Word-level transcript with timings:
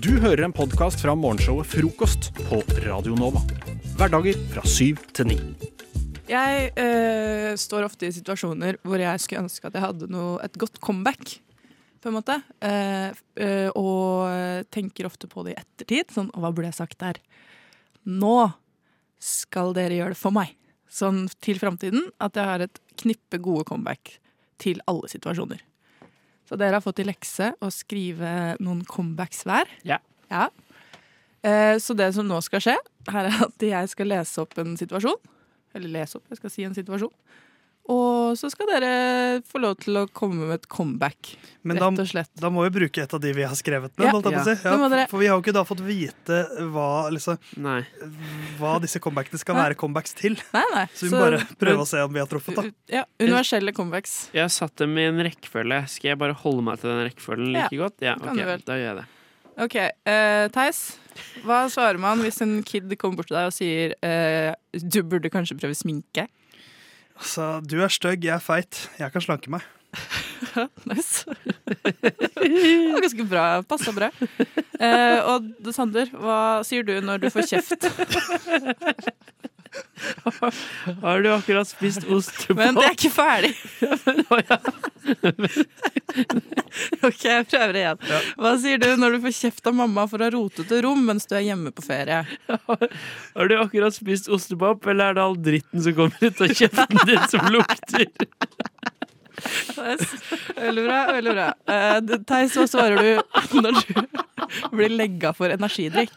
Du 0.00 0.14
hører 0.22 0.46
en 0.46 0.54
podkast 0.56 1.02
fra 1.02 1.12
morgenshowet 1.12 1.68
Frokost 1.68 2.30
på 2.38 2.62
Radio 2.86 3.12
Nova. 3.18 3.42
Hverdager 3.98 4.38
fra 4.48 4.62
syv 4.64 5.02
til 5.12 5.28
ni. 5.28 5.34
Jeg 6.30 6.70
øh, 6.80 7.50
står 7.60 7.84
ofte 7.84 8.08
i 8.08 8.14
situasjoner 8.16 8.78
hvor 8.88 9.02
jeg 9.02 9.20
skulle 9.20 9.42
ønske 9.44 9.68
at 9.68 9.76
jeg 9.76 9.84
hadde 9.84 10.08
noe, 10.08 10.38
et 10.40 10.56
godt 10.56 10.80
comeback. 10.80 11.34
På 12.00 12.08
en 12.08 12.16
måte. 12.16 12.38
Eh, 12.64 13.12
eh, 13.36 13.68
og 13.76 14.64
tenker 14.72 15.10
ofte 15.10 15.28
på 15.28 15.44
det 15.44 15.52
i 15.52 15.60
ettertid. 15.60 16.08
Sånn, 16.16 16.32
hva 16.32 16.54
burde 16.54 16.70
jeg 16.70 16.78
sagt 16.80 16.96
der? 17.04 17.20
Nå 18.08 18.48
skal 19.20 19.76
dere 19.76 20.00
gjøre 20.00 20.16
det 20.16 20.22
for 20.22 20.32
meg. 20.32 20.56
Sånn 20.88 21.26
til 21.44 21.60
framtiden. 21.60 22.08
At 22.16 22.40
jeg 22.40 22.48
har 22.48 22.64
et 22.64 22.80
knippe 23.04 23.42
gode 23.44 23.68
comeback 23.68 24.16
til 24.62 24.80
alle 24.88 25.12
situasjoner. 25.12 25.60
Så 26.52 26.58
dere 26.60 26.76
har 26.76 26.84
fått 26.84 27.00
i 27.00 27.04
lekse 27.08 27.46
å 27.64 27.70
skrive 27.72 28.30
noen 28.60 28.82
comebacks 28.84 29.38
hver. 29.48 29.70
Ja. 29.88 29.96
Ja. 30.28 30.50
Eh, 31.40 31.78
så 31.80 31.96
det 31.96 32.10
som 32.12 32.26
nå 32.28 32.42
skal 32.44 32.60
skje, 32.60 32.74
her 33.08 33.28
er 33.30 33.38
at 33.46 33.64
jeg 33.64 33.88
skal 33.88 34.10
lese 34.12 34.42
opp 34.42 34.52
en 34.60 34.74
situasjon. 34.76 35.16
Eller 35.72 35.94
lese 35.94 36.18
opp, 36.18 36.26
jeg 36.28 36.42
skal 36.42 36.52
si 36.52 36.66
en 36.68 36.76
situasjon. 36.76 37.14
Og 37.90 38.38
så 38.38 38.46
skal 38.52 38.68
dere 38.70 38.90
få 39.50 39.58
lov 39.58 39.80
til 39.82 39.96
å 39.98 40.04
komme 40.14 40.46
med 40.46 40.60
et 40.60 40.66
comeback, 40.70 41.32
Men 41.66 41.80
da, 41.80 41.88
rett 41.90 42.02
og 42.04 42.10
slett. 42.12 42.30
da 42.38 42.50
må 42.54 42.62
vi 42.68 42.70
bruke 42.76 43.02
et 43.02 43.14
av 43.14 43.20
de 43.20 43.32
vi 43.34 43.42
har 43.42 43.56
skrevet 43.58 43.96
ned. 43.98 44.06
Ja. 44.06 44.12
å 44.14 44.44
si. 44.46 44.54
Ja. 44.62 44.76
Dere. 44.92 45.06
For 45.10 45.18
vi 45.18 45.26
har 45.26 45.34
jo 45.34 45.42
ikke 45.42 45.54
da 45.56 45.64
fått 45.66 45.82
vite 45.82 46.38
hva, 46.70 47.10
liksom, 47.10 47.40
hva 48.60 48.74
disse 48.82 49.02
comebackene 49.02 49.40
skal 49.42 49.58
Nei. 49.58 49.64
være 49.66 49.78
comebacks 49.80 50.14
til. 50.14 50.38
Nei, 50.54 50.62
nei. 50.76 50.84
Så 50.94 51.08
vi 51.08 51.10
må 51.10 51.24
bare 51.24 51.40
prøve 51.58 51.82
å 51.82 51.88
se 51.90 52.04
om 52.06 52.14
vi 52.14 52.22
har 52.22 52.30
truffet. 52.30 52.60
da. 52.60 52.68
Ja, 53.00 53.02
universelle 53.18 53.74
comebacks. 53.74 54.14
Jeg 54.36 54.46
har 54.46 54.52
satt 54.54 54.76
dem 54.78 54.94
i 55.02 55.08
en 55.08 55.18
rekkefølge. 55.26 55.82
Skal 55.90 56.12
jeg 56.12 56.20
bare 56.22 56.38
holde 56.38 56.62
meg 56.68 56.78
til 56.82 56.92
den 56.92 57.02
rekkefølgen 57.08 57.50
like 57.56 57.80
godt? 57.82 57.98
Ja, 58.04 58.14
kan 58.22 58.38
du 58.38 58.44
vel. 58.46 58.62
da 58.68 58.78
gjør 58.78 58.88
jeg 58.92 59.00
det. 59.02 59.08
OK. 59.62 59.74
Uh, 60.08 60.46
Theis, 60.54 60.78
hva 61.44 61.64
svarer 61.72 61.98
man 62.00 62.22
hvis 62.24 62.38
en 62.44 62.60
kid 62.64 62.86
kommer 62.94 63.20
bort 63.20 63.28
til 63.28 63.36
deg 63.36 63.50
og 63.50 63.56
sier 63.56 63.96
uh, 64.06 64.54
du 64.78 65.02
burde 65.02 65.32
kanskje 65.34 65.58
prøve 65.58 65.76
sminke? 65.76 66.28
Altså, 67.16 67.60
du 67.68 67.78
er 67.82 67.92
stygg, 67.92 68.24
jeg 68.24 68.34
er 68.34 68.42
feit. 68.42 68.88
Jeg 68.98 69.12
kan 69.14 69.24
slanke 69.24 69.52
meg. 69.52 69.66
Nice. 70.88 71.24
det 71.84 72.92
var 72.92 73.04
ganske 73.04 73.24
bra. 73.28 73.44
Passa 73.68 73.92
bra. 73.94 74.08
Eh, 74.82 75.18
og 75.30 75.70
Sander, 75.72 76.10
hva 76.18 76.38
sier 76.66 76.84
du 76.84 76.96
når 77.04 77.22
du 77.22 77.28
får 77.32 77.46
kjeft? 77.52 77.86
Har 81.00 81.22
du 81.22 81.32
akkurat 81.32 81.68
spist 81.68 82.04
ost 82.04 82.48
på 82.48 82.54
Men 82.56 82.74
det 82.76 82.84
er 82.84 82.96
ikke 82.96 83.10
ferdig. 83.12 83.52
OK, 87.06 87.22
jeg 87.24 87.46
prøver 87.48 87.78
igjen. 87.80 88.02
Hva 88.40 88.52
sier 88.60 88.82
du 88.82 88.88
når 89.00 89.16
du 89.16 89.22
får 89.26 89.34
kjeft 89.38 89.70
av 89.70 89.76
mamma 89.78 90.06
for 90.10 90.22
å 90.22 90.28
ha 90.28 90.34
rotete 90.34 90.82
rom 90.84 91.00
mens 91.08 91.28
du 91.30 91.34
er 91.38 91.46
hjemme 91.48 91.72
på 91.74 91.84
ferie? 91.84 92.22
Har 92.68 93.50
du 93.50 93.56
akkurat 93.58 93.96
spist 93.96 94.30
ostepop, 94.32 94.86
eller 94.92 95.10
er 95.10 95.18
det 95.18 95.24
all 95.26 95.38
dritten 95.50 95.84
som 95.84 95.96
kommer 95.96 96.16
ut 96.20 96.44
av 96.44 96.54
kjeften 96.60 97.02
din 97.08 97.24
som 97.32 97.42
lukter? 97.54 98.06
Veldig 100.56 100.84
bra. 100.84 100.98
veldig 101.16 101.32
bra 101.34 101.46
uh, 101.66 102.18
Theis, 102.28 102.52
hva 102.54 102.66
svarer 102.68 103.00
du 103.00 103.58
når 103.58 103.78
du 103.80 103.94
blir 104.76 104.92
legga 104.92 105.32
for 105.34 105.50
energidrikk? 105.50 106.14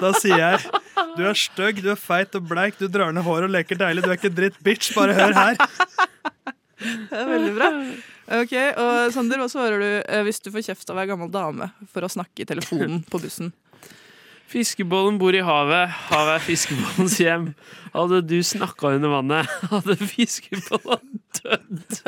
Da 0.00 0.12
sier 0.20 0.38
jeg 0.40 0.82
du 1.16 1.22
er 1.24 1.38
stygg, 1.38 1.80
du 1.84 1.90
er 1.92 2.00
feit 2.00 2.34
og 2.36 2.44
bleik, 2.50 2.76
du 2.76 2.86
drar 2.92 3.14
ned 3.14 3.24
håret 3.24 3.48
og 3.48 3.54
leker 3.54 3.78
deilig, 3.80 4.04
du 4.04 4.10
er 4.12 4.18
ikke 4.18 4.32
dritt, 4.36 4.58
bitch, 4.64 4.92
bare 4.96 5.16
hør 5.16 5.32
her. 5.36 5.56
Det 6.76 7.16
er 7.16 7.28
veldig 7.30 7.52
bra. 7.56 7.70
Ok, 8.36 8.52
og 8.82 9.12
Sander, 9.14 9.40
hva 9.40 9.46
svarer 9.48 9.80
du 9.80 9.88
eh, 10.02 10.24
hvis 10.26 10.42
du 10.44 10.50
får 10.52 10.66
kjeft 10.66 10.90
av 10.92 10.98
ei 11.00 11.06
gammel 11.08 11.30
dame 11.32 11.70
for 11.92 12.04
å 12.04 12.10
snakke 12.10 12.42
i 12.44 12.48
telefonen 12.48 13.00
på 13.08 13.20
bussen? 13.22 13.52
Fiskebollen 14.50 15.16
bor 15.18 15.34
i 15.34 15.42
havet, 15.42 15.94
havet 16.10 16.36
er 16.36 16.44
fiskebollens 16.44 17.16
hjem. 17.22 17.48
Hadde 17.94 18.20
du 18.28 18.36
snakka 18.46 18.92
under 18.98 19.14
vannet, 19.16 19.56
hadde 19.72 19.96
fiskebollen 20.12 21.22
dødd. 21.40 22.00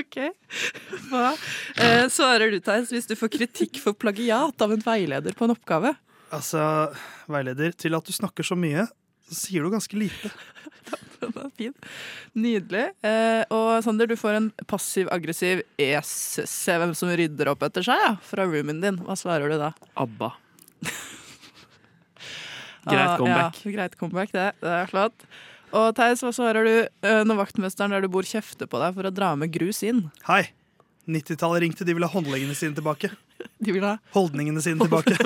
Ok. 0.00 0.18
Hva 1.10 1.32
eh, 1.76 2.06
svarer 2.12 2.52
du, 2.52 2.58
Theis, 2.64 2.92
hvis 2.94 3.08
du 3.10 3.14
får 3.18 3.32
kritikk 3.34 3.80
for 3.82 3.96
plagiat 3.98 4.64
av 4.64 4.72
en 4.74 4.84
veileder 4.84 5.36
på 5.36 5.46
en 5.46 5.54
oppgave? 5.54 5.92
Altså, 6.32 6.62
veileder, 7.28 7.74
til 7.76 7.96
at 7.98 8.08
du 8.08 8.14
snakker 8.14 8.46
så 8.46 8.56
mye, 8.56 8.86
så 9.28 9.36
sier 9.36 9.64
du 9.64 9.72
ganske 9.72 9.98
lite. 9.98 10.32
Den 11.22 11.36
er 11.38 11.50
fin. 11.58 11.74
Nydelig. 12.34 12.86
Eh, 13.06 13.42
og 13.54 13.84
Sander, 13.84 14.08
du 14.10 14.16
får 14.18 14.38
en 14.38 14.48
passiv-aggressiv 14.70 15.62
es, 15.80 16.12
se 16.50 16.78
hvem 16.80 16.94
som 16.98 17.12
rydder 17.12 17.52
opp 17.52 17.62
etter 17.68 17.84
seg, 17.86 18.00
ja, 18.02 18.14
fra 18.26 18.48
roomien 18.48 18.80
din. 18.82 18.98
Hva 19.06 19.16
svarer 19.18 19.52
du 19.52 19.60
da? 19.60 19.70
ABBA. 20.02 20.32
Greit 22.82 23.18
comeback. 23.20 23.54
Ah, 23.54 23.62
ja, 23.62 23.72
greit 23.76 23.98
comeback, 24.00 24.32
det. 24.34 24.48
Det 24.58 24.72
er 24.74 24.88
flott. 24.90 25.26
Og 25.72 25.94
Theis, 25.96 26.20
hva 26.20 26.28
svarer 26.36 26.66
du 26.68 26.74
eh, 26.84 27.22
når 27.24 27.38
vaktmesteren 27.46 27.94
der 27.94 28.04
du 28.04 28.10
bor 28.12 28.26
kjefter 28.28 28.68
på 28.68 28.76
deg 28.82 28.92
for 28.96 29.08
å 29.08 29.12
dra 29.14 29.30
med 29.40 29.52
grus 29.54 29.80
inn? 29.86 30.02
Hei, 30.28 30.42
90-tallet 31.08 31.64
ringte, 31.64 31.86
de 31.88 31.94
ville 31.96 32.08
ha 32.08 32.12
håndleggene 32.12 32.54
sine 32.56 32.76
tilbake. 32.76 33.08
De 33.62 33.72
vil 33.74 33.82
ha 33.82 33.96
Holdningene 34.14 34.60
sine 34.62 34.78
tilbake. 34.78 35.16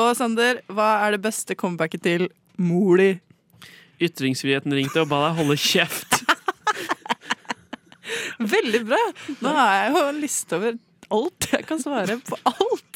Og 0.00 0.14
Sander, 0.16 0.62
hva 0.72 0.86
er 1.04 1.12
det 1.14 1.20
beste 1.26 1.52
comebacket 1.58 2.00
til 2.06 2.22
mor 2.56 2.96
di? 2.96 3.10
Ytringsfriheten 4.04 4.72
ringte 4.74 5.02
og 5.04 5.10
ba 5.10 5.18
deg 5.26 5.36
holde 5.42 5.56
kjeft. 5.60 6.12
Veldig 8.54 8.80
bra! 8.88 9.02
Nå 9.44 9.48
har 9.54 9.72
jeg 9.76 9.92
jo 9.92 10.00
en 10.08 10.22
liste 10.24 10.52
over 10.58 10.72
alt 11.14 11.40
jeg 11.52 11.62
kan 11.68 11.78
svare 11.84 12.16
på 12.24 12.34
alt. 12.48 12.94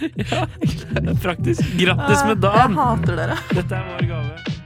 Praktisk. 1.24 1.60
Grattis 1.80 2.24
med 2.24 2.44
Jeg 2.44 2.72
hater 2.78 3.20
dere. 3.20 3.36
Dette 3.52 3.76
er 3.76 3.84
vår 3.90 4.08
gave. 4.08 4.56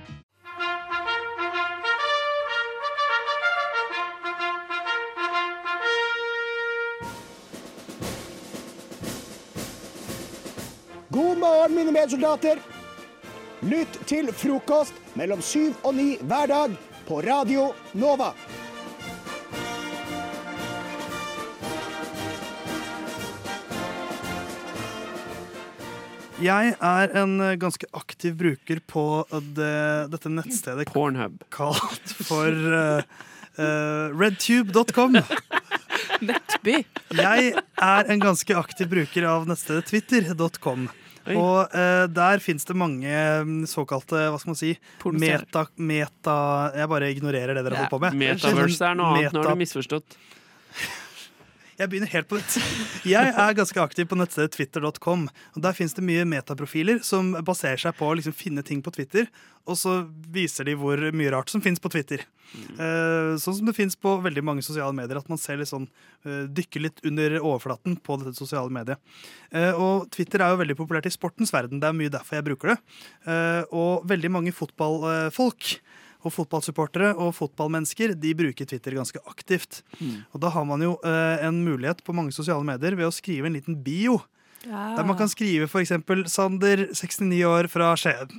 God 11.15 11.39
morgen, 11.39 11.75
mine 11.77 11.93
medsoldater. 11.95 12.59
Lytt 13.65 14.01
til 14.07 14.29
frokost 14.35 14.97
mellom 15.17 15.43
syv 15.43 15.73
og 15.87 15.95
ni 15.97 16.17
hver 16.21 16.51
dag 16.51 16.75
på 17.09 17.21
Radio 17.25 17.71
Nova. 17.95 18.33
Jeg 26.45 26.75
er 26.77 27.15
en 27.17 27.39
eh, 27.41 27.55
ganske 27.61 27.89
aktiv 27.97 28.35
bruker 28.37 28.81
på 28.91 29.05
det, 29.57 29.77
dette 30.13 30.33
nettstedet 30.33 30.91
Pornhub. 30.93 31.39
kalt 31.55 32.13
for 32.27 32.51
uh, 32.51 33.01
uh, 33.57 34.13
redtube.com. 34.13 35.17
Nettby. 36.29 36.83
Jeg 37.17 37.55
er 37.55 38.13
en 38.13 38.21
ganske 38.23 38.59
aktiv 38.59 38.91
bruker 38.93 39.29
av 39.31 39.49
nettstedet 39.49 39.89
twitter.com. 39.89 40.91
Oi. 41.25 41.37
Og 41.41 41.73
uh, 41.73 42.05
der 42.13 42.43
fins 42.45 42.69
det 42.69 42.77
mange 42.77 43.09
mm, 43.49 43.63
såkalte 43.71 44.27
hva 44.29 44.37
skal 44.43 44.53
man 44.53 44.61
si, 44.61 44.75
meta, 45.17 45.65
meta 45.81 46.37
Jeg 46.77 46.91
bare 46.93 47.09
ignorerer 47.15 47.57
det 47.57 47.65
dere 47.65 47.79
Ja. 47.79 47.87
holder 47.87 47.95
på 47.95 48.03
med. 48.05 48.21
Metaverse 48.21 48.91
er 48.91 49.01
noe 49.01 49.15
annet. 49.15 49.33
Nå 49.33 49.47
har 49.47 49.57
du 49.57 49.65
misforstått. 49.65 50.19
Jeg 51.75 51.91
begynner 51.91 52.11
helt 52.13 52.29
på 52.31 52.39
nytt. 52.39 52.57
Jeg 53.09 53.33
er 53.35 53.57
ganske 53.59 53.81
aktiv 53.83 54.07
på 54.07 54.19
nettstedet 54.19 54.55
twitter.com. 54.55 55.27
og 55.27 55.65
Der 55.65 55.75
fins 55.75 55.97
det 55.97 56.05
mye 56.07 56.27
metaprofiler 56.29 57.01
som 57.03 57.33
baserer 57.47 57.81
seg 57.83 57.97
på 57.99 58.07
å 58.07 58.15
liksom 58.15 58.37
finne 58.37 58.63
ting 58.67 58.83
på 58.85 58.93
Twitter, 58.95 59.27
og 59.67 59.79
så 59.81 59.97
viser 60.31 60.69
de 60.69 60.77
hvor 60.79 61.01
mye 61.17 61.33
rart 61.35 61.51
som 61.51 61.63
fins 61.65 61.83
på 61.83 61.91
Twitter. 61.91 62.23
Eh, 62.55 63.35
sånn 63.41 63.57
som 63.59 63.67
det 63.67 63.75
fins 63.75 63.97
på 63.99 64.13
veldig 64.23 64.45
mange 64.47 64.63
sosiale 64.63 64.95
medier, 64.95 65.19
at 65.19 65.31
man 65.33 65.41
ser 65.41 65.59
litt 65.59 65.73
sånn, 65.73 65.89
eh, 66.23 66.45
dykker 66.47 66.85
litt 66.85 67.03
under 67.09 67.41
overflaten 67.41 67.97
på 67.99 68.19
dette 68.21 68.39
sosiale 68.39 68.71
mediet. 68.71 69.01
Eh, 69.51 69.73
og 69.73 70.11
Twitter 70.15 70.45
er 70.45 70.55
jo 70.55 70.63
veldig 70.63 70.79
populært 70.79 71.11
i 71.11 71.15
sportens 71.15 71.51
verden, 71.55 71.81
det 71.83 71.91
er 71.91 71.99
mye 71.99 72.13
derfor 72.13 72.39
jeg 72.39 72.47
bruker 72.53 72.75
det. 72.75 72.79
Og 73.75 74.07
veldig 74.07 74.31
mange 74.31 74.53
fotballfolk 74.55 75.81
og 76.25 76.33
fotballsupportere 76.33 77.13
og 77.21 77.35
fotballmennesker 77.37 78.15
de 78.19 78.35
bruker 78.39 78.69
Twitter 78.69 78.97
ganske 78.97 79.21
aktivt. 79.31 79.83
Og 80.33 80.41
da 80.43 80.51
har 80.55 80.65
man 80.69 80.83
jo 80.83 80.95
eh, 81.05 81.45
en 81.47 81.63
mulighet 81.65 82.01
på 82.05 82.15
mange 82.17 82.33
sosiale 82.33 82.65
medier 82.65 82.97
ved 82.99 83.09
å 83.09 83.15
skrive 83.15 83.51
en 83.51 83.59
liten 83.59 83.77
bio. 83.85 84.21
Der 84.65 85.05
man 85.05 85.17
kan 85.19 85.29
skrive 85.29 85.67
f.eks. 85.69 85.93
Sander, 86.33 86.87
69 86.97 87.43
år, 87.45 87.69
fra 87.69 87.91
Skien. 88.01 88.31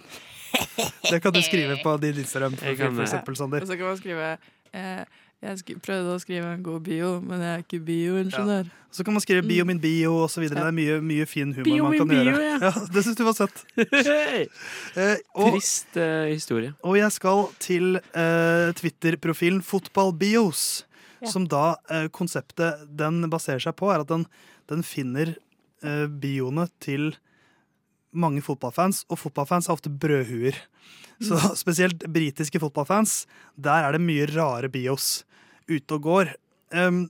Det 1.12 1.20
kan 1.22 1.34
du 1.36 1.42
skrive 1.46 1.78
på 1.84 1.98
din 2.02 2.18
Instagram. 2.24 2.56
For, 2.58 2.74
For 2.96 3.06
eksempel, 3.06 3.36
Sander. 3.38 3.62
Og 3.62 3.70
så 3.70 3.78
kan 3.78 3.92
man 3.92 4.00
skrive 4.00 4.32
eh, 4.74 5.04
Jeg 5.46 5.60
sk 5.62 5.68
prøvde 5.86 6.16
å 6.16 6.22
skrive 6.24 6.48
en 6.56 6.64
god 6.66 6.82
bio, 6.88 7.10
men 7.22 7.44
jeg 7.44 7.52
er 7.54 7.62
ikke 7.64 7.80
bioingeniør. 7.86 8.70
Så 8.96 9.04
kan 9.06 9.14
man 9.14 9.22
skrive 9.22 9.44
Mm. 9.44 9.48
'bio 9.52 9.66
min 9.68 9.80
bio' 9.84 10.14
og 10.24 10.30
så 10.32 10.40
videre. 10.42 10.64
Det 10.64 10.72
er 10.72 10.78
mye, 10.78 11.02
mye 11.04 11.26
fin 11.28 11.52
humor 11.54 11.64
Bio 11.68 11.84
man 11.84 11.98
kan 12.00 12.08
bio, 12.08 12.24
gjøre. 12.24 12.42
ja. 12.48 12.58
Ja, 12.66 12.72
det 12.96 13.04
syns 13.04 13.18
du 13.20 13.24
var 13.28 13.34
søtt. 13.38 13.64
Hey. 13.76 14.48
Eh, 14.96 15.18
og, 15.36 15.52
Trist 15.54 15.98
eh, 15.98 16.32
historie. 16.34 16.74
og 16.84 16.96
jeg 16.98 17.12
skal 17.12 17.50
til 17.60 17.98
eh, 18.16 18.72
Twitter-profilen 18.74 19.62
Fotballbios, 19.62 20.86
Ja. 21.22 21.28
som 21.32 21.46
da 21.48 21.76
eh, 21.90 22.08
konseptet 22.08 22.88
den 22.96 23.30
baserer 23.30 23.60
seg 23.60 23.76
på, 23.76 23.92
er 23.94 24.02
at 24.02 24.08
den, 24.08 24.26
den 24.68 24.82
finner 24.84 25.36
eh, 25.84 26.08
bioene 26.08 26.70
til 26.80 27.16
mange 28.16 28.42
fotballfans, 28.42 29.04
og 29.10 29.20
fotballfans 29.20 29.68
er 29.68 29.74
ofte 29.76 29.90
brødhuer. 29.92 30.56
Så 31.22 31.36
spesielt 31.64 32.00
britiske 32.12 32.60
fotballfans, 32.60 33.26
der 33.60 33.84
er 33.88 33.92
det 33.98 34.02
mye 34.02 34.26
rare 34.36 34.70
bios 34.72 35.24
ute 35.70 35.98
og 35.98 36.08
går. 36.08 36.34
Um, 36.74 37.06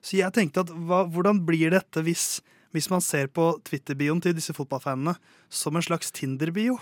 så 0.00 0.20
jeg 0.20 0.34
tenkte 0.36 0.64
at 0.64 0.70
hva, 0.72 1.04
hvordan 1.10 1.42
blir 1.46 1.74
dette 1.74 2.02
hvis, 2.04 2.40
hvis 2.74 2.88
man 2.92 3.04
ser 3.04 3.28
på 3.32 3.52
Twitter-bioen 3.66 4.22
til 4.24 4.36
disse 4.36 4.54
fotballfanene 4.56 5.16
som 5.52 5.76
en 5.76 5.84
slags 5.84 6.12
Tinder-bio? 6.14 6.78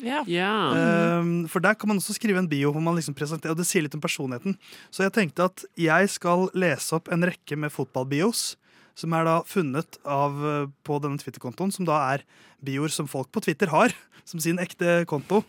Yeah. 0.00 0.24
Yeah. 0.24 1.20
Um, 1.20 1.44
for 1.50 1.60
der 1.60 1.76
kan 1.76 1.90
man 1.90 2.00
også 2.00 2.16
skrive 2.16 2.40
en 2.40 2.48
bio 2.48 2.70
hvor 2.72 2.80
man 2.84 2.96
liksom 2.96 3.16
presenterer, 3.16 3.52
og 3.52 3.60
det 3.60 3.68
sier 3.68 3.84
litt 3.84 3.96
om 3.96 4.00
personligheten. 4.00 4.56
Så 4.88 5.04
jeg 5.04 5.14
tenkte 5.16 5.50
at 5.50 5.64
jeg 5.76 6.08
skal 6.12 6.48
lese 6.56 6.96
opp 6.96 7.10
en 7.12 7.26
rekke 7.28 7.58
med 7.60 7.74
fotballbios, 7.74 8.54
som 8.96 9.12
er 9.16 9.26
da 9.28 9.36
funnet 9.48 10.00
av, 10.08 10.40
på 10.84 11.00
denne 11.04 11.20
Twitter-kontoen, 11.20 11.72
som 11.72 11.88
da 11.88 12.00
er 12.14 12.24
bioer 12.64 12.92
som 12.92 13.08
folk 13.08 13.30
på 13.32 13.42
Twitter 13.44 13.70
har, 13.72 13.94
som 14.28 14.40
sin 14.42 14.60
ekte 14.62 15.02
konto. 15.10 15.42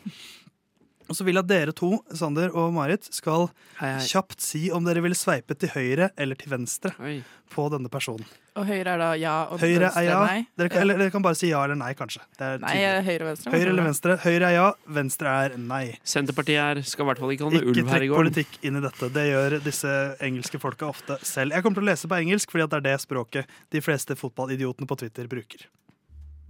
Og 1.12 1.18
så 1.18 1.26
vil 1.28 1.36
jeg 1.36 1.44
at 1.44 1.50
dere 1.52 1.74
to, 1.76 1.90
Sander 2.16 2.54
og 2.56 2.70
Marit, 2.72 3.04
skal 3.12 3.50
Hei, 3.82 3.90
hei. 3.98 4.04
kjapt 4.08 4.40
si 4.40 4.70
om 4.72 4.86
dere 4.88 5.02
vil 5.04 5.12
sveipe 5.18 5.58
til 5.60 5.74
høyre 5.74 6.08
eller 6.16 6.40
til 6.40 6.54
venstre 6.54 6.94
Oi. 7.04 7.18
på 7.52 7.66
denne 7.74 7.92
personen. 7.92 8.24
Og 8.56 8.64
høyre 8.68 8.94
er 8.94 9.00
da 9.00 9.10
ja, 9.20 9.34
og 9.52 9.60
Høyre 9.60 9.86
venstre 9.90 10.02
er 10.02 10.08
ja. 10.08 10.20
nei. 10.28 10.40
Dere 10.60 10.72
kan, 10.72 10.82
eller 10.86 11.00
dere 11.04 11.12
kan 11.14 11.24
bare 11.24 11.38
si 11.40 11.50
ja 11.52 11.62
eller 11.68 11.78
nei, 11.80 11.92
kanskje. 12.00 12.24
Det 12.40 12.48
er 12.48 12.64
Nei, 12.64 12.74
høyre 13.08 13.28
venstre. 13.30 13.52
Høyre 13.54 13.70
eller 13.74 13.88
venstre. 13.90 14.16
Høyre 14.24 14.50
er 14.50 14.56
ja, 14.56 14.66
venstre 15.00 15.36
er 15.46 15.56
nei. 15.60 15.84
Senterpartiet 16.14 16.60
er, 16.64 16.82
skal 16.88 17.06
i 17.06 17.10
hvert 17.12 17.22
fall 17.24 17.36
ikke 17.36 17.48
holde 17.50 17.62
Ikke 17.62 17.72
ulv 17.72 17.80
her 17.80 17.84
i 17.84 18.00
trekk 18.00 18.12
gården. 18.12 18.32
politikk 18.32 18.58
inn 18.72 18.80
i 18.80 18.84
dette. 18.88 19.12
Det 19.20 19.26
gjør 19.30 19.58
disse 19.68 19.96
engelske 20.28 20.64
folka 20.64 20.90
ofte 20.92 21.20
selv. 21.28 21.56
Jeg 21.56 21.64
kommer 21.68 21.80
til 21.80 21.88
å 21.88 21.92
lese 21.92 22.12
på 22.12 22.20
engelsk, 22.20 22.52
fordi 22.56 22.68
at 22.68 22.76
det 22.76 22.82
er 22.82 22.88
det 22.92 22.98
språket 23.04 23.56
de 23.76 23.84
fleste 23.84 24.20
fotballidiotene 24.20 24.88
på 24.92 25.00
Twitter 25.04 25.28
bruker. 25.32 25.68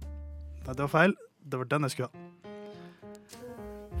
Nei, 0.02 0.70
det 0.74 0.78
var 0.86 0.90
feil. 0.98 1.14
Det 1.42 1.58
var 1.58 1.70
den 1.70 1.86
jeg 1.88 1.96
skulle 1.96 2.10
ha. 2.10 2.28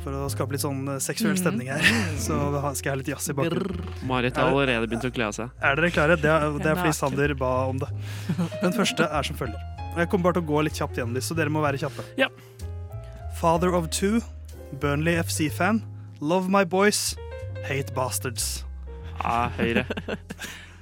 For 0.02 0.10
å 0.18 0.28
skape 0.32 0.50
litt 0.56 0.62
sånn 0.64 0.80
eh, 0.90 0.98
seksuell 0.98 1.36
Mhm. 1.36 1.40
stemning 1.42 1.68
her, 1.70 1.78
så 2.26 2.36
skal 2.74 2.88
jeg 2.88 2.92
ha 2.92 2.98
litt 3.02 3.10
jazz 3.12 3.28
i 3.30 3.34
bakgrunnen. 3.38 3.84
Marit 4.08 4.36
har 4.36 4.50
allerede 4.50 4.88
begynt 4.90 5.04
å 5.06 5.12
kle 5.14 5.28
av 5.30 5.36
seg. 5.36 5.50
Er 5.62 5.76
dere 5.78 5.90
klare? 5.94 6.16
Det 6.18 6.30
er, 6.30 6.48
det 6.58 6.66
er 6.72 6.74
fordi 6.80 6.94
Sander 6.98 7.34
ba 7.38 7.52
om 7.70 7.78
det. 7.78 7.88
Den 8.62 8.72
første 8.74 9.06
er 9.06 9.22
som 9.22 9.36
følger. 9.38 9.60
Jeg 9.96 10.08
kommer 10.10 10.24
bare 10.30 10.40
til 10.40 10.42
å 10.42 10.48
gå 10.48 10.62
litt 10.64 10.74
kjapt 10.74 10.96
gjennom 10.98 11.14
disse, 11.14 11.28
så 11.30 11.36
dere 11.38 11.52
må 11.52 11.60
være 11.62 11.78
kjappe. 11.78 12.02
Ja. 12.18 12.28
Father 13.38 13.74
of 13.74 13.90
two, 13.90 14.20
Burnley 14.80 15.16
FC-fan. 15.22 15.82
Love 16.20 16.48
my 16.48 16.64
boys, 16.64 17.14
hate 17.68 17.92
bastards. 17.94 18.64
Ja, 19.22 19.50
høyre. 19.58 19.86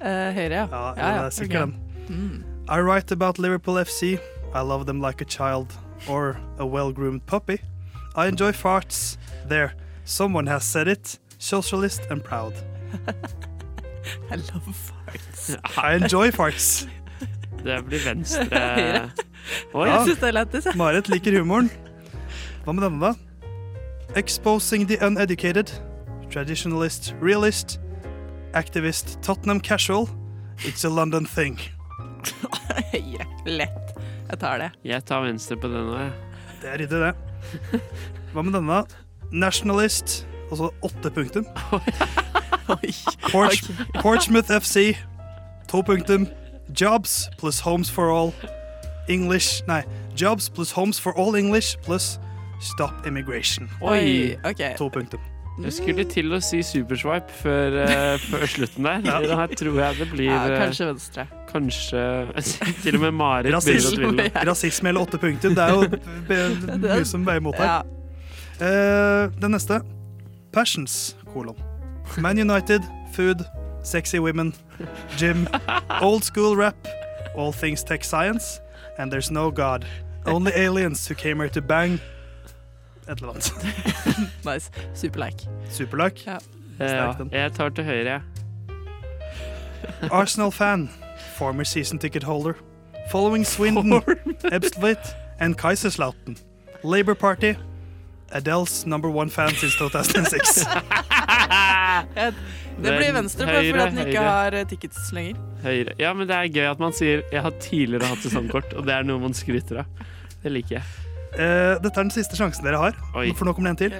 Eh, 0.01 0.31
høyre, 0.33 0.49
ja. 0.49 0.65
Ja, 0.65 0.77
Ja, 0.97 1.09
ja, 1.13 1.17
det 1.21 1.25
er 1.27 1.33
sikkert 1.35 1.59
den. 1.61 1.73
Mm. 2.09 2.43
I 2.73 2.79
write 2.81 3.11
about 3.13 3.37
Liverpool 3.37 3.77
FC. 3.77 4.17
I 4.55 4.61
love 4.65 4.87
them 4.87 4.99
like 4.99 5.21
a 5.21 5.25
child 5.29 5.75
or 6.09 6.39
a 6.57 6.65
well-groomed 6.65 7.21
puppy. 7.27 7.59
I 8.15 8.27
enjoy 8.27 8.51
farts. 8.51 9.17
There, 9.47 9.73
someone 10.05 10.47
has 10.47 10.63
said 10.63 10.87
it. 10.87 11.19
Socialist 11.37 12.01
and 12.09 12.23
proud. 12.23 12.53
I 14.31 14.35
love 14.35 14.67
farts. 14.67 15.55
I 15.77 15.95
enjoy 15.95 16.31
farts. 16.31 16.87
Det 17.63 17.85
blir 17.85 17.99
venstre. 18.05 18.47
Oi. 19.73 19.87
Ja. 19.87 19.93
Jeg 19.93 20.07
syns 20.07 20.19
det 20.19 20.27
er 20.27 20.31
lættis. 20.31 20.67
Marit 20.75 21.09
liker 21.09 21.37
humoren. 21.39 21.69
Hva 22.65 22.73
med 22.73 22.83
denne, 22.83 23.11
da? 23.11 23.13
Exposing 24.19 24.87
the 24.87 24.97
uneducated. 25.05 25.71
Traditionalist, 26.33 27.13
realist. 27.21 27.79
Activist, 28.53 29.19
Tottenham 29.21 29.61
casual. 29.61 30.09
It's 30.59 30.83
a 30.85 30.89
London 30.89 31.25
thing. 31.25 31.59
Lett. 33.45 33.95
Jeg 34.29 34.39
tar 34.39 34.57
det. 34.57 34.71
Jeg 34.83 35.03
tar 35.05 35.23
venstre 35.25 35.57
på 35.57 35.67
den 35.71 35.89
òg, 35.89 35.99
jeg. 35.99 36.11
Det 36.61 36.69
er 36.69 36.81
ryddig, 36.83 36.99
det. 37.07 37.30
Hva 38.33 38.41
med 38.41 38.53
denne? 38.53 38.83
Nationalist. 39.31 40.27
Altså 40.51 40.67
så 40.67 40.71
åtte 40.81 41.11
punktum. 41.11 41.45
Porch, 42.67 43.05
Porchmouth 43.31 44.01
Portsmouth 44.01 44.51
FC. 44.61 44.97
To 45.71 45.81
punktum. 45.81 46.27
Jobs 46.81 47.29
pluss 47.39 47.59
Homes 47.59 47.91
for 47.91 48.11
All. 48.11 48.33
English 49.09 49.63
Nei. 49.67 49.81
Jobs 50.21 50.49
pluss 50.49 50.71
Homes 50.71 50.99
for 50.99 51.11
All 51.19 51.35
English 51.35 51.77
pluss 51.83 52.19
Stop 52.61 53.07
Immigration. 53.07 53.69
Oi. 53.81 54.37
OK. 54.43 54.77
To 54.77 54.89
punktum. 54.89 55.19
Jeg 55.61 55.73
skulle 55.73 56.03
til 56.09 56.31
å 56.33 56.39
si 56.41 56.61
superswipe 56.65 57.33
før, 57.41 57.75
uh, 57.83 58.15
før 58.23 58.45
slutten 58.49 58.87
der. 58.87 59.01
Ja. 59.05 59.19
Her 59.41 59.55
tror 59.57 59.79
jeg 59.81 59.97
det 59.99 60.07
blir 60.13 60.29
Ja, 60.31 60.45
eh, 60.47 60.57
kanskje 60.61 60.87
venstre. 60.87 61.25
Kanskje 61.51 62.01
Til 62.83 62.95
og 62.97 63.01
med 63.05 63.11
Marit 63.19 63.53
Rasisme. 63.53 63.97
begynner 63.97 64.11
å 64.11 64.29
tvile. 64.31 64.45
Rasisme 64.51 64.89
eller 64.91 65.01
åtte 65.07 65.19
punkter. 65.21 65.55
Det 65.55 65.63
er 65.63 65.73
jo 65.75 65.81
mye 66.87 67.05
som 67.05 67.25
veier 67.27 67.43
mot 67.43 67.55
her. 67.59 67.65
Ja. 67.65 67.81
Uh, 68.61 69.31
den 69.41 69.51
neste. 69.55 69.81
Passions, 70.53 71.15
kolon. 71.33 71.57
Man 72.19 72.37
United, 72.41 72.83
food, 73.15 73.45
sexy 73.83 74.19
women, 74.19 74.53
gym, 75.17 75.47
old 76.01 76.23
school 76.27 76.55
rap, 76.59 76.75
all 77.37 77.53
things 77.53 77.83
tech 77.83 78.03
science, 78.03 78.59
and 78.99 79.11
there's 79.13 79.31
no 79.31 79.49
god. 79.51 79.85
Only 80.27 80.51
aliens 80.53 81.07
who 81.07 81.15
came 81.15 81.37
here 81.39 81.49
to 81.49 81.61
bang. 81.61 81.99
Et 83.07 83.17
eller 83.21 83.31
annet. 83.31 83.53
Nice. 84.45 84.69
Superlike. 84.93 85.47
Superlike. 85.71 86.21
Ja. 86.27 86.37
Ja, 86.79 86.87
Sterk 86.87 87.17
den. 87.17 87.29
jeg 87.31 87.53
tar 87.53 87.69
til 87.69 87.83
høyre, 87.83 88.19
jeg. 88.19 88.21
Arsenal 90.11 90.51
fan, 90.51 90.89
former 91.41 91.63
season 91.63 91.97
ticket 91.97 92.23
holder. 92.23 92.53
Following 93.09 93.43
Swindon, 93.43 94.01
Ebstveit, 94.53 95.15
and 95.39 95.57
Kaiserslautern. 95.57 96.37
Labour 96.83 97.15
Party, 97.15 97.55
Adele's 98.31 98.85
number 98.85 99.09
one 99.09 99.29
fan 99.29 99.49
since 99.55 99.75
2006. 99.75 100.65
Det 102.81 102.97
blir 102.97 103.13
venstre 103.13 103.45
bare 103.45 103.57
fordi 103.57 103.71
den 103.71 103.97
ikke 104.05 104.21
høyre. 104.21 104.29
har 104.29 104.55
eh, 104.57 104.67
tickets 104.69 105.09
lenger. 105.13 105.41
Høyre. 105.61 105.93
Ja, 105.99 106.13
men 106.17 106.29
det 106.29 106.37
er 106.37 106.47
gøy 106.49 106.69
at 106.69 106.79
man 106.81 106.93
sier 106.97 107.21
'jeg 107.31 107.41
har 107.41 107.53
tidligere 107.61 108.07
hatt 108.09 108.23
sesongkort', 108.23 108.73
og 108.77 108.85
det 108.87 108.93
er 108.95 109.03
noe 109.05 109.19
man 109.19 109.33
skryter 109.37 109.83
av. 109.83 109.85
Det 110.43 110.51
liker 110.51 110.77
jeg. 110.77 110.83
Uh, 111.33 111.77
dette 111.83 111.93
er 111.93 112.03
den 112.03 112.13
siste 112.13 112.37
sjansen 112.37 112.65
dere 112.65 112.77
har, 112.77 112.97
Oi. 113.15 113.33
for 113.33 113.45
nå 113.45 113.53
kommer 113.53 113.73
det 113.73 113.81
en 113.81 113.83
til. 113.89 113.99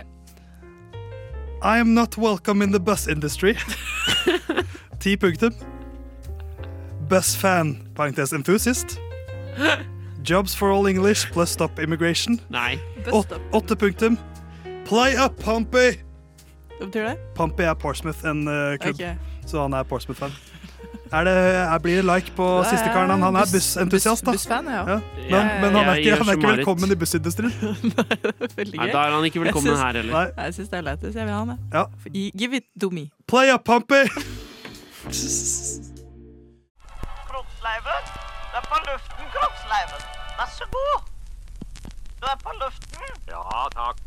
I 1.61 1.77
am 1.77 1.93
not 1.93 2.17
welcome 2.17 2.63
in 2.63 2.71
the 2.71 2.79
bus 2.79 3.07
industry. 3.07 3.53
Ti 5.03 5.17
punktum. 5.17 5.53
Bus 7.11 7.35
fan, 7.35 7.77
parentes 7.95 8.31
enthusiast. 8.31 8.99
Jobs 10.23 10.55
for 10.55 10.71
all 10.71 10.87
English 10.87 11.29
plus 11.31 11.49
stop 11.49 11.79
immigration. 11.79 12.39
Nei. 12.49 12.79
Åt, 13.11 13.33
åtte 13.51 13.75
punktum. 13.75 14.17
Play 14.85 15.17
up, 15.25 15.35
Pompey! 15.43 15.99
Hva 16.77 16.85
betyr 16.85 17.09
det? 17.09 17.17
Pompey 17.35 17.65
er 17.67 17.73
Portsmouth, 17.73 18.23
en 18.23 18.47
uh, 18.47 18.77
klubb, 18.79 18.95
okay. 18.95 19.15
så 19.45 19.61
han 19.65 19.73
er 19.73 19.83
Portsmouth-fan. 19.83 20.31
Er 21.11 21.27
det, 21.27 21.35
er, 21.35 21.77
blir 21.83 21.99
det 21.99 22.05
like 22.07 22.31
på 22.35 22.47
siste 22.69 22.87
karen? 22.93 23.11
Han, 23.11 23.27
han 23.27 23.35
er 23.35 23.51
bussentusiast, 23.51 24.25
da. 24.25 24.31
Bus, 24.31 24.47
ja. 24.47 24.61
Ja. 24.63 24.99
Men, 25.27 25.51
men 25.65 25.75
han 25.75 25.91
er 25.91 25.99
ikke, 25.99 26.15
han 26.15 26.31
er 26.31 26.39
ikke 26.39 26.55
velkommen 26.55 26.95
i 26.95 26.95
bussindustrien. 26.95 27.51
Veldig 28.55 28.79
Nei, 28.79 28.87
da 28.87 29.03
er 29.03 29.17
han 29.17 29.27
ikke 29.27 29.43
velkommen 29.43 29.73
synes- 29.73 29.83
her 29.83 29.99
heller. 29.99 30.15
Nei. 30.15 30.45
Jeg 30.45 30.61
syns 30.61 30.71
det 30.71 30.79
er 30.79 30.87
lættis. 30.93 31.15
Jeg 31.15 31.27
vil 31.27 31.35
ha 31.35 31.43
han, 31.43 31.55
jeg. 31.57 31.59
Ja. 31.75 31.83
Give 32.39 32.63
it 32.63 32.71
to 32.79 32.89
me. 32.89 33.09
Play 33.27 33.51
up, 33.51 33.67
Pompey! 33.67 34.07
Kroppsleiven. 37.61 38.05
Du 38.51 38.57
er 38.57 38.63
på 38.65 38.77
luften, 38.87 39.27
Kroppsleiven. 39.33 40.05
Vær 40.37 40.47
så 40.49 40.65
god. 40.73 41.09
Du 42.17 42.25
er 42.25 42.39
på 42.41 42.53
luften. 42.57 43.11
Ja, 43.29 43.67
takk. 43.75 43.99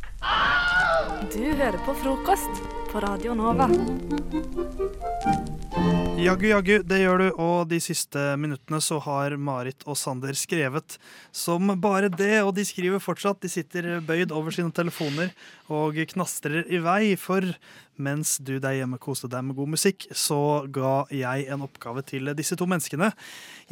Du 1.31 1.45
hører 1.55 1.79
på 1.87 1.95
frokost 2.03 2.65
på 2.91 3.03
Radio 3.05 3.37
Nova. 3.39 3.69
Jaggu, 6.19 6.49
jaggu, 6.51 6.83
det 6.83 6.99
gjør 7.05 7.23
du. 7.23 7.29
Og 7.39 7.71
de 7.71 7.79
siste 7.79 8.25
minuttene 8.43 8.83
så 8.83 8.99
har 9.07 9.39
Marit 9.39 9.87
og 9.87 10.01
Sander 10.03 10.35
skrevet 10.35 10.99
som 11.31 11.77
bare 11.79 12.11
det. 12.11 12.41
Og 12.43 12.57
de 12.59 12.67
skriver 12.67 13.03
fortsatt. 13.03 13.39
De 13.45 13.53
sitter 13.53 14.01
bøyd 14.03 14.35
over 14.35 14.51
sine 14.51 14.75
telefoner 14.75 15.31
og 15.71 16.03
knastrer 16.11 16.67
i 16.67 16.83
vei. 16.83 17.15
For 17.15 17.55
mens 17.97 18.37
du 18.43 18.57
der 18.59 18.79
hjemme 18.79 18.99
koste 19.03 19.31
deg 19.31 19.45
med 19.47 19.57
god 19.59 19.75
musikk, 19.77 20.07
så 20.11 20.65
ga 20.73 21.05
jeg 21.15 21.47
en 21.53 21.65
oppgave 21.67 22.03
til 22.07 22.33
disse 22.37 22.57
to 22.59 22.67
menneskene. 22.69 23.13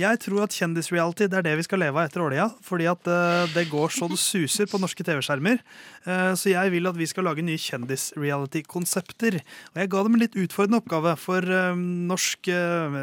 Jeg 0.01 0.21
tror 0.25 0.47
at 0.47 0.55
kjendisreality 0.57 1.27
det 1.29 1.41
er 1.41 1.47
det 1.47 1.57
vi 1.59 1.65
skal 1.67 1.83
leve 1.83 2.01
av 2.01 2.09
etter 2.09 2.23
årlia. 2.25 2.47
Fordi 2.65 2.87
at 2.91 3.09
eh, 3.11 3.51
det 3.53 3.67
går 3.71 3.93
så 3.93 4.09
det 4.11 4.19
suser 4.21 4.69
på 4.71 4.81
norske 4.81 5.05
TV-skjermer. 5.05 5.61
Eh, 6.07 6.33
så 6.39 6.53
jeg 6.53 6.73
vil 6.73 6.89
at 6.89 6.99
vi 6.99 7.09
skal 7.11 7.27
lage 7.29 7.45
nye 7.45 7.61
kjendis-reality-konsepter. 7.61 9.41
Og 9.73 9.83
jeg 9.83 9.93
ga 9.93 10.05
dem 10.07 10.17
en 10.17 10.23
litt 10.25 10.39
utfordrende 10.39 10.81
oppgave, 10.81 11.15
for 11.21 11.45
eh, 11.45 11.83
norsk, 12.13 12.53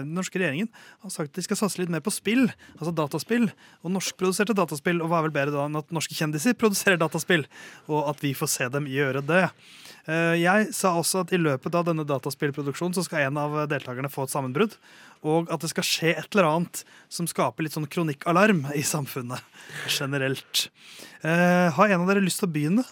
norske 0.09 0.41
regjeringen 0.41 0.71
har 1.03 1.13
sagt 1.13 1.33
at 1.33 1.41
de 1.41 1.45
skal 1.45 1.61
satse 1.61 1.81
litt 1.81 1.93
mer 1.93 2.03
på 2.05 2.13
spill, 2.13 2.47
altså 2.77 2.95
dataspill. 2.95 3.49
Og 3.83 3.93
norskproduserte 3.93 4.57
dataspill. 4.57 5.03
Og 5.03 5.11
hva 5.11 5.21
er 5.21 5.29
vel 5.29 5.37
bedre 5.37 5.55
da 5.57 5.67
enn 5.69 5.79
at 5.79 5.93
norske 5.95 6.17
kjendiser 6.17 6.57
produserer 6.57 6.99
dataspill, 7.01 7.45
og 7.89 8.09
at 8.13 8.25
vi 8.25 8.33
får 8.37 8.53
se 8.55 8.71
dem 8.73 8.89
gjøre 8.89 9.23
det. 9.29 9.45
Eh, 10.09 10.35
Jeg 10.41 10.71
sa 10.73 10.95
også 10.97 11.21
at 11.23 11.33
i 11.35 11.39
løpet 11.41 11.75
av 11.77 11.85
denne 11.85 12.05
dataspillproduksjonen 12.07 12.95
så 12.97 13.03
skal 13.05 13.27
en 13.27 13.37
av 13.41 13.57
deltakerne 13.69 14.09
få 14.11 14.25
et 14.25 14.33
sammenbrudd. 14.33 14.77
Og 15.27 15.51
at 15.53 15.61
det 15.61 15.69
skal 15.73 15.85
skje 15.85 16.13
et 16.15 16.29
eller 16.33 16.47
annet 16.49 16.83
som 17.11 17.27
skaper 17.29 17.65
litt 17.65 17.75
sånn 17.75 17.89
kronikkalarm 17.91 18.63
i 18.73 18.81
samfunnet 18.87 19.43
generelt. 19.91 20.69
Eh, 21.21 21.67
har 21.75 21.91
en 21.93 22.01
av 22.01 22.09
dere 22.09 22.23
lyst 22.25 22.41
til 22.41 22.49
å 22.49 22.55
begynne? 22.55 22.87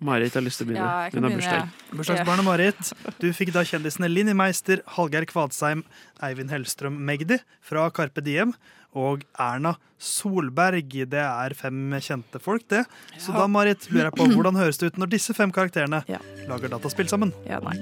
Marit 0.00 0.34
har 0.38 0.44
lyst 0.46 0.60
til 0.60 0.68
å 0.68 0.70
begynne. 0.70 0.86
Ja, 0.86 1.10
Hun 1.10 1.26
har 1.26 1.32
bursdag. 1.34 1.70
Bursdagsbarnet 1.98 2.46
Marit. 2.46 2.92
Du 3.18 3.26
fikk 3.34 3.50
da 3.52 3.64
kjendisene 3.66 4.06
Linni 4.10 4.34
Meister, 4.36 4.78
Hallgeir 4.94 5.26
Kvadsheim, 5.26 5.82
Eivind 6.22 6.54
Hellstrøm 6.54 6.94
Magdi 7.02 7.40
fra 7.66 7.88
Carpe 7.90 8.22
Diem 8.22 8.54
og 8.96 9.24
Erna 9.38 9.74
Solberg. 9.98 10.94
Det 11.10 11.20
er 11.20 11.54
fem 11.58 11.92
kjente 12.00 12.40
folk, 12.40 12.64
det. 12.70 12.84
Så 13.20 13.34
da 13.36 13.46
Marit, 13.50 13.88
lurer 13.92 14.08
jeg 14.08 14.16
på 14.18 14.28
hvordan 14.34 14.56
høres 14.60 14.78
det 14.80 14.92
ut 14.92 15.00
når 15.02 15.12
disse 15.16 15.34
fem 15.36 15.52
karakterene 15.54 16.02
Ja. 16.08 16.20
lager 16.48 16.72
dataspill 16.72 17.08
sammen? 17.10 17.34
Ja, 17.48 17.60
nei. 17.64 17.76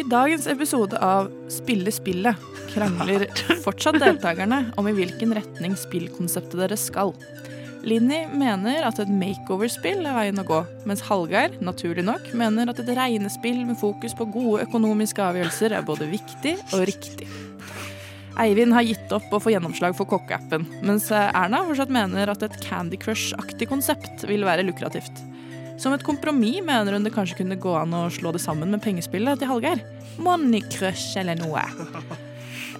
I 0.00 0.06
dagens 0.08 0.46
episode 0.48 0.96
av 1.04 1.28
Spille 1.52 1.92
spillet 1.92 2.40
krangler 2.72 3.26
fortsatt 3.66 4.00
deltakerne 4.00 4.70
om 4.80 4.88
i 4.88 4.94
hvilken 4.96 5.34
retning 5.36 5.76
spillkonseptet 5.78 6.58
deres 6.64 6.88
skal. 6.88 7.12
Linni 7.82 8.20
mener 8.30 8.84
at 8.86 9.00
et 9.02 9.10
makeover-spill 9.10 10.04
er 10.06 10.14
veien 10.14 10.38
å 10.38 10.44
gå, 10.46 10.60
mens 10.86 11.00
Hallgeir, 11.08 11.56
naturlig 11.66 12.04
nok, 12.06 12.28
mener 12.38 12.70
at 12.70 12.78
et 12.78 12.92
regnespill 12.94 13.64
med 13.66 13.74
fokus 13.80 14.14
på 14.14 14.28
gode 14.30 14.62
økonomiske 14.68 15.18
avgjørelser 15.24 15.74
er 15.74 15.82
både 15.88 16.06
viktig 16.12 16.52
og 16.76 16.84
riktig. 16.86 17.26
Eivind 18.40 18.72
har 18.72 18.86
gitt 18.86 19.12
opp 19.12 19.32
å 19.34 19.40
få 19.42 19.52
gjennomslag 19.52 19.96
for 19.98 20.08
kokkeappen, 20.08 20.64
mens 20.86 21.10
Erna 21.12 21.60
fortsatt 21.66 21.92
mener 21.92 22.32
at 22.32 22.44
et 22.46 22.56
Candy 22.64 22.96
Crush-aktig 23.00 23.68
konsept 23.68 24.24
vil 24.28 24.46
være 24.48 24.64
lukrativt. 24.64 25.24
Som 25.82 25.96
et 25.96 26.04
kompromiss 26.06 26.62
mener 26.64 26.94
hun 26.94 27.04
det 27.04 27.14
kanskje 27.14 27.42
kunne 27.42 27.60
gå 27.60 27.72
an 27.76 27.94
å 27.96 28.06
slå 28.12 28.32
det 28.32 28.42
sammen 28.44 28.70
med 28.72 28.82
pengespillet 28.84 29.40
til 29.40 29.50
Hallgeir. 29.50 29.82
Money 30.22 30.62
Crush 30.72 31.16
eller 31.20 31.40
noe. 31.40 31.64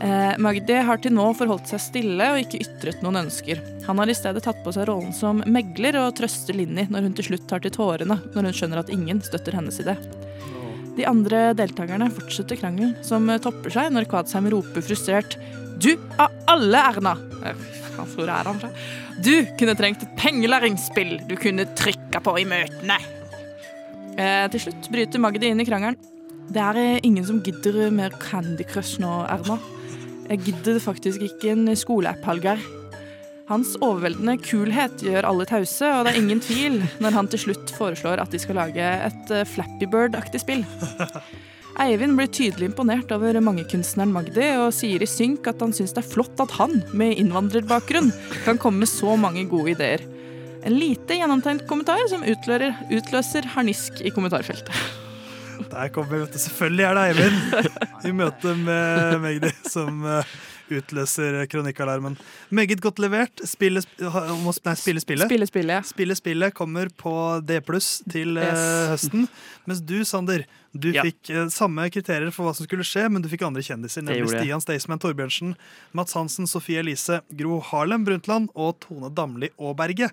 Eh, 0.03 0.33
Magdi 0.41 0.75
har 0.83 0.99
til 0.99 1.13
nå 1.15 1.29
forholdt 1.37 1.69
seg 1.71 1.79
stille 1.79 2.27
og 2.33 2.41
ikke 2.41 2.59
ytret 2.65 3.05
noen 3.05 3.21
ønsker. 3.21 3.61
Han 3.87 4.01
har 4.01 4.11
i 4.11 4.17
stedet 4.17 4.41
tatt 4.43 4.59
på 4.65 4.73
seg 4.75 4.89
rollen 4.89 5.13
som 5.15 5.45
megler 5.47 5.95
og 6.01 6.17
trøster 6.19 6.57
Linni 6.59 6.89
når 6.91 7.07
hun 7.07 7.15
til 7.15 7.29
slutt 7.29 7.45
tar 7.51 7.63
til 7.63 7.75
tårene 7.77 8.17
når 8.33 8.49
hun 8.49 8.57
skjønner 8.57 8.81
at 8.83 8.91
ingen 8.91 9.21
støtter 9.23 9.55
hennes 9.55 9.79
idé. 9.85 9.95
De 10.97 11.07
andre 11.09 11.53
deltakerne 11.57 12.11
fortsetter 12.13 12.59
krangelen, 12.61 12.97
som 13.07 13.31
topper 13.43 13.73
seg 13.73 13.93
når 13.95 14.09
Kvadsheim 14.11 14.51
roper 14.53 14.85
frustrert 14.85 15.39
Du, 15.83 15.95
av 16.21 16.35
alle, 16.53 16.83
Erna! 16.93 17.17
Eh, 17.43 17.69
tror 17.93 18.27
jeg 18.27 18.35
er 18.35 18.49
han 18.49 18.61
fra? 18.61 18.71
Du 19.23 19.33
kunne 19.61 19.75
trengt 19.79 20.05
et 20.05 20.15
pengelæringsspill 20.21 21.19
du 21.29 21.35
kunne 21.41 21.67
trykka 21.79 22.23
på 22.25 22.37
i 22.41 22.47
møtene. 22.49 22.99
Eh, 24.21 24.47
til 24.53 24.67
slutt 24.67 24.91
bryter 24.93 25.23
Magdi 25.23 25.49
inn 25.53 25.63
i 25.63 25.69
krangelen. 25.69 25.97
Det 26.53 26.61
er 26.61 26.81
eh, 26.81 27.01
ingen 27.07 27.25
som 27.25 27.41
gidder 27.45 27.89
mer 27.95 28.13
Candy 28.21 28.67
Crush 28.69 29.01
nå, 29.03 29.23
Erna. 29.33 29.59
Jeg 30.29 30.45
gidder 30.47 30.81
faktisk 30.83 31.25
ikke 31.25 31.55
en 31.55 31.73
skoleapp, 31.77 32.23
Hallgeir. 32.29 32.61
Hans 33.53 33.75
overveldende 33.85 34.39
kulhet 34.41 35.03
gjør 35.05 35.27
alle 35.29 35.45
tause, 35.45 35.85
og 35.85 36.07
det 36.07 36.15
er 36.15 36.21
ingen 36.23 36.39
tvil 36.41 36.79
når 37.05 37.17
han 37.19 37.27
til 37.29 37.43
slutt 37.43 37.73
foreslår 37.77 38.23
at 38.23 38.33
de 38.33 38.39
skal 38.41 38.57
lage 38.57 38.81
et 38.81 39.33
eh, 39.35 39.43
Flappy 39.45 39.89
Bird-aktig 39.93 40.41
spill. 40.41 40.63
Eivind 41.83 42.17
blir 42.17 42.31
tydelig 42.33 42.71
imponert 42.71 43.13
over 43.13 43.37
mangekunstneren 43.45 44.13
Magdi, 44.15 44.47
og 44.57 44.73
sier 44.77 45.05
i 45.05 45.09
synk 45.09 45.51
at 45.53 45.61
han 45.61 45.75
syns 45.77 45.93
det 45.93 46.01
er 46.01 46.09
flott 46.15 46.41
at 46.41 46.55
han, 46.57 46.79
med 46.97 47.21
innvandrerbakgrunn, 47.21 48.09
kan 48.47 48.61
komme 48.61 48.87
med 48.87 48.93
så 48.93 49.19
mange 49.21 49.45
gode 49.51 49.75
ideer. 49.75 50.05
En 50.65 50.79
lite 50.79 51.19
gjennomtenkt 51.19 51.67
kommentar 51.69 52.01
som 52.09 52.25
utløser, 52.25 52.73
utløser 52.89 53.51
harnisk 53.53 54.01
i 54.01 54.15
kommentarfeltet. 54.15 54.73
Der 55.73 55.93
kommer 55.93 56.15
vi, 56.15 56.23
vet 56.23 56.33
du. 56.33 56.41
Selvfølgelig 56.41 56.89
er 56.89 56.97
det 56.97 57.05
Eivind 57.11 58.09
i 58.09 58.15
møte 58.17 58.57
med 58.65 59.21
Magdi 59.27 59.53
som 59.69 60.01
eh, 60.09 60.33
utløser 60.81 61.43
kronikkalarmen. 61.53 62.17
Meget 62.51 62.81
godt 62.85 62.99
levert. 63.03 63.43
Spille, 63.49 63.83
nei, 64.01 64.75
spille 64.79 65.01
spillet. 65.03 65.29
Spille 65.29 65.47
spillet, 65.49 65.75
ja. 65.77 65.83
Spille 65.87 66.17
spillet 66.19 66.55
kommer 66.55 66.89
på 66.99 67.13
D 67.45 67.61
pluss 67.65 68.03
til 68.11 68.37
eh, 68.39 68.51
Yes. 68.53 68.91
høsten. 68.93 69.29
Mens 69.67 69.81
du, 69.87 69.97
Sander, 70.09 70.45
du 70.75 70.91
Ja. 70.93 71.03
fikk 71.07 71.31
eh, 71.31 71.49
samme 71.53 71.89
kriterier 71.91 72.31
for 72.33 72.47
hva 72.49 72.55
som 72.57 72.67
skulle 72.67 72.85
skje, 72.87 73.09
men 73.11 73.23
du 73.23 73.29
fikk 73.29 73.43
andre 73.47 73.63
kjendiser. 73.63 74.03
Nemlig. 74.07 74.29
Stian 74.35 74.61
Staysman 74.61 74.99
Torbjørnsen, 75.03 75.57
Mats 75.93 76.15
Hansen, 76.15 76.47
Sofie 76.47 76.81
Elise, 76.81 77.21
Gro 77.37 77.61
Harlem 77.61 78.05
Brundtland 78.05 78.49
og 78.55 78.79
Tone 78.81 79.11
Damli 79.15 79.51
Aaberge. 79.59 80.11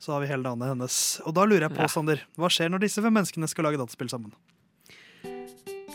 Så 0.00 0.12
har 0.14 0.20
vi 0.22 0.30
hele 0.30 0.42
navnet 0.42 0.70
hennes. 0.72 1.20
Og 1.26 1.34
da 1.36 1.44
lurer 1.44 1.66
jeg 1.68 1.76
på, 1.76 1.82
Ja. 1.84 1.86
Sander, 1.92 2.22
hva 2.38 2.48
skjer 2.48 2.70
når 2.72 2.80
disse 2.80 3.02
fem 3.04 3.12
menneskene 3.12 3.46
skal 3.48 3.64
lage 3.68 3.76
dataspill 3.76 4.08
sammen? 4.08 4.32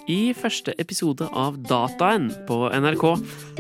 I 0.06 0.36
første 0.38 0.74
episode 0.78 1.26
av 1.34 1.56
Dataen 1.66 2.28
på 2.46 2.60
NRK 2.70 3.06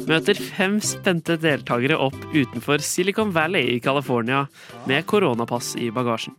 møter 0.05 0.37
fem 0.37 0.75
spente 0.77 1.39
deltakere 1.41 1.97
opp 1.97 2.17
utenfor 2.35 2.83
Silicon 2.85 3.31
Valley 3.33 3.73
i 3.73 3.79
California 3.81 4.43
med 4.85 5.07
koronapass 5.09 5.73
i 5.81 5.89
bagasjen. 5.95 6.37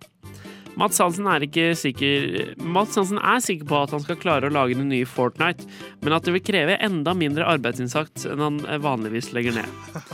Mats 0.76 1.00
Hansen 1.00 1.24
er, 1.32 1.44
ikke 1.46 1.70
sikker, 1.78 2.54
Mats 2.60 2.98
Hansen 3.00 3.16
er 3.16 3.40
sikker 3.40 3.68
på 3.68 3.78
at 3.80 3.94
han 3.96 4.02
skal 4.04 4.18
klare 4.20 4.50
å 4.50 4.52
lage 4.52 4.76
den 4.76 4.90
nye 4.92 5.08
Fortnite, 5.08 5.64
men 6.04 6.12
at 6.12 6.26
det 6.26 6.34
vil 6.34 6.44
kreve 6.44 6.76
enda 6.84 7.14
mindre 7.16 7.48
arbeidsinnsats 7.48 8.28
enn 8.28 8.44
han 8.44 8.60
vanligvis 8.84 9.32
legger 9.32 9.56
ned. 9.56 10.10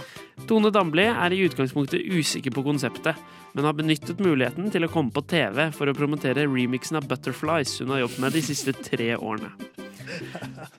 Tone 0.47 0.71
Damli 0.75 1.09
er 1.11 1.35
i 1.35 1.43
utgangspunktet 1.49 2.07
usikker 2.15 2.55
på 2.55 2.65
konseptet, 2.67 3.19
men 3.53 3.67
har 3.67 3.75
benyttet 3.77 4.23
muligheten 4.23 4.71
til 4.73 4.87
å 4.87 4.91
komme 4.91 5.13
på 5.15 5.25
TV 5.29 5.67
for 5.75 5.91
å 5.91 5.97
promotere 5.97 6.47
remixen 6.47 6.99
av 6.99 7.09
Butterflies 7.11 7.81
hun 7.83 7.93
har 7.95 8.05
jobbet 8.05 8.23
med 8.23 8.39
de 8.39 8.45
siste 8.47 8.75
tre 8.87 9.13
årene. 9.19 9.51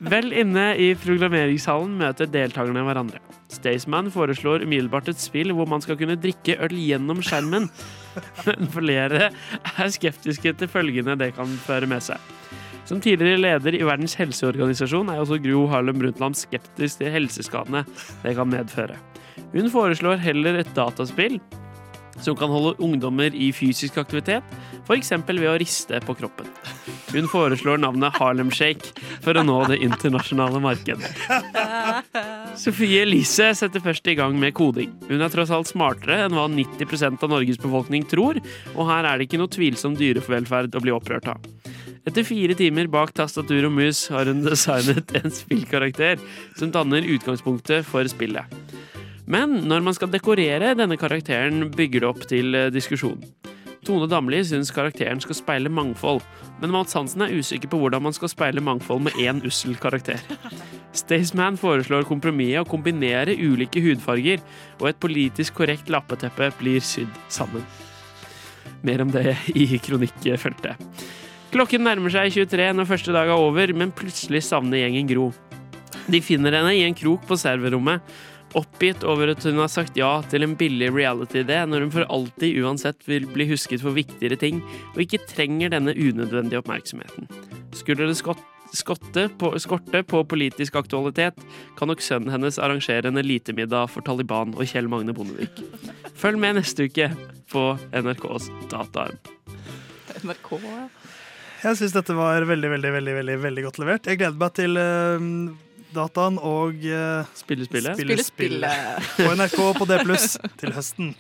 Vel 0.04 0.34
inne 0.36 0.74
i 0.80 0.92
programmeringshallen 1.00 1.96
møter 2.00 2.30
deltakerne 2.30 2.84
hverandre. 2.88 3.22
Staysman 3.54 4.12
foreslår 4.14 4.66
umiddelbart 4.66 5.12
et 5.12 5.22
spill 5.22 5.54
hvor 5.56 5.70
man 5.70 5.84
skal 5.84 5.98
kunne 6.00 6.20
drikke 6.20 6.58
øl 6.64 6.76
gjennom 6.78 7.22
skjermen, 7.26 7.70
men 8.48 8.70
flere 8.74 9.30
er 9.30 9.94
skeptiske 9.94 10.56
til 10.60 10.72
følgene 10.72 11.18
det 11.20 11.34
kan 11.38 11.50
føre 11.66 11.90
med 11.90 12.04
seg. 12.06 12.20
Som 12.84 13.00
tidligere 13.00 13.40
leder 13.40 13.78
i 13.78 13.84
Verdens 13.88 14.18
helseorganisasjon 14.20 15.12
er 15.14 15.22
også 15.24 15.40
Gro 15.44 15.66
Harlem 15.72 16.02
Brundtland 16.02 16.36
skeptisk 16.36 17.00
til 17.00 17.14
helseskadene 17.14 17.86
det 18.26 18.36
kan 18.36 18.52
medføre. 18.52 19.00
Hun 19.54 19.70
foreslår 19.72 20.20
heller 20.24 20.60
et 20.60 20.74
dataspill 20.76 21.40
som 22.24 22.38
kan 22.40 22.52
holde 22.52 22.78
ungdommer 22.84 23.36
i 23.36 23.52
fysisk 23.56 24.00
aktivitet, 24.02 24.56
f.eks. 24.88 25.12
ved 25.28 25.50
å 25.50 25.58
riste 25.60 26.00
på 26.04 26.16
kroppen. 26.18 26.50
Hun 27.14 27.28
foreslår 27.30 27.82
navnet 27.84 28.16
Harlem 28.18 28.50
Shake 28.54 28.94
for 29.24 29.38
å 29.38 29.44
nå 29.46 29.60
det 29.70 29.82
internasjonale 29.86 30.62
markedet. 30.64 31.12
Sofie 32.60 33.04
Elise 33.06 33.52
setter 33.58 33.84
først 33.84 34.08
i 34.10 34.18
gang 34.18 34.38
med 34.40 34.56
koding. 34.58 34.94
Hun 35.10 35.22
er 35.22 35.34
tross 35.34 35.54
alt 35.54 35.70
smartere 35.70 36.24
enn 36.26 36.36
hva 36.38 36.48
90% 36.50 37.24
av 37.24 37.36
Norges 37.36 37.62
befolkning 37.62 38.08
tror, 38.10 38.42
og 38.74 38.90
her 38.90 39.10
er 39.10 39.20
det 39.20 39.30
ikke 39.30 39.42
noe 39.44 39.52
tvilsom 39.54 39.98
dyrevelferd 40.00 40.74
å 40.74 40.84
bli 40.84 40.96
opprørt 40.96 41.30
av. 41.36 41.54
Etter 42.04 42.26
fire 42.28 42.56
timer 42.60 42.90
bak 42.92 43.14
tastatur 43.16 43.70
og 43.70 43.78
mus 43.78 44.06
har 44.12 44.28
hun 44.28 44.44
designet 44.44 45.14
en 45.22 45.32
spillkarakter 45.32 46.20
som 46.60 46.74
danner 46.74 47.06
utgangspunktet 47.16 47.88
for 47.88 48.10
spillet. 48.12 48.63
Men 49.26 49.56
når 49.70 49.84
man 49.86 49.96
skal 49.96 50.12
dekorere 50.12 50.74
denne 50.76 50.98
karakteren, 51.00 51.70
bygger 51.72 52.04
det 52.04 52.10
opp 52.10 52.24
til 52.30 52.56
eh, 52.58 52.72
diskusjon. 52.74 53.22
Tone 53.84 54.08
Damli 54.08 54.40
syns 54.48 54.72
karakteren 54.72 55.20
skal 55.24 55.36
speile 55.36 55.72
mangfold, 55.72 56.22
men 56.62 56.72
Mats 56.72 56.96
Hansen 56.96 57.26
er 57.26 57.34
usikker 57.36 57.68
på 57.72 57.80
hvordan 57.82 58.06
man 58.06 58.16
skal 58.16 58.32
speile 58.32 58.64
mangfold 58.64 59.04
med 59.08 59.18
én 59.20 59.42
ussel 59.48 59.76
karakter. 59.80 60.22
Staysman 60.96 61.58
foreslår 61.60 62.08
kompromisset 62.08 62.64
å 62.64 62.70
kombinere 62.70 63.36
ulike 63.36 63.84
hudfarger, 63.84 64.44
og 64.80 64.88
et 64.92 65.02
politisk 65.04 65.58
korrekt 65.60 65.92
lappeteppe 65.92 66.52
blir 66.62 66.84
sydd 66.84 67.12
sammen. 67.28 67.66
Mer 68.88 69.04
om 69.04 69.12
det 69.12 69.36
i 69.52 69.68
kronikkfeltet. 69.84 70.80
Klokken 71.54 71.84
nærmer 71.86 72.14
seg 72.14 72.32
23 72.34 72.72
når 72.74 72.88
første 72.90 73.14
dag 73.14 73.30
er 73.30 73.40
over, 73.40 73.76
men 73.78 73.92
plutselig 73.94 74.46
savner 74.48 74.80
gjengen 74.80 75.10
Gro. 75.12 75.28
De 76.08 76.20
finner 76.24 76.56
henne 76.56 76.72
i 76.76 76.86
en 76.88 76.96
krok 76.98 77.28
på 77.28 77.38
serverrommet, 77.40 78.02
oppgitt 78.60 79.04
over 79.08 79.32
at 79.34 79.44
hun 79.48 79.60
har 79.62 79.72
sagt 79.72 79.98
ja 79.98 80.12
til 80.32 80.46
en 80.46 80.56
billig 80.60 80.92
reality-idé 80.94 81.60
når 81.70 81.86
hun 81.86 81.94
for 81.96 82.08
alltid 82.14 82.60
uansett 82.64 83.06
vil 83.10 83.28
bli 83.30 83.48
husket 83.50 83.84
for 83.84 83.96
viktigere 83.98 84.38
ting, 84.40 84.62
og 84.94 85.04
ikke 85.06 85.24
trenger 85.30 85.74
denne 85.74 85.96
unødvendige 85.96 86.62
oppmerksomheten. 86.62 87.30
Skulle 87.74 88.10
det 88.10 88.18
skott, 88.20 88.42
skotte 88.74 89.28
på, 89.42 89.54
skorte 89.62 90.04
på 90.06 90.24
politisk 90.30 90.78
aktualitet, 90.80 91.38
kan 91.80 91.92
nok 91.92 92.04
sønnen 92.04 92.34
hennes 92.34 92.60
arrangere 92.62 93.10
en 93.10 93.22
elitemiddag 93.22 93.92
for 93.94 94.06
Taliban 94.06 94.56
og 94.58 94.68
Kjell 94.70 94.90
Magne 94.92 95.16
Bondevik. 95.18 95.64
Følg 96.18 96.42
med 96.42 96.60
neste 96.60 96.90
uke 96.90 97.10
på 97.54 97.68
NRKs 97.94 98.50
Dataarm. 98.72 99.18
NRK, 100.24 100.56
ja. 100.62 100.88
Jeg 101.64 101.80
syns 101.80 101.94
dette 101.96 102.16
var 102.18 102.44
veldig 102.44 102.70
veldig, 102.74 102.90
veldig, 102.92 103.14
veldig, 103.16 103.36
veldig 103.40 103.62
godt 103.64 103.78
levert. 103.80 104.08
Jeg 104.10 104.20
gleder 104.20 104.40
meg 104.40 104.56
til 104.58 104.80
eh, 104.82 105.28
Dataen 105.94 106.40
og 106.42 106.82
eh, 106.86 107.30
Spille 107.38 107.68
spillet. 107.68 107.96
Spille 107.98 108.24
spillet 108.26 109.06
på 109.20 109.30
NRK 109.38 109.60
på 109.78 109.88
D 109.90 110.00
pluss 110.02 110.38
til 110.62 110.74
høsten. 110.76 111.14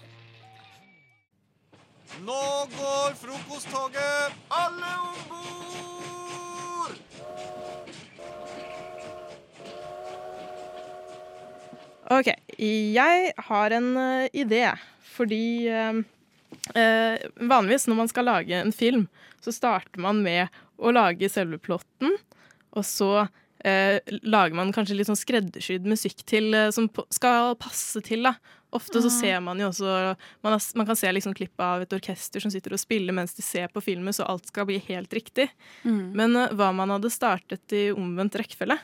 Nå 2.23 2.41
går 2.73 3.15
frokosttoget! 3.19 4.35
Alle 4.53 4.91
om 5.03 5.17
bord! 5.29 5.43
Ok, 12.13 12.29
jeg 12.59 13.33
har 13.47 13.75
en 13.77 13.89
uh, 13.97 14.25
idé, 14.35 14.65
fordi 15.15 15.69
uh, 15.71 15.99
eh, 16.77 17.23
vanligvis 17.39 17.87
når 17.89 17.97
man 17.97 18.11
skal 18.11 18.29
lage 18.29 18.59
en 18.59 18.73
film, 18.75 19.07
så 19.43 19.51
starter 19.55 20.03
man 20.03 20.21
med 20.23 20.53
å 20.77 20.93
lage 20.95 21.31
selve 21.31 21.59
plotten, 21.59 22.15
og 22.73 22.85
så 22.87 23.25
eh, 23.67 23.99
lager 24.21 24.57
man 24.57 24.73
kanskje 24.75 24.97
litt 24.97 25.09
sånn 25.09 25.19
skreddersydd 25.19 25.87
musikk 25.89 26.23
til, 26.29 26.53
eh, 26.57 26.71
som 26.75 26.89
skal 27.13 27.55
passe 27.59 28.01
til. 28.05 28.23
da. 28.27 28.35
Ofte 28.73 29.03
så 29.03 29.09
ser 29.13 29.41
man 29.45 29.59
jo 29.61 29.67
også 29.69 29.85
Man, 30.41 30.55
har, 30.55 30.61
man 30.75 30.87
kan 30.87 30.97
se 30.97 31.11
liksom 31.11 31.35
klipp 31.37 31.61
av 31.61 31.83
et 31.83 31.93
orkester 31.93 32.41
som 32.41 32.49
sitter 32.49 32.73
og 32.73 32.81
spiller 32.81 33.13
mens 33.13 33.35
de 33.37 33.45
ser 33.45 33.69
på 33.69 33.83
filmen, 33.85 34.13
så 34.13 34.25
alt 34.25 34.49
skal 34.49 34.65
bli 34.65 34.79
helt 34.87 35.13
riktig. 35.13 35.49
Men 36.17 36.35
eh, 36.35 36.53
hva 36.57 36.71
man 36.73 36.89
hadde 36.95 37.13
startet 37.13 37.75
i 37.75 37.91
omvendt 37.93 38.35
rekkefølge. 38.39 38.79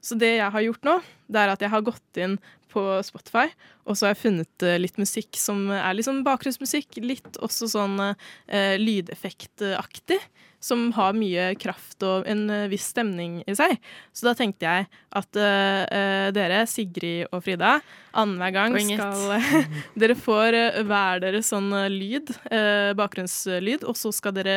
Så 0.00 0.14
det 0.14 0.36
jeg 0.36 0.54
har 0.54 0.62
gjort 0.62 0.84
nå, 0.86 1.00
det 1.26 1.40
er 1.40 1.52
at 1.52 1.62
jeg 1.62 1.72
har 1.72 1.82
gått 1.86 2.20
inn 2.22 2.36
på 2.68 2.82
Spotify, 3.02 3.48
og 3.88 3.96
så 3.96 4.06
har 4.06 4.12
jeg 4.14 4.22
funnet 4.26 4.66
eh, 4.66 4.78
litt 4.78 4.98
musikk 5.00 5.38
som 5.40 5.70
er 5.72 5.96
litt 5.96 6.06
sånn 6.06 6.24
bakgrunnsmusikk, 6.26 7.00
litt 7.02 7.38
også 7.42 7.70
sånn 7.72 7.96
eh, 8.02 8.76
lydeffektaktig, 8.78 10.20
som 10.60 10.88
har 10.96 11.16
mye 11.16 11.52
kraft 11.60 12.02
og 12.06 12.26
en 12.28 12.48
eh, 12.50 12.66
viss 12.70 12.88
stemning 12.92 13.40
i 13.46 13.54
seg. 13.58 13.76
Så 14.12 14.28
da 14.28 14.34
tenkte 14.38 14.66
jeg 14.66 14.88
at 15.20 15.38
eh, 15.38 16.28
dere, 16.34 16.64
Sigrid 16.70 17.28
og 17.30 17.44
Frida, 17.46 17.78
annenhver 18.18 18.54
gang 18.56 18.76
skal 18.82 19.36
Dere 20.00 20.16
får 20.18 20.56
hver 20.88 21.22
deres 21.22 21.50
sånn 21.52 21.70
lyd, 21.92 22.32
uh, 22.50 22.90
bakgrunnslyd, 22.98 23.84
og 23.86 23.96
så 23.98 24.10
skal 24.14 24.34
dere 24.34 24.56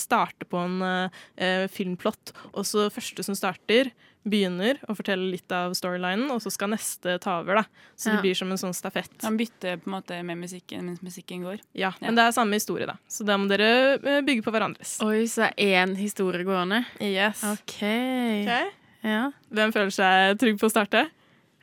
starte 0.00 0.48
på 0.48 0.58
en 0.58 0.80
eh, 0.82 1.66
filmplott. 1.70 2.34
Og 2.54 2.66
så 2.66 2.88
første 2.92 3.24
som 3.26 3.38
starter, 3.38 3.92
begynner 4.28 4.76
å 4.88 4.94
fortelle 4.94 5.30
litt 5.32 5.50
av 5.52 5.72
storylinen, 5.72 6.30
og 6.30 6.42
så 6.44 6.50
skal 6.52 6.68
neste 6.74 7.14
ta 7.22 7.38
over. 7.40 7.54
da. 7.62 7.64
Så 7.96 8.10
Ja. 8.10 8.16
det 8.16 8.22
blir 8.22 8.34
som 8.36 8.50
en 8.52 8.58
sånn 8.58 8.74
stafett. 8.74 9.10
Han 9.22 9.36
bytter 9.38 9.78
på 9.80 9.86
en 9.88 9.94
måte 10.02 10.22
med 10.24 10.36
musikken 10.38 10.84
mens 10.84 11.00
musikken 11.00 11.42
går. 11.42 11.60
Ja, 11.74 11.92
Men 12.00 12.14
det 12.14 12.24
er 12.24 12.32
samme 12.32 12.52
historie, 12.54 12.86
da. 12.86 12.96
Så 13.08 13.24
da 13.24 13.36
må 13.38 13.48
dere 13.48 13.94
eh, 13.96 14.20
bygge 14.20 14.42
på 14.44 14.52
hverandres. 14.52 15.00
Oi, 15.02 15.24
så 15.24 15.48
det 15.48 15.54
er 15.56 15.86
én 15.86 15.96
historie 15.96 16.44
gående? 16.44 16.84
Yes. 17.00 17.42
OK. 17.44 17.80
okay. 17.80 18.70
Ja. 19.02 19.30
Hvem 19.50 19.72
føler 19.72 19.90
seg 19.90 20.38
trygg 20.38 20.58
på 20.60 20.66
å 20.68 20.70
starte? 20.70 21.08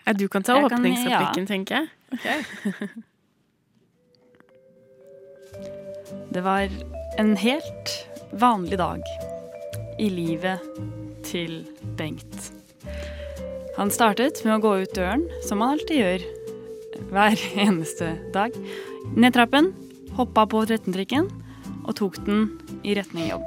Ja, 0.08 0.14
du 0.14 0.28
kan 0.28 0.42
ta 0.42 0.56
Jeg 0.56 0.66
åpningsreplikken, 0.72 1.44
ja. 1.44 1.46
tenker 1.46 1.76
jeg. 1.78 2.90
Det 6.32 6.42
var 6.42 6.70
en 7.18 7.36
helt 7.38 8.08
vanlig 8.32 8.78
dag 8.78 9.02
i 10.00 10.10
livet 10.10 10.60
til 11.28 11.62
Bengt. 12.00 12.52
Han 13.78 13.92
startet 13.94 14.40
med 14.46 14.58
å 14.58 14.64
gå 14.64 14.72
ut 14.84 14.96
døren, 14.98 15.28
som 15.46 15.62
han 15.62 15.76
alltid 15.76 16.00
gjør 16.02 16.26
hver 17.12 17.44
eneste 17.68 18.16
dag. 18.34 18.56
Ned 19.14 19.36
trappen, 19.36 19.72
hoppa 20.18 20.48
på 20.50 20.64
13-trikken 20.66 21.30
og 21.88 21.96
tok 22.00 22.18
den 22.26 22.50
i 22.88 22.96
retning 22.98 23.30
jobb. 23.30 23.46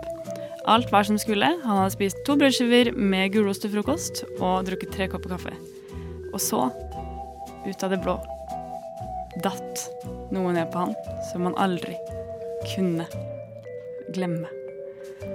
Alt 0.71 0.93
var 0.93 1.07
som 1.09 1.19
skulle. 1.19 1.49
Han 1.65 1.81
hadde 1.81 1.95
spist 1.97 2.21
to 2.27 2.37
brødskiver 2.39 2.93
med 2.95 3.33
gulost 3.35 3.65
til 3.65 3.73
frokost 3.75 4.23
og 4.39 4.69
drukket 4.69 4.93
tre 4.95 5.09
kopper 5.11 5.35
kaffe. 5.35 5.55
Og 6.31 6.39
så, 6.43 6.69
ut 7.67 7.85
av 7.85 7.93
det 7.93 8.01
blå, 8.05 8.17
datt 9.43 9.87
noe 10.31 10.55
ned 10.55 10.71
på 10.71 10.85
han 10.85 10.95
som 11.33 11.49
han 11.49 11.59
aldri 11.59 11.97
kunne 12.75 13.09
glemme. 14.15 14.51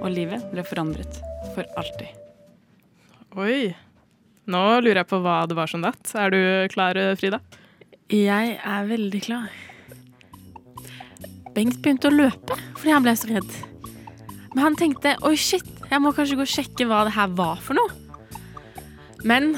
Og 0.00 0.08
livet 0.14 0.46
ble 0.52 0.64
forandret 0.66 1.20
for 1.54 1.68
alltid. 1.76 2.25
Oi. 3.36 3.68
Nå 4.48 4.60
lurer 4.80 5.02
jeg 5.02 5.08
på 5.10 5.18
hva 5.20 5.42
det 5.44 5.56
var 5.58 5.68
som 5.68 5.82
datt. 5.84 6.08
Er 6.16 6.32
du 6.32 6.40
klar, 6.72 6.96
Frida? 7.20 7.42
Jeg 8.08 8.54
er 8.56 8.86
veldig 8.88 9.20
klar. 9.26 9.50
Bengt 11.52 11.82
begynte 11.84 12.08
å 12.08 12.14
løpe 12.14 12.56
fordi 12.78 12.94
han 12.94 13.04
ble 13.04 13.12
så 13.18 13.28
redd. 13.28 13.50
Men 14.54 14.62
han 14.62 14.78
tenkte 14.80 15.12
oi, 15.28 15.34
shit, 15.36 15.68
jeg 15.90 16.00
må 16.00 16.14
kanskje 16.16 16.38
gå 16.38 16.46
og 16.46 16.52
sjekke 16.54 16.86
hva 16.88 17.02
det 17.04 17.12
her 17.18 17.34
var 17.36 17.60
for 17.60 17.76
noe. 17.76 17.92
Men 19.28 19.52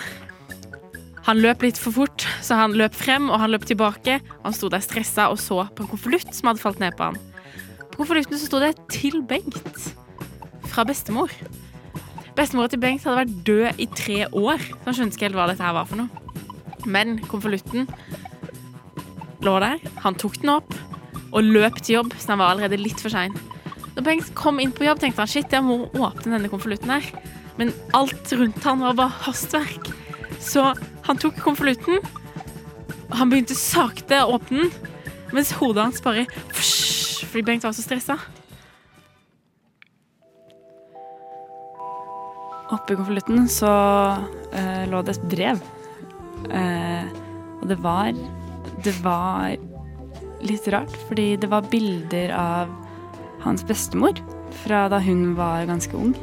han 1.29 1.38
løp 1.38 1.62
litt 1.62 1.79
for 1.79 1.94
fort, 1.94 2.26
så 2.42 2.59
han 2.59 2.74
løp 2.74 2.98
frem 2.98 3.31
og 3.31 3.38
han 3.44 3.55
løp 3.55 3.68
tilbake. 3.68 4.18
Han 4.42 4.59
sto 4.59 4.72
der 4.74 4.83
stressa 4.83 5.29
og 5.31 5.38
så 5.38 5.61
på 5.70 5.87
en 5.87 5.92
konvolutt 5.92 6.35
som 6.35 6.50
hadde 6.50 6.64
falt 6.64 6.83
ned 6.83 6.98
på 6.98 7.12
han. 7.12 7.22
På 7.92 8.03
konvolutten 8.03 8.42
sto 8.42 8.59
det 8.59 8.74
'Til 8.90 9.22
Bengt' 9.22 9.94
fra 10.66 10.83
bestemor. 10.83 11.31
Bestemora 12.38 12.70
til 12.70 12.79
Bengt 12.79 13.03
hadde 13.03 13.18
vært 13.18 13.38
død 13.48 13.81
i 13.83 13.87
tre 13.98 14.18
år, 14.31 14.61
så 14.62 14.85
han 14.85 14.94
skjønte 14.94 15.18
ikke 15.18 15.27
helt 15.27 15.38
hva 15.40 15.46
dette 15.51 15.64
her 15.64 15.74
var 15.74 15.88
for 15.90 15.98
noe. 15.98 16.87
Men 16.87 17.16
konvolutten 17.27 17.88
lå 19.42 19.55
der. 19.64 19.83
Han 20.05 20.14
tok 20.22 20.38
den 20.44 20.53
opp 20.53 20.77
og 21.33 21.42
løp 21.42 21.81
til 21.83 21.96
jobb, 21.96 22.14
så 22.14 22.37
han 22.37 22.42
var 22.42 22.53
allerede 22.55 22.79
litt 22.79 23.03
for 23.03 23.11
sein. 23.11 23.35
Når 23.96 24.07
Bengt 24.07 24.31
kom 24.38 24.62
inn 24.62 24.70
på 24.70 24.87
jobb, 24.87 25.03
tenkte 25.03 25.24
han 25.24 25.33
shit, 25.33 25.51
jeg 25.51 25.66
må 25.66 25.88
åpne 25.90 26.37
denne 26.37 26.53
konvolutten 26.53 26.94
her. 26.94 27.11
Men 27.59 27.74
alt 27.98 28.31
rundt 28.38 28.62
han 28.70 28.87
var 28.87 28.94
bare 29.03 29.18
hastverk. 29.27 29.90
Så 30.38 30.62
han 31.11 31.18
tok 31.18 31.42
konvolutten, 31.42 31.98
han 33.18 33.35
begynte 33.35 33.59
sakte 33.59 34.22
å 34.22 34.38
åpne 34.38 34.68
den, 34.68 34.94
mens 35.35 35.57
hodet 35.59 35.88
hans 35.88 36.05
bare 36.07 36.29
fordi 36.55 37.42
Bengt 37.51 37.66
var 37.66 37.74
så 37.74 37.83
stressa. 37.83 38.20
Oppi 42.74 42.96
konvolutten 42.96 43.48
så 43.48 43.70
uh, 44.52 44.83
lå 44.90 45.02
det 45.04 45.16
et 45.16 45.28
brev. 45.33 45.62
Uh, 46.52 47.04
og 47.59 47.64
det 47.70 47.78
var 47.83 48.12
Det 48.85 48.94
var 49.02 49.57
litt 50.46 50.68
rart, 50.70 50.92
fordi 51.09 51.33
det 51.40 51.48
var 51.50 51.66
bilder 51.66 52.31
av 52.31 52.70
hans 53.42 53.64
bestemor 53.66 54.20
fra 54.62 54.85
da 54.92 55.00
hun 55.02 55.33
var 55.38 55.66
ganske 55.66 55.96
ung. 55.96 56.14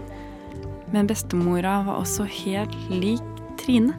Men 0.94 1.10
bestemora 1.10 1.82
var 1.84 2.00
også 2.00 2.28
helt 2.44 2.76
lik 2.90 3.24
Trine, 3.60 3.96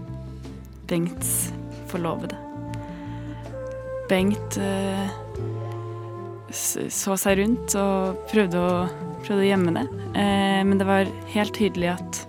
Bengts 0.89 1.51
forlovede. 1.91 2.39
Bengt 4.09 4.57
uh, 4.63 5.11
så 6.57 7.17
seg 7.19 7.41
rundt 7.41 7.75
og 7.79 8.23
prøvde 8.31 8.61
å, 8.61 8.73
prøvde 9.25 9.43
å 9.43 9.49
gjemme 9.49 9.75
det. 9.77 9.85
Eh, 10.17 10.63
men 10.67 10.79
det 10.81 10.87
var 10.89 11.11
helt 11.35 11.55
tydelig 11.57 11.93
at 11.97 12.21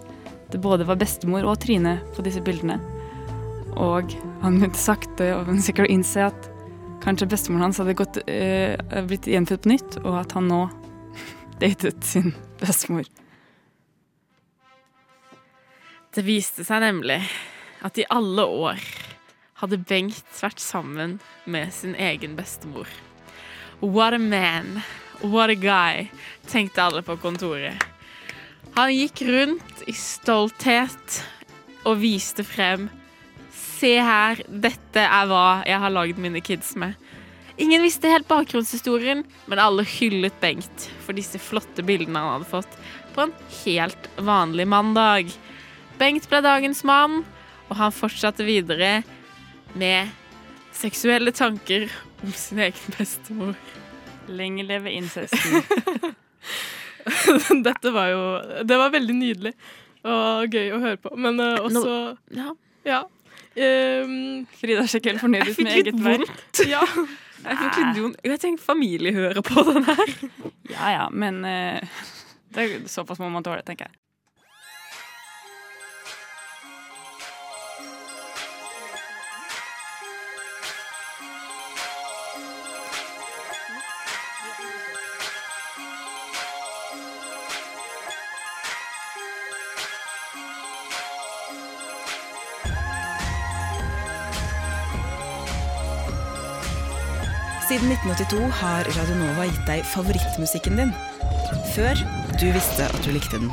det 0.51 0.61
både 0.63 0.87
var 0.87 0.99
bestemor 0.99 1.45
og 1.47 1.59
Trine 1.63 1.97
på 2.15 2.23
disse 2.25 2.41
bildene. 2.43 2.79
Og 3.77 4.13
han 4.41 4.57
begynte 4.57 4.79
sakte 4.79 5.33
og 5.35 5.49
sikkert 5.61 5.89
å 5.89 5.93
innse 5.93 6.27
at 6.29 6.49
kanskje 7.03 7.29
bestemoren 7.29 7.67
hans 7.67 7.79
hadde 7.81 7.97
gått, 7.97 8.19
eh, 8.27 8.77
blitt 9.05 9.27
gjenfødt 9.27 9.63
på 9.63 9.73
nytt, 9.73 9.97
og 10.03 10.19
at 10.21 10.33
han 10.37 10.47
nå 10.49 10.61
datet 11.61 12.03
sin 12.03 12.33
bestemor. 12.61 13.05
Det 16.15 16.23
viste 16.25 16.65
seg 16.65 16.81
nemlig 16.81 17.19
at 17.85 17.99
i 18.01 18.07
alle 18.09 18.47
år 18.47 18.81
hadde 19.61 19.77
Bengt 19.89 20.39
vært 20.41 20.61
sammen 20.61 21.19
med 21.45 21.73
sin 21.73 21.93
egen 21.95 22.35
bestemor. 22.37 22.87
What 23.79 24.13
a 24.13 24.19
man, 24.19 24.81
what 25.21 25.49
a 25.49 25.55
guy, 25.55 26.09
tenkte 26.49 26.81
alle 26.81 27.03
på 27.05 27.17
kontoret. 27.21 27.77
Han 28.77 28.91
gikk 28.93 29.23
rundt 29.25 29.79
i 29.89 29.93
stolthet 29.97 31.15
og 31.87 31.97
viste 31.97 32.43
frem 32.45 32.83
Se 33.57 33.89
her, 34.01 34.37
dette 34.47 35.01
er 35.01 35.25
hva 35.29 35.63
jeg 35.65 35.81
har 35.81 35.93
lagd 35.93 36.19
mine 36.21 36.41
kids 36.45 36.75
med. 36.77 36.93
Ingen 37.57 37.81
visste 37.81 38.09
helt 38.09 38.29
bakgrunnshistorien, 38.29 39.23
men 39.49 39.61
alle 39.61 39.85
hyllet 39.85 40.37
Bengt 40.41 40.87
for 41.05 41.17
disse 41.17 41.41
flotte 41.41 41.85
bildene 41.85 42.21
han 42.21 42.35
hadde 42.35 42.49
fått 42.51 42.77
på 43.15 43.25
en 43.25 43.33
helt 43.63 44.07
vanlig 44.29 44.67
mandag. 44.69 45.33
Bengt 45.97 46.29
ble 46.29 46.43
dagens 46.45 46.83
mann, 46.85 47.23
og 47.69 47.75
han 47.81 47.97
fortsatte 47.97 48.45
videre 48.45 49.01
med 49.73 50.13
seksuelle 50.77 51.33
tanker 51.33 51.89
om 52.21 52.33
sin 52.37 52.61
egen 52.65 52.97
bestemor. 52.97 53.57
Lenge 54.29 54.69
leve 54.69 54.93
incesten. 54.93 55.65
Dette 57.67 57.91
var 57.95 58.09
jo 58.11 58.23
Det 58.67 58.79
var 58.79 58.93
veldig 58.93 59.15
nydelig 59.17 59.53
og 60.07 60.53
gøy 60.53 60.71
å 60.71 60.79
høre 60.79 60.97
på. 61.03 61.11
Men 61.19 61.39
uh, 61.41 61.57
også 61.65 61.93
Ja. 62.35 62.51
Ja. 62.87 63.01
Um, 63.57 64.45
Frida 64.53 64.83
er 64.85 64.99
ikke 64.99 65.11
helt 65.11 65.23
fornøyd 65.23 65.41
Jeg 65.41 65.47
med 65.49 65.55
fikk 65.57 65.67
litt 65.67 65.87
eget 65.89 66.03
verk. 66.05 66.27
vondt. 66.29 66.61
ja. 66.75 66.83
Jeg 67.41 67.59
fikk 67.63 67.79
litt 67.81 68.01
vondt. 68.03 68.21
Jeg 68.29 68.41
tenker 68.43 68.63
familie 68.63 69.13
hører 69.15 69.43
på 69.45 69.63
den 69.67 69.87
her. 69.87 70.13
Ja 70.71 70.91
ja, 70.93 71.07
men 71.11 71.41
uh, 71.43 72.03
det 72.55 72.67
er 72.67 72.85
såpass 72.91 73.19
må 73.19 73.29
man 73.33 73.45
tåle, 73.45 73.65
tenker 73.67 73.89
jeg. 73.89 73.99
Siden 97.77 97.91
1982 97.91 98.45
har 98.57 98.87
Radionova 98.89 99.43
gitt 99.45 99.67
deg 99.67 99.83
favorittmusikken 99.85 100.79
din. 100.79 100.91
Før 101.75 101.99
du 102.41 102.47
visste 102.55 102.87
at 102.87 103.03
du 103.05 103.11
likte 103.13 103.37
den. 103.37 103.51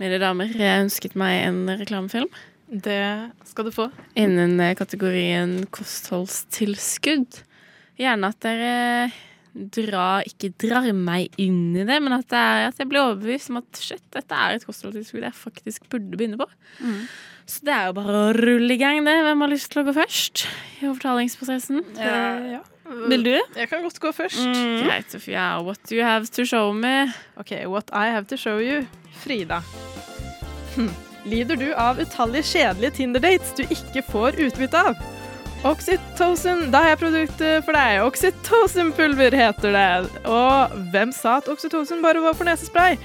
Mine 0.00 0.18
damer, 0.18 0.50
jeg 0.50 0.82
ønsket 0.88 1.14
meg 1.14 1.44
en 1.44 1.62
reklamefilm. 1.78 2.34
Det 2.66 2.98
skal 3.52 3.70
du 3.70 3.76
få. 3.78 3.86
Innen 4.18 4.58
eh, 4.58 4.74
kategorien 4.74 5.60
kostholdstilskudd. 5.70 7.38
Gjerne 8.02 8.34
at 8.34 8.42
dere 8.42 8.74
drar, 9.56 10.26
ikke 10.28 10.52
drar 10.60 10.90
meg 10.92 11.32
inn 11.40 11.76
i 11.76 11.86
det, 11.88 11.96
men 12.04 12.18
at, 12.18 12.26
det 12.30 12.40
er, 12.40 12.66
at 12.70 12.82
jeg 12.82 12.90
blir 12.90 13.02
overbevist 13.02 13.52
om 13.52 13.62
at 13.62 13.80
shit, 13.80 14.04
dette 14.14 14.36
er 14.36 14.58
et 14.58 14.66
kostholdstilskudd 14.68 15.24
jeg 15.24 15.36
faktisk 15.36 15.88
burde 15.92 16.12
begynne 16.12 16.38
på. 16.40 16.48
Så 17.46 17.62
det 17.66 17.72
er 17.72 17.88
jo 17.88 17.96
bare 17.96 18.14
å 18.18 18.30
rulle 18.34 18.74
i 18.74 18.80
gang, 18.80 19.04
det. 19.06 19.14
Hvem 19.22 19.44
har 19.44 19.52
lyst 19.52 19.70
til 19.72 19.82
å 19.82 19.86
gå 19.86 19.94
først 19.96 20.46
i 20.80 20.88
overtalingsprosessen? 20.88 21.84
Ja. 22.00 22.62
Vil 23.10 23.24
du? 23.26 23.34
Jeg 23.34 23.70
kan 23.70 23.82
godt 23.82 23.98
gå 24.02 24.12
først. 24.14 24.42
Mm. 24.42 24.84
Greit, 24.86 25.10
Sofia. 25.10 25.46
What 25.62 25.80
do 25.88 25.96
you 25.96 26.04
have 26.06 26.26
to 26.36 26.44
show 26.46 26.72
me? 26.74 27.08
Ok, 27.36 27.52
what 27.66 27.90
I 27.92 28.10
have 28.14 28.26
to 28.30 28.38
show 28.38 28.58
you. 28.62 28.84
Frida. 29.22 29.62
Hm. 30.76 30.90
Lider 31.26 31.58
du 31.58 31.70
av 31.74 31.98
utallige 31.98 32.46
kjedelige 32.52 32.98
Tinder-dates 33.00 33.54
du 33.58 33.64
ikke 33.66 34.04
får 34.06 34.38
utbytte 34.46 34.82
av? 34.90 35.15
Oxytocin, 35.64 36.66
da 36.70 36.82
har 36.82 36.92
jeg 36.92 37.00
produktet 37.00 37.64
for 37.64 37.76
deg. 37.76 38.02
Oxytocin-pulver 38.04 39.34
heter 39.34 39.72
det. 39.72 40.20
Og 40.28 40.76
hvem 40.92 41.14
sa 41.14 41.38
at 41.40 41.48
oxytocin 41.48 42.04
bare 42.04 42.22
var 42.24 42.36
for 42.36 42.48
nesespray? 42.48 42.98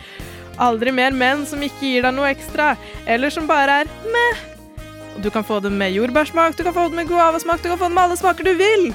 Aldri 0.62 0.92
mer 0.94 1.16
menn 1.16 1.46
som 1.48 1.64
ikke 1.64 1.88
gir 1.88 2.06
deg 2.06 2.16
noe 2.18 2.34
ekstra, 2.34 2.74
eller 3.10 3.32
som 3.34 3.48
bare 3.50 3.82
er 3.84 3.94
meh. 4.12 4.44
Du 5.24 5.30
kan 5.32 5.46
få 5.48 5.60
det 5.64 5.72
med 5.72 5.96
jordbærsmak, 5.96 6.58
du 6.58 6.64
kan 6.64 6.76
få 6.76 6.90
det 6.90 7.00
med 7.00 7.10
guavasmak, 7.10 7.64
du 7.64 7.70
kan 7.72 7.80
få 7.80 7.90
det 7.90 7.96
med 7.96 8.04
alle 8.04 8.20
smaker 8.20 8.48
du 8.48 8.54
vil. 8.60 8.92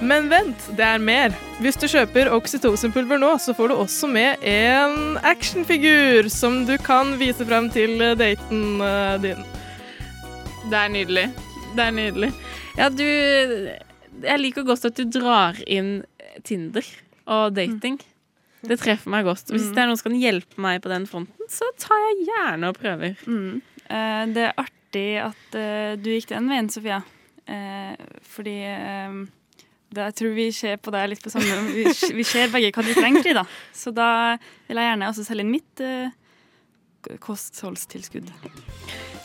Men 0.00 0.28
vent, 0.30 0.68
det 0.78 0.84
er 0.84 1.02
mer. 1.02 1.34
Hvis 1.58 1.78
du 1.80 1.88
kjøper 1.90 2.30
Oxytocin-pulver 2.36 3.18
nå, 3.18 3.32
så 3.42 3.54
får 3.56 3.72
du 3.72 3.74
også 3.74 4.06
med 4.10 4.44
en 4.46 5.18
actionfigur 5.26 6.28
som 6.30 6.60
du 6.68 6.76
kan 6.78 7.16
vise 7.18 7.46
frem 7.48 7.66
til 7.74 7.98
daten 8.20 8.84
eh, 8.84 9.16
din. 9.24 9.42
Det 10.70 10.78
er 10.78 10.92
nydelig. 10.94 11.26
Det 11.74 11.82
er 11.82 11.96
nydelig. 11.96 12.30
Ja, 12.78 12.88
du 12.94 13.02
Jeg 13.04 14.40
liker 14.40 14.64
godt 14.66 14.86
at 14.88 14.96
du 14.98 15.04
drar 15.18 15.58
inn 15.66 16.02
Tinder 16.46 16.86
og 17.28 17.52
dating. 17.56 17.98
Det 18.66 18.78
treffer 18.80 19.10
meg 19.12 19.24
godt. 19.26 19.50
Hvis 19.52 19.68
Mm. 19.68 19.74
det 19.74 19.78
er 19.82 19.86
noen 19.86 19.98
som 20.00 20.10
kan 20.10 20.20
hjelpe 20.20 20.58
meg 20.58 20.80
på 20.82 20.88
den 20.90 21.04
fronten, 21.06 21.46
så 21.50 21.66
tar 21.78 21.98
jeg 22.08 22.26
gjerne 22.26 22.68
og 22.72 22.78
prøver. 22.78 23.14
Mm. 23.26 23.60
Eh, 23.88 24.24
det 24.34 24.44
er 24.48 24.54
artig 24.58 25.04
at 25.22 25.54
eh, 25.54 25.96
du 25.96 26.08
gikk 26.10 26.28
den 26.32 26.48
veien, 26.50 26.68
Sofia. 26.70 27.02
Eh, 27.46 27.94
fordi 28.22 28.56
eh, 28.66 29.18
da, 29.94 30.08
jeg 30.10 30.14
tror 30.18 30.34
vi 30.34 30.48
ser 30.52 30.76
på 30.82 30.90
deg 30.90 31.10
litt 31.10 31.22
på 31.22 31.30
samme 31.30 31.46
Vi, 31.76 31.84
vi 32.18 32.24
ser 32.26 32.50
begge 32.50 32.72
hva 32.74 32.82
du 32.86 32.94
trenger, 32.94 33.22
Frida. 33.22 33.44
Så 33.72 33.94
da 33.94 34.36
vil 34.66 34.76
jeg 34.82 34.90
gjerne 34.90 35.08
også 35.12 35.24
selge 35.28 35.46
inn 35.46 35.54
mitt 35.54 35.80
eh, 35.80 36.10
kostholdstilskudd. 37.22 38.30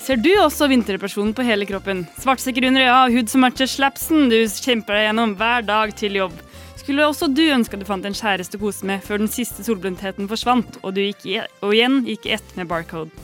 Ser 0.03 0.19
du 0.19 0.33
også 0.35 0.67
vinterdepresjonen 0.67 1.31
på 1.31 1.45
hele 1.47 1.63
kroppen? 1.63 2.01
Svartsekker 2.19 2.65
under 2.67 2.83
øya, 2.83 3.05
hud 3.13 3.29
som 3.31 3.45
matcher 3.45 3.69
slapsen 3.71 4.27
du 4.27 4.35
kjemper 4.51 4.97
deg 4.97 5.05
gjennom 5.07 5.35
hver 5.39 5.63
dag 5.63 5.93
til 5.95 6.17
jobb. 6.19 6.35
Skulle 6.81 7.05
også 7.07 7.29
du 7.31 7.45
ønske 7.47 7.77
at 7.77 7.85
du 7.85 7.87
fant 7.87 8.03
en 8.09 8.17
kjæreste 8.17 8.59
å 8.59 8.65
kose 8.65 8.83
med 8.83 9.05
før 9.05 9.21
den 9.23 9.31
siste 9.31 9.63
solblindheten 9.63 10.27
forsvant, 10.27 10.75
og 10.83 10.97
du 10.97 11.05
gikk 11.05 11.23
i, 11.31 11.37
og 11.63 11.71
igjen 11.71 12.01
gikk 12.09 12.27
i 12.27 12.35
ett 12.35 12.51
med 12.59 12.67
Barcode. 12.67 13.15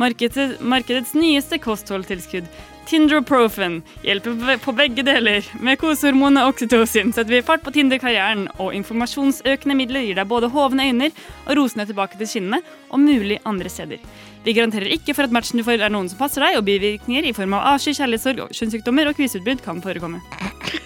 Markedet, 0.00 0.62
markedets 0.64 1.12
nyeste 1.12 1.60
kostholdtilskudd, 1.60 2.48
Tindroprofen, 2.88 3.78
hjelper 4.04 4.58
på- 4.60 4.76
begge 4.76 5.04
deler. 5.04 5.44
Med 5.60 5.78
kosehormonet 5.80 6.44
oksytocin 6.48 7.12
setter 7.12 7.32
vi 7.32 7.44
fart 7.44 7.62
på 7.64 7.72
Tinder-karrieren, 7.72 8.48
og 8.58 8.74
informasjonsøkende 8.76 9.76
midler 9.76 10.04
gir 10.04 10.16
deg 10.16 10.28
både 10.28 10.50
hovne 10.52 10.88
øyne 10.90 11.12
og 11.46 11.56
rosene 11.56 11.86
tilbake 11.88 12.18
til 12.20 12.28
kinnene, 12.28 12.60
og 12.90 13.00
mulig 13.00 13.40
andre 13.44 13.68
steder. 13.72 14.00
Vi 14.44 14.52
garanterer 14.52 14.92
ikke 14.92 15.14
for 15.16 15.24
at 15.24 15.32
matchen 15.32 15.60
du 15.60 15.64
får 15.64 15.80
er 15.80 15.92
noen 15.92 16.10
som 16.12 16.20
passer 16.20 16.44
deg, 16.44 16.58
og 16.58 16.66
bivirkninger 16.66 17.24
i 17.30 17.32
form 17.36 17.56
av 17.56 17.74
avsky, 17.74 17.94
kjærlighetssorg, 17.96 18.42
kjønnssykdommer 18.52 19.08
og 19.08 19.16
kviseutbrudd 19.20 19.64
kan 19.64 19.84
forekomme. 19.84 20.20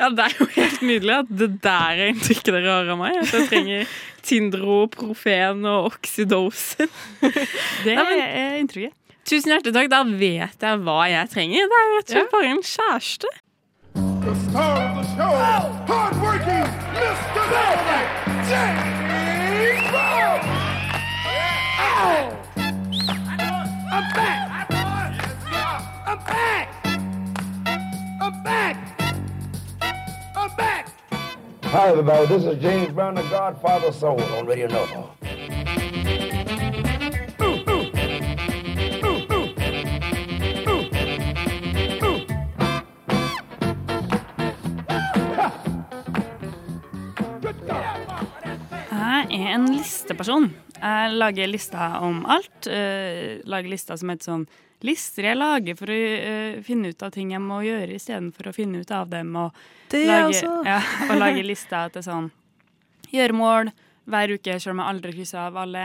Ja, 0.00 0.06
det 0.08 0.22
er 0.24 0.36
jo 0.38 0.46
helt 0.54 0.78
nydelig 0.86 1.12
at 1.12 1.32
det 1.42 1.48
der 1.60 1.98
er 1.98 2.10
inntrykket 2.14 2.54
dere 2.54 2.70
har 2.72 2.86
av 2.88 2.96
meg. 2.96 3.18
At 3.20 3.34
jeg 3.36 3.48
trenger 3.50 3.90
Tindro, 4.24 4.76
Profen 4.94 5.66
og 5.68 5.90
Oxydosen. 5.90 6.88
Det 7.84 7.98
er 7.98 8.56
inntrykket. 8.62 8.94
Tusen 9.28 9.52
hjertelig 9.52 9.74
takk. 9.76 9.90
Da 9.92 10.00
vet 10.08 10.64
jeg 10.64 10.80
hva 10.86 10.96
jeg 11.10 11.32
trenger. 11.34 11.68
Det 11.68 11.82
er 11.82 11.92
rett 11.96 12.06
og 12.06 12.16
slett 12.16 12.32
bare 12.32 12.54
en 12.54 12.64
kjæreste. 12.70 13.34
The 14.24 14.34
star 14.46 14.80
of 14.86 14.96
the 14.96 15.04
show, 15.12 15.36
hard-working 15.90 16.66
Mr. 16.96 17.44
Dynamite, 17.52 18.48
James 18.48 18.99
Hi, 31.72 31.90
everybody. 31.90 32.26
This 32.26 32.42
is 32.42 32.60
James 32.60 32.90
Brown, 32.92 33.14
the 33.14 33.22
Godfather 33.30 33.92
Soul 33.92 34.20
on 34.34 34.44
Radio 34.44 34.66
Nova. 34.66 35.06
Jeg 48.90 49.28
er 49.30 49.54
en 49.54 49.68
listeperson. 49.70 50.50
Jeg 50.82 51.10
lager 51.12 51.46
lister 51.46 51.78
om 52.02 52.26
alt. 52.26 52.66
Uh, 52.66 53.38
lager 53.46 53.70
lister 53.70 53.94
som 53.94 54.10
heter 54.10 54.32
sånn 54.32 54.48
Lister 54.86 55.26
jeg 55.28 55.36
lager 55.36 55.76
for 55.76 55.92
å 55.92 55.96
uh, 55.96 56.60
finne 56.64 56.92
ut 56.92 57.02
av 57.04 57.12
ting 57.12 57.34
jeg 57.34 57.42
må 57.44 57.60
gjøre 57.66 57.98
istedenfor 57.98 58.48
å 58.48 58.54
finne 58.56 58.80
ut 58.80 58.92
av 58.96 59.10
dem. 59.12 59.34
Og 59.36 59.56
Det 59.92 60.06
lage. 60.08 60.40
Ja, 60.64 60.78
og 61.08 61.18
lage 61.20 61.44
lister 61.44 61.92
til 61.92 62.06
sånn 62.06 62.30
gjøremål 63.12 63.72
hver 64.10 64.32
uke, 64.32 64.56
selv 64.56 64.72
om 64.72 64.80
jeg 64.80 64.94
aldri 64.94 65.12
krysser 65.18 65.42
av 65.42 65.58
alle. 65.66 65.84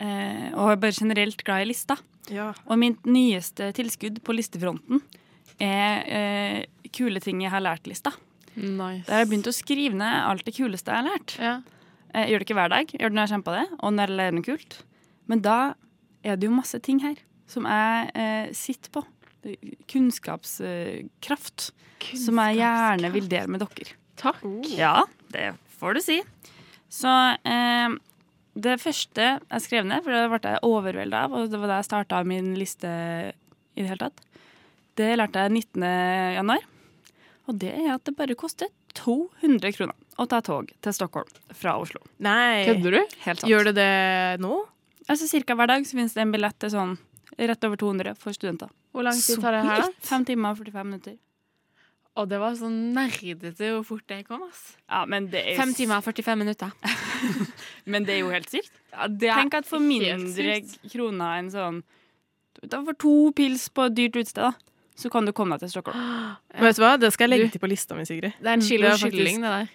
Uh, 0.00 0.48
og 0.56 0.72
er 0.72 0.80
bare 0.80 0.96
generelt 0.96 1.44
glad 1.44 1.66
i 1.66 1.68
lister. 1.68 2.00
Ja. 2.32 2.52
Og 2.64 2.80
mitt 2.80 3.04
nyeste 3.04 3.68
tilskudd 3.76 4.22
på 4.24 4.36
listefronten 4.36 5.04
er 5.62 6.08
uh, 6.08 6.88
kule 6.94 7.20
ting 7.20 7.44
jeg 7.44 7.52
har 7.52 7.62
lært-lista. 7.62 8.14
Nice. 8.54 9.04
Der 9.04 9.18
har 9.18 9.24
jeg 9.24 9.32
begynt 9.34 9.50
å 9.50 9.54
skrive 9.54 9.98
ned 9.98 10.16
alt 10.24 10.46
det 10.46 10.56
kuleste 10.56 10.94
jeg 10.94 11.02
har 11.02 11.10
lært. 11.10 11.36
Jeg 12.14 12.30
gjør 12.30 12.40
det 12.40 12.46
ikke 12.46 12.56
hver 12.56 12.70
dag, 12.70 12.88
jeg 12.88 13.02
gjør 13.02 13.10
det 13.10 13.18
når 13.18 13.24
jeg 13.26 13.34
kommer 13.34 13.48
på 13.48 13.54
det, 13.58 13.64
og 13.74 13.94
når 13.94 14.12
jeg 14.12 14.18
lærer 14.20 14.36
noe 14.36 14.46
kult. 14.46 14.76
Men 15.28 15.40
da 15.44 15.58
er 16.24 16.38
det 16.38 16.48
jo 16.48 16.54
masse 16.54 16.78
ting 16.80 17.02
her 17.04 17.18
som 17.50 17.68
jeg 17.68 18.10
eh, 18.14 18.48
sitter 18.56 18.94
på. 18.94 19.04
Kunnskapskraft. 19.90 21.68
som 22.16 22.40
jeg 22.40 22.56
gjerne 22.62 23.10
vil 23.12 23.28
dele 23.28 23.52
med 23.52 23.64
dere. 23.64 23.96
Takk. 24.20 24.40
Ja, 24.72 25.04
det 25.34 25.52
får 25.78 25.98
du 25.98 26.00
si. 26.04 26.18
Så 26.92 27.10
eh, 27.44 27.96
det 28.54 28.76
første 28.82 29.26
jeg 29.36 29.64
skrev 29.64 29.88
ned, 29.88 30.04
for 30.04 30.14
det 30.14 30.28
ble 30.30 30.54
jeg 30.54 30.62
overvelda 30.66 31.24
av, 31.26 31.34
og 31.34 31.50
det 31.50 31.60
var 31.60 31.72
da 31.74 31.80
jeg 31.80 31.90
starta 31.90 32.22
min 32.26 32.54
liste 32.58 32.88
i 33.74 33.82
det 33.82 33.90
hele 33.90 34.06
tatt, 34.06 34.22
det 34.94 35.10
lærte 35.18 35.42
jeg 35.42 35.50
19. 35.50 35.84
januar. 36.38 36.68
Og 37.50 37.58
det 37.60 37.72
er 37.74 37.90
at 37.96 38.04
det 38.06 38.14
bare 38.16 38.36
koster 38.38 38.70
200 38.96 39.74
kroner 39.74 39.96
å 40.22 40.26
ta 40.30 40.38
tog 40.44 40.70
til 40.84 40.94
Stockholm 40.94 41.28
fra 41.52 41.74
Oslo. 41.82 42.00
Nei. 42.22 42.62
Kødder 42.68 42.94
du? 42.94 43.16
Helt 43.26 43.42
sant. 43.42 43.50
Gjør 43.50 43.68
det 43.68 43.74
det 43.80 43.90
nå? 44.44 44.60
Altså 45.10 45.26
Cirka 45.28 45.56
hver 45.58 45.68
dag 45.68 45.84
så 45.84 45.98
finnes 45.98 46.14
det 46.14 46.22
en 46.22 46.32
billett 46.32 46.56
til 46.62 46.72
sånn 46.72 46.94
rett 47.38 47.64
over 47.66 47.76
200 47.80 48.14
for 48.18 48.32
studenter. 48.36 48.70
Hvor 48.94 49.02
lang 49.06 49.18
tid 49.18 49.40
tar 49.42 49.52
det 49.56 49.62
her, 49.66 49.84
da? 49.86 49.88
Fem 50.06 50.24
timer 50.24 50.50
og 50.54 50.58
45 50.62 50.84
minutter. 50.90 51.16
Og 52.14 52.28
det 52.30 52.38
var 52.38 52.54
sånn 52.54 52.76
nerdete 52.94 53.72
hvor 53.74 53.82
fort 53.88 54.04
det 54.06 54.20
kom, 54.28 54.44
ass. 54.46 54.76
Ja, 54.86 55.00
men 55.10 55.26
det 55.32 55.40
er 55.50 55.56
Fem 55.58 55.72
timer 55.74 55.98
og 55.98 56.04
45 56.06 56.38
minutter. 56.38 56.70
Men 57.90 58.04
det 58.06 58.14
er 58.14 58.20
jo 58.20 58.28
helt 58.30 58.48
sykt. 58.52 58.70
Ja, 58.92 59.08
det 59.10 59.28
er 59.32 59.40
Tenk 59.42 59.54
at 59.58 59.66
for 59.66 59.82
mindre 59.82 60.60
kroner 60.92 61.40
enn 61.40 61.50
sånn 61.52 61.82
da 62.70 62.78
For 62.86 62.94
to 62.96 63.14
pils 63.36 63.66
på 63.74 63.88
et 63.88 63.96
dyrt 63.98 64.14
utested, 64.16 64.40
da, 64.46 64.52
så 64.96 65.10
kan 65.10 65.26
du 65.26 65.32
komme 65.36 65.56
deg 65.58 65.66
til 65.66 65.72
Stockholm. 65.74 65.98
Vet 66.64 66.78
du 66.78 66.84
hva? 66.84 66.92
Det 67.02 67.10
skal 67.12 67.26
jeg 67.26 67.32
legge 67.34 67.50
til 67.56 67.60
på 67.64 67.68
lista 67.68 67.96
mi, 67.98 68.06
Sigrid. 68.08 68.36
Det 68.38 68.46
er 68.46 68.54
en 68.54 68.62
Mm, 68.62 68.68
kilo 68.68 68.86
det 68.86 68.94
er 68.94 69.10
kylling, 69.10 69.42
det 69.42 69.50
der. 69.56 69.74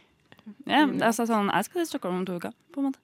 Ja, 0.72 0.80
altså 1.10 1.28
sånn, 1.30 1.52
Jeg 1.54 1.68
skal 1.68 1.82
til 1.84 1.90
Stockholm 1.92 2.22
om 2.22 2.26
to 2.26 2.40
uker, 2.40 2.56
på 2.74 2.80
en 2.82 2.88
måte. 2.88 3.04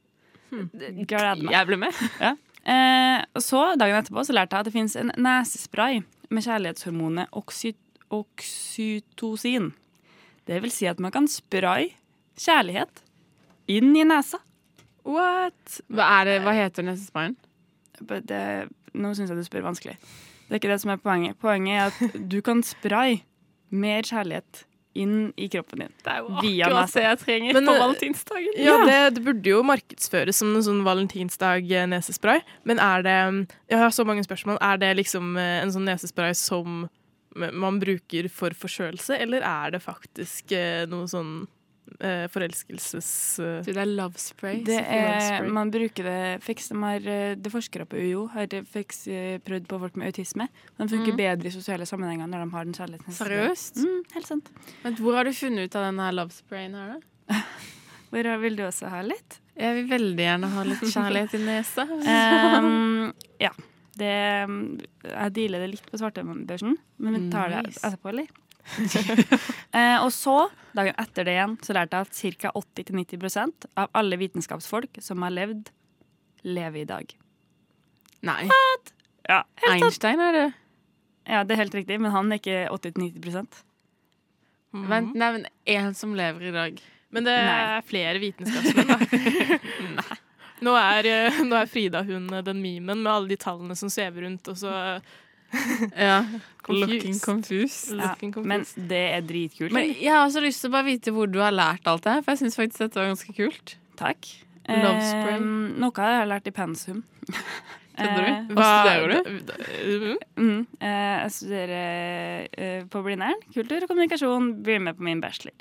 Gleder 1.05 1.43
meg. 1.43 1.51
Jeg 1.51 1.67
blir 1.69 1.81
med. 1.83 1.99
Ja. 2.23 2.31
Eh, 2.65 3.21
så, 3.41 3.61
dagen 3.77 3.99
etterpå, 3.99 4.23
så 4.25 4.33
lærte 4.33 4.57
jeg 4.57 4.65
at 4.65 4.69
det 4.69 4.73
fins 4.73 4.95
en 4.97 5.11
nesespray 5.21 6.01
med 6.33 6.45
kjærlighetshormonet 6.45 7.33
oksy 7.37 7.75
oksytocin. 8.13 9.71
Det 10.45 10.59
vil 10.61 10.73
si 10.73 10.85
at 10.89 11.01
man 11.01 11.13
kan 11.13 11.27
spraye 11.29 11.91
kjærlighet 12.37 13.01
inn 13.71 13.95
i 13.97 14.05
nesa. 14.05 14.39
What? 15.05 15.79
Hva, 15.89 16.23
det, 16.25 16.39
hva 16.45 16.53
heter 16.57 16.85
nesesprayen? 16.85 17.35
Det, 17.99 18.41
nå 18.93 19.13
syns 19.15 19.31
jeg 19.31 19.39
du 19.39 19.45
spør 19.45 19.65
vanskelig. 19.65 19.97
Det 20.45 20.53
er 20.53 20.61
ikke 20.61 20.73
det 20.73 20.81
som 20.83 20.93
er 20.93 21.01
poenget. 21.01 21.37
Poenget 21.41 21.75
er 21.75 21.89
at 21.89 22.17
du 22.33 22.39
kan 22.45 22.61
spraye 22.65 23.23
mer 23.73 24.05
kjærlighet 24.05 24.65
inn 24.95 25.33
i 25.35 25.47
kroppen 25.51 25.83
din. 25.83 25.93
Det 26.03 26.11
er 26.11 26.21
jo 26.23 26.35
akkurat 26.39 26.93
det 26.95 27.03
jeg 27.03 27.19
trenger 27.21 27.57
Men, 27.57 27.67
på 27.67 27.75
eh, 27.75 27.81
valentinsdagen. 27.83 28.59
Ja, 28.63 28.75
det, 28.87 28.99
det 29.17 29.23
burde 29.25 29.51
jo 29.51 29.61
markedsføres 29.67 30.39
som 30.41 30.53
en 30.55 30.65
sånn 30.65 30.83
valentinsdag-nesespray. 30.87 32.43
Men 32.63 32.81
er 32.83 33.05
det 33.05 33.17
Jeg 33.71 33.81
har 33.81 33.91
så 33.95 34.05
mange 34.07 34.23
spørsmål. 34.25 34.59
Er 34.63 34.79
det 34.81 34.93
liksom 35.01 35.35
eh, 35.41 35.59
en 35.63 35.73
sånn 35.75 35.87
nesespray 35.89 36.35
som 36.39 36.85
man 37.35 37.81
bruker 37.81 38.29
for 38.31 38.55
forkjølelse, 38.55 39.17
eller 39.19 39.43
er 39.43 39.75
det 39.75 39.83
faktisk 39.83 40.53
eh, 40.55 40.85
noe 40.87 41.09
sånn 41.11 41.33
eh, 41.99 42.25
forelskelses... 42.33 43.09
eh, 43.39 43.61
Du, 43.65 43.71
det 43.73 43.81
er 43.83 43.89
love 43.91 44.17
spray. 44.21 44.63
Det 44.65 44.77
er, 44.81 45.05
love 45.09 45.21
spray. 45.27 45.49
man 45.57 45.71
bruker 45.73 46.03
det 46.09 46.17
fiks, 46.45 46.69
de 46.71 46.79
har, 46.83 47.07
eh, 47.15 47.35
det 47.35 47.51
forskere 47.53 47.85
på 47.89 47.99
UiO 48.01 48.25
har 48.33 48.47
fiks, 48.71 49.03
eh, 49.07 49.37
prøvd 49.45 49.67
på 49.71 49.79
folk 49.85 49.95
med 50.01 50.11
autisme. 50.13 50.47
De 50.77 50.87
funker 50.91 51.13
Mm. 51.13 51.17
bedre 51.21 51.47
i 51.47 51.55
sosiale 51.55 51.85
sammenhenger 51.89 52.27
når 52.27 52.45
de 52.45 52.51
har 52.57 52.65
den 52.65 52.73
kjærligheten. 52.73 53.13
Seriøst? 53.19 53.77
Mm, 53.85 54.03
helt 54.13 54.27
sant. 54.27 54.49
Men 54.83 54.95
hvor 54.95 55.15
har 55.15 55.23
du 55.23 55.31
funnet 55.33 55.65
ut 55.69 55.75
av 55.75 55.87
denne 55.91 56.11
love 56.13 56.31
sprayen 56.31 56.73
her, 56.75 56.95
da? 56.97 57.41
Hvor 58.15 58.27
vil 58.39 58.55
du 58.55 58.61
også 58.63 58.87
ha 58.87 59.01
litt? 59.01 59.39
Jeg 59.57 59.73
vil 59.75 59.87
veldig 59.89 60.23
gjerne 60.23 60.47
ha 60.53 60.63
litt 60.63 60.79
kjærlighet 60.87 61.33
i 61.35 61.39
nesa. 61.43 61.83
um, 62.63 63.11
ja. 63.45 63.49
Det, 63.95 64.11
jeg 65.07 65.33
dealer 65.35 65.59
det 65.63 65.69
litt 65.71 65.85
på 65.89 65.97
svartebørsen, 65.99 66.73
men 66.99 67.13
vi 67.15 67.29
tar 67.31 67.49
det 67.53 67.61
etterpå, 67.79 68.09
eller? 68.11 68.27
eh, 69.77 69.97
og 70.01 70.09
så, 70.13 70.49
dagen 70.77 70.97
etter 71.01 71.27
det 71.27 71.35
igjen, 71.37 71.55
så 71.65 71.75
lærte 71.77 72.01
jeg 72.01 72.09
at 72.09 72.41
ca. 72.41 72.51
80-90% 72.81 73.69
av 73.83 73.93
alle 73.97 74.19
vitenskapsfolk 74.21 74.99
som 75.03 75.25
har 75.25 75.35
levd, 75.35 75.69
lever 76.45 76.81
i 76.81 76.89
dag. 76.89 77.15
Nei. 78.25 78.41
Ja, 79.29 79.43
helt. 79.65 79.85
Einstein 79.85 80.21
er 80.21 80.35
det. 80.35 80.49
Ja, 81.25 81.43
det 81.45 81.55
er 81.55 81.63
helt 81.63 81.77
riktig, 81.77 81.97
men 82.01 82.13
han 82.13 82.29
er 82.29 82.41
ikke 82.41 82.65
80-90% 82.73 83.63
Vent, 84.75 85.13
nei, 85.15 85.29
men 85.37 85.45
en 85.71 85.93
som 85.95 86.11
lever 86.17 86.49
i 86.49 86.51
dag. 86.51 86.79
Men 87.15 87.23
det 87.23 87.35
Nei. 87.47 87.59
er 87.63 87.85
flere 87.87 88.19
vitenskapsmenn, 88.19 88.89
da. 88.91 88.97
Nei. 90.01 90.17
Nå 90.65 90.73
er, 90.79 91.07
eh, 91.07 91.37
nå 91.43 91.55
er 91.59 91.69
Frida 91.69 92.01
hun 92.07 92.27
eh, 92.33 92.43
den 92.43 92.61
memen 92.63 93.01
med 93.03 93.11
alle 93.11 93.31
de 93.31 93.37
tallene 93.39 93.75
som 93.79 93.91
svever 93.91 94.25
rundt, 94.25 94.47
og 94.51 94.59
så 94.59 94.73
Ja. 96.07 96.17
Confused. 96.65 96.89
Looking 96.95 97.19
confused. 97.21 97.91
Ja, 97.93 98.09
Looking 98.09 98.31
confused. 98.33 98.49
men 98.77 98.87
det 98.89 99.01
er 99.13 99.21
dritkult. 99.21 99.71
Men 99.75 99.91
jeg 99.93 100.09
har 100.11 100.23
også 100.25 100.41
lyst 100.41 100.63
til 100.63 100.71
å 100.71 100.73
bare 100.73 100.87
vite 100.87 101.13
hvor 101.13 101.29
du 101.29 101.37
har 101.43 101.53
lært 101.53 101.85
alt 101.91 102.01
det 102.07 102.15
her, 102.15 102.23
for 102.25 102.33
jeg 102.33 102.41
syns 102.41 102.57
faktisk 102.57 102.81
dette 102.87 102.97
var 103.01 103.11
ganske 103.11 103.35
kult. 103.37 103.75
Takk. 104.01 104.31
Love 104.65 105.01
spray. 105.05 105.35
Eh, 105.37 105.45
noe 105.83 105.93
jeg 105.93 106.19
har 106.23 106.29
lært 106.31 106.47
i 106.49 106.53
pensum. 106.57 107.03
Kødder 107.95 108.25
Eh, 108.25 108.39
du? 108.49 108.55
Hva 108.57 108.69
studerer 108.81 109.11
du? 109.13 110.07
Mm, 110.41 110.65
eh, 110.83 111.13
jeg 111.21 111.29
studerer 111.31 112.49
eh, 112.59 112.81
på 112.91 113.03
Blindern. 113.05 113.37
Kultur 113.53 113.85
og 113.85 113.91
kommunikasjon. 113.93 114.49
Blir 114.65 114.81
med 114.83 114.97
på 114.97 115.05
min 115.07 115.21
bachelor. 115.23 115.53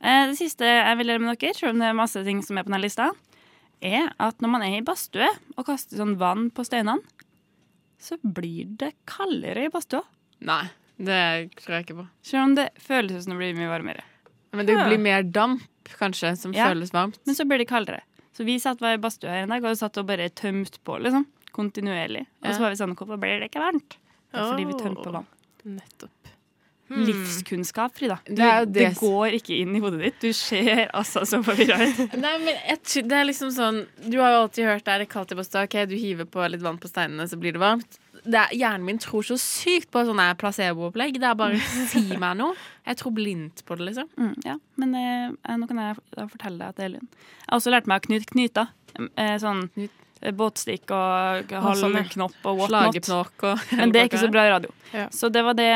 Eh, 0.00 0.22
det 0.30 0.38
siste 0.38 0.64
jeg 0.64 0.96
vil 1.02 1.12
gjøre 1.12 1.24
med 1.26 1.36
dere, 1.42 1.58
selv 1.58 1.74
om 1.74 1.82
det 1.82 1.90
er 1.90 1.98
masse 1.98 2.22
ting 2.24 2.40
som 2.46 2.56
er 2.56 2.64
på 2.64 2.72
denne 2.72 2.80
lista, 2.86 3.10
er 3.82 4.08
at 4.22 4.40
når 4.40 4.54
man 4.54 4.64
er 4.64 4.78
i 4.78 4.86
badstue 4.86 5.26
og 5.58 5.66
kaster 5.68 5.98
sånn 6.00 6.14
vann 6.22 6.46
på 6.54 6.64
steinene, 6.64 7.02
så 8.02 8.18
blir 8.22 8.70
det 8.80 8.92
kaldere 9.08 9.66
i 9.66 9.72
badstua. 9.72 10.02
Nei, 10.42 10.64
det 10.98 11.20
tror 11.60 11.76
jeg 11.78 11.86
ikke 11.86 11.98
på. 12.02 12.06
Selv 12.26 12.42
om 12.48 12.54
det 12.58 12.68
føles 12.82 13.24
som 13.24 13.34
det 13.34 13.38
blir 13.40 13.58
mye 13.58 13.70
varmere. 13.70 14.02
Men 14.52 14.66
det 14.68 14.76
blir 14.84 15.00
mer 15.00 15.22
damp, 15.22 15.62
kanskje, 15.98 16.34
som 16.36 16.52
Ja. 16.52 16.68
føles 16.68 16.90
varmt. 16.92 17.18
Men 17.26 17.34
så 17.34 17.46
blir 17.48 17.58
det 17.62 17.68
kaldere. 17.70 18.02
Så 18.36 18.44
vi 18.44 18.58
satt 18.58 18.80
var 18.80 18.94
i 18.94 19.00
badstua 19.00 19.30
en 19.42 19.48
dag 19.48 19.64
og 19.64 19.76
satt 19.76 19.96
og 19.98 20.06
bare 20.06 20.28
tømte 20.30 20.78
på, 20.84 20.98
liksom. 21.00 21.26
Kontinuerlig. 21.52 22.26
Og 22.44 22.54
så 22.54 22.60
var 22.60 22.70
vi 22.70 22.76
sånn, 22.80 22.94
hvorfor 22.96 23.18
blir 23.20 23.40
det 23.40 23.50
ikke 23.50 23.60
varmt? 23.60 23.96
Det 24.32 24.40
er 24.40 24.50
fordi 24.52 24.64
vi 24.66 24.72
tømte 24.80 25.04
på 25.04 25.12
vann. 25.12 25.26
Nettopp. 25.64 26.21
Livskunnskap, 27.06 27.94
Frida. 27.98 28.18
Du, 28.26 28.32
Hmm. 28.42 28.72
Det 28.72 28.74
det, 28.74 28.88
går 28.98 29.36
ikke 29.38 29.56
inn 29.62 29.76
i 29.76 29.80
hodet 29.82 30.00
ditt. 30.02 30.20
Du 30.20 30.32
ser 30.36 30.88
altså 30.92 31.22
så 31.28 31.42
forvirra 31.44 31.78
ut. 31.80 32.00
Nei, 32.24 32.34
men 32.42 32.54
jeg, 32.54 33.04
det 33.08 33.18
er 33.18 33.26
liksom 33.28 33.50
sånn 33.54 33.82
Du 34.08 34.18
har 34.20 34.34
jo 34.34 34.42
alltid 34.44 34.68
hørt 34.68 34.84
det 34.86 34.94
er 34.94 35.04
kaldt 35.10 35.32
i 35.32 35.38
badstua. 35.38 35.64
Ok, 35.68 35.76
du 35.88 35.96
hiver 35.96 36.28
på 36.28 36.44
litt 36.50 36.62
vann 36.64 36.80
på 36.82 36.90
steinene, 36.90 37.28
så 37.30 37.38
blir 37.40 37.56
det 37.56 37.62
varmt. 37.62 37.98
Det 38.22 38.38
er, 38.38 38.52
hjernen 38.54 38.84
min 38.86 39.00
tror 39.02 39.24
så 39.26 39.34
sykt 39.40 39.90
på 39.90 40.04
sånne 40.06 40.28
placebo-opplegg. 40.38 41.16
Det 41.18 41.26
er 41.26 41.38
bare 41.38 41.58
si 41.92 42.04
meg 42.12 42.36
noe. 42.38 42.54
Jeg 42.86 43.00
tror 43.00 43.14
blindt 43.16 43.64
på 43.66 43.78
det, 43.78 43.88
liksom. 43.90 44.10
Mm, 44.18 44.34
ja, 44.46 44.58
men 44.82 44.94
eh, 44.98 45.56
nå 45.58 45.66
kan 45.70 45.80
jeg 45.82 46.28
fortelle 46.34 46.58
deg 46.60 46.68
at 46.68 46.78
det 46.78 46.86
er 46.86 46.94
løgn. 46.98 47.08
Jeg 47.10 47.48
har 47.48 47.58
også 47.58 47.74
lært 47.74 47.90
meg 47.90 48.02
å 48.02 48.06
knyte 48.06 48.30
knyta. 48.30 48.68
Eh, 49.16 49.34
sånn 49.42 49.64
eh, 49.80 49.90
båtstikk 50.38 50.92
og 50.94 51.50
halvknopp 51.50 52.46
og 52.46 52.60
whatnot. 52.60 52.68
Slageknokk 52.70 53.46
og 53.50 53.64
Men 53.78 53.94
det 53.94 54.00
er 54.00 54.10
ikke 54.10 54.22
så 54.22 54.30
bra 54.32 54.46
i 54.46 54.52
radio. 54.52 54.74
Ja. 54.92 55.06
Så 55.10 55.30
det 55.32 55.42
var 55.44 55.56
det, 55.58 55.72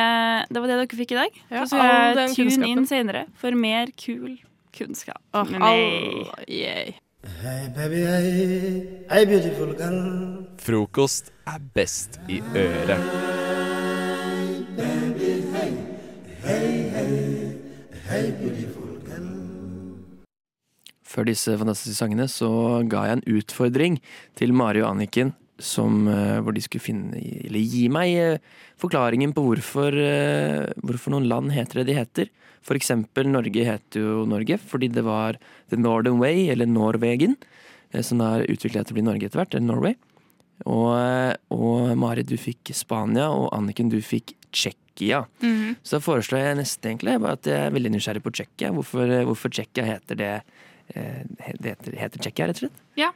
det 0.52 0.62
var 0.62 0.70
det 0.70 0.76
dere 0.82 1.00
fikk 1.00 1.16
i 1.16 1.18
dag. 1.22 1.40
Ja, 1.50 1.64
så 1.64 1.74
skal 1.74 1.88
jeg 1.88 2.14
tune 2.14 2.36
kunnskapen. 2.36 2.68
inn 2.70 2.86
senere 2.86 3.24
for 3.40 3.58
mer 3.58 3.90
kul 3.98 4.36
kunnskap. 4.76 5.22
Med 5.50 5.62
all, 5.62 6.30
yeah. 6.46 6.86
yay. 6.86 6.94
Hey 7.42 7.68
baby, 7.74 8.04
hey, 8.06 8.86
hey 9.10 9.26
beautiful 9.26 9.74
girl. 9.74 10.46
Frokost 10.62 11.32
er 11.46 11.58
best 11.74 12.20
i 12.28 12.42
øret. 12.54 13.02
Hey 18.06 18.30
beautiful 18.30 18.54
girl. 18.54 18.65
Før 21.16 21.24
disse 21.30 21.56
fantastiske 21.56 21.96
sangene 21.96 22.28
så 22.28 22.50
ga 22.84 23.06
jeg 23.08 23.16
en 23.16 23.28
utfordring 23.38 23.94
til 24.36 24.52
Mari 24.52 24.82
og 24.84 24.90
Anniken, 24.92 25.32
som, 25.56 26.04
eh, 26.12 26.40
hvor 26.44 26.52
de 26.52 26.60
skulle 26.60 26.84
finne, 26.84 27.16
eller 27.16 27.62
gi 27.64 27.86
meg 27.88 28.12
eh, 28.20 28.38
forklaringen 28.76 29.32
på 29.32 29.46
hvorfor, 29.46 29.96
eh, 29.96 30.66
hvorfor 30.84 31.14
noen 31.14 31.28
land 31.30 31.54
heter 31.56 31.80
det 31.80 31.86
de 31.88 31.96
heter. 31.96 32.28
For 32.60 32.76
eksempel 32.76 33.30
Norge 33.30 33.64
heter 33.64 34.02
jo 34.02 34.26
Norge 34.28 34.58
fordi 34.60 34.90
det 34.92 35.06
var 35.06 35.38
The 35.70 35.78
Northern 35.80 36.20
Way, 36.20 36.50
eller 36.52 36.68
Norwegen, 36.68 37.38
som 38.02 38.20
har 38.20 38.44
utviklet 38.44 38.84
seg 38.84 38.90
til 38.90 38.96
å 38.96 38.98
bli 38.98 39.06
Norge 39.06 39.30
etter 39.30 39.40
hvert, 39.40 39.54
eller 39.54 39.70
Norway. 39.70 39.96
Og, 40.66 41.36
og 41.54 41.96
Mari, 41.96 42.24
du 42.26 42.36
fikk 42.36 42.74
Spania, 42.76 43.30
og 43.30 43.48
Anniken, 43.56 43.88
du 43.88 44.02
fikk 44.04 44.34
Tsjekkia. 44.52 45.24
Mhm. 45.40 45.76
Så 45.82 45.96
da 45.96 46.04
foreslår 46.04 46.42
jeg 46.42 46.58
nesten 46.60 46.90
egentlig 46.90 47.16
at 47.30 47.48
jeg 47.48 47.62
er 47.62 47.72
veldig 47.72 47.94
nysgjerrig 47.94 48.24
på 48.24 48.34
Tsjekkia. 48.34 48.74
Hvorfor, 48.76 49.14
hvorfor 49.30 49.52
Tsjekkia 49.52 49.86
heter 49.86 50.20
det 50.20 50.34
Det 50.92 51.64
heter, 51.64 51.96
heter 51.98 52.22
Tsjekkia, 52.22 52.46
rett 52.48 52.60
og 52.60 52.66
slett? 52.66 52.84
Ja. 52.98 53.10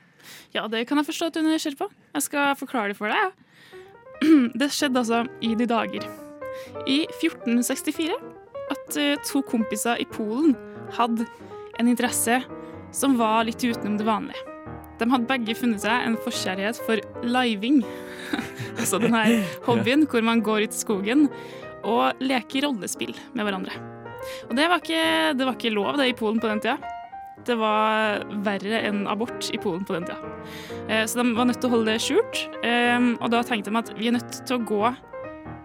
ja, 0.55 0.67
det 0.71 0.85
kan 0.89 1.01
jeg 1.01 1.09
forstå 1.11 1.31
at 1.31 1.37
du 1.37 1.41
er 1.43 1.49
nysgjerrig 1.49 1.79
på. 1.81 1.89
Jeg 2.17 2.27
skal 2.27 2.59
forklare 2.59 2.93
det 2.93 2.99
for 2.99 3.13
deg. 3.13 3.47
Det 4.61 4.69
skjedde 4.75 5.01
altså 5.01 5.23
i 5.41 5.55
de 5.57 5.67
dager. 5.71 6.05
I 6.85 7.03
1464 7.09 8.19
at 8.71 8.99
eh, 9.01 9.17
to 9.27 9.43
kompiser 9.47 10.01
i 10.03 10.07
Polen 10.13 10.55
hadde 10.97 11.27
en 11.81 11.89
interesse 11.89 12.41
som 12.95 13.17
var 13.19 13.47
litt 13.49 13.63
utenom 13.65 13.97
det 14.01 14.07
vanlige. 14.09 14.47
De 15.01 15.09
hadde 15.09 15.31
begge 15.31 15.57
funnet 15.57 15.81
seg 15.81 16.05
en 16.05 16.19
forkjærlighet 16.21 16.81
for 16.85 17.01
living. 17.25 17.81
altså 18.81 19.01
denne 19.01 19.25
hobbyen 19.69 20.05
hvor 20.11 20.27
man 20.27 20.45
går 20.45 20.69
ut 20.69 20.77
i 20.77 20.83
skogen 20.83 21.29
og 21.81 22.21
leker 22.21 22.67
rollespill 22.67 23.15
med 23.33 23.47
hverandre. 23.47 23.73
Og 24.51 24.57
det 24.59 24.67
var 24.69 24.83
ikke, 24.83 25.05
det 25.39 25.47
var 25.47 25.57
ikke 25.57 25.73
lov 25.73 25.97
det 25.97 26.11
i 26.11 26.17
Polen 26.19 26.43
på 26.43 26.51
den 26.51 26.61
tida. 26.61 26.77
Det 27.49 27.57
var 27.59 28.25
verre 28.45 28.83
enn 28.89 29.07
abort 29.09 29.49
i 29.55 29.59
Polen 29.59 29.85
på 29.89 29.97
den 29.97 30.05
tida. 30.09 30.19
Eh, 30.89 31.05
Så 31.07 31.21
de 31.23 31.35
var 31.37 31.49
nødt 31.49 31.61
til 31.61 31.71
å 31.71 31.75
holde 31.77 31.93
det 31.93 32.03
skjult. 32.05 32.43
Eh, 32.63 32.99
Og 33.21 33.31
da 33.31 33.43
tenkte 33.43 33.71
de 33.71 33.79
at 33.81 33.93
vi 33.97 34.09
er 34.09 34.19
nødt 34.19 34.47
til 34.47 34.59
å 34.59 34.65
gå 34.65 34.97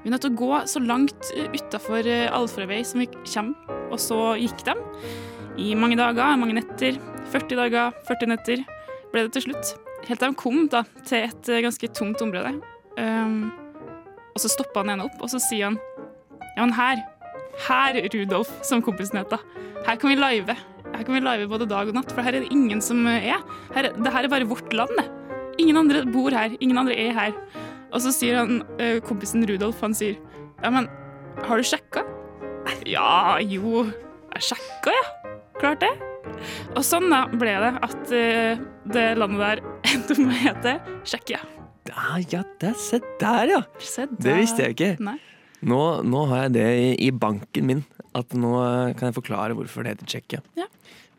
vi 0.06 0.12
er 0.12 0.14
nødt 0.14 0.22
til 0.22 0.36
å 0.36 0.38
gå 0.38 0.58
så 0.70 0.80
langt 0.86 1.32
utafor 1.50 2.06
allfarvei 2.06 2.84
som 2.86 3.00
vi 3.02 3.08
kommer. 3.26 3.56
Og 3.90 3.98
så 3.98 4.38
gikk 4.38 4.62
de 4.68 4.76
i 5.58 5.74
mange 5.74 5.98
dager, 5.98 6.38
mange 6.38 6.54
netter. 6.54 7.00
40 7.34 7.58
dager, 7.58 7.96
40 8.06 8.30
netter 8.30 8.62
ble 9.12 9.26
det 9.26 9.34
til 9.34 9.48
slutt. 9.48 9.72
Helt 10.06 10.22
til 10.22 10.30
de 10.30 10.38
kom 10.38 10.68
da, 10.70 10.84
til 11.08 11.26
et 11.26 11.50
eh, 11.50 11.64
ganske 11.66 11.90
tungt 11.98 12.22
område. 12.22 12.54
Um, 13.00 13.50
og 14.36 14.44
så 14.44 14.52
stoppa 14.52 14.84
han 14.84 14.94
ene 14.94 15.08
opp, 15.08 15.18
og 15.24 15.32
så 15.32 15.42
sier 15.42 15.72
han 15.72 15.80
Ja, 16.56 16.62
men 16.64 16.76
her, 16.78 17.02
her, 17.66 17.98
Rudolf, 18.14 18.52
som 18.64 18.84
kompisen 18.86 19.18
heter. 19.20 19.42
Her 19.88 19.98
kan 20.00 20.12
vi 20.14 20.16
live. 20.20 20.56
Her 20.96 21.04
kan 21.04 21.18
vi 21.18 21.24
live 21.26 21.50
både 21.52 21.68
dag 21.70 21.90
og 21.92 21.98
natt, 21.98 22.12
for 22.16 22.24
her 22.24 22.38
er 22.38 22.46
det 22.46 22.54
ingen 22.56 22.82
som 22.84 23.04
er. 23.12 23.42
Her, 23.76 23.92
det 23.92 24.14
her 24.14 24.28
er 24.28 24.32
bare 24.32 24.48
vårt 24.48 24.74
land, 24.76 24.92
det. 25.00 25.06
Ingen 25.64 25.80
andre 25.80 26.04
bor 26.12 26.36
her. 26.36 26.56
Ingen 26.60 26.80
andre 26.80 26.96
er 27.00 27.16
her. 27.16 27.36
Og 27.96 28.02
så 28.04 28.12
sier 28.16 28.42
han, 28.42 28.62
eh, 28.80 29.00
kompisen 29.04 29.46
Rudolf, 29.48 29.80
han 29.84 29.96
sier 29.96 30.18
Ja, 30.64 30.72
men 30.72 30.88
har 31.46 31.60
du 31.60 31.68
sjekka? 31.68 32.04
Ja, 32.88 33.38
jo, 33.44 33.86
jeg 34.34 34.48
sjekka, 34.50 34.96
ja. 34.96 35.06
Klart 35.60 35.84
det. 35.84 35.92
Og 36.76 36.84
sånn 36.84 37.08
da 37.12 37.26
ble 37.32 37.54
det 37.62 37.74
at 37.86 38.16
eh, 38.16 38.64
det 38.92 39.06
landet 39.20 39.44
der 39.44 39.62
endte 39.94 40.18
med 40.20 40.34
å 40.34 40.40
hete 40.42 40.76
Tsjekkia. 41.06 41.44
Ah, 41.94 42.18
ja, 42.32 42.42
det 42.60 42.74
se 42.82 42.98
der, 43.22 43.52
ja! 43.52 43.62
Se 43.80 44.08
Det 44.10 44.34
visste 44.40 44.66
jeg 44.66 44.74
ikke. 44.76 45.18
Nå, 45.66 45.82
nå 46.06 46.24
har 46.32 46.48
jeg 46.48 46.56
det 46.58 46.66
i, 46.82 46.88
i 47.08 47.12
banken 47.14 47.70
min, 47.70 47.84
at 48.16 48.34
nå 48.38 48.54
eh, 48.62 48.94
kan 48.98 49.10
jeg 49.12 49.18
forklare 49.18 49.56
hvorfor 49.58 49.84
det 49.86 49.96
heter 49.96 50.08
Tsjekkia. 50.14 50.42
Ja. 50.60 50.68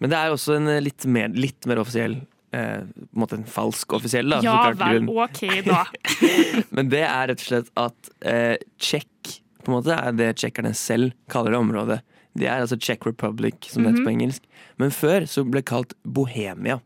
Men 0.00 0.12
det 0.12 0.18
er 0.18 0.32
også 0.34 0.56
en 0.58 0.68
eh, 0.72 0.80
litt 0.84 1.04
mer, 1.08 1.28
litt 1.36 1.66
mer 1.68 1.80
offisiell 1.82 2.16
eh, 2.56 2.82
på 2.88 3.06
en 3.16 3.22
måte 3.22 3.38
en 3.38 3.46
falsk 3.48 3.94
offisiell, 3.98 4.28
da. 4.32 4.40
Ja 4.44 4.58
vel. 4.76 5.06
OK, 5.12 5.42
da. 5.66 5.84
Men 6.76 6.90
det 6.92 7.04
er 7.06 7.30
rett 7.32 7.42
og 7.44 7.48
slett 7.50 7.70
at 7.80 8.10
eh, 8.26 8.56
Tsjekk 8.80 9.36
på 9.66 9.72
en 9.72 9.78
måte 9.80 9.96
er 9.98 10.12
det 10.14 10.28
tsjekkerne 10.38 10.70
selv 10.78 11.12
kaller 11.32 11.56
det 11.56 11.58
området. 11.58 12.00
Det 12.36 12.46
er 12.46 12.60
altså 12.62 12.76
Czech 12.78 13.06
Republic, 13.08 13.56
som 13.72 13.82
det 13.82 13.94
heter 13.94 14.04
på 14.04 14.10
Mhm. 14.12 14.18
engelsk. 14.20 14.42
Men 14.78 14.90
før 14.92 15.24
så 15.26 15.42
ble 15.48 15.62
det 15.62 15.66
kalt 15.70 15.94
Bohemia. 16.04 16.76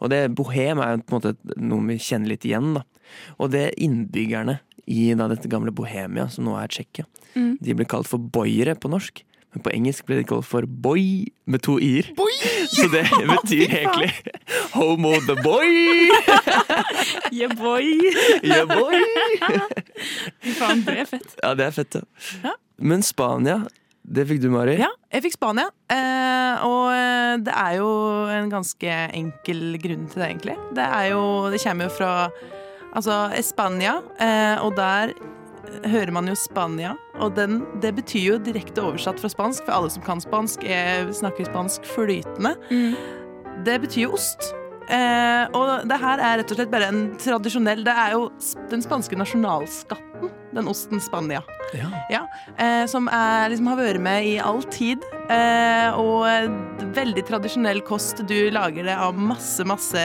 Og 0.00 0.08
det 0.10 0.22
Bohem 0.38 0.78
er 0.80 0.94
jo 0.96 1.02
på 1.02 1.14
en 1.14 1.18
måte 1.20 1.58
noe 1.60 1.84
vi 1.88 1.96
kjenner 1.98 2.30
litt 2.32 2.46
igjen, 2.46 2.72
da. 2.78 2.82
Og 3.42 3.50
det 3.52 3.74
innbyggerne 3.82 4.60
i 4.86 5.12
da, 5.18 5.26
dette 5.30 5.48
gamle 5.50 5.72
Bohemia, 5.74 6.28
som 6.30 6.46
nå 6.46 6.54
er 6.62 6.68
Tsjekkia, 6.72 7.04
Mm. 7.34 7.56
de 7.60 7.74
ble 7.74 7.84
kalt 7.90 8.06
for 8.06 8.18
boyere 8.22 8.76
på 8.78 8.86
norsk. 8.92 9.24
Men 9.54 9.62
på 9.62 9.70
engelsk 9.70 10.06
ble 10.08 10.18
det 10.20 10.26
kalt 10.30 10.46
for 10.48 10.66
boy 10.66 11.28
med 11.46 11.62
to 11.62 11.76
i-er. 11.78 12.10
Så 12.74 12.88
det 12.90 13.04
betyr 13.30 13.70
egentlig 13.70 14.10
homo 14.74 15.14
the 15.28 15.38
boy. 15.42 16.10
Yeah, 17.34 17.50
boy. 17.58 17.86
Yeah, 18.42 18.66
boy. 18.68 18.98
Fy 20.42 20.52
faen, 20.54 20.84
det 20.86 20.94
er 21.02 21.08
fett. 21.08 21.34
Ja, 21.42 21.50
det 21.58 21.66
er 21.66 21.74
fett, 21.74 21.96
ja. 21.98 22.52
Men 22.78 23.02
Spania, 23.06 23.64
det 24.04 24.26
fikk 24.28 24.42
du, 24.42 24.48
Mari. 24.52 24.76
Ja, 24.80 24.90
jeg 25.12 25.24
fikk 25.26 25.36
Spania. 25.36 25.68
Eh, 25.92 26.64
og 26.66 26.90
eh, 26.92 27.34
det 27.44 27.54
er 27.54 27.78
jo 27.80 27.90
en 28.32 28.50
ganske 28.52 28.98
enkel 29.16 29.78
grunn 29.82 30.08
til 30.12 30.22
det, 30.22 30.28
egentlig. 30.30 30.58
Det 30.76 30.88
jo 31.10 31.22
Det 31.52 31.62
kommer 31.64 31.88
jo 31.88 31.94
fra 31.98 32.12
altså 32.94 33.18
Spania, 33.42 33.98
eh, 34.22 34.56
og 34.62 34.76
der 34.78 35.14
hører 35.88 36.14
man 36.14 36.28
jo 36.28 36.36
Spania. 36.38 36.94
Og 37.22 37.34
den, 37.36 37.62
det 37.82 37.94
betyr 37.94 38.24
jo 38.32 38.40
direkte 38.42 38.82
oversatt 38.82 39.20
fra 39.22 39.30
spansk, 39.30 39.64
for 39.66 39.76
alle 39.76 39.92
som 39.92 40.02
kan 40.02 40.22
spansk, 40.22 40.64
er, 40.66 41.06
snakker 41.14 41.46
spansk 41.46 41.86
flytende. 41.94 42.56
Det 43.64 43.80
betyr 43.84 44.08
jo 44.08 44.14
ost. 44.18 44.50
Eh, 44.84 45.44
og 45.56 45.86
det 45.88 45.96
her 45.96 46.20
er 46.20 46.40
rett 46.42 46.50
og 46.52 46.58
slett 46.58 46.68
bare 46.68 46.90
en 46.92 47.06
tradisjonell 47.16 47.86
Det 47.86 47.92
er 48.02 48.10
jo 48.12 48.26
den 48.68 48.82
spanske 48.84 49.16
nasjonalskatten, 49.16 50.28
den 50.52 50.68
osten 50.68 51.00
Spania. 51.00 51.40
Ja, 52.12 52.26
eh, 52.60 52.84
som 52.90 53.08
er, 53.08 53.48
liksom, 53.48 53.70
har 53.72 53.80
vært 53.80 54.02
med 54.04 54.28
i 54.28 54.34
all 54.42 54.60
tid. 54.74 55.06
Eh, 55.32 55.96
og 55.96 56.28
veldig 56.98 57.24
tradisjonell 57.30 57.80
kost. 57.86 58.20
Du 58.28 58.36
lager 58.52 58.84
det 58.90 58.98
av 58.98 59.16
masse, 59.16 59.64
masse 59.64 60.04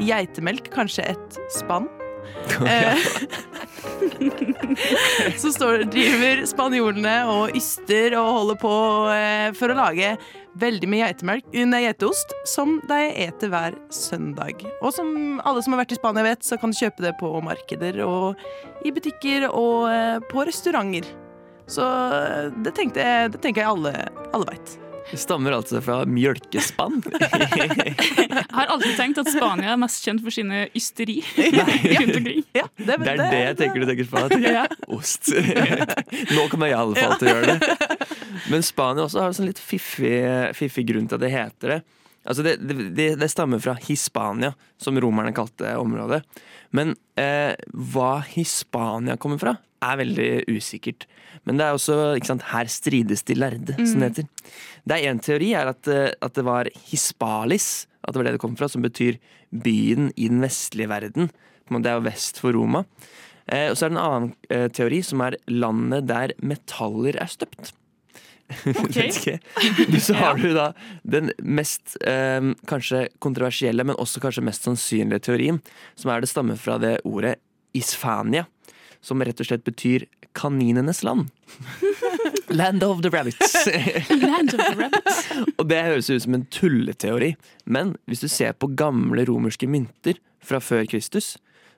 geitemelk, 0.00 0.72
kanskje 0.74 1.10
et 1.12 1.38
spann. 1.52 1.90
Eh, 2.64 2.98
så 5.40 5.52
står, 5.52 5.84
driver 5.92 6.44
spanjolene 6.48 7.16
og 7.30 7.56
yster 7.56 8.16
og 8.18 8.30
holder 8.38 8.58
på 8.60 8.74
eh, 9.14 9.48
for 9.56 9.72
å 9.72 9.78
lage 9.78 10.14
veldig 10.60 10.88
mye 10.90 11.10
nei, 11.26 11.40
geiteost 11.86 12.34
som 12.46 12.78
de 12.88 13.00
eter 13.26 13.50
hver 13.52 13.76
søndag. 13.92 14.62
Og 14.80 14.94
som 14.94 15.40
alle 15.44 15.64
som 15.64 15.74
har 15.74 15.82
vært 15.82 15.96
i 15.96 15.98
Spania 15.98 16.26
vet, 16.26 16.46
så 16.46 16.58
kan 16.60 16.70
du 16.70 16.78
kjøpe 16.78 17.04
det 17.06 17.14
på 17.20 17.32
markeder 17.44 18.00
og 18.06 18.86
i 18.86 18.94
butikker 18.94 19.48
og 19.50 19.90
eh, 19.90 20.18
på 20.30 20.46
restauranter. 20.46 21.08
Så 21.66 21.84
eh, 21.84 22.50
det, 22.62 22.74
tenkte 22.76 23.04
det 23.32 23.42
tenker 23.42 23.64
jeg 23.64 23.72
alle, 23.74 24.08
alle 24.32 24.50
veit. 24.52 24.78
Det 25.10 25.18
stammer 25.20 25.54
altså 25.56 25.80
fra 25.84 26.00
mjølkespann. 26.08 27.02
Jeg 27.12 28.44
har 28.56 28.70
alltid 28.72 28.94
tenkt 28.98 29.20
at 29.20 29.28
Spania 29.30 29.74
er 29.74 29.80
mest 29.80 30.04
kjent 30.06 30.22
for 30.24 30.34
sine 30.34 30.64
ysteri. 30.76 31.18
rundt 32.00 32.18
omkring. 32.20 32.46
Det 32.54 32.96
er 32.96 33.20
det 33.20 33.42
jeg 33.42 33.58
tenker 33.60 33.84
du 33.84 33.88
tenker 33.90 34.08
på. 34.10 34.22
at 34.24 34.36
Ja. 34.54 34.64
Ost. 34.94 35.28
Nå 35.34 36.46
kommer 36.52 36.70
jeg 36.70 36.76
i 36.76 36.80
alle 36.80 36.96
fall 36.96 37.18
til 37.20 37.30
å 37.30 37.36
gjøre 37.36 37.58
det. 37.58 38.00
Men 38.52 38.64
Spania 38.66 39.06
også 39.06 39.22
har 39.22 39.32
en 39.32 39.36
sånn 39.36 39.50
litt 39.50 39.60
fiffig, 39.62 40.16
fiffig 40.56 40.86
grunn 40.88 41.06
til 41.10 41.20
at 41.20 41.26
det 41.26 41.32
heter 41.34 41.76
det. 41.76 41.80
Altså 42.24 42.44
det, 42.46 42.56
det, 42.64 42.88
det, 42.96 43.08
det 43.20 43.28
stammer 43.28 43.60
fra 43.60 43.76
Hispania, 43.84 44.54
som 44.80 44.96
romerne 45.00 45.34
kalte 45.36 45.74
området. 45.76 46.22
Men 46.74 46.94
eh, 47.20 47.52
hva 47.92 48.16
Hispania 48.32 49.18
kommer 49.20 49.38
fra, 49.42 49.52
er 49.84 49.98
veldig 50.00 50.28
usikkert. 50.54 51.06
Men 51.44 51.58
det 51.60 51.66
er 51.66 51.76
også 51.76 51.96
ikke 52.16 52.30
sant, 52.32 52.46
her 52.52 52.70
strides 52.72 53.22
de 53.28 53.34
lærde, 53.36 53.74
som 53.86 54.00
det 54.00 54.10
Mm. 54.10 54.14
heter. 54.14 54.28
Det 54.88 54.96
er 54.98 55.10
En 55.10 55.18
teori 55.20 55.52
er 55.54 55.68
at, 55.72 55.88
eh, 55.88 56.12
at 56.22 56.34
det 56.34 56.44
var 56.44 56.68
Hispalis, 56.90 57.86
at 58.04 58.12
det 58.14 58.20
var 58.20 58.24
det 58.24 58.32
det 58.38 58.40
kom 58.40 58.56
fra, 58.56 58.68
som 58.68 58.82
betyr 58.82 59.18
byen 59.52 60.10
i 60.16 60.28
den 60.28 60.40
vestlige 60.40 60.88
verden. 60.88 61.30
Det 61.70 61.86
er 61.86 61.94
jo 62.00 62.04
vest 62.08 62.40
for 62.40 62.52
Roma. 62.52 62.84
Eh, 63.48 63.70
og 63.70 63.76
så 63.76 63.86
er 63.86 63.88
det 63.90 63.96
en 63.98 64.04
annen 64.04 64.34
eh, 64.50 64.68
teori 64.68 65.02
som 65.04 65.20
er 65.20 65.36
landet 65.48 66.06
der 66.06 66.32
metaller 66.42 67.16
er 67.20 67.26
støpt. 67.28 67.72
Ok. 68.66 69.40
Så 69.98 70.14
har 70.20 70.36
du 70.36 70.52
da 70.54 70.72
den 71.04 71.30
mest 71.42 71.96
eh, 72.06 72.40
kanskje 72.68 73.08
kontroversielle, 73.24 73.84
men 73.84 73.96
også 73.96 74.20
kanskje 74.20 74.44
mest 74.44 74.62
sannsynlige 74.68 75.22
teorien, 75.24 75.60
som 75.96 76.10
er 76.12 76.20
det 76.20 76.28
stammer 76.28 76.56
fra 76.60 76.76
det 76.78 76.98
ordet 77.04 77.36
Isfania, 77.74 78.44
som 79.04 79.22
rett 79.22 79.40
og 79.40 79.48
slett 79.48 79.64
betyr 79.66 80.06
kaninenes 80.34 81.02
land. 81.06 81.28
Land 82.48 82.82
of 82.82 83.02
the 83.02 83.10
rabbits. 83.10 83.54
Land 84.10 84.54
of 84.54 84.60
the 84.60 84.74
rabbits. 84.78 85.22
Og 85.58 85.68
det 85.68 85.80
høres 85.86 86.10
ut 86.10 86.24
som 86.24 86.36
en 86.36 86.46
tulleteori, 86.52 87.34
men 87.64 87.94
hvis 88.08 88.24
du 88.24 88.28
ser 88.32 88.56
på 88.56 88.70
gamle 88.78 89.26
romerske 89.28 89.68
mynter 89.70 90.20
fra 90.44 90.60
før 90.62 90.84
Kristus, 90.90 91.34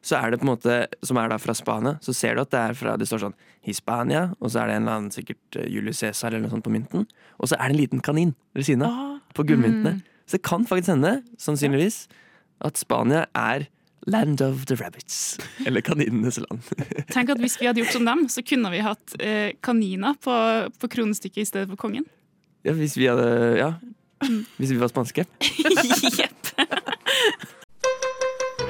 så 0.06 0.20
er 0.20 0.30
det 0.30 0.40
på 0.40 0.46
en 0.46 0.52
måte, 0.52 0.74
som 1.02 1.18
er 1.18 1.30
da 1.32 1.38
fra 1.42 1.54
Spania, 1.56 1.96
så 2.04 2.14
ser 2.14 2.36
du 2.36 2.44
at 2.44 2.52
det 2.54 2.60
er 2.60 2.76
fra, 2.78 2.94
det 2.98 3.08
står 3.10 3.24
sånn 3.24 3.38
Hispania, 3.66 4.28
og 4.38 4.52
så 4.52 4.62
er 4.62 4.70
det 4.70 4.76
en 4.76 4.84
eller 4.84 5.00
annen 5.00 5.14
sikkert 5.14 5.58
eh, 5.58 5.66
Julius 5.72 6.02
Cæsar 6.02 6.30
eller 6.30 6.46
noe 6.46 6.54
sånt 6.54 6.66
på 6.66 6.74
mynten, 6.74 7.08
og 7.40 7.50
så 7.50 7.58
er 7.58 7.66
det 7.66 7.74
en 7.74 7.80
liten 7.80 8.04
kanin 8.06 8.36
ved 8.54 8.68
siden 8.68 8.86
av, 8.86 9.16
på 9.34 9.46
gullmyntene. 9.48 9.98
Så 10.26 10.38
det 10.38 10.44
kan 10.46 10.66
faktisk 10.68 10.92
hende, 10.94 11.16
sannsynligvis, 11.42 12.04
at 12.66 12.78
Spania 12.78 13.24
er 13.34 13.66
Land 14.06 14.40
of 14.44 14.66
the 14.66 14.76
rabbits. 14.78 15.38
Eller 15.66 15.80
kaninenes 15.80 16.38
land. 16.38 16.62
Tenk 17.14 17.30
at 17.30 17.40
Hvis 17.42 17.60
vi 17.60 17.66
hadde 17.66 17.80
gjort 17.82 17.96
som 17.96 18.04
dem, 18.06 18.28
så 18.30 18.42
kunne 18.46 18.70
vi 18.70 18.78
hatt 18.84 19.16
eh, 19.18 19.50
kaniner 19.62 20.14
på, 20.22 20.36
på 20.78 20.88
kronestykket 20.92 21.42
i 21.42 21.48
stedet 21.48 21.68
for 21.72 21.80
kongen. 21.80 22.06
Ja, 22.66 22.72
hvis 22.76 22.96
vi 22.98 23.08
hadde 23.10 23.56
Ja. 23.58 23.72
Hvis 24.56 24.70
vi 24.72 24.78
var 24.80 24.88
spanske. 24.88 25.26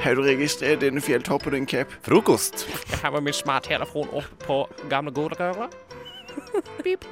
Har 0.03 0.15
du 0.15 0.21
registrert 0.23 0.81
denne 0.83 1.01
fjelltoppen 1.03 1.53
din, 1.55 1.65
Cap? 1.67 1.91
Frokost. 2.05 2.67
Jeg 2.91 2.99
har 3.01 3.11
med 3.15 3.25
min 3.27 3.35
smarttelefon 3.35 4.07
opp 4.15 4.43
på 4.43 4.59
gamle 4.91 5.11
godegøra. 5.11 5.67
Pip. 6.83 7.03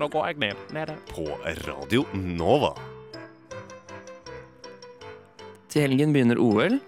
Nå 0.00 0.08
går 0.10 0.32
jeg 0.32 0.40
ned. 0.42 0.64
Nede. 0.74 0.96
På 1.12 1.26
Radio 1.66 2.06
Nova. 2.14 2.72
Til 5.70 5.86
helgen 5.86 6.12
begynner 6.12 6.40
OL. 6.40 6.80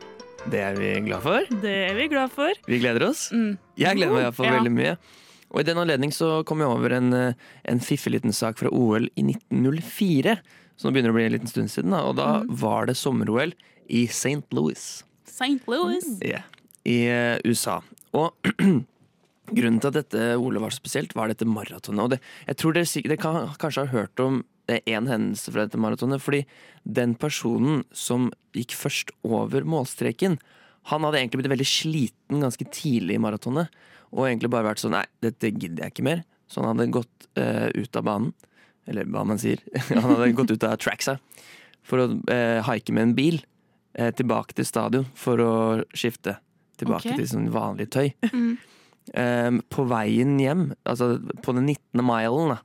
Det 0.51 0.61
er 0.61 0.75
vi 0.77 0.89
glad 1.07 1.23
for. 1.25 1.47
Det 1.63 1.75
er 1.91 1.95
vi 1.97 2.07
glad 2.13 2.33
for. 2.33 2.59
Vi 2.69 2.79
gleder 2.83 3.07
oss. 3.09 3.29
Mm. 3.33 3.55
Jeg 3.81 3.97
gleder 3.99 4.13
meg 4.15 4.25
iallfall 4.27 4.47
Ja. 4.51 4.57
veldig 4.59 4.73
mye. 4.75 4.97
Og 5.55 5.61
I 5.61 5.67
den 5.69 5.79
anledning 5.79 6.13
så 6.13 6.45
kom 6.45 6.59
jeg 6.61 6.69
over 6.69 6.93
en, 6.93 7.13
eh, 7.15 7.33
en 7.65 7.81
fiffig 7.81 8.13
liten 8.13 8.33
sak 8.33 8.59
fra 8.59 8.69
OL 8.73 9.09
i 9.17 9.23
1904. 9.23 10.37
Så 10.77 10.85
nå 10.89 10.93
begynner 10.93 11.13
det 11.13 11.15
å 11.15 11.19
bli 11.19 11.25
en 11.27 11.33
liten 11.33 11.49
stund 11.49 11.71
siden. 11.71 11.91
Da. 11.91 12.03
Og 12.03 12.17
da 12.17 12.41
Mm. 12.43 12.49
var 12.59 12.87
det 12.87 12.97
sommer-OL 12.97 13.53
i 13.89 14.05
St. 14.07 14.43
Louis 14.53 15.03
St. 15.27 15.61
Louis. 15.67 16.05
ja, 16.23 16.43
i 16.85 17.07
eh, 17.09 17.39
USA. 17.45 17.81
Og 18.13 18.35
grunnen 19.55 19.81
til 19.81 19.89
at 19.89 19.95
dette 20.11 20.37
OL 20.39 20.59
var 20.59 20.71
så 20.71 20.81
spesielt, 20.83 21.15
var 21.15 21.29
dette 21.29 21.45
maratonet. 21.47 22.01
Og 22.03 22.11
det, 22.11 22.21
jeg 22.49 22.57
tror 22.57 22.73
dere, 22.75 23.03
dere 23.03 23.17
kan, 23.17 23.49
kanskje 23.59 23.87
har 23.87 23.93
hørt 23.95 24.21
om 24.21 24.45
én 24.69 25.09
hendelse 25.11 25.53
fra 25.53 25.67
dette 25.67 25.81
maratonet. 25.81 26.23
Fordi 26.23 26.45
den 26.85 27.15
personen 27.21 27.83
som 27.93 28.31
gikk 28.57 28.77
først 28.79 29.13
over 29.27 29.67
målstreken, 29.69 30.39
han 30.91 31.07
hadde 31.07 31.21
egentlig 31.21 31.43
blitt 31.43 31.55
veldig 31.55 31.69
sliten 31.69 32.45
ganske 32.45 32.67
tidlig 32.73 33.19
i 33.19 33.23
maratonet. 33.23 33.73
Og 34.15 34.29
egentlig 34.29 34.53
bare 34.53 34.69
vært 34.69 34.83
sånn 34.85 34.95
Nei, 34.95 35.07
dette 35.25 35.51
gidder 35.53 35.87
jeg 35.87 35.95
ikke 35.95 36.07
mer. 36.07 36.25
Så 36.49 36.61
han 36.61 36.75
hadde 36.75 36.93
gått 36.95 37.29
uh, 37.41 37.69
ut 37.75 37.99
av 37.99 38.07
banen. 38.07 38.35
Eller 38.89 39.09
hva 39.09 39.25
man 39.27 39.41
sier. 39.41 39.63
han 39.91 40.05
hadde 40.05 40.35
gått 40.37 40.55
ut 40.55 40.69
av 40.69 40.77
tracksa 40.81 41.19
for 41.85 42.01
å 42.01 42.07
uh, 42.17 42.61
haike 42.65 42.95
med 42.97 43.11
en 43.11 43.17
bil 43.17 43.41
uh, 43.99 44.11
tilbake 44.17 44.57
til 44.57 44.69
stadion 44.69 45.09
for 45.19 45.41
å 45.41 45.55
skifte 45.97 46.39
tilbake 46.81 47.11
okay. 47.11 47.19
til 47.21 47.29
sånn 47.31 47.51
vanlig 47.55 47.91
tøy. 47.95 48.13
Mm. 48.33 48.55
Um, 49.15 49.59
på 49.69 49.85
veien 49.89 50.39
hjem, 50.41 50.71
altså 50.89 51.19
på 51.45 51.53
den 51.57 51.69
19. 51.69 52.01
milen 52.01 52.55
da, 52.55 52.63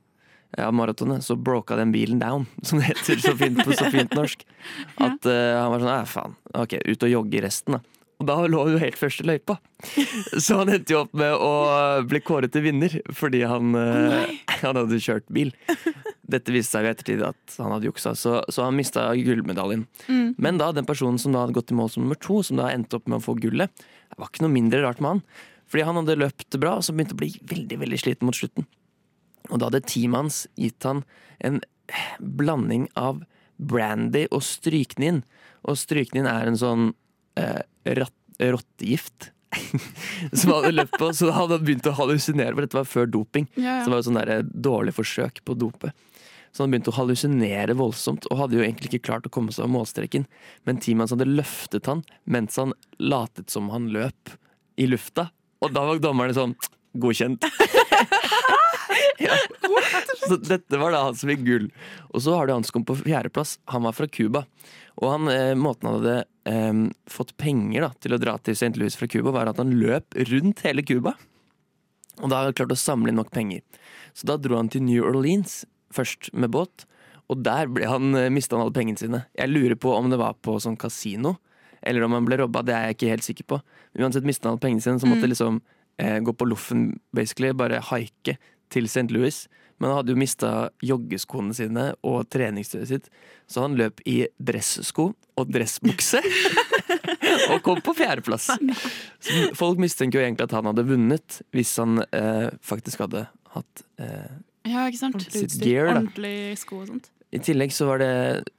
av 0.58 0.74
maratonet, 0.74 1.24
så 1.24 1.36
broka 1.36 1.76
den 1.78 1.92
bilen 1.92 2.18
down, 2.18 2.46
som 2.62 2.80
det 2.80 2.90
heter 2.90 3.22
så 3.22 3.36
fint 3.38 3.62
på 3.64 3.76
så 3.76 3.90
fint 3.92 4.14
norsk. 4.16 4.44
At 4.98 5.26
uh, 5.28 5.60
han 5.60 5.72
var 5.74 5.84
sånn 5.84 5.94
Æ, 5.94 6.02
faen. 6.10 6.36
Ok, 6.58 6.76
ut 6.86 7.08
og 7.08 7.14
jogge 7.14 7.42
resten, 7.46 7.78
da. 7.78 8.00
Og 8.20 8.26
da 8.28 8.34
lå 8.52 8.66
jo 8.74 8.80
helt 8.82 8.98
første 9.00 9.24
løypa. 9.24 9.54
Så 10.44 10.58
han 10.58 10.68
endte 10.68 10.92
jo 10.92 10.98
opp 11.06 11.14
med 11.16 11.32
å 11.32 11.52
bli 12.04 12.20
kåret 12.20 12.52
til 12.52 12.66
vinner 12.66 12.98
fordi 13.16 13.40
han, 13.48 13.72
uh, 13.72 14.26
han 14.60 14.76
hadde 14.76 14.98
kjørt 15.00 15.24
bil. 15.32 15.54
Dette 16.30 16.52
viste 16.52 16.76
seg 16.76 16.84
i 16.84 16.90
ettertid 16.90 17.22
at 17.24 17.56
han 17.56 17.72
hadde 17.72 17.88
juksa, 17.88 18.12
så, 18.12 18.42
så 18.52 18.66
han 18.66 18.76
mista 18.76 19.06
gullmedaljen. 19.16 19.86
Mm. 20.12 20.34
Men 20.36 20.60
da, 20.60 20.68
den 20.76 20.88
personen 20.88 21.16
som 21.22 21.32
da 21.32 21.46
hadde 21.46 21.56
gått 21.56 21.72
i 21.72 21.78
mål 21.78 21.94
som 21.94 22.04
nummer 22.04 22.20
to, 22.20 22.42
som 22.44 22.60
da 22.60 22.68
endte 22.74 23.00
opp 23.00 23.08
med 23.08 23.22
å 23.22 23.24
få 23.24 23.38
gullet, 23.40 23.72
det 24.12 24.20
var 24.20 24.28
ikke 24.28 24.44
noe 24.44 24.52
mindre 24.58 24.84
rart 24.84 25.00
med 25.00 25.14
han. 25.14 25.24
Fordi 25.70 25.86
han 25.86 26.00
hadde 26.02 26.18
løpt 26.20 26.60
bra, 26.60 26.76
og 26.76 26.84
så 26.84 26.92
begynte 26.92 27.16
å 27.16 27.22
bli 27.22 27.32
veldig 27.50 27.80
veldig 27.86 28.02
sliten 28.04 28.28
mot 28.28 28.36
slutten. 28.36 28.68
Og 29.50 29.58
da 29.58 29.68
hadde 29.68 29.82
teamet 29.86 30.24
hans 30.24 30.40
gitt 30.58 30.86
han 30.86 31.04
en 31.42 31.60
blanding 32.20 32.86
av 32.98 33.24
brandy 33.60 34.26
og 34.30 34.44
stryknin. 34.46 35.22
Og 35.68 35.78
stryknin 35.78 36.28
er 36.30 36.48
en 36.48 36.58
sånn 36.60 36.88
eh, 37.40 37.60
rottegift. 37.90 39.32
som 40.32 40.52
han 40.52 40.60
hadde 40.60 40.76
løpt 40.76 40.94
på, 40.94 41.08
så 41.10 41.32
han 41.32 41.48
hadde 41.48 41.64
begynt 41.64 41.88
å 41.90 41.96
hallusinere, 41.98 42.54
for 42.54 42.62
dette 42.62 42.78
var 42.78 42.86
før 42.86 43.08
doping. 43.10 43.48
Ja, 43.56 43.64
ja. 43.64 43.80
Så 43.82 43.90
det 43.90 43.96
var 43.96 44.06
sånn 44.06 44.20
der, 44.20 44.46
dårlig 44.46 44.94
forsøk 44.94 45.42
på 45.42 45.56
å 45.56 45.58
dope. 45.58 45.90
Så 46.54 46.64
han 46.64 46.72
begynte 46.72 46.90
å 46.90 46.96
hallusinere 46.96 47.76
voldsomt, 47.78 48.26
og 48.30 48.40
hadde 48.40 48.58
jo 48.58 48.64
egentlig 48.64 48.90
ikke 48.92 49.08
klart 49.10 49.26
å 49.26 49.32
komme 49.32 49.54
seg 49.54 49.64
over 49.64 49.74
målstreken. 49.78 50.26
Men 50.66 50.78
teamet 50.82 51.06
hans 51.06 51.14
hadde 51.14 51.28
løftet 51.30 51.90
han 51.90 52.02
mens 52.30 52.58
han 52.58 52.74
latet 52.98 53.50
som 53.54 53.70
han 53.74 53.90
løp 53.94 54.34
i 54.80 54.88
lufta. 54.90 55.28
Og 55.62 55.74
da 55.74 55.84
var 55.86 56.02
dommerne 56.02 56.34
sånn 56.36 56.56
Godkjent. 56.98 57.44
ja. 59.20 59.36
Så 60.28 60.36
dette 60.40 60.78
var 60.80 60.92
da 60.94 61.04
han 61.06 61.16
som 61.18 61.30
fikk 61.32 61.42
gull. 61.46 61.68
Og 62.14 62.22
så 62.24 62.34
har 62.36 62.46
du 62.48 62.52
han 62.54 62.64
som 62.66 62.78
kom 62.78 62.86
på 62.88 62.98
fjerdeplass. 63.02 63.58
Han 63.74 63.84
var 63.86 63.92
fra 63.96 64.08
Cuba. 64.08 64.44
Og 65.00 65.06
han, 65.14 65.28
eh, 65.32 65.54
måten 65.58 65.88
han 65.88 65.98
hadde 66.00 66.16
eh, 66.50 66.80
fått 67.10 67.34
penger 67.40 67.86
da, 67.86 67.90
til 68.02 68.16
å 68.16 68.20
dra 68.20 68.34
til 68.38 68.56
St. 68.58 68.74
Louis 68.80 68.96
fra 68.98 69.08
Cuba, 69.10 69.32
var 69.36 69.48
at 69.52 69.60
han 69.62 69.72
løp 69.80 70.16
rundt 70.30 70.64
hele 70.66 70.84
Cuba. 70.86 71.14
Og 72.20 72.28
da 72.28 72.40
hadde 72.42 72.50
han 72.52 72.58
klart 72.60 72.74
å 72.76 72.80
samle 72.80 73.12
inn 73.12 73.20
nok 73.20 73.30
penger. 73.32 73.62
Så 74.12 74.26
da 74.28 74.36
dro 74.36 74.58
han 74.58 74.68
til 74.72 74.82
New 74.84 75.04
Orleans 75.06 75.62
først 75.94 76.32
med 76.36 76.52
båt. 76.52 76.84
Og 77.30 77.44
der 77.46 77.70
ble 77.70 77.86
han, 77.88 78.10
eh, 78.18 78.28
mista 78.34 78.56
han 78.58 78.66
alle 78.66 78.74
pengene 78.76 78.98
sine. 79.00 79.24
Jeg 79.38 79.48
lurer 79.52 79.78
på 79.78 79.94
om 79.96 80.10
det 80.10 80.18
var 80.20 80.34
på 80.42 80.58
sånn 80.60 80.76
kasino, 80.78 81.36
eller 81.82 82.04
om 82.04 82.12
han 82.18 82.26
ble 82.28 82.36
robba. 82.42 82.60
Det 82.66 82.74
er 82.76 82.88
jeg 82.90 82.96
ikke 82.98 83.12
helt 83.14 83.24
sikker 83.28 83.46
på. 83.54 83.60
Men 83.94 84.04
uansett 84.08 84.26
mista 84.28 84.48
han 84.48 84.56
alle 84.58 84.64
pengene 84.66 84.82
sine, 84.84 85.00
så 85.00 85.08
måtte 85.08 85.24
Mm. 85.24 85.30
liksom 85.32 85.60
eh, 86.00 86.18
gå 86.20 86.32
på 86.36 86.46
loffen, 86.48 86.98
basically. 87.14 87.52
Bare 87.52 87.80
haike 87.80 88.36
til 88.72 88.88
St. 88.90 89.08
Louis. 89.14 89.44
Men 89.80 89.88
han 89.88 90.00
hadde 90.00 90.12
jo 90.12 90.20
mista 90.20 90.50
joggeskoene 90.84 91.54
sine 91.56 91.86
og 92.04 92.26
treningstøyet 92.28 92.90
sitt, 92.90 93.06
så 93.48 93.64
han 93.64 93.78
løp 93.80 94.02
i 94.04 94.26
dressko 94.36 95.06
og 95.40 95.52
dressbukse. 95.54 96.20
og 97.54 97.62
kom 97.64 97.80
på 97.84 97.94
fjerdeplass. 97.96 98.50
Folk 99.56 99.80
mistenker 99.80 100.20
jo 100.20 100.26
egentlig 100.26 100.50
at 100.50 100.56
han 100.58 100.68
hadde 100.68 100.84
vunnet, 100.84 101.40
hvis 101.56 101.72
han 101.80 102.04
eh, 102.12 102.50
faktisk 102.60 103.06
hadde 103.06 103.24
hatt 103.56 103.84
eh, 104.02 104.30
Ja? 104.68 104.84
Sitt 104.92 105.56
gear. 105.62 105.88
Ordentlig 105.94 106.58
sko 106.60 106.82
og 106.82 106.90
sånt. 106.90 107.08
I 107.32 107.40
tillegg 107.40 107.72
så 107.72 107.86
var 107.88 108.02
det 108.02 108.12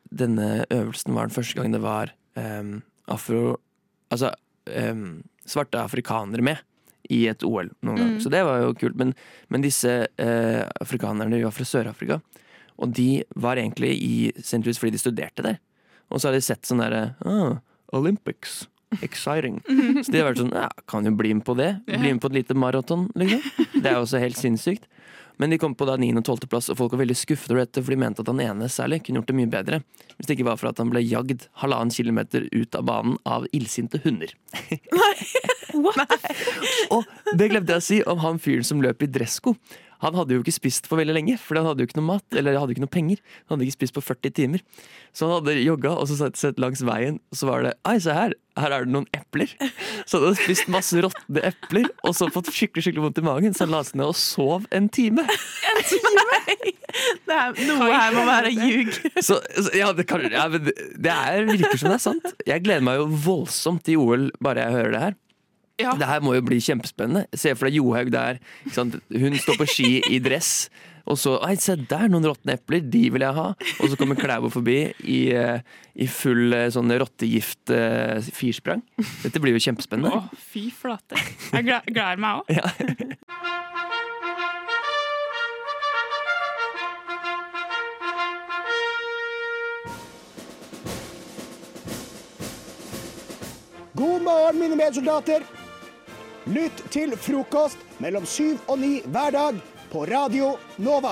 Denne 0.10 0.66
øvelsen 0.72 1.14
var 1.14 1.28
den 1.30 1.36
første 1.36 1.60
gang 1.60 1.76
det 1.76 1.84
var 1.84 2.16
em, 2.40 2.82
afro... 3.08 3.60
Altså 4.12 4.34
em, 4.68 5.22
svarte 5.48 5.80
afrikanere 5.80 6.44
med 6.44 6.60
i 7.10 7.24
et 7.32 7.44
OL 7.48 7.72
noen 7.82 7.98
gang. 7.98 8.12
Mm. 8.16 8.20
Så 8.24 8.32
det 8.34 8.44
var 8.48 8.62
jo 8.64 8.76
kult. 8.78 8.98
Men, 9.00 9.14
men 9.50 9.66
disse 9.66 9.96
eh, 10.06 10.64
afrikanerne 10.82 11.34
de 11.34 11.46
var 11.46 11.56
fra 11.56 11.68
Sør-Afrika, 11.68 12.20
og 12.82 12.94
de 12.98 13.24
var 13.36 13.62
egentlig 13.62 13.94
i 14.02 14.16
St. 14.40 14.62
Louis 14.66 14.80
fordi 14.80 14.96
de 14.96 15.02
studerte 15.02 15.46
der. 15.46 15.60
Og 16.12 16.20
så 16.20 16.30
har 16.30 16.36
de 16.36 16.44
sett 16.44 16.68
sånn 16.68 16.82
derre 16.84 17.14
ah, 17.28 17.60
Olympics. 17.96 18.66
Exciting. 19.00 19.62
Så 20.04 20.12
de 20.12 20.20
har 20.20 20.28
vært 20.28 20.42
sånn 20.42 20.52
ja, 20.52 20.68
kan 20.90 21.06
jo 21.08 21.14
bli 21.16 21.32
med 21.38 21.46
på 21.48 21.56
det. 21.56 21.70
Bli 21.88 22.10
med 22.10 22.20
på 22.24 22.32
et 22.32 22.42
lite 22.42 22.58
maraton, 22.60 23.06
liksom. 23.16 23.46
Det 23.78 23.86
er 23.86 23.96
jo 23.96 24.04
også 24.04 24.20
helt 24.20 24.40
sinnssykt. 24.40 24.90
Men 25.42 25.50
de 25.50 25.58
kom 25.58 25.74
på 25.74 25.88
da 25.90 25.96
9. 25.98 26.12
og 26.20 26.26
12. 26.28 26.46
plass, 26.52 26.70
og 26.70 26.78
folk 26.78 26.94
var 26.94 27.02
veldig 27.02 27.18
skuffet 27.18 27.50
over 27.50 27.64
dette, 27.64 27.82
for 27.82 27.90
de 27.90 27.98
mente 27.98 28.22
at 28.22 28.30
han 28.30 28.44
ene 28.44 28.68
særlig 28.70 29.00
kunne 29.02 29.18
gjort 29.18 29.32
det 29.32 29.38
mye 29.40 29.50
bedre. 29.50 29.80
Hvis 30.14 30.30
det 30.30 30.36
ikke 30.36 30.46
var 30.52 30.60
for 30.62 30.70
at 30.70 30.78
han 30.78 30.92
ble 30.94 31.02
jagd 31.02 31.48
halvannen 31.64 31.94
kilometer 31.96 32.46
ut 32.54 32.78
av 32.78 32.86
banen 32.86 33.18
av 33.26 33.48
illsinte 33.50 33.98
hunder. 34.04 34.36
og 36.94 37.10
det 37.40 37.48
glemte 37.50 37.74
jeg 37.74 37.82
å 37.82 37.88
si 37.88 37.98
om 38.14 38.22
han 38.22 38.38
fyren 38.44 38.68
som 38.68 38.84
løp 38.86 39.02
i 39.02 39.10
dressko. 39.10 39.56
Han 40.02 40.18
hadde 40.18 40.36
jo 40.36 40.44
ikke 40.44 40.56
spist 40.56 40.90
på 40.90 40.98
veldig 41.00 41.16
lenge, 41.16 41.38
for 41.42 41.60
han 41.60 41.68
hadde 41.70 41.84
jo 41.84 41.90
ikke 41.90 42.00
noe 42.00 42.10
mat, 42.16 42.26
eller 42.38 42.58
hadde 42.60 42.76
ikke 42.76 42.86
noe 42.86 42.94
penger. 42.94 43.22
Han 43.46 43.56
hadde 43.56 43.68
ikke 43.68 43.80
spist 43.80 43.98
på 43.98 44.04
40 44.04 44.36
timer. 44.38 44.64
Så 45.14 45.28
han 45.28 45.40
hadde 45.40 45.58
jogga 45.62 45.94
og 45.98 46.10
så 46.10 46.30
sett, 46.30 46.62
langs 46.62 46.84
veien, 46.88 47.20
og 47.32 47.42
så 47.42 47.50
var 47.50 47.66
det 47.68 47.76
Ai, 47.88 47.98
se 48.04 48.16
her, 48.16 48.36
her 48.60 48.76
er 48.76 48.88
det 48.88 48.96
noen 48.96 49.08
epler. 49.16 49.52
Så 50.06 50.18
han 50.18 50.30
hadde 50.30 50.42
spist 50.42 50.72
masse 50.72 51.02
råtne 51.04 51.44
epler, 51.52 51.90
og 52.08 52.16
så 52.18 52.30
fått 52.34 52.52
skikkelig 52.54 52.88
skikkelig 52.88 53.06
vondt 53.08 53.22
i 53.22 53.26
magen, 53.28 53.56
så 53.56 53.68
han 53.68 53.76
la 53.76 53.84
seg 53.88 54.00
ned 54.02 54.12
og 54.12 54.18
sov 54.20 54.68
en 54.76 54.90
time. 54.92 55.26
Det 57.26 57.36
er, 57.38 57.54
noe 57.70 57.88
her 57.88 58.16
må 58.16 58.24
være 58.28 58.52
ljug. 58.52 58.90
Så, 59.24 59.38
så 59.40 59.72
ja, 59.78 59.92
det, 59.96 60.06
kan, 60.10 60.26
ja, 60.28 60.48
det, 60.52 60.74
er, 61.08 61.46
virker 61.48 61.80
som 61.80 61.92
det 61.92 61.98
er 61.98 62.04
sant. 62.04 62.32
Jeg 62.48 62.66
gleder 62.66 62.84
meg 62.84 63.00
jo 63.00 63.08
voldsomt 63.24 63.86
til 63.88 64.02
OL 64.02 64.28
bare 64.44 64.66
jeg 64.66 64.76
hører 64.76 64.96
det 64.96 65.04
her. 65.06 65.16
Det 66.00 66.08
her 66.08 66.24
må 66.24 66.36
jo 66.38 66.46
bli 66.46 66.62
kjempespennende. 66.64 67.26
Se 67.38 67.54
for 67.58 67.68
deg 67.68 67.80
Johaug 67.80 68.12
der. 68.14 68.42
Ikke 68.66 68.78
sant? 68.78 68.98
Hun 69.12 69.38
står 69.42 69.60
på 69.62 69.70
ski 69.70 69.92
i 70.12 70.22
dress. 70.24 70.70
Og 71.10 71.18
så 71.20 71.36
Ei, 71.48 71.56
se 71.60 71.76
der, 71.76 72.08
noen 72.12 72.28
råtne 72.30 72.56
epler. 72.58 72.84
De 72.94 73.04
vil 73.14 73.26
jeg 73.26 73.38
ha. 73.38 73.48
Og 73.82 73.92
så 73.92 73.98
kommer 74.00 74.20
Klæbo 74.20 74.52
forbi 74.54 74.80
i, 75.02 75.22
eh, 75.36 75.64
i 75.96 76.08
full 76.08 76.54
eh, 76.56 76.70
sånn 76.74 76.94
rottegift 77.02 77.74
eh, 77.74 78.22
firsprang. 78.36 78.84
Dette 79.24 79.42
blir 79.42 79.58
jo 79.58 79.64
kjempespennende. 79.66 80.14
Å, 80.14 80.44
fy 80.52 80.70
flate. 80.76 81.20
Jeg 81.52 81.68
gleder 81.90 82.22
meg 82.22 82.44
òg. 82.44 82.54
Ja. 82.56 82.70
God 94.02 94.24
morgen, 94.26 94.58
mine 94.58 94.78
medsoldater. 94.80 95.44
Lytt 96.50 96.80
til 96.90 97.12
frokost 97.22 97.78
mellom 98.02 98.24
syv 98.26 98.64
og 98.66 98.80
ni 98.82 98.96
hver 99.14 99.30
dag 99.36 99.58
på 99.92 100.08
Radio 100.10 100.56
Nova. 100.82 101.12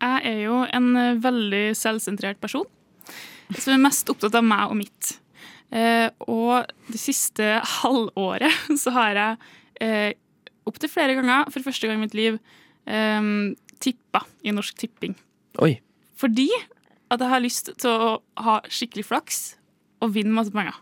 Jeg 0.00 0.24
er 0.24 0.40
jo 0.46 0.62
en 0.64 0.88
veldig 1.20 1.62
selvsentrert 1.76 2.40
person, 2.40 2.64
som 3.52 3.76
er 3.76 3.84
mest 3.84 4.08
opptatt 4.08 4.40
av 4.40 4.48
meg 4.48 4.72
og 4.72 4.80
mitt. 4.80 5.14
Eh, 5.68 6.08
og 6.32 6.64
det 6.88 7.02
siste 7.02 7.58
halvåret 7.82 8.72
så 8.82 8.96
har 8.96 9.20
jeg 9.20 9.40
eh, 9.84 10.12
opptil 10.64 10.96
flere 10.96 11.18
ganger, 11.18 11.50
for 11.52 11.60
første 11.60 11.90
gang 11.90 12.00
i 12.00 12.06
mitt 12.06 12.16
liv, 12.16 12.40
eh, 12.88 13.34
tippa 13.84 14.24
i 14.48 14.56
Norsk 14.56 14.80
Tipping. 14.80 15.12
Oi. 15.60 15.76
Fordi 16.16 16.48
at 17.12 17.22
jeg 17.22 17.30
har 17.30 17.44
lyst 17.44 17.70
til 17.78 17.90
å 17.92 18.16
ha 18.42 18.60
skikkelig 18.66 19.06
flaks 19.06 19.40
og 20.02 20.14
vinne 20.16 20.34
masse 20.34 20.54
penger. 20.54 20.76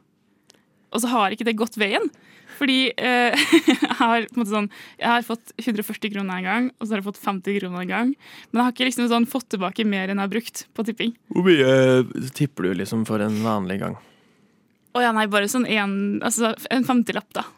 Og 0.95 1.03
så 1.03 1.11
har 1.11 1.35
ikke 1.35 1.47
det 1.49 1.59
gått 1.59 1.76
veien. 1.80 2.07
Fordi 2.55 2.78
eh, 2.95 3.35
jeg, 3.70 3.91
har, 3.99 4.26
sånn, 4.47 4.68
jeg 5.01 5.11
har 5.11 5.26
fått 5.26 5.55
140 5.59 6.12
kroner 6.14 6.39
en 6.39 6.49
gang, 6.49 6.68
og 6.78 6.87
så 6.87 6.95
har 6.95 7.03
jeg 7.03 7.09
fått 7.09 7.22
50 7.22 7.59
kroner 7.59 7.82
en 7.82 7.91
gang. 7.91 8.14
Men 8.51 8.61
jeg 8.61 8.66
har 8.66 8.76
ikke 8.76 8.89
liksom 8.91 9.11
sånn 9.11 9.28
fått 9.30 9.49
tilbake 9.55 9.87
mer 9.89 10.09
enn 10.09 10.20
jeg 10.20 10.28
har 10.28 10.35
brukt 10.37 10.64
på 10.74 10.87
tipping. 10.87 11.14
Hvor 11.35 11.49
mye 11.49 12.30
tipper 12.37 12.70
du 12.70 12.78
liksom 12.78 13.05
for 13.09 13.24
en 13.24 13.41
vanlig 13.45 13.80
gang? 13.82 13.99
Å 14.95 15.03
ja, 15.03 15.11
nei, 15.16 15.26
bare 15.26 15.51
sånn 15.51 15.66
en, 15.66 15.97
altså 16.22 16.53
en 16.70 16.87
femtilapp, 16.87 17.32
da. 17.35 17.49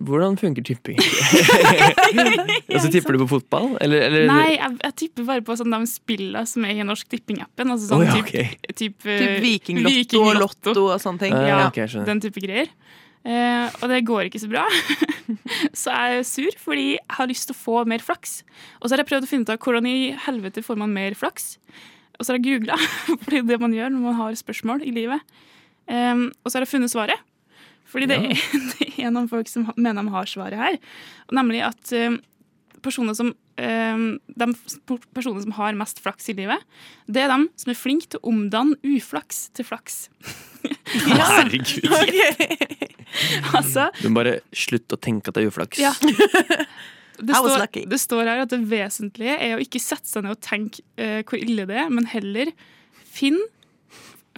Hvordan 0.00 0.36
funker 0.40 0.64
tipping? 0.66 0.98
og 0.98 2.78
så 2.84 2.90
tipper 2.92 3.16
du 3.16 3.22
på 3.24 3.28
fotball? 3.36 3.74
Eller, 3.84 4.06
eller 4.08 4.26
Nei, 4.30 4.56
jeg, 4.56 4.76
jeg 4.82 4.96
tipper 5.02 5.28
bare 5.28 5.44
på 5.46 5.56
sånn 5.60 5.74
de 5.74 5.80
spillene 5.90 6.44
som 6.48 6.66
er 6.66 6.80
i 6.80 6.86
Norsk 6.86 7.08
Tipping-appen. 7.12 7.72
Altså 7.74 7.90
sånn 7.90 8.04
oh, 8.04 8.08
ja, 8.08 8.18
typ, 8.18 8.28
ok. 8.28 8.68
typ, 8.74 8.98
Typ 9.04 9.08
eh, 9.14 9.38
Vikinglotto 9.44 10.22
og 10.24 10.38
Lotto 10.40 10.86
og 10.88 11.00
sånne 11.02 11.26
ting. 11.26 11.36
Ah, 11.38 11.48
Ja, 11.48 11.58
okay, 11.68 11.88
den 12.08 12.22
type 12.24 12.42
greier. 12.42 12.70
Eh, 13.24 13.76
og 13.80 13.88
det 13.88 14.02
går 14.04 14.28
ikke 14.28 14.42
så 14.42 14.50
bra. 14.52 14.66
så 15.80 15.94
jeg 15.94 16.18
er 16.20 16.26
sur 16.28 16.58
fordi 16.60 16.88
jeg 16.92 17.16
har 17.16 17.30
lyst 17.30 17.48
til 17.48 17.56
å 17.56 17.60
få 17.62 17.84
mer 17.88 18.04
flaks. 18.04 18.42
Og 18.80 18.88
så 18.88 18.94
har 18.94 19.04
jeg 19.04 19.10
prøvd 19.12 19.28
å 19.28 19.30
finne 19.30 19.48
ut 19.48 19.54
av 19.54 19.60
hvordan 19.64 19.88
i 19.88 19.98
helvete 20.26 20.64
får 20.64 20.80
man 20.80 20.92
mer 20.92 21.16
flaks. 21.16 21.54
Og 22.18 22.26
så 22.26 22.34
har 22.34 22.40
jeg 22.40 22.46
googla, 22.50 22.76
for 23.08 23.30
det 23.32 23.40
er 23.42 23.48
det 23.54 23.60
man 23.62 23.74
gjør 23.74 23.94
når 23.94 24.04
man 24.04 24.18
har 24.20 24.36
spørsmål 24.38 24.84
i 24.86 24.92
livet. 24.94 25.24
Eh, 25.88 26.26
og 26.28 26.50
så 26.50 26.58
har 26.58 26.66
jeg 26.66 26.74
funnet 26.76 26.92
svaret. 26.92 27.24
Fordi 27.94 28.10
det, 28.10 28.18
er, 28.18 28.44
det 28.74 28.92
er 28.98 29.12
noen 29.14 29.30
folk 29.30 29.50
som 29.50 29.68
mener 29.76 30.02
de 30.02 30.14
har 30.14 30.30
svaret 30.30 30.58
her. 30.58 30.78
Nemlig 31.34 31.62
at 31.68 31.92
eh, 31.94 32.16
personer 32.84 33.14
som, 33.16 33.30
eh, 33.60 34.06
de 34.42 34.48
personene 35.14 35.44
som 35.44 35.54
har 35.60 35.78
mest 35.78 36.02
flaks 36.02 36.28
i 36.32 36.36
livet, 36.40 36.64
det 37.06 37.24
er 37.24 37.30
dem 37.32 37.46
som 37.60 37.70
er 37.70 37.78
flinke 37.78 38.10
til 38.10 38.20
å 38.20 38.32
omdanne 38.32 38.78
uflaks 38.96 39.46
til 39.54 39.68
flaks. 39.68 40.08
Herregud. 41.06 41.86
altså, 43.56 43.88
Du 44.00 44.10
må 44.10 44.22
bare 44.22 44.40
slutte 44.56 44.98
å 44.98 45.00
tenke 45.00 45.30
at 45.30 45.38
det 45.38 45.46
er 45.46 45.54
uflaks. 45.54 45.80
Ja. 45.82 45.94
Det 47.14 47.30
står, 47.30 47.68
det 47.86 47.98
står 48.02 48.26
her 48.26 48.40
at 48.42 48.50
det 48.50 48.64
vesentlige 48.66 49.36
er 49.38 49.54
å 49.54 49.62
ikke 49.62 49.78
sette 49.78 50.10
seg 50.10 50.24
ned 50.24 50.34
og 50.34 50.40
tenke 50.42 50.82
uh, 50.98 51.20
hvor 51.22 51.38
ille 51.38 51.62
det 51.70 51.76
er, 51.84 51.92
men 51.94 52.08
heller 52.10 52.50
finn 53.06 53.38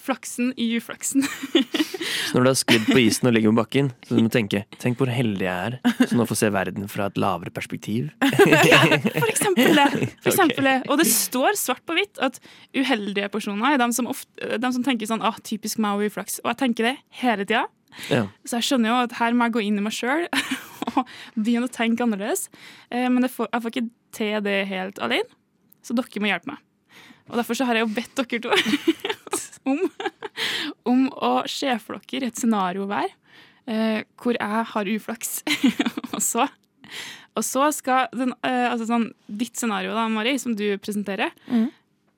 flaksen 0.03 0.53
i 0.61 0.69
uflaksen. 0.77 1.25
Så 2.29 2.37
når 2.37 2.47
du 2.47 2.51
har 2.51 2.59
sklidd 2.59 2.89
på 2.89 2.99
isen 3.03 3.29
og 3.29 3.35
ligger 3.37 3.53
på 3.53 3.61
bakken, 3.61 3.91
så 4.07 4.17
du 4.17 4.23
må 4.25 4.33
tenke 4.33 4.65
Tenk 4.83 4.99
hvor 5.01 5.11
heldig 5.11 5.47
jeg 5.47 5.77
er 5.77 6.07
som 6.07 6.21
nå 6.21 6.27
får 6.29 6.41
se 6.41 6.51
verden 6.55 6.91
fra 6.91 7.09
et 7.11 7.21
lavere 7.21 7.53
perspektiv. 7.55 8.11
For 8.27 9.31
eksempel 9.31 9.79
det. 9.79 9.89
For 10.25 10.33
eksempel 10.33 10.69
det. 10.69 10.77
Og 10.91 11.01
det 11.01 11.09
står 11.11 11.59
svart 11.61 11.85
på 11.87 11.97
hvitt 11.97 12.21
at 12.23 12.39
uheldige 12.77 13.31
personer 13.33 13.75
er 13.75 13.81
de 13.83 13.89
som, 13.97 14.09
ofte, 14.11 14.59
de 14.61 14.73
som 14.75 14.85
tenker 14.87 15.09
sånn 15.11 15.25
ah, 15.25 15.39
typisk 15.47 15.81
meg 15.83 15.99
og 15.99 16.11
uflaks. 16.11 16.41
Og 16.45 16.53
jeg 16.53 16.61
tenker 16.63 16.91
det 16.91 16.97
hele 17.23 17.47
tida. 17.47 17.67
Ja. 18.11 18.27
Så 18.45 18.61
jeg 18.61 18.69
skjønner 18.69 18.93
jo 18.93 18.99
at 19.07 19.17
her 19.21 19.37
må 19.37 19.49
jeg 19.49 19.57
gå 19.57 19.65
inn 19.67 19.81
i 19.81 19.85
meg 19.85 19.95
sjøl 19.97 20.27
og 20.93 21.03
begynne 21.35 21.69
å 21.69 21.73
tenke 21.73 22.05
annerledes. 22.05 22.47
Eh, 22.91 23.09
men 23.13 23.29
får, 23.33 23.51
jeg 23.53 23.65
får 23.65 23.75
ikke 23.75 23.89
til 24.17 24.39
det 24.47 24.61
helt 24.71 25.03
alene, 25.05 25.39
så 25.85 25.97
dere 25.97 26.23
må 26.23 26.31
hjelpe 26.31 26.53
meg. 26.53 26.63
Og 27.27 27.41
Derfor 27.41 27.59
så 27.59 27.67
har 27.67 27.79
jeg 27.79 27.87
jo 27.87 27.95
bedt 27.97 28.21
dere 28.21 28.43
to 28.45 28.53
om, 29.67 29.83
om 30.93 31.07
å 31.13 31.33
se 31.51 31.73
for 31.83 32.01
dere 32.11 32.31
et 32.31 32.39
scenario 32.41 32.87
hver 32.91 33.11
eh, 33.67 34.05
hvor 34.21 34.39
jeg 34.39 34.69
har 34.73 34.93
uflaks. 34.95 35.41
og, 36.15 36.21
så, 36.23 36.47
og 37.37 37.45
så 37.47 37.71
skal 37.75 38.09
den, 38.17 38.35
eh, 38.47 38.69
altså 38.71 38.89
sånn, 38.89 39.11
ditt 39.27 39.59
scenario, 39.59 39.95
da, 39.97 40.07
Mari, 40.13 40.37
som 40.43 40.57
du 40.57 40.69
presenterer, 40.83 41.35
Mm. 41.51 41.69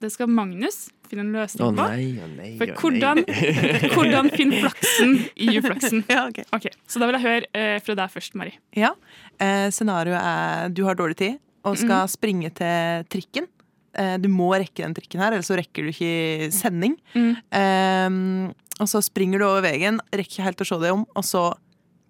det 0.00 0.12
skal 0.14 0.30
Magnus 0.30 0.88
finne 1.08 1.24
en 1.24 1.32
løsning 1.32 1.72
på. 1.72 1.88
nei, 1.88 2.08
å 2.20 2.28
nei, 2.36 2.50
For 2.60 2.68
å 2.68 2.74
nei. 2.74 2.78
hvordan, 2.82 3.22
hvordan 3.94 4.30
finne 4.34 4.62
flaksen 4.62 5.14
i 5.40 5.50
uflaksen? 5.56 6.04
Ja, 6.12 6.26
ok. 6.28 6.42
Ok, 6.52 6.68
Så 6.86 7.00
da 7.00 7.08
vil 7.08 7.18
jeg 7.18 7.24
høre 7.26 7.52
eh, 7.56 7.76
fra 7.84 7.96
deg 7.98 8.12
først, 8.12 8.36
Mari. 8.38 8.54
Ja. 8.76 8.92
Eh, 9.40 9.68
Scenarioet 9.72 10.20
er 10.20 10.74
du 10.74 10.84
har 10.84 10.98
dårlig 10.98 11.16
tid 11.20 11.38
og 11.66 11.78
skal 11.80 12.04
mm. 12.06 12.12
springe 12.12 12.50
til 12.54 13.08
trikken. 13.12 13.48
Eh, 13.98 14.16
du 14.22 14.28
må 14.30 14.50
rekke 14.54 14.84
den 14.84 14.96
trikken 14.96 15.22
her, 15.22 15.34
ellers 15.34 15.50
så 15.50 15.58
rekker 15.58 15.86
du 15.86 15.92
ikke 15.92 16.50
sending. 16.54 16.94
Mm. 17.14 17.32
Eh, 17.60 18.12
og 18.78 18.90
så 18.90 19.02
springer 19.02 19.42
du 19.42 19.48
over 19.48 19.64
veien, 19.66 19.98
rekker 20.14 20.38
ikke 20.38 20.46
helt 20.46 20.62
å 20.62 20.68
se 20.68 20.78
deg 20.84 20.94
om, 20.94 21.02
og 21.18 21.26
så 21.26 21.48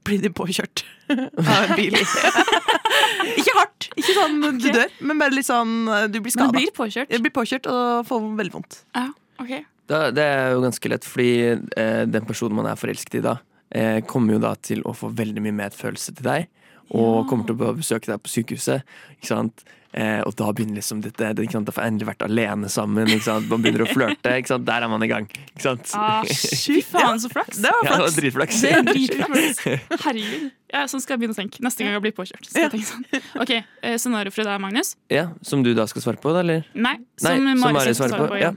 blir 0.09 0.21
du 0.25 0.29
påkjørt 0.33 0.85
av 1.15 1.65
en 1.65 1.75
bil. 1.79 1.97
ikke 3.39 3.57
hardt, 3.57 3.89
ikke 3.97 4.15
sånn 4.17 4.39
du 4.61 4.69
dør, 4.69 4.93
men 5.01 5.21
bare 5.21 5.37
litt 5.37 5.49
sånn 5.49 5.75
du 6.13 6.21
blir 6.21 6.33
skada. 6.35 6.53
Du 6.53 6.61
blir 6.61 6.77
påkjørt? 6.77 7.11
Jeg 7.13 7.25
blir 7.25 7.35
påkjørt 7.35 7.69
og 7.73 8.07
får 8.09 8.31
veldig 8.43 8.57
vondt. 8.59 8.81
Ja, 8.97 9.09
ok. 9.41 9.59
Da, 9.89 10.09
det 10.13 10.25
er 10.29 10.51
jo 10.53 10.61
ganske 10.67 10.91
lett, 10.93 11.07
fordi 11.09 11.33
eh, 11.57 12.03
den 12.09 12.27
personen 12.29 12.59
man 12.59 12.69
er 12.69 12.77
forelsket 12.77 13.23
i 13.23 13.25
da, 13.25 13.39
eh, 13.71 14.01
kommer 14.09 14.37
jo 14.37 14.43
da 14.45 14.55
til 14.57 14.85
å 14.89 14.95
få 14.97 15.11
veldig 15.17 15.45
mye 15.45 15.59
medfølelse 15.65 16.15
til 16.19 16.31
deg. 16.31 16.49
Og 16.97 17.27
kommer 17.29 17.45
til 17.45 17.59
å 17.61 17.75
besøke 17.77 18.09
deg 18.09 18.23
på 18.25 18.31
sykehuset. 18.33 18.87
Ikke 19.19 19.29
sant? 19.29 19.67
Eh, 19.97 20.21
og 20.21 20.35
da 20.37 20.51
begynner 20.53 20.77
liksom 20.79 20.99
dette 21.01 21.31
det, 21.33 21.45
ikke 21.47 21.57
sant? 21.57 21.69
Da 21.69 21.73
får 21.73 21.85
jeg 21.85 21.93
endelig 21.95 22.09
vært 22.11 22.25
alene 22.27 22.69
sammen. 22.73 23.09
Ikke 23.09 23.25
sant? 23.25 23.47
Man 23.49 23.63
begynner 23.65 23.85
å 23.85 23.89
flørte. 23.89 24.33
Ikke 24.41 24.51
sant? 24.53 24.67
Der 24.69 24.85
er 24.85 24.91
man 24.93 25.05
i 25.05 25.09
gang. 25.11 25.29
Ikke 25.33 25.65
sant? 25.65 25.93
Ah, 25.97 26.25
fy 26.29 26.83
faen, 26.93 27.21
så 27.21 27.31
flaks! 27.33 27.61
Det 27.65 27.73
var 27.73 27.87
flaks. 27.89 28.01
Ja, 28.05 28.11
dritflaks. 28.21 28.61
Det 28.65 28.73
er 28.73 28.89
dritflaks. 28.91 29.63
Herregud. 30.05 30.51
Ja, 30.69 30.83
sånn 30.93 31.01
skal 31.01 31.17
jeg 31.17 31.23
begynne 31.23 31.37
å 31.37 31.41
tenke 31.41 31.65
neste 31.65 31.85
gang 31.85 31.97
jeg 31.97 32.05
blir 32.05 32.17
påkjørt. 32.17 32.51
Skal 32.51 32.67
jeg 32.67 32.75
tenke 32.77 32.89
sånn. 32.91 33.25
Ok, 33.45 33.55
eh, 33.57 33.97
Scenario 34.01 34.33
fra 34.33 34.45
deg, 34.51 34.61
Magnus. 34.65 34.93
Ja, 35.13 35.31
Som 35.49 35.65
du 35.65 35.73
da 35.77 35.89
skal 35.89 36.05
svare 36.05 36.21
på, 36.21 36.35
da? 36.37 36.45
Eller? 36.45 36.69
Nei, 36.77 36.99
Nei, 37.25 37.33
som 37.41 37.65
Mari 37.65 37.97
skal 37.97 38.13
svare 38.13 38.29
på, 38.33 38.41
ja. 38.45 38.53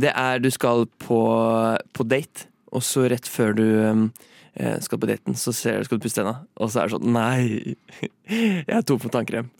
Det 0.00 0.12
er 0.16 0.40
du 0.40 0.48
skal 0.52 0.88
på, 1.04 1.20
på 1.96 2.08
date, 2.08 2.48
og 2.72 2.84
så 2.86 3.04
rett 3.12 3.28
før 3.28 3.56
du 3.58 3.66
um, 3.84 4.08
eh, 4.54 4.78
skal 4.84 5.00
på 5.02 5.10
daten, 5.10 5.36
så 5.38 5.54
ser, 5.56 5.78
du, 5.80 5.88
skal 5.88 6.00
du 6.00 6.06
pusse 6.06 6.18
tenna, 6.18 6.40
og 6.56 6.72
så 6.72 6.82
er 6.82 6.90
det 6.90 6.96
sånn 6.96 7.12
Nei, 7.14 7.76
jeg 8.30 8.76
er 8.78 8.86
tom 8.86 9.00
for 9.02 9.12
tannkrem. 9.12 9.50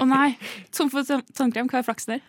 Å 0.00 0.08
nei, 0.08 0.34
tom 0.76 0.92
for 0.92 1.06
tannkrem. 1.06 1.70
Hva 1.70 1.80
er 1.80 1.86
flaksen 1.88 2.16
der? 2.16 2.24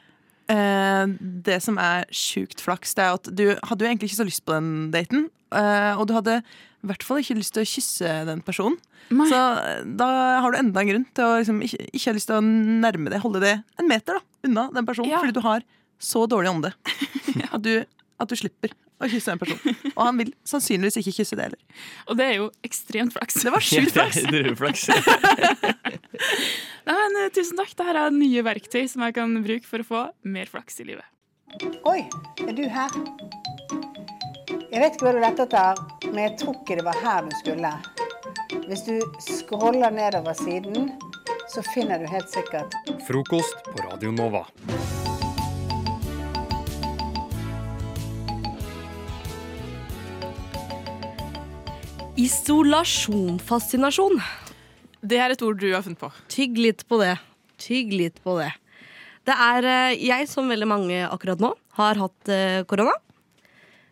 Eh, 0.51 1.05
det 1.19 1.61
som 1.63 1.77
er 1.81 2.07
sjukt 2.15 2.63
flaks, 2.63 2.95
det 2.97 3.05
er 3.05 3.19
at 3.19 3.29
du 3.31 3.45
hadde 3.55 3.85
jo 3.85 3.91
egentlig 3.91 4.11
ikke 4.11 4.21
så 4.23 4.27
lyst 4.27 4.45
på 4.47 4.57
den 4.57 4.91
daten. 4.93 5.29
eh, 5.55 5.93
og 5.99 6.07
du 6.07 6.15
hadde 6.17 6.41
i 6.81 6.89
hvert 6.89 7.03
fall 7.05 7.21
ikke 7.21 7.37
lyst 7.37 7.53
til 7.53 7.61
å 7.61 7.69
kysse 7.69 8.13
den 8.25 8.41
personen. 8.45 8.79
Nei. 9.13 9.27
Så 9.29 9.37
eh, 9.37 9.83
da 9.99 10.07
har 10.41 10.53
du 10.53 10.57
enda 10.59 10.81
en 10.81 10.89
grunn 10.89 11.07
til 11.13 11.27
å 11.27 11.37
liksom, 11.41 11.61
ikke, 11.67 11.89
ikke 11.91 12.09
ha 12.09 12.15
lyst 12.17 12.31
til 12.31 12.39
å 12.39 12.45
nærme 12.45 13.11
deg, 13.13 13.21
holde 13.23 13.43
det 13.43 13.55
en 13.79 13.89
meter 13.89 14.17
da, 14.17 14.23
unna 14.47 14.67
den 14.73 14.87
personen. 14.87 15.11
Ja. 15.13 15.21
Fordi 15.21 15.35
du 15.37 15.43
har 15.45 15.65
så 16.01 16.25
dårlig 16.29 16.49
ånde 16.55 16.71
at, 17.53 17.61
du, 17.61 17.75
at 18.17 18.31
du 18.31 18.39
slipper 18.39 18.73
å 19.01 19.09
kysse 19.11 19.33
en 19.33 19.41
person. 19.41 19.77
Og 19.95 20.01
han 20.05 20.19
vil 20.21 20.33
sannsynligvis 20.47 20.99
ikke 21.01 21.15
kysse 21.19 21.37
det 21.39 21.49
heller. 21.49 21.61
Og 22.07 22.19
det 22.19 22.27
er 22.27 22.35
jo 22.39 22.49
ekstremt 22.67 23.15
flaks. 23.15 23.41
Det 23.41 23.53
var 23.53 23.65
sjukt 23.65 23.95
flaks. 23.95 24.87
Nei, 26.87 26.95
men, 26.95 27.17
eh, 27.23 27.31
tusen 27.33 27.59
takk. 27.59 27.73
Dette 27.75 27.95
er 27.95 28.15
nye 28.15 28.45
verktøy 28.45 28.85
som 28.91 29.05
jeg 29.07 29.17
kan 29.17 29.33
bruke 29.45 29.67
for 29.67 29.83
å 29.83 29.87
få 29.87 30.03
mer 30.23 30.51
flaks 30.51 30.81
i 30.83 30.89
livet. 30.91 31.07
Oi, 31.89 31.99
er 32.45 32.53
du 32.55 32.63
her? 32.71 32.93
Jeg 34.71 34.79
vet 34.79 34.95
ikke 34.95 35.07
hva 35.07 35.11
du 35.15 35.19
lette 35.19 35.47
etter, 35.49 35.81
men 36.07 36.21
jeg 36.23 36.37
tror 36.39 36.55
ikke 36.61 36.77
det 36.79 36.85
var 36.87 37.01
her 37.03 37.27
du 37.27 37.35
skulle. 37.41 37.73
Hvis 38.69 38.85
du 38.87 38.95
scroller 39.19 39.91
nedover 39.91 40.37
siden, 40.39 40.93
så 41.51 41.63
finner 41.73 41.99
du 41.99 42.07
helt 42.07 42.31
sikkert 42.31 42.75
Frokost 43.07 43.67
på 43.67 43.83
Radio 43.83 44.15
Nova. 44.15 44.45
Isolasjonfascinasjon. 52.19 54.17
Det 54.99 55.15
er 55.23 55.31
et 55.31 55.43
ord 55.45 55.61
du 55.61 55.69
har 55.71 55.83
funnet 55.85 56.01
på. 56.01 56.09
Tygg 56.31 56.57
litt 56.59 56.83
på 56.89 56.97
det. 56.99 57.13
Tygg 57.61 57.93
litt 57.95 58.19
på 58.25 58.35
det. 58.41 58.49
Det 59.27 59.31
er 59.31 59.63
eh, 59.69 59.93
jeg, 60.09 60.27
som 60.27 60.49
veldig 60.51 60.67
mange 60.67 61.07
akkurat 61.07 61.39
nå, 61.39 61.55
har 61.77 61.95
hatt 62.01 62.29
eh, 62.33 62.65
korona. 62.67 62.91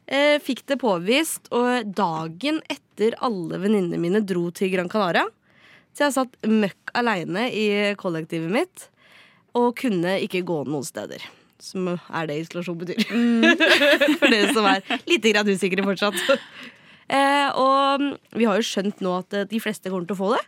Eh, 0.10 0.42
fikk 0.44 0.66
det 0.68 0.80
påvist, 0.82 1.48
og 1.56 1.86
dagen 1.96 2.60
etter 2.68 3.16
alle 3.24 3.56
venninnene 3.62 4.00
mine 4.02 4.20
dro 4.26 4.50
til 4.52 4.72
Gran 4.74 4.90
Canaria, 4.92 5.24
så 5.96 6.04
jeg 6.08 6.14
satt 6.18 6.36
møkk 6.50 6.92
aleine 7.00 7.48
i 7.56 7.96
kollektivet 8.00 8.52
mitt 8.52 8.90
og 9.58 9.78
kunne 9.80 10.20
ikke 10.26 10.44
gå 10.46 10.64
noen 10.68 10.86
steder. 10.86 11.24
Som 11.60 11.88
er 11.94 12.28
det 12.28 12.42
isolasjon 12.44 12.80
betyr. 12.84 13.00
For 14.20 14.28
dere 14.28 14.54
som 14.56 14.66
er 14.70 14.84
litt 15.08 15.24
grann 15.24 15.50
usikre 15.50 15.84
fortsatt. 15.88 16.20
Eh, 17.10 17.50
og 17.58 18.06
vi 18.38 18.46
har 18.46 18.60
jo 18.60 18.66
skjønt 18.66 19.02
nå 19.02 19.16
at 19.24 19.36
eh, 19.36 19.48
de 19.50 19.62
fleste 19.64 19.90
kommer 19.90 20.10
til 20.10 20.18
å 20.18 20.22
få 20.22 20.32
det. 20.36 20.44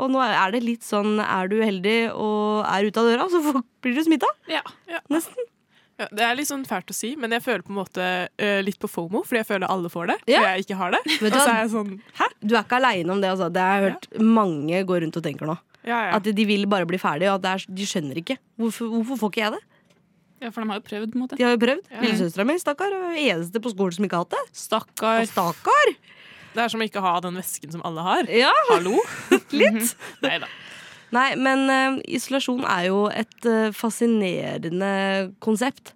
Og 0.00 0.08
nå 0.10 0.22
er 0.24 0.54
det 0.54 0.62
litt 0.64 0.84
sånn 0.86 1.18
er 1.20 1.50
du 1.50 1.58
uheldig 1.60 1.96
og 2.16 2.62
er 2.64 2.88
ute 2.88 3.02
av 3.02 3.08
døra, 3.10 3.26
så 3.30 3.42
blir 3.84 3.96
du 3.96 4.04
smitta. 4.06 4.30
Ja, 4.50 4.64
Nesten. 5.12 5.48
Ja, 6.00 6.06
det 6.08 6.22
er 6.24 6.38
litt 6.38 6.48
sånn 6.48 6.64
fælt 6.66 6.88
å 6.90 6.94
si, 6.96 7.12
men 7.20 7.34
jeg 7.36 7.44
føler 7.44 7.62
på 7.62 7.70
en 7.74 7.78
måte 7.78 8.06
eh, 8.40 8.60
litt 8.64 8.78
på 8.80 8.88
FOMO, 8.90 9.20
fordi 9.28 9.42
jeg 9.42 9.48
føler 9.50 9.70
alle 9.70 9.90
får 9.92 10.08
det. 10.10 10.16
Ja. 10.32 10.40
Og 10.40 10.46
jeg 10.48 10.64
ikke 10.64 10.78
har 10.80 10.94
det. 10.96 11.02
Du 11.20 11.26
Og 11.28 11.36
så 11.36 11.44
er 11.44 11.60
jeg 11.60 11.72
sånn 11.74 11.92
Hæ? 12.18 12.28
Du 12.40 12.54
er 12.56 12.62
ikke 12.64 12.78
aleine 12.80 13.12
om 13.14 13.20
det. 13.22 13.28
Altså. 13.34 13.50
Det 13.52 13.62
har 13.62 13.76
jeg 13.76 13.92
hørt 13.92 14.08
mange 14.38 14.80
gå 14.88 14.98
rundt 15.04 15.18
og 15.20 15.26
tenker 15.26 15.50
nå. 15.52 15.58
Ja, 15.84 15.98
ja. 16.08 16.16
At 16.16 16.26
de 16.26 16.46
vil 16.48 16.64
bare 16.70 16.88
bli 16.88 16.98
ferdig, 17.02 17.28
og 17.30 17.42
at 17.42 17.50
er, 17.52 17.66
de 17.76 17.86
skjønner 17.86 18.18
ikke. 18.22 18.38
Hvorfor, 18.58 18.88
hvorfor 18.96 19.20
får 19.20 19.32
ikke 19.34 19.44
jeg 19.44 19.54
det? 19.58 19.62
Ja, 20.42 20.50
For 20.50 20.64
de 20.64 20.72
har 20.72 20.80
jo 20.80 20.86
prøvd, 20.88 21.12
på 21.12 21.18
en 21.18 21.22
måte. 21.22 21.38
De 21.38 21.46
har 21.46 21.54
jo 21.54 21.60
prøvd. 21.62 21.86
Ja. 21.92 22.00
Lillesøstera 22.02 22.46
mi, 22.48 22.56
stakkar, 22.58 22.96
er 23.12 23.20
eneste 23.20 23.62
på 23.62 23.70
skolen 23.70 23.94
som 23.94 24.06
ikke 24.08 24.18
har 24.18 24.26
hatt 24.26 24.34
det. 24.34 24.58
Stakkar. 24.58 25.22
Stakkar. 25.30 25.94
Det 26.52 26.64
er 26.64 26.72
som 26.72 26.82
å 26.82 26.86
ikke 26.86 27.02
ha 27.04 27.14
den 27.24 27.38
vesken 27.38 27.72
som 27.72 27.84
alle 27.88 28.04
har. 28.04 28.28
Ja. 28.32 28.52
Hallo? 28.72 28.98
Litt. 29.60 29.94
Nei 30.26 30.36
da. 30.42 30.50
Nei, 31.12 31.28
men 31.36 31.66
uh, 31.68 32.00
isolasjon 32.08 32.64
er 32.64 32.88
jo 32.88 33.04
et 33.12 33.48
uh, 33.48 33.68
fascinerende 33.76 34.92
konsept. 35.44 35.92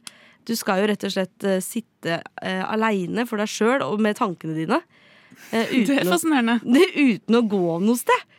Du 0.47 0.53
skal 0.55 0.83
jo 0.83 0.91
rett 0.93 1.07
og 1.09 1.15
slett 1.15 1.47
uh, 1.49 1.59
sitte 1.65 2.21
uh, 2.21 2.65
aleine 2.69 3.25
for 3.27 3.41
deg 3.41 3.51
sjøl 3.51 3.83
og 3.87 4.03
med 4.05 4.21
tankene 4.21 4.57
dine. 4.59 4.81
Uh, 5.51 5.65
uten 5.73 5.87
Det 5.89 6.01
er 6.03 6.11
fascinerende. 6.13 6.59
Det, 6.63 6.87
uten 6.95 7.41
å 7.41 7.45
gå 7.49 7.79
noe 7.83 7.99
sted. 7.99 8.36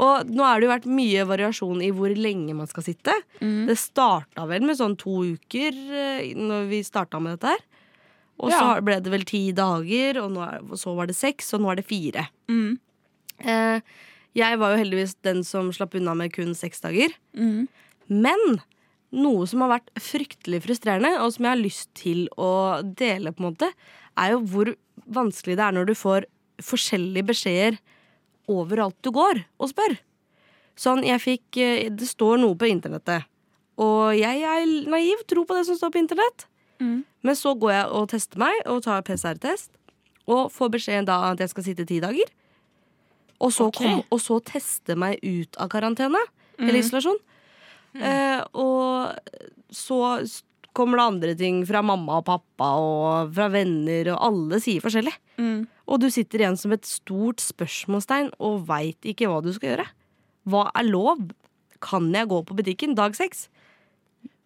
Og 0.00 0.30
nå 0.32 0.44
har 0.46 0.60
det 0.60 0.66
jo 0.66 0.72
vært 0.72 0.88
mye 0.88 1.24
variasjon 1.28 1.82
i 1.84 1.90
hvor 1.92 2.12
lenge 2.16 2.54
man 2.56 2.68
skal 2.70 2.86
sitte. 2.86 3.14
Det 3.68 3.76
starta 3.78 4.46
vel 4.48 4.64
med 4.64 4.78
sånn 4.78 4.96
to 5.00 5.18
uker 5.34 5.76
eh, 5.76 6.30
Når 6.38 6.70
vi 6.70 6.80
starta 6.86 7.20
med 7.20 7.36
dette 7.36 7.52
her. 7.52 7.66
Og 8.40 8.54
så 8.54 8.78
ble 8.84 8.96
det 9.04 9.12
vel 9.12 9.26
ti 9.28 9.42
dager, 9.52 10.22
og, 10.22 10.38
er, 10.40 10.62
så 10.80 10.94
var 10.96 11.10
det 11.10 11.18
seks, 11.18 11.52
og 11.56 11.60
nå 11.60 11.72
er 11.72 11.80
det 11.82 11.84
fire. 11.84 12.24
Mm. 12.48 12.78
Eh, 13.44 13.98
jeg 14.38 14.60
var 14.62 14.72
jo 14.72 14.80
heldigvis 14.80 15.16
den 15.26 15.42
som 15.44 15.68
slapp 15.76 15.96
unna 15.98 16.14
med 16.16 16.32
kun 16.32 16.54
seks 16.56 16.80
dager. 16.80 17.12
Mm. 17.36 17.68
Men 18.08 18.60
noe 19.10 19.46
som 19.50 19.64
har 19.64 19.74
vært 19.74 19.92
fryktelig 20.00 20.62
frustrerende, 20.64 21.18
og 21.20 21.34
som 21.34 21.46
jeg 21.46 21.52
har 21.52 21.60
lyst 21.60 21.90
til 21.98 22.26
å 22.40 22.80
dele, 22.84 23.34
på 23.34 23.44
en 23.44 23.50
måte, 23.50 23.70
er 24.16 24.34
jo 24.34 24.42
hvor 24.48 24.72
vanskelig 25.10 25.58
det 25.58 25.66
er 25.66 25.76
når 25.76 25.90
du 25.90 25.96
får 25.98 26.28
forskjellige 26.64 27.28
beskjeder 27.32 27.80
overalt 28.48 28.96
du 29.04 29.10
går 29.14 29.44
og 29.60 29.72
spør. 29.72 29.96
Sånn, 30.80 31.02
jeg 31.04 31.20
fikk 31.20 31.58
eh, 31.60 31.90
Det 31.92 32.08
står 32.08 32.40
noe 32.40 32.56
på 32.56 32.70
internettet, 32.70 33.26
og 33.80 34.12
jeg 34.16 34.44
er 34.44 34.64
naiv, 34.92 35.24
tror 35.28 35.46
på 35.48 35.56
det 35.56 35.66
som 35.68 35.76
står 35.78 35.92
på 35.94 36.02
internett. 36.02 36.46
Mm. 36.80 37.02
Men 37.24 37.36
så 37.36 37.54
går 37.56 37.72
jeg 37.72 37.86
og 37.96 38.10
tester 38.12 38.40
meg 38.40 38.60
og 38.68 38.82
tar 38.84 39.04
PCR-test, 39.04 39.72
og 40.30 40.50
får 40.52 40.72
beskjed 40.76 41.08
da 41.08 41.22
at 41.30 41.40
jeg 41.40 41.52
skal 41.52 41.66
sitte 41.66 41.88
ti 41.88 42.00
dager. 42.02 42.28
Og 43.40 43.52
så, 43.56 43.70
okay. 43.70 43.88
kom, 43.88 44.04
og 44.12 44.20
så 44.20 44.36
teste 44.44 44.96
meg 45.00 45.20
ut 45.24 45.56
av 45.60 45.70
karantene, 45.72 46.20
mm. 46.58 46.66
eller 46.66 46.80
isolasjon. 46.82 47.20
Eh, 47.96 48.42
og 48.52 49.16
så 49.74 50.00
kommer 50.76 51.00
det 51.00 51.06
andre 51.08 51.34
ting 51.38 51.62
fra 51.66 51.82
mamma 51.82 52.20
og 52.20 52.26
pappa 52.28 52.68
og 52.78 53.32
fra 53.34 53.48
venner, 53.52 54.12
og 54.12 54.20
alle 54.28 54.60
sier 54.62 54.84
forskjellig. 54.84 55.14
Mm. 55.40 55.64
Og 55.90 55.98
du 56.02 56.06
sitter 56.12 56.44
igjen 56.44 56.58
som 56.58 56.74
et 56.74 56.86
stort 56.86 57.42
spørsmålstegn 57.42 58.30
og 58.38 58.66
veit 58.68 59.10
ikke 59.10 59.30
hva 59.30 59.40
du 59.42 59.50
skal 59.56 59.74
gjøre. 59.74 59.88
Hva 60.50 60.68
er 60.70 60.86
lov? 60.86 61.24
Kan 61.82 62.10
jeg 62.14 62.28
gå 62.30 62.42
på 62.46 62.56
butikken 62.58 62.94
dag 62.94 63.16
seks? 63.16 63.48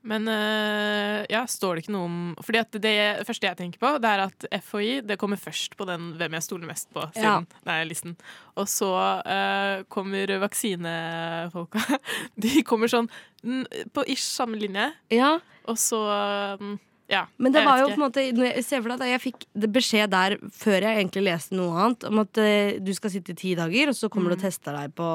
Men 0.05 0.29
øh, 0.29 1.25
ja, 1.33 1.43
står 1.49 1.77
det 1.79 1.85
ikke 1.85 1.95
noe 1.95 2.09
om 2.11 2.17
Fordi 2.45 2.61
at 2.61 2.77
det 2.85 3.25
første 3.25 3.49
jeg 3.49 3.57
tenker 3.57 3.81
på, 3.81 3.93
det 4.05 4.11
er 4.11 4.23
at 4.27 4.47
FHI 4.67 4.99
det 5.09 5.17
kommer 5.21 5.41
først 5.41 5.79
på 5.81 5.87
den 5.89 6.11
hvem 6.19 6.37
jeg 6.37 6.45
stoler 6.45 6.69
mest 6.69 6.91
på. 6.93 7.07
Siden, 7.17 7.49
nei, 7.65 7.79
listen. 7.89 8.17
Og 8.61 8.69
så 8.69 8.91
øh, 9.25 9.85
kommer 9.89 10.35
vaksinefolka. 10.45 12.01
De 12.45 12.61
kommer 12.69 12.93
sånn 12.93 13.09
på 13.97 14.05
ish 14.13 14.29
samme 14.29 14.61
linje. 14.61 14.91
Ja. 15.13 15.39
Og 15.73 15.81
så 15.81 16.01
mm, 16.61 16.77
ja. 17.11 17.27
Men 17.37 17.53
det 17.53 17.65
var 17.67 17.83
jo 17.83 17.91
på 17.91 17.99
en 17.99 18.05
måte 18.07 18.23
jeg, 18.25 18.55
jeg 18.65 19.21
fikk 19.21 19.45
beskjed 19.53 20.13
der 20.15 20.39
før 20.57 20.87
jeg 20.87 21.03
egentlig 21.03 21.27
leste 21.27 21.57
noe 21.59 21.77
annet, 21.77 22.07
om 22.09 22.23
at 22.23 22.41
uh, 22.41 22.79
du 22.81 22.93
skal 22.97 23.13
sitte 23.13 23.35
i 23.35 23.39
ti 23.39 23.53
dager, 23.59 23.93
og 23.93 23.99
så 23.99 24.09
kommer 24.13 24.33
du 24.33 24.39
og 24.39 24.45
tester 24.45 24.77
deg 24.77 24.95
på 24.97 25.09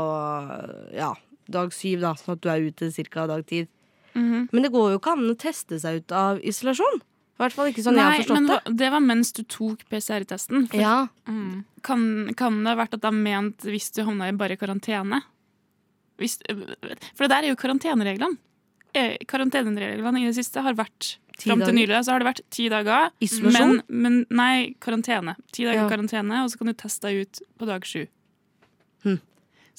ja, 0.96 1.14
dag 1.50 1.74
syv, 1.74 2.04
da, 2.06 2.14
sånn 2.20 2.38
at 2.38 2.44
du 2.46 2.50
er 2.54 2.68
ute 2.70 2.92
ca. 3.10 3.28
dag 3.32 3.46
ti. 3.50 3.66
Mhm. 4.14 4.50
Men 4.52 4.66
det 4.66 4.74
går 4.74 4.92
jo 4.94 5.00
ikke 5.00 5.16
an 5.18 5.32
å 5.32 5.38
teste 5.40 5.80
seg 5.82 6.02
ut 6.02 6.14
av 6.16 6.42
isolasjon. 6.46 7.02
I 7.40 7.44
hvert 7.46 7.56
fall 7.56 7.70
ikke 7.72 7.84
sånn 7.86 7.96
jeg 7.96 8.04
har 8.04 8.18
forstått 8.20 8.36
men 8.36 8.48
det. 8.50 8.78
det 8.82 8.88
var 8.92 9.04
mens 9.06 9.30
du 9.32 9.46
tok 9.48 9.86
PCR-testen. 9.88 10.66
Ja. 10.76 11.08
Mm. 11.30 11.62
Kan, 11.88 12.02
kan 12.36 12.58
det 12.66 12.74
ha 12.74 12.80
vært 12.82 12.98
at 12.98 13.06
de 13.06 13.12
ment 13.16 13.64
hvis 13.64 13.94
du 13.96 14.02
havna 14.04 14.28
i 14.28 14.36
bare 14.36 14.58
karantene? 14.60 15.22
Hvis, 16.20 16.36
for 16.44 17.24
det 17.24 17.32
der 17.32 17.48
er 17.48 17.54
jo 17.54 17.60
karantenereglene. 17.62 18.36
Eh, 18.98 19.16
Karantenereglene 19.30 20.24
i 20.24 20.28
det 20.28 20.36
siste 20.36 20.64
har 20.66 20.76
vært 20.76 21.14
Fram 21.48 21.62
til 21.64 21.76
nylig 21.78 22.04
så 22.04 22.12
har 22.12 22.20
det 22.20 22.28
vært 22.28 22.42
ti 22.52 22.68
dager. 22.70 23.12
Isolasjon? 23.24 23.82
Men, 23.88 24.04
men 24.04 24.26
nei, 24.30 24.76
karantene. 24.84 25.36
Ti 25.56 25.64
dager 25.66 25.84
Ja. 25.86 25.90
karantene, 25.90 26.44
og 26.44 26.50
så 26.52 26.58
kan 26.60 26.68
du 26.68 26.74
teste 26.74 27.08
deg 27.08 27.22
ut 27.28 27.42
på 27.60 27.66
dag 27.70 27.86
sju. 27.88 28.08
Hm. 29.06 29.20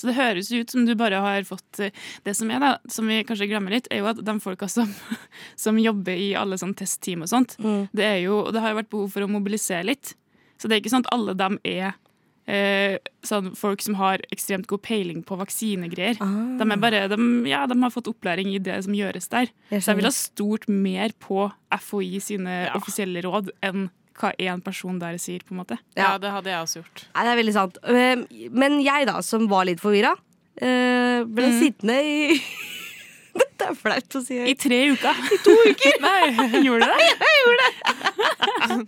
Så 0.01 0.07
det 0.09 0.15
høres 0.17 0.49
ut 0.51 0.71
som 0.73 0.87
du 0.89 0.95
bare 0.97 1.19
har 1.21 1.43
fått 1.45 1.79
eh, 1.85 1.91
Det 2.25 2.33
som 2.35 2.49
er 2.51 2.59
da, 2.63 2.71
som 2.89 3.07
vi 3.07 3.19
kanskje 3.29 3.51
glemmer 3.51 3.71
litt, 3.75 3.87
er 3.93 3.99
jo 4.01 4.07
at 4.09 4.23
de 4.25 4.35
folka 4.41 4.67
som, 4.73 4.89
som 5.61 5.77
jobber 5.77 6.17
i 6.17 6.31
alle 6.35 6.57
sånn 6.57 6.73
testteam 6.75 7.23
og 7.27 7.29
sånt, 7.29 7.57
Mm. 7.61 7.89
det 7.93 8.05
er 8.07 8.21
jo 8.25 8.51
Det 8.51 8.61
har 8.65 8.71
jo 8.73 8.79
vært 8.81 8.91
behov 8.91 9.11
for 9.13 9.21
å 9.27 9.29
mobilisere 9.29 9.85
litt. 9.85 10.15
Så 10.57 10.69
det 10.69 10.77
er 10.77 10.81
ikke 10.81 10.95
sånn 10.97 11.05
at 11.05 11.13
alle 11.13 11.35
dem 11.37 11.59
er 11.65 11.93
eh, 12.51 12.97
sånn 13.27 13.53
folk 13.59 13.83
som 13.85 13.97
har 14.01 14.23
ekstremt 14.35 14.69
god 14.71 14.83
peiling 14.87 15.23
på 15.27 15.39
vaksinegreier. 15.41 16.19
Ah. 16.25 16.59
De, 16.59 16.67
er 16.67 16.83
bare, 16.83 17.05
de, 17.13 17.21
ja, 17.51 17.63
de 17.71 17.79
har 17.83 17.95
fått 17.95 18.11
opplæring 18.11 18.51
i 18.55 18.61
det 18.63 18.81
som 18.87 18.97
gjøres 18.97 19.31
der. 19.33 19.53
Jeg 19.71 19.85
Så 19.85 19.93
jeg 19.93 20.01
vil 20.01 20.11
ha 20.11 20.15
stort 20.17 20.69
mer 20.69 21.15
på 21.23 21.49
FHI 21.71 22.21
sine 22.25 22.61
offisielle 22.77 23.23
råd 23.27 23.53
enn 23.67 23.89
hva 24.21 24.35
én 24.37 24.61
person 24.61 24.99
der 25.01 25.17
sier, 25.23 25.41
på 25.47 25.55
en 25.55 25.63
måte. 25.63 25.79
Ja, 25.97 26.17
det 26.21 26.33
hadde 26.35 26.51
jeg 26.53 26.67
også 26.67 26.83
gjort. 26.83 27.07
Nei, 27.15 27.23
det 27.25 27.31
er 27.31 27.41
veldig 27.41 27.55
sant. 27.57 27.79
Eh, 27.89 28.51
Men 28.53 28.81
jeg, 28.85 29.09
da, 29.09 29.21
som 29.25 29.47
var 29.49 29.65
litt 29.69 29.81
forvirra, 29.81 30.13
eh, 30.61 31.25
ble 31.25 31.49
mm. 31.55 31.57
sittende 31.63 31.97
i 32.05 32.41
Dette 33.61 33.69
er 33.71 33.77
flaut 33.77 34.17
å 34.17 34.21
si. 34.25 34.39
I 34.41 34.55
tre 34.57 34.79
uker. 34.95 35.21
I 35.37 35.39
to 35.45 35.55
uker. 35.69 35.99
Nei, 36.07 36.63
gjorde 36.65 36.87
du 36.87 36.93
det? 36.97 37.09
Jeg 37.21 37.41
gjorde 37.45 37.67
det. 37.67 38.87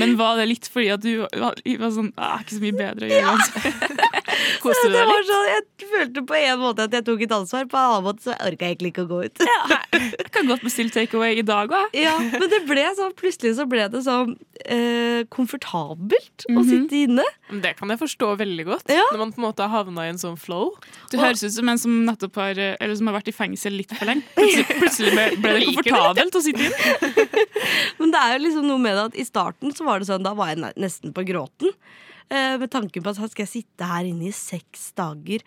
Men 0.00 0.16
var 0.18 0.36
det 0.40 0.46
litt 0.50 0.66
fordi 0.72 0.88
at 0.94 1.02
du 1.04 1.10
var, 1.22 1.54
var 1.82 1.90
sånn 1.94 2.08
ah, 2.16 2.40
Ikke 2.42 2.56
så 2.56 2.62
mye 2.62 2.76
bedre 2.78 3.06
å 3.06 3.10
gjøre 3.10 3.32
uansett. 3.32 4.02
Koste 4.62 4.88
du 4.88 4.94
det 4.94 4.98
deg 5.02 5.08
var 5.10 5.20
litt? 5.20 5.28
sånn, 5.30 5.48
jeg 5.52 5.88
følte 5.92 6.22
på 6.28 6.36
en 6.38 6.60
måte 6.62 6.86
at 6.86 6.94
jeg 6.96 7.04
tok 7.06 7.22
et 7.26 7.34
ansvar, 7.36 7.66
på 7.70 7.78
en 7.78 7.88
annen 7.92 8.06
måte 8.06 8.24
så 8.26 8.34
orka 8.36 8.66
jeg 8.68 8.74
egentlig 8.76 8.92
ikke 8.94 9.04
å 9.04 9.10
gå 9.10 9.18
ut. 9.26 9.42
Ja, 9.46 9.78
Jeg 9.92 10.30
kan 10.34 10.48
godt 10.50 10.64
bestille 10.64 10.94
takeaway 10.94 11.36
i 11.40 11.44
dag 11.46 11.72
òg. 11.74 11.94
Ja, 11.98 12.14
men 12.22 12.46
det 12.50 12.62
ble 12.68 12.84
sånn, 12.98 13.12
plutselig 13.18 13.54
så 13.58 13.66
ble 13.70 13.84
det 13.92 14.02
sånn 14.06 14.34
eh, 14.64 15.22
komfortabelt 15.32 16.46
å 16.48 16.56
Mhm. 16.62 16.68
sitte 16.70 17.00
inne. 17.06 17.26
Det 17.62 17.74
kan 17.78 17.90
jeg 17.92 18.00
forstå 18.00 18.30
veldig 18.40 18.66
godt. 18.70 18.88
Når 18.92 19.18
man 19.20 19.32
på 19.34 19.42
en 19.42 19.46
måte 19.48 19.66
har 19.66 19.72
havna 19.84 20.06
i 20.06 20.12
en 20.14 20.20
sånn 20.22 20.38
flow. 20.40 20.72
Du 21.12 21.18
høres 21.20 21.42
ut 21.44 21.52
som 21.52 21.68
en 21.68 21.78
som 21.78 21.92
nettopp 22.06 22.34
har 22.40 22.56
Eller 22.62 22.94
som 22.96 23.06
har 23.10 23.18
vært 23.20 23.28
i 23.28 23.36
fengsel 23.36 23.76
litt 23.76 23.91
for 23.98 24.10
lenge. 24.10 24.24
Plutselig, 24.36 24.78
plutselig 24.78 25.12
ble, 25.16 25.26
ble 25.42 25.52
det 25.56 25.66
komfortabelt 25.70 26.38
å 26.38 26.44
sitte 26.44 26.68
inn. 26.68 27.36
Men 28.00 28.14
det 28.14 28.22
er 28.22 28.36
jo 28.36 28.44
liksom 28.46 28.70
noe 28.70 28.82
med 28.82 28.96
det 28.98 29.04
at 29.10 29.20
i 29.20 29.26
starten 29.28 29.76
så 29.76 29.86
var 29.88 30.00
det 30.02 30.08
sånn, 30.10 30.24
da 30.26 30.34
var 30.38 30.52
jeg 30.52 30.62
nesten 30.80 31.14
på 31.16 31.26
gråten. 31.28 31.74
Eh, 32.32 32.56
med 32.62 32.70
tanken 32.72 33.04
på 33.04 33.12
at 33.12 33.20
skal 33.20 33.44
jeg 33.44 33.52
sitte 33.52 33.88
her 33.88 34.08
inne 34.08 34.30
i 34.30 34.34
seks 34.36 34.90
dager 34.98 35.44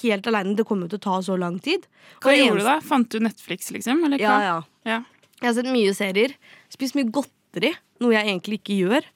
helt 0.00 0.26
aleine. 0.26 0.56
Det 0.56 0.66
kommer 0.68 0.86
jo 0.86 0.94
til 0.94 1.02
å 1.02 1.06
ta 1.08 1.16
så 1.24 1.36
lang 1.40 1.58
tid. 1.62 1.86
Hva 2.22 2.32
og 2.32 2.38
gjorde 2.38 2.62
du 2.62 2.68
da? 2.68 2.76
Fant 2.84 3.10
du 3.10 3.18
Netflix, 3.22 3.70
liksom? 3.74 4.04
Eller 4.06 4.22
Ja, 4.22 4.36
ja. 4.42 4.58
ja. 4.88 5.00
Jeg 5.40 5.48
har 5.48 5.56
sett 5.58 5.72
mye 5.72 5.94
serier. 5.96 6.36
Spist 6.72 6.96
mye 6.98 7.10
godteri, 7.10 7.72
noe 8.02 8.14
jeg 8.14 8.28
egentlig 8.28 8.60
ikke 8.60 8.78
gjør. 8.78 9.08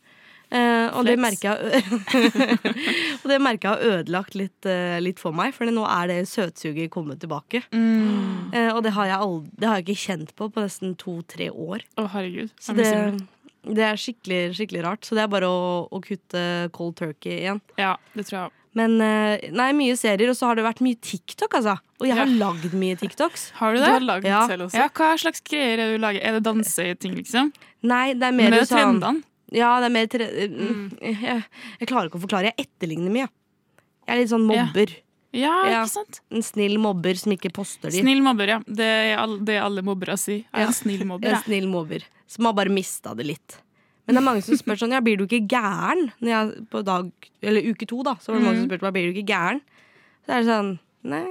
Eh, 0.47 0.88
og, 0.94 1.03
det 1.09 1.16
merker 1.18 1.59
jeg, 1.59 1.82
og 3.20 3.30
det 3.32 3.38
merker 3.42 3.66
jeg 3.66 3.72
har 3.72 3.97
ødelagt 3.99 4.36
litt, 4.38 4.68
eh, 4.70 4.99
litt 5.03 5.18
for 5.18 5.34
meg, 5.34 5.55
for 5.57 5.66
nå 5.66 5.86
er 5.90 6.12
det 6.12 6.18
søtsuget 6.30 6.92
kommet 6.94 7.18
tilbake. 7.22 7.64
Mm. 7.74 8.53
Eh, 8.55 8.70
og 8.70 8.84
det 8.86 8.94
har, 8.94 9.11
jeg 9.11 9.18
aldri, 9.26 9.51
det 9.59 9.70
har 9.70 9.80
jeg 9.80 9.88
ikke 9.88 10.05
kjent 10.05 10.36
på 10.38 10.51
på 10.55 10.62
nesten 10.62 10.94
to-tre 11.01 11.51
år. 11.51 11.82
Å, 11.99 12.07
herregud. 12.14 12.55
Så 12.62 12.76
det, 12.78 12.92
det 13.66 13.88
er 13.88 13.99
skikkelig, 13.99 14.40
skikkelig 14.59 14.86
rart. 14.86 15.09
Så 15.09 15.18
det 15.18 15.26
er 15.26 15.34
bare 15.34 15.51
å, 15.51 15.66
å 15.90 16.03
kutte 16.05 16.44
cold 16.76 16.94
turkey 17.01 17.40
igjen. 17.40 17.62
Ja, 17.80 17.97
det 18.14 18.28
tror 18.30 18.44
jeg 18.44 18.55
Men 18.78 18.99
eh, 19.03 19.51
nei, 19.51 19.70
mye 19.74 19.99
serier, 19.99 20.30
og 20.30 20.38
så 20.38 20.53
har 20.53 20.61
det 20.61 20.66
vært 20.68 20.84
mye 20.84 20.99
TikTok, 21.03 21.59
altså. 21.59 21.78
Og 21.99 22.07
jeg 22.07 22.18
har 22.18 22.28
Ja. 22.28 22.40
lagd 22.44 22.74
mye 22.76 22.99
TikToks. 23.01 23.51
Har 23.59 23.74
du 23.74 23.80
det? 23.80 23.88
Du 23.88 23.99
har 23.99 24.11
lagd 24.14 24.28
ja. 24.28 24.42
selv 24.47 24.68
også? 24.68 24.78
Ja, 24.78 24.90
hva 24.94 25.14
slags 25.18 25.42
greier 25.42 25.80
er 25.80 25.88
det 25.88 25.94
du 25.97 26.03
lager? 26.07 26.22
Er 26.22 26.38
det 26.38 26.47
danseting, 26.47 27.16
liksom? 27.18 27.51
Nei, 27.82 28.12
det 28.14 28.28
er 28.28 28.36
mer 28.36 28.53
Men 28.53 28.61
det 28.61 28.66
er 28.66 28.70
sånn 28.70 29.01
trendene. 29.01 29.32
Ja, 29.55 29.76
det 29.80 29.86
er 29.86 29.94
mer 29.94 30.07
tre 30.11 30.26
mm. 30.51 30.86
jeg, 31.07 31.42
jeg 31.80 31.88
klarer 31.88 32.09
ikke 32.11 32.18
å 32.18 32.24
forklare. 32.24 32.51
Jeg 32.53 32.66
etterligner 32.66 33.12
mye. 33.14 33.28
Jeg 34.07 34.14
er 34.14 34.20
litt 34.22 34.32
sånn 34.32 34.47
mobber. 34.47 34.94
Ja, 35.36 35.53
ikke 35.68 35.90
sant? 35.92 36.20
En 36.32 36.42
snill 36.47 36.78
mobber 36.80 37.18
som 37.20 37.34
ikke 37.34 37.51
poster 37.53 37.90
de. 37.92 38.01
Snill 38.01 38.22
mobber, 38.24 38.49
ja. 38.55 38.59
Det 38.66 38.86
er 38.86 39.18
all, 39.20 39.36
det 39.44 39.59
alle 39.61 39.82
mobbere 39.84 40.16
sier. 40.18 40.47
Er 40.55 40.68
en 40.70 40.74
snill 40.76 41.05
mobber. 41.11 41.28
En 41.34 41.42
snill 41.44 41.68
mobber. 41.70 42.07
Som 42.30 42.49
har 42.49 42.57
bare 42.57 42.72
mista 42.72 43.12
det 43.18 43.26
litt. 43.28 43.59
Men 44.07 44.16
det 44.16 44.20
er 44.22 44.26
mange 44.28 44.42
som 44.47 44.57
spør 44.59 44.78
sånn, 44.78 44.94
ja, 44.94 45.01
blir 45.03 45.18
du 45.18 45.24
ikke 45.26 45.42
gæren? 45.51 46.09
Når 46.22 46.30
jeg, 46.30 46.64
på 46.70 46.82
dag, 46.86 47.09
eller 47.42 47.66
uke 47.72 47.88
to, 47.90 48.01
da, 48.07 48.14
så 48.22 48.30
var 48.32 48.38
det 48.38 48.47
mange 48.47 48.61
som 48.61 48.64
Mhm. 48.66 48.70
spurte 48.70 48.86
meg, 48.86 48.94
blir 48.94 49.11
du 49.11 49.16
ikke 49.18 49.32
gæren? 49.34 49.61
Så 50.24 50.30
er 50.32 50.42
det 50.42 50.49
sånn, 50.51 50.70
nei, 51.11 51.24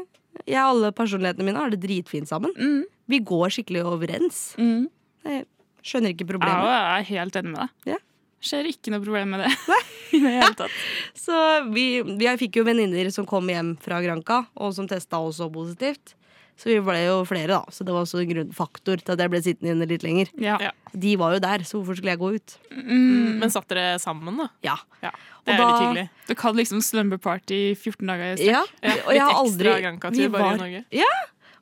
jeg 0.43 0.59
og 0.59 0.71
alle 0.73 0.91
personlighetene 0.95 1.47
mine 1.47 1.61
har 1.63 1.71
det 1.71 1.79
dritfint 1.83 2.27
sammen. 2.27 2.51
Mm. 2.59 2.83
Vi 3.07 3.19
går 3.31 3.53
skikkelig 3.55 3.85
overens. 3.87 4.41
Jeg 4.59 5.45
skjønner 5.85 6.11
ikke 6.15 6.25
Ja, 6.25 6.31
problemet. 6.33 6.67
jeg 6.73 6.97
er 6.97 7.07
helt 7.13 7.39
enig 7.41 7.53
med 7.53 7.61
deg. 7.61 7.93
Ja. 7.93 8.01
Skjer 8.45 8.67
ikke 8.69 8.91
noe 8.93 9.01
problem 9.05 9.31
med 9.35 9.45
det. 9.45 9.53
I 10.15 10.19
det 10.25 10.33
hele 10.35 10.51
tatt. 10.59 10.75
Så 11.25 11.37
vi, 11.73 11.85
vi 12.05 12.29
fikk 12.41 12.59
jo 12.61 12.65
venninner 12.67 13.09
som 13.13 13.25
kom 13.29 13.47
hjem 13.49 13.73
fra 13.81 14.01
Granca, 14.05 14.43
og 14.57 14.73
som 14.77 14.89
testa 14.89 15.17
også 15.21 15.47
positivt. 15.53 16.13
Så 16.55 16.69
vi 16.69 16.77
ble 16.79 17.01
jo 17.03 17.15
flere, 17.27 17.49
da. 17.51 17.57
Så 17.73 17.83
det 17.83 17.91
var 17.91 18.05
også 18.05 18.21
en 18.21 18.29
grunnfaktor 18.29 19.01
til 19.03 19.11
at 19.11 19.19
jeg 19.25 19.31
ble 19.33 19.39
sittende 19.43 19.73
inne 19.73 19.87
litt 19.89 20.05
lenger. 20.05 20.29
Ja. 20.39 20.55
De 20.95 21.15
var 21.19 21.33
jo 21.35 21.41
der, 21.43 21.65
så 21.67 21.81
hvorfor 21.81 21.97
skulle 21.99 22.13
jeg 22.13 22.21
gå 22.21 22.29
ut? 22.37 22.53
Mm, 22.71 23.41
men 23.41 23.51
satt 23.51 23.67
dere 23.73 23.97
sammen, 23.99 24.37
da? 24.39 24.45
Ja. 24.63 24.77
Det 25.03 25.11
Og 25.11 25.51
er 25.51 25.57
da- 25.59 25.65
litt 25.67 25.81
hyggelig. 25.83 26.05
Du 26.29 26.33
kan 26.39 26.55
liksom 26.55 26.79
slumber 26.85 27.19
party 27.19 27.59
14 27.75 28.07
dager 28.07 28.29
i 28.29 28.37
strekk. 28.39 28.71
Ja, 28.87 28.93
og 29.03 29.11
jeg 29.17 29.25
har 29.25 29.35
aldri 29.41 29.67
ekstra 29.73 29.83
Granca-tur 29.83 30.31
bare 30.37 30.53
i 30.53 30.61
Norge. 30.63 30.83
Ja, 30.95 31.11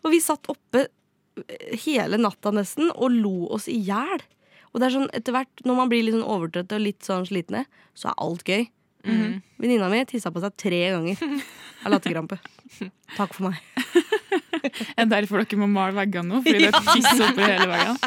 og 0.04 0.14
vi 0.14 0.20
satt 0.22 0.52
oppe 0.54 0.86
hele 1.86 2.18
natta 2.22 2.52
nesten 2.54 2.92
og 2.94 3.10
lo 3.16 3.48
oss 3.56 3.66
i 3.72 3.80
hjel. 3.88 4.22
Og 4.74 4.78
det 4.82 4.86
er 4.88 4.94
sånn, 4.96 5.10
etter 5.14 5.32
hvert, 5.36 5.54
når 5.68 5.76
man 5.78 5.90
blir 5.92 6.04
litt 6.06 6.16
sånn 6.16 6.26
overtrøtte 6.26 6.76
og 6.80 6.84
litt 6.86 7.02
sånn 7.06 7.28
slitne, 7.30 7.62
så 7.98 8.06
er 8.12 8.16
alt 8.26 8.44
gøy. 8.50 8.64
Mhm. 9.04 9.32
Venninna 9.60 9.90
mi 9.92 10.06
tissa 10.08 10.30
på 10.32 10.40
seg 10.44 10.52
tre 10.60 10.80
ganger 10.94 11.18
av 11.84 11.90
latterkrampe. 11.94 12.38
Takk 13.18 13.32
for 13.36 13.44
meg. 13.50 13.58
Er 14.96 15.04
det 15.06 15.12
derfor 15.12 15.38
dere 15.44 15.60
må 15.60 15.68
male 15.70 15.94
veggene 15.98 16.28
nå? 16.32 16.38
Fordi 16.46 16.60
det 16.64 16.72
er 16.72 16.86
piss 16.88 17.20
oppi 17.22 17.44
hele 17.44 17.68
veggene? 17.70 17.98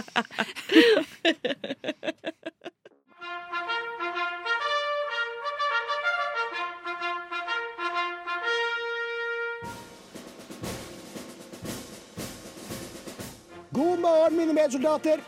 God 13.77 13.99
morgen, 14.01 14.37
mine 14.37 14.55
medsoldater. 14.57 15.21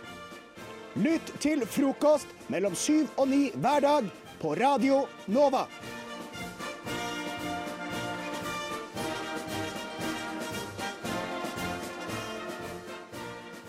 Lytt 0.97 1.35
til 1.43 1.61
frokost 1.69 2.31
mellom 2.49 2.73
syv 2.73 3.11
og 3.21 3.27
ni 3.29 3.51
hver 3.53 3.83
dag 3.85 4.07
på 4.41 4.55
Radio 4.57 5.03
Nova. 5.29 5.67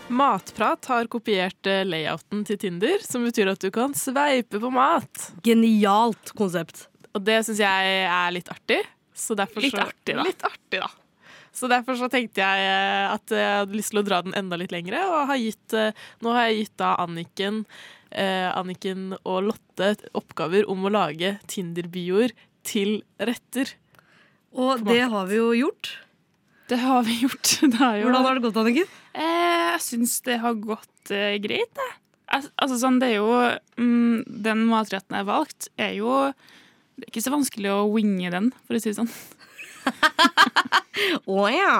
Matprat 0.08 0.88
har 0.88 1.12
kopiert 1.12 1.68
eh, 1.68 1.84
layouten 1.84 2.46
til 2.48 2.62
Tinder, 2.64 3.04
som 3.04 3.28
betyr 3.28 3.52
at 3.52 3.60
du 3.60 3.68
kan 3.74 3.92
sveipe 3.92 4.62
på 4.64 4.72
mat. 4.72 5.28
Genialt 5.44 6.32
konsept. 6.40 6.86
Og 7.12 7.20
det 7.28 7.42
syns 7.44 7.60
jeg 7.66 8.00
er 8.08 8.32
litt 8.32 8.48
artig. 8.48 8.80
Så 9.12 9.36
derfor 9.36 9.60
Litt 9.60 9.76
så, 9.76 9.84
artig, 9.92 10.16
da. 10.16 10.24
Litt 10.24 10.48
artig, 10.48 10.80
da. 10.80 10.88
Så 11.52 11.68
derfor 11.70 11.96
så 11.98 12.06
tenkte 12.12 12.40
jeg 12.44 12.66
eh, 12.66 13.06
at 13.10 13.32
jeg 13.34 13.54
hadde 13.62 13.76
lyst 13.76 13.90
til 13.92 14.00
å 14.02 14.06
dra 14.06 14.20
den 14.24 14.36
enda 14.38 14.56
litt 14.60 14.72
lengre. 14.74 15.00
Og 15.10 15.26
har 15.32 15.40
gitt, 15.40 15.74
eh, 15.76 15.90
nå 16.24 16.34
har 16.36 16.48
jeg 16.48 16.60
gitt 16.64 16.76
da 16.80 16.92
Anniken, 17.02 17.64
eh, 18.12 18.46
Anniken 18.54 19.10
og 19.24 19.48
Lotte 19.50 19.94
oppgaver 20.16 20.68
om 20.70 20.86
å 20.86 20.92
lage 20.94 21.34
Tinder-bioer 21.50 22.32
til 22.66 23.00
retter. 23.18 23.74
Og 24.54 24.84
det 24.86 25.02
har 25.10 25.26
vi 25.30 25.36
jo 25.40 25.50
gjort. 25.58 25.90
Det 26.70 26.78
har 26.78 27.02
vi 27.06 27.16
gjort. 27.24 27.56
Det 27.72 27.78
har 27.82 27.96
jo... 27.98 28.06
Hvordan 28.06 28.26
har 28.28 28.38
det 28.38 28.44
gått, 28.46 28.58
Anniken? 28.62 28.90
Eh, 29.10 29.74
Jeg 29.74 29.80
syns 29.88 30.20
det 30.26 30.36
har 30.42 30.54
gått 30.62 31.10
eh, 31.14 31.34
greit, 31.42 31.74
jeg. 31.74 31.96
Al- 32.30 32.46
Altså, 32.62 32.76
sånn, 32.78 33.00
det 33.02 33.08
er 33.10 33.16
jo 33.18 33.30
mm, 33.82 34.20
Den 34.46 34.60
matretten 34.70 35.16
jeg 35.16 35.24
har 35.24 35.26
valgt, 35.32 35.66
er 35.82 35.96
jo 35.98 36.12
Det 36.94 37.08
er 37.08 37.10
ikke 37.10 37.24
så 37.24 37.32
vanskelig 37.34 37.72
å 37.74 37.88
winge 37.90 38.30
den, 38.30 38.52
for 38.68 38.78
å 38.78 38.82
si 38.84 38.92
det 38.92 39.00
sånn. 39.00 39.10
Å 41.30 41.48
ja. 41.52 41.74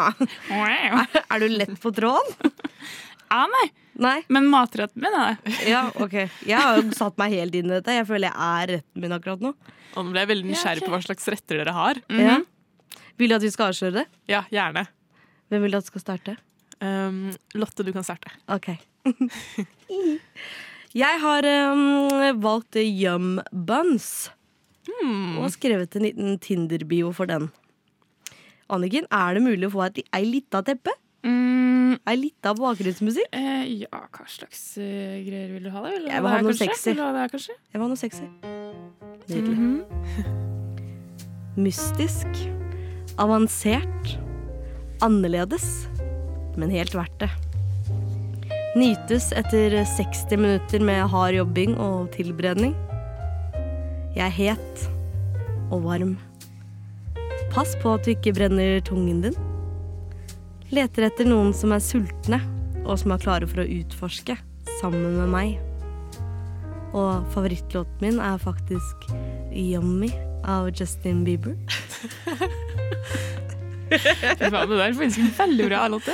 Er, 0.55 1.21
er 1.23 1.43
du 1.43 1.49
lett 1.55 1.79
på 1.83 1.93
tråden? 1.97 2.51
Ja, 3.31 3.45
nei. 3.95 4.17
Men 4.27 4.49
matretten 4.51 5.05
min 5.05 5.15
er 5.15 5.37
det. 5.39 5.53
Ja, 5.71 5.85
ok. 6.03 6.17
Jeg 6.49 6.57
har 6.59 6.81
jo 6.81 6.89
satt 6.99 7.15
meg 7.21 7.31
helt 7.37 7.55
inn 7.55 7.69
i 7.69 7.77
dette. 7.77 7.95
Jeg 7.95 8.09
føler 8.09 8.27
jeg 8.27 8.35
er 8.43 8.73
retten 8.73 9.05
min 9.05 9.15
akkurat 9.15 9.45
nå. 9.45 9.53
Og 9.95 10.03
nå 10.03 10.11
ble 10.11 10.25
jeg 10.25 10.31
veldig 10.33 10.49
nysgjerrig 10.49 10.83
på 10.83 10.91
hva 10.91 10.99
slags 11.05 11.29
retter 11.31 11.61
dere 11.61 11.75
har. 11.77 12.01
Ja. 12.11 12.41
Vil 13.23 13.31
du 13.31 13.37
at 13.37 13.45
vi 13.47 13.53
skal 13.55 13.71
avsløre 13.71 14.01
det? 14.01 14.05
Ja, 14.33 14.43
gjerne. 14.51 14.83
Hvem 15.47 15.63
vil 15.63 15.77
du 15.77 15.79
at 15.79 15.87
skal 15.87 16.03
starte? 16.03 16.35
Um, 16.83 17.31
Lotte, 17.55 17.87
du 17.87 17.93
kan 17.95 18.07
starte. 18.07 18.35
Ok. 18.51 18.73
Jeg 21.05 21.23
har 21.23 21.47
um, 21.71 21.87
valgt 22.43 22.81
Yum 22.83 23.37
Buns. 23.53 24.31
Og 25.39 25.47
skrevet 25.55 25.95
en 25.95 26.07
liten 26.09 26.39
Tinder-bio 26.43 27.13
for 27.15 27.31
den. 27.31 27.51
Anniken, 28.71 29.07
er 29.11 29.37
det 29.37 29.45
mulig 29.45 29.69
å 29.69 29.75
få 29.75 29.87
et, 29.89 30.03
ei 30.17 30.27
lita 30.29 30.63
teppe? 30.67 30.95
Ei 32.09 32.17
lita 32.17 32.53
bakgrunnsmusikk? 32.57 33.29
Eh, 33.35 33.83
ja, 33.83 34.01
hva 34.15 34.27
slags 34.31 34.61
uh, 34.81 35.19
greier 35.27 35.51
vil 35.53 35.67
du 35.67 35.71
ha? 35.73 35.83
da? 35.83 35.91
Vil 35.93 36.07
du 36.07 36.11
Jeg 36.11 36.23
vil 36.25 36.33
ha 36.33 36.41
noe 36.47 36.57
sexy. 36.57 36.87
Vil 36.91 37.01
du 37.01 37.05
ha 37.05 37.11
det 37.15 37.25
her, 37.25 37.33
kanskje? 37.35 37.57
Jeg 37.59 37.77
vil 37.77 37.85
ha 37.85 37.91
noe 37.91 38.01
sexy. 38.01 38.29
Nydelig. 39.31 39.59
Mhm. 39.59 39.77
Mystisk. 41.67 42.43
Avansert. 43.21 44.15
Annerledes. 45.05 45.69
Men 46.59 46.73
helt 46.73 46.97
verdt 46.97 47.27
det. 47.27 47.31
Nytes 48.79 49.33
etter 49.35 49.81
60 49.97 50.41
minutter 50.41 50.83
med 50.87 51.05
hard 51.11 51.35
jobbing 51.37 51.77
og 51.83 52.11
tilberedning. 52.15 52.75
Jeg 54.15 54.27
er 54.27 54.37
het 54.39 54.89
og 55.71 55.85
varm. 55.87 56.19
Pass 57.51 57.73
på 57.83 57.97
at 57.97 58.07
du 58.07 58.13
ikke 58.13 58.31
brenner 58.37 58.79
tungen 58.87 59.25
din. 59.25 59.35
Leter 60.71 61.09
etter 61.09 61.27
noen 61.27 61.51
som 61.57 61.73
er 61.75 61.83
sultne, 61.83 62.39
og 62.85 62.95
som 63.01 63.11
er 63.11 63.23
klare 63.25 63.49
for 63.51 63.65
å 63.65 63.67
utforske 63.67 64.37
sammen 64.79 65.17
med 65.19 65.33
meg. 65.33 65.57
Og 66.95 67.27
favorittlåten 67.35 68.07
min 68.07 68.23
er 68.23 68.39
faktisk 68.39 69.11
Yummy 69.51 70.13
av 70.47 70.71
Justin 70.71 71.25
Bieber. 71.27 71.59
Det 73.91 74.47
der 74.47 74.55
er 74.55 74.95
faktisk 74.95 75.19
en 75.19 75.35
veldig 75.35 75.67
bra 75.73 75.85
låt. 75.91 76.07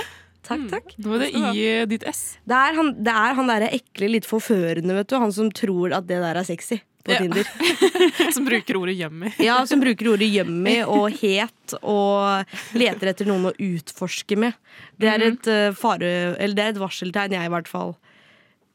Takk, 0.47 0.67
takk. 0.73 0.93
Nå 1.05 1.19
er 1.19 1.27
det 1.27 1.31
i 1.37 1.65
eh, 1.69 1.87
ditt 1.91 2.05
S. 2.09 2.39
Det 2.49 2.57
er 2.57 2.77
han, 2.79 2.95
det 2.97 3.13
er 3.13 3.37
han 3.37 3.51
derre 3.51 3.69
ekle, 3.77 4.09
litt 4.15 4.29
forførende, 4.29 4.95
vet 5.03 5.13
du. 5.13 5.19
Han 5.21 5.35
som 5.37 5.53
tror 5.53 5.93
at 5.99 6.09
det 6.09 6.23
der 6.23 6.41
er 6.41 6.49
sexy 6.49 6.81
på 7.07 7.15
Ja. 7.15 7.21
Tinder. 7.23 7.47
Som 8.37 8.45
bruker 8.49 8.77
ordet 8.81 8.97
yummy. 8.99 9.31
Ja, 9.43 9.61
som 9.67 9.81
bruker 9.83 10.09
ordet 10.13 10.29
yummy 10.29 10.81
og 10.97 11.15
het 11.23 11.77
og 11.83 12.45
leter 12.79 13.13
etter 13.13 13.29
noen 13.31 13.49
å 13.51 13.55
utforske 13.55 14.37
med. 14.39 14.59
Det 15.01 15.09
er 15.13 15.25
et 15.31 15.49
eh, 15.51 15.71
fare 15.77 16.11
Eller 16.37 16.55
det 16.59 16.65
er 16.67 16.75
et 16.75 16.83
varseltegn 16.83 17.35
jeg 17.39 17.49
i 17.49 17.53
hvert 17.55 17.71
fall 17.71 17.95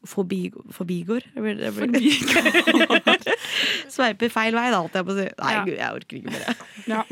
forbi, 0.08 0.48
forbigår. 0.74 1.22
forbigår. 1.36 2.42
Sveiper 3.92 4.32
feil 4.34 4.56
vei, 4.56 4.64
da, 4.72 4.80
holdt 4.82 4.96
jeg 4.98 5.06
på 5.06 5.14
å 5.14 5.18
si. 5.20 5.28
Nei, 5.38 5.52
Ja. 5.54 5.62
gud, 5.68 5.76
jeg 5.78 6.00
orker 6.00 6.16
ikke 6.18 6.32
mer. 6.32 6.42
Ja. 6.90 7.04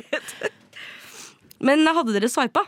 Men 1.61 1.87
hadde 1.87 2.15
dere 2.17 2.31
sveipa? 2.33 2.65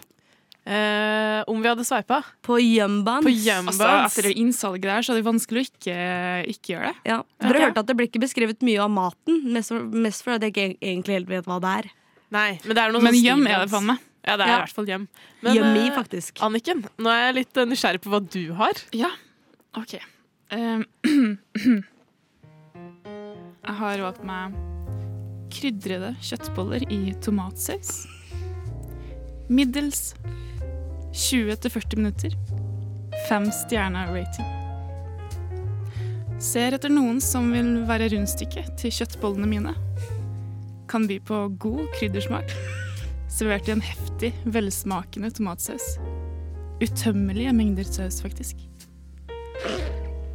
Eh, 0.62 1.40
om 1.50 1.58
vi 1.58 1.66
hadde 1.66 1.82
sveipa? 1.84 2.20
På 2.46 2.54
Yumbuns? 2.60 3.24
På 3.26 3.32
Yumbuns. 3.32 3.80
Altså, 3.80 3.88
etter 4.06 4.28
det 4.28 4.34
innsalget 4.38 4.86
der, 4.86 5.02
så 5.02 5.12
er 5.12 5.18
det 5.18 5.26
vanskelig 5.26 5.64
å 5.64 5.66
ikke, 5.66 5.96
ikke 6.54 6.74
gjøre 6.76 6.92
det. 6.92 7.10
Ja. 7.10 7.16
Dere 7.42 7.64
hørte 7.66 7.82
at 7.82 7.88
det 7.90 7.96
blir 7.98 8.06
ikke 8.10 8.22
beskrevet 8.22 8.62
mye 8.62 8.78
av 8.84 8.92
maten, 8.94 9.40
mest, 9.56 9.74
mest 9.74 10.22
fordi 10.22 10.48
jeg 10.50 10.54
ikke 10.54 10.68
egentlig 10.78 11.18
helt 11.18 11.32
vet 11.32 11.50
hva 11.50 11.58
det 11.64 11.72
er. 11.80 11.90
Nei, 12.32 12.48
men 12.62 12.78
det 12.78 12.84
er 12.84 12.94
noe 12.94 13.04
Men 13.04 13.18
hjem 13.18 13.42
er 13.50 13.64
det 13.64 13.72
faen 13.74 13.90
meg. 13.90 13.98
Ja, 14.22 14.36
det 14.38 14.44
er 14.46 14.48
Ja. 14.52 14.54
i 14.54 14.62
hvert 14.62 14.76
fall 14.78 14.86
hjem. 14.86 15.08
Yummy, 15.42 15.86
eh, 15.88 15.94
faktisk. 15.96 16.38
Anniken, 16.46 16.84
nå 16.96 17.10
er 17.10 17.24
jeg 17.26 17.34
litt 17.40 17.56
eh, 17.58 17.66
nysgjerrig 17.66 18.00
på 18.04 18.12
hva 18.12 18.20
du 18.22 18.52
har. 18.54 18.72
Ja, 18.94 19.10
OK. 19.74 19.96
Um, 20.52 20.86
jeg 23.66 23.74
har 23.82 23.98
valgt 24.06 24.22
meg 24.22 24.54
krydrede 25.52 26.14
kjøttboller 26.22 26.86
i 26.92 27.12
tomatsaus. 27.24 28.06
Middels 29.52 30.14
20-40 31.12 31.96
minutter. 31.96 32.36
Fem 33.28 33.52
stjerner 33.52 34.06
rating. 34.06 34.46
Ser 36.40 36.72
etter 36.72 36.90
noen 36.90 37.20
som 37.20 37.50
vil 37.52 37.82
være 37.86 38.08
rundstykke 38.14 38.64
til 38.80 38.94
kjøttbollene 38.96 39.48
mine. 39.50 39.74
Kan 40.90 41.04
by 41.10 41.18
på 41.28 41.40
god 41.60 41.82
kryddersmak. 41.98 42.54
Servert 43.30 43.68
i 43.68 43.74
en 43.76 43.84
heftig, 43.84 44.32
velsmakende 44.44 45.30
tomatsaus. 45.36 45.98
Utømmelige 46.82 47.52
mengder 47.54 47.86
saus, 47.86 48.22
faktisk. 48.24 48.64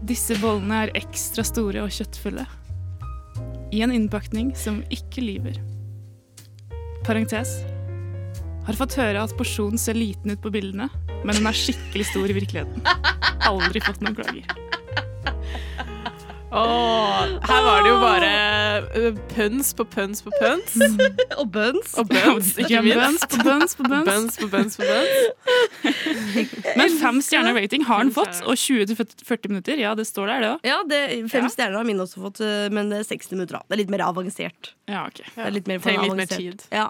Disse 0.08 0.38
bollene 0.40 0.84
er 0.86 0.94
ekstra 1.02 1.44
store 1.46 1.82
og 1.84 1.92
kjøttfulle. 1.94 2.46
I 3.74 3.82
en 3.84 3.96
innpakning 3.98 4.54
som 4.56 4.84
ikke 4.94 5.26
lyver. 5.26 5.58
Parentes. 7.04 7.58
Har 8.68 8.76
fått 8.76 8.98
høre 9.00 9.22
at 9.24 9.32
porsjonen 9.40 9.80
ser 9.80 9.96
liten 9.96 10.34
ut 10.34 10.42
på 10.44 10.52
bildene, 10.52 10.90
men 11.24 11.38
den 11.38 11.48
er 11.48 11.56
skikkelig 11.56 12.10
stor 12.10 12.28
i 12.28 12.36
virkeligheten. 12.36 12.84
Aldri 13.48 13.80
fått 13.80 14.02
noen 14.04 14.18
klager. 14.18 14.44
Oh, 16.48 17.28
her 17.44 17.64
var 17.64 17.82
det 17.84 17.90
jo 17.90 17.96
bare 18.00 18.28
eh, 18.96 19.18
pøns 19.34 19.74
på 19.76 19.84
pøns 19.88 20.24
på 20.24 20.32
pøns. 20.36 20.76
Og 21.42 21.48
bøns. 21.52 21.94
Og 22.00 22.08
bøns, 22.12 22.54
ikke 22.60 22.82
minst. 22.86 23.36
Buns 23.36 23.36
på 23.36 23.44
bøns 23.48 23.76
på 23.78 23.88
bøns. 23.88 24.08
Buns 24.10 24.38
på 24.40 24.50
buns 24.52 24.78
på 24.80 24.88
buns. 24.88 25.98
Men 26.80 26.96
fem 27.02 27.20
stjerner 27.24 27.56
rating 27.56 27.84
har 27.88 28.04
den 28.04 28.14
fått, 28.16 28.40
og 28.44 28.56
20-40 28.60 29.52
minutter, 29.52 29.80
ja, 29.80 29.92
det 29.96 30.08
står 30.08 30.32
der, 30.32 30.44
det 30.44 30.54
òg. 30.56 30.68
Ja, 30.68 30.80
det, 30.88 31.02
fem 31.32 31.48
stjerner 31.52 31.80
har 31.82 31.88
min 31.88 32.04
også 32.04 32.24
fått, 32.24 32.44
eh, 32.44 32.68
men 32.72 32.92
det 32.92 33.04
er 33.04 33.10
60 33.12 33.36
minutter. 33.36 33.60
da. 33.60 33.64
Det 33.68 33.78
er 33.78 33.84
litt 33.84 33.96
mer 33.96 34.08
avansert. 34.08 34.72
Ja, 34.92 35.08
ok. 35.08 35.24
Det 35.24 35.48
er 35.48 35.56
litt 35.56 35.72
mer 35.72 35.84
Trenger 35.84 36.12
litt 36.12 36.24
mer 36.24 36.32
tid. 36.32 36.68
Ja. 36.72 36.90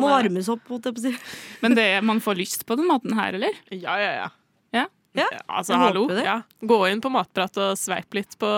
Må 0.00 0.08
er 0.08 0.22
det. 0.22 0.30
varmes 0.30 0.48
opp, 0.48 0.62
holdt 0.70 0.84
jeg 0.88 0.94
på 0.96 1.00
å 1.02 1.04
si. 1.10 1.12
Men 1.60 1.74
det, 1.76 1.88
man 2.04 2.20
får 2.24 2.38
lyst 2.38 2.64
på 2.66 2.76
den 2.80 2.86
maten 2.88 3.12
her, 3.18 3.34
eller? 3.34 3.52
Ja, 3.70 3.98
ja, 4.00 4.12
ja. 4.22 4.28
Ja. 4.72 4.86
Ja, 5.12 5.26
Altså, 5.48 5.74
jeg 5.74 5.80
hallo. 5.82 6.02
håper 6.06 6.14
det. 6.16 6.24
Ja. 6.24 6.38
Gå 6.64 6.78
inn 6.88 7.00
på 7.04 7.10
Matprat 7.12 7.56
og 7.60 7.74
sveip 7.76 8.14
litt 8.16 8.32
på, 8.40 8.48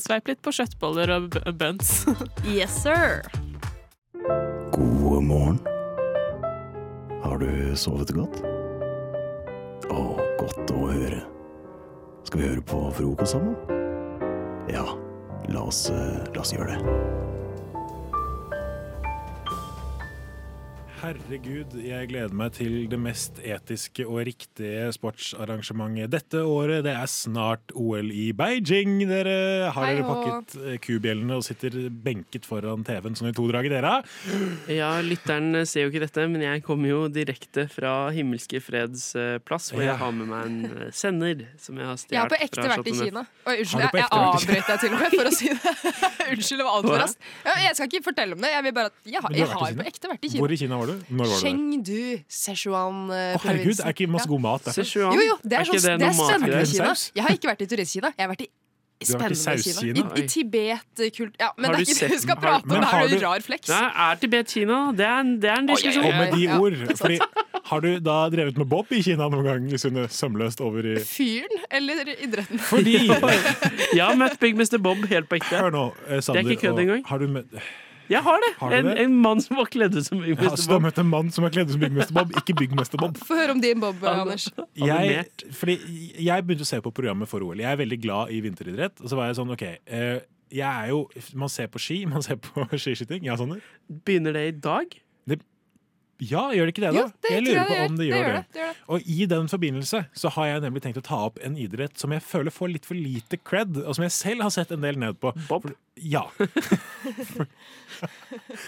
sveip 0.00 0.28
litt 0.30 0.40
på 0.40 0.54
kjøttboller 0.56 1.10
og 1.18 1.26
b- 1.34 1.52
buns. 1.52 2.06
Yes, 2.48 2.78
sir. 2.82 3.20
God 4.72 5.22
morgen. 5.28 5.58
Har 7.24 7.36
du 7.42 7.50
sovet 7.76 8.14
godt? 8.16 8.40
Å, 9.92 10.00
godt 10.40 10.72
å 10.72 10.86
høre. 10.88 11.20
Skal 12.24 12.40
vi 12.40 12.48
høre 12.54 12.64
på 12.68 12.80
frokost 12.96 13.34
sammen? 13.36 13.56
Ja, 14.72 14.84
la 15.52 15.62
oss, 15.68 15.90
eh, 15.92 16.24
la 16.34 16.40
oss 16.40 16.52
gjøre 16.56 16.72
det. 16.72 16.96
Herregud, 20.98 21.76
jeg 21.78 22.08
gleder 22.10 22.32
meg 22.34 22.50
til 22.56 22.72
det 22.90 22.98
mest 22.98 23.36
etiske 23.46 24.02
og 24.02 24.16
riktige 24.26 24.88
sportsarrangementet 24.96 26.10
dette 26.10 26.40
året. 26.42 26.80
Det 26.82 26.90
er 26.90 27.06
snart 27.12 27.70
OL 27.78 28.08
i 28.10 28.32
Beijing, 28.34 28.96
dere. 29.06 29.68
Har 29.76 29.86
dere 29.92 30.02
pakket 30.08 30.56
eh, 30.58 30.78
kubjellene 30.82 31.36
og 31.38 31.44
sitter 31.46 31.76
benket 32.02 32.48
foran 32.48 32.82
TV-en 32.88 33.14
sånn 33.18 33.30
i 33.30 33.34
to 33.36 33.46
drager 33.46 33.70
dere? 33.76 33.92
Ja, 34.74 34.88
lytteren 35.06 35.60
ser 35.70 35.86
jo 35.86 35.92
ikke 35.92 36.02
dette, 36.02 36.24
men 36.32 36.42
jeg 36.42 36.64
kommer 36.66 36.90
jo 36.90 36.98
direkte 37.14 37.68
fra 37.70 37.94
Himmelske 38.16 38.58
freds 38.64 39.12
eh, 39.14 39.36
plass, 39.46 39.70
hvor 39.70 39.84
Ja. 39.86 39.92
jeg 39.92 40.02
har 40.02 40.16
med 40.18 40.32
meg 40.32 40.50
en 40.50 40.58
eh, 40.88 40.90
sender 40.98 41.46
som 41.62 41.78
jeg 41.78 41.86
har 41.92 42.02
Jeg 42.10 42.22
har 42.24 42.34
på 42.34 42.40
ekte 42.48 42.66
vært 42.74 42.90
i 42.90 42.96
Kina. 43.04 43.22
Oi, 43.46 43.56
unnskyld, 43.62 43.86
jeg, 43.86 44.02
jeg 44.02 44.10
avbrøt 44.18 44.72
deg 44.74 44.82
til 44.82 44.90
og 44.90 44.98
med 45.04 45.14
for 45.14 45.30
å 45.30 45.34
si 45.38 45.54
det. 45.54 45.76
unnskyld, 46.34 46.58
det 46.58 46.66
var 46.66 46.74
altfor 46.82 47.00
raskt. 47.06 47.30
Jeg 47.68 47.78
skal 47.78 47.92
ikke 47.92 48.04
fortelle 48.10 48.34
om 48.34 48.42
det. 48.42 48.52
Jeg 48.58 48.66
vil 48.66 48.76
bare 48.82 48.90
at 48.90 48.98
jeg, 49.14 49.22
har- 49.22 49.38
jeg 49.38 49.46
har 49.54 49.64
har 49.68 49.78
på 49.78 49.88
ekte 49.94 50.10
vært 50.16 50.26
i 50.26 50.34
Kina. 50.34 50.42
Hvor 50.42 50.52
i 50.58 50.58
Kina 50.66 50.76
var 50.82 50.86
du? 50.87 50.87
Når 51.08 51.24
var 51.24 51.26
du 51.26 51.32
der? 51.32 51.40
Chengdu, 51.42 51.98
Sichuan-provinsen. 52.28 53.38
Å, 53.38 53.42
herregud, 53.46 53.82
er 53.84 53.94
ikke 53.96 54.08
masse 54.14 54.28
god 54.30 54.40
mat 54.46 54.68
der? 54.68 54.78
Jo, 54.84 55.10
jo, 55.12 55.36
det 55.44 55.58
er, 55.58 55.60
Er 55.60 55.68
sånn, 55.68 55.82
det 55.82 55.98
det 55.98 56.08
er 56.08 56.16
spennende? 56.22 56.64
Kina. 56.72 56.94
Jeg 57.18 57.26
har 57.28 57.36
ikke 57.38 57.50
vært 57.52 57.62
i 57.66 57.70
Turistkina. 57.74 58.12
Jeg 58.16 58.24
har 58.26 58.32
vært 58.34 58.46
i 58.46 58.48
vært 58.48 58.56
i 58.98 59.06
spennende 59.06 59.62
Kina. 59.62 60.06
I, 60.18 60.22
i 60.22 60.26
Tibet 60.26 61.02
eh, 61.06 61.10
kult 61.14 61.36
Ja, 61.38 61.52
men 61.56 61.70
det 61.70 61.76
er 61.76 61.82
ikke 61.84 61.98
det 62.00 62.08
vi 62.10 62.16
skal 62.24 62.34
har- 62.34 62.42
prate 62.42 62.64
om. 62.64 62.72
men 62.72 62.80
Det 62.82 62.88
er 62.88 63.04
jo 63.04 63.18
en 63.18 63.22
rar 63.28 63.44
fleks. 63.46 63.68
Nei, 63.70 63.82
er 64.08 64.16
Tibet 64.24 64.48
Kina? 64.56 64.78
Det 64.98 65.06
er 65.06 65.20
en, 65.22 65.30
det 65.44 65.50
er 65.52 65.60
en 65.62 65.68
Oi, 65.70 65.76
oi, 65.76 65.76
diskusjon. 65.78 66.02
oi, 66.04 66.10
Og 66.10 66.18
med 66.18 66.34
de 66.34 66.48
ord, 66.58 66.72
det 66.80 66.90
er 66.90 66.98
fordi 66.98 67.20
har 67.68 67.80
du 67.84 67.88
da 68.00 68.16
drevet 68.32 68.56
med 68.58 68.66
bob 68.72 68.90
i 68.96 69.02
Kina 69.04 69.28
noen 69.28 69.44
gang, 69.44 69.68
Sunne? 69.78 70.06
Sømløst 70.10 70.60
over 70.64 70.86
i 70.88 70.96
Fyren 71.04 71.62
eller 71.70 72.08
idretten? 72.16 72.58
Fordi 72.58 72.96
Jeg 73.98 74.02
har 74.02 74.16
møtt 74.18 74.38
Big 74.40 74.56
Mr. 74.58 74.78
Bob 74.82 75.04
helt 75.10 75.28
på 75.30 75.36
ekte. 75.38 75.60
Hør 75.60 75.70
nå, 75.74 75.84
eh, 76.08 76.18
Sander. 76.24 76.42
Det 76.42 76.48
er 76.48 76.56
ikke 76.56 76.66
kødd 76.72 76.82
engang. 76.86 77.04
Har 77.12 77.18
du 77.22 77.28
møtt 77.38 77.60
Jeg 78.08 78.24
har 78.24 78.40
det! 78.44 78.52
Har 78.60 78.74
en, 78.78 78.88
en 79.04 79.16
mann 79.24 79.42
som 79.44 79.58
var 79.60 79.68
kledd 79.72 79.96
ut 79.98 80.06
som 80.06 80.22
Ja, 80.24 80.36
så 80.54 80.68
du 80.68 80.74
har 80.76 80.84
møtt 80.84 81.00
en 81.00 81.10
mann 81.10 81.28
som 81.34 81.46
er 81.46 81.52
kledd 81.54 81.68
ut 81.68 81.76
som 81.76 81.82
byggmester 81.82 82.16
Bob, 82.16 82.32
ikke 82.40 82.56
byggmester 82.56 83.02
Bob. 83.02 83.20
Få 83.28 83.36
høre 83.38 83.56
om 83.56 83.60
din 83.62 83.82
bob, 83.82 84.02
Anders. 84.08 84.48
Jeg, 84.78 85.26
fordi 85.58 85.78
jeg 86.16 86.46
begynte 86.46 86.66
å 86.66 86.70
se 86.70 86.80
på 86.84 86.92
programmet 86.94 87.30
for 87.30 87.44
OL. 87.44 87.60
Jeg 87.60 87.70
er 87.70 87.80
veldig 87.82 88.00
glad 88.02 88.32
i 88.34 88.40
vinteridrett. 88.44 88.96
Og 89.02 89.12
så 89.12 89.18
var 89.18 89.30
jeg 89.30 89.38
sånn, 89.40 89.52
ok 89.54 89.66
eh, 89.68 90.18
jeg 90.48 90.64
er 90.64 90.88
jo, 90.92 91.02
Man 91.36 91.52
ser 91.52 91.68
på 91.72 91.80
ski, 91.82 92.00
man 92.12 92.24
ser 92.24 92.40
på 92.40 92.64
skiskyting. 92.72 93.26
Ja, 93.28 93.36
sånn. 93.40 93.58
Begynner 93.88 94.36
det 94.36 94.46
i 94.48 94.56
dag? 94.64 94.96
Ja, 96.18 96.48
gjør 96.50 96.66
det 96.66 96.72
ikke 96.74 96.82
det, 96.82 96.90
da? 96.96 96.98
Jo, 96.98 97.10
det 97.22 97.30
jeg 97.30 97.42
lurer 97.44 97.58
jeg 97.58 97.66
på 97.68 97.74
det 97.74 97.82
om 97.86 97.98
det 97.98 98.06
gjør. 98.08 98.18
Det 98.18 98.18
det. 98.18 98.28
gjør 98.28 98.38
det, 98.38 98.44
det 98.54 98.60
gjør 98.60 98.70
det. 98.72 98.86
Og 98.94 98.98
i 99.14 99.26
den 99.30 99.50
forbindelse 99.52 99.98
så 100.22 100.32
har 100.34 100.48
jeg 100.48 100.62
nemlig 100.64 100.82
tenkt 100.82 100.98
å 100.98 101.04
ta 101.06 101.18
opp 101.28 101.36
en 101.46 101.58
idrett 101.60 101.94
som 102.00 102.14
jeg 102.14 102.22
føler 102.26 102.54
får 102.54 102.72
litt 102.74 102.88
for 102.88 102.96
lite 102.98 103.36
cred, 103.38 103.70
og 103.84 103.92
som 103.94 104.06
jeg 104.06 104.14
selv 104.16 104.40
har 104.46 104.52
sett 104.54 104.70
en 104.74 104.82
del 104.82 104.98
ned 104.98 105.20
på. 105.22 105.28
Bob? 105.46 105.64
Ja. 105.98 106.24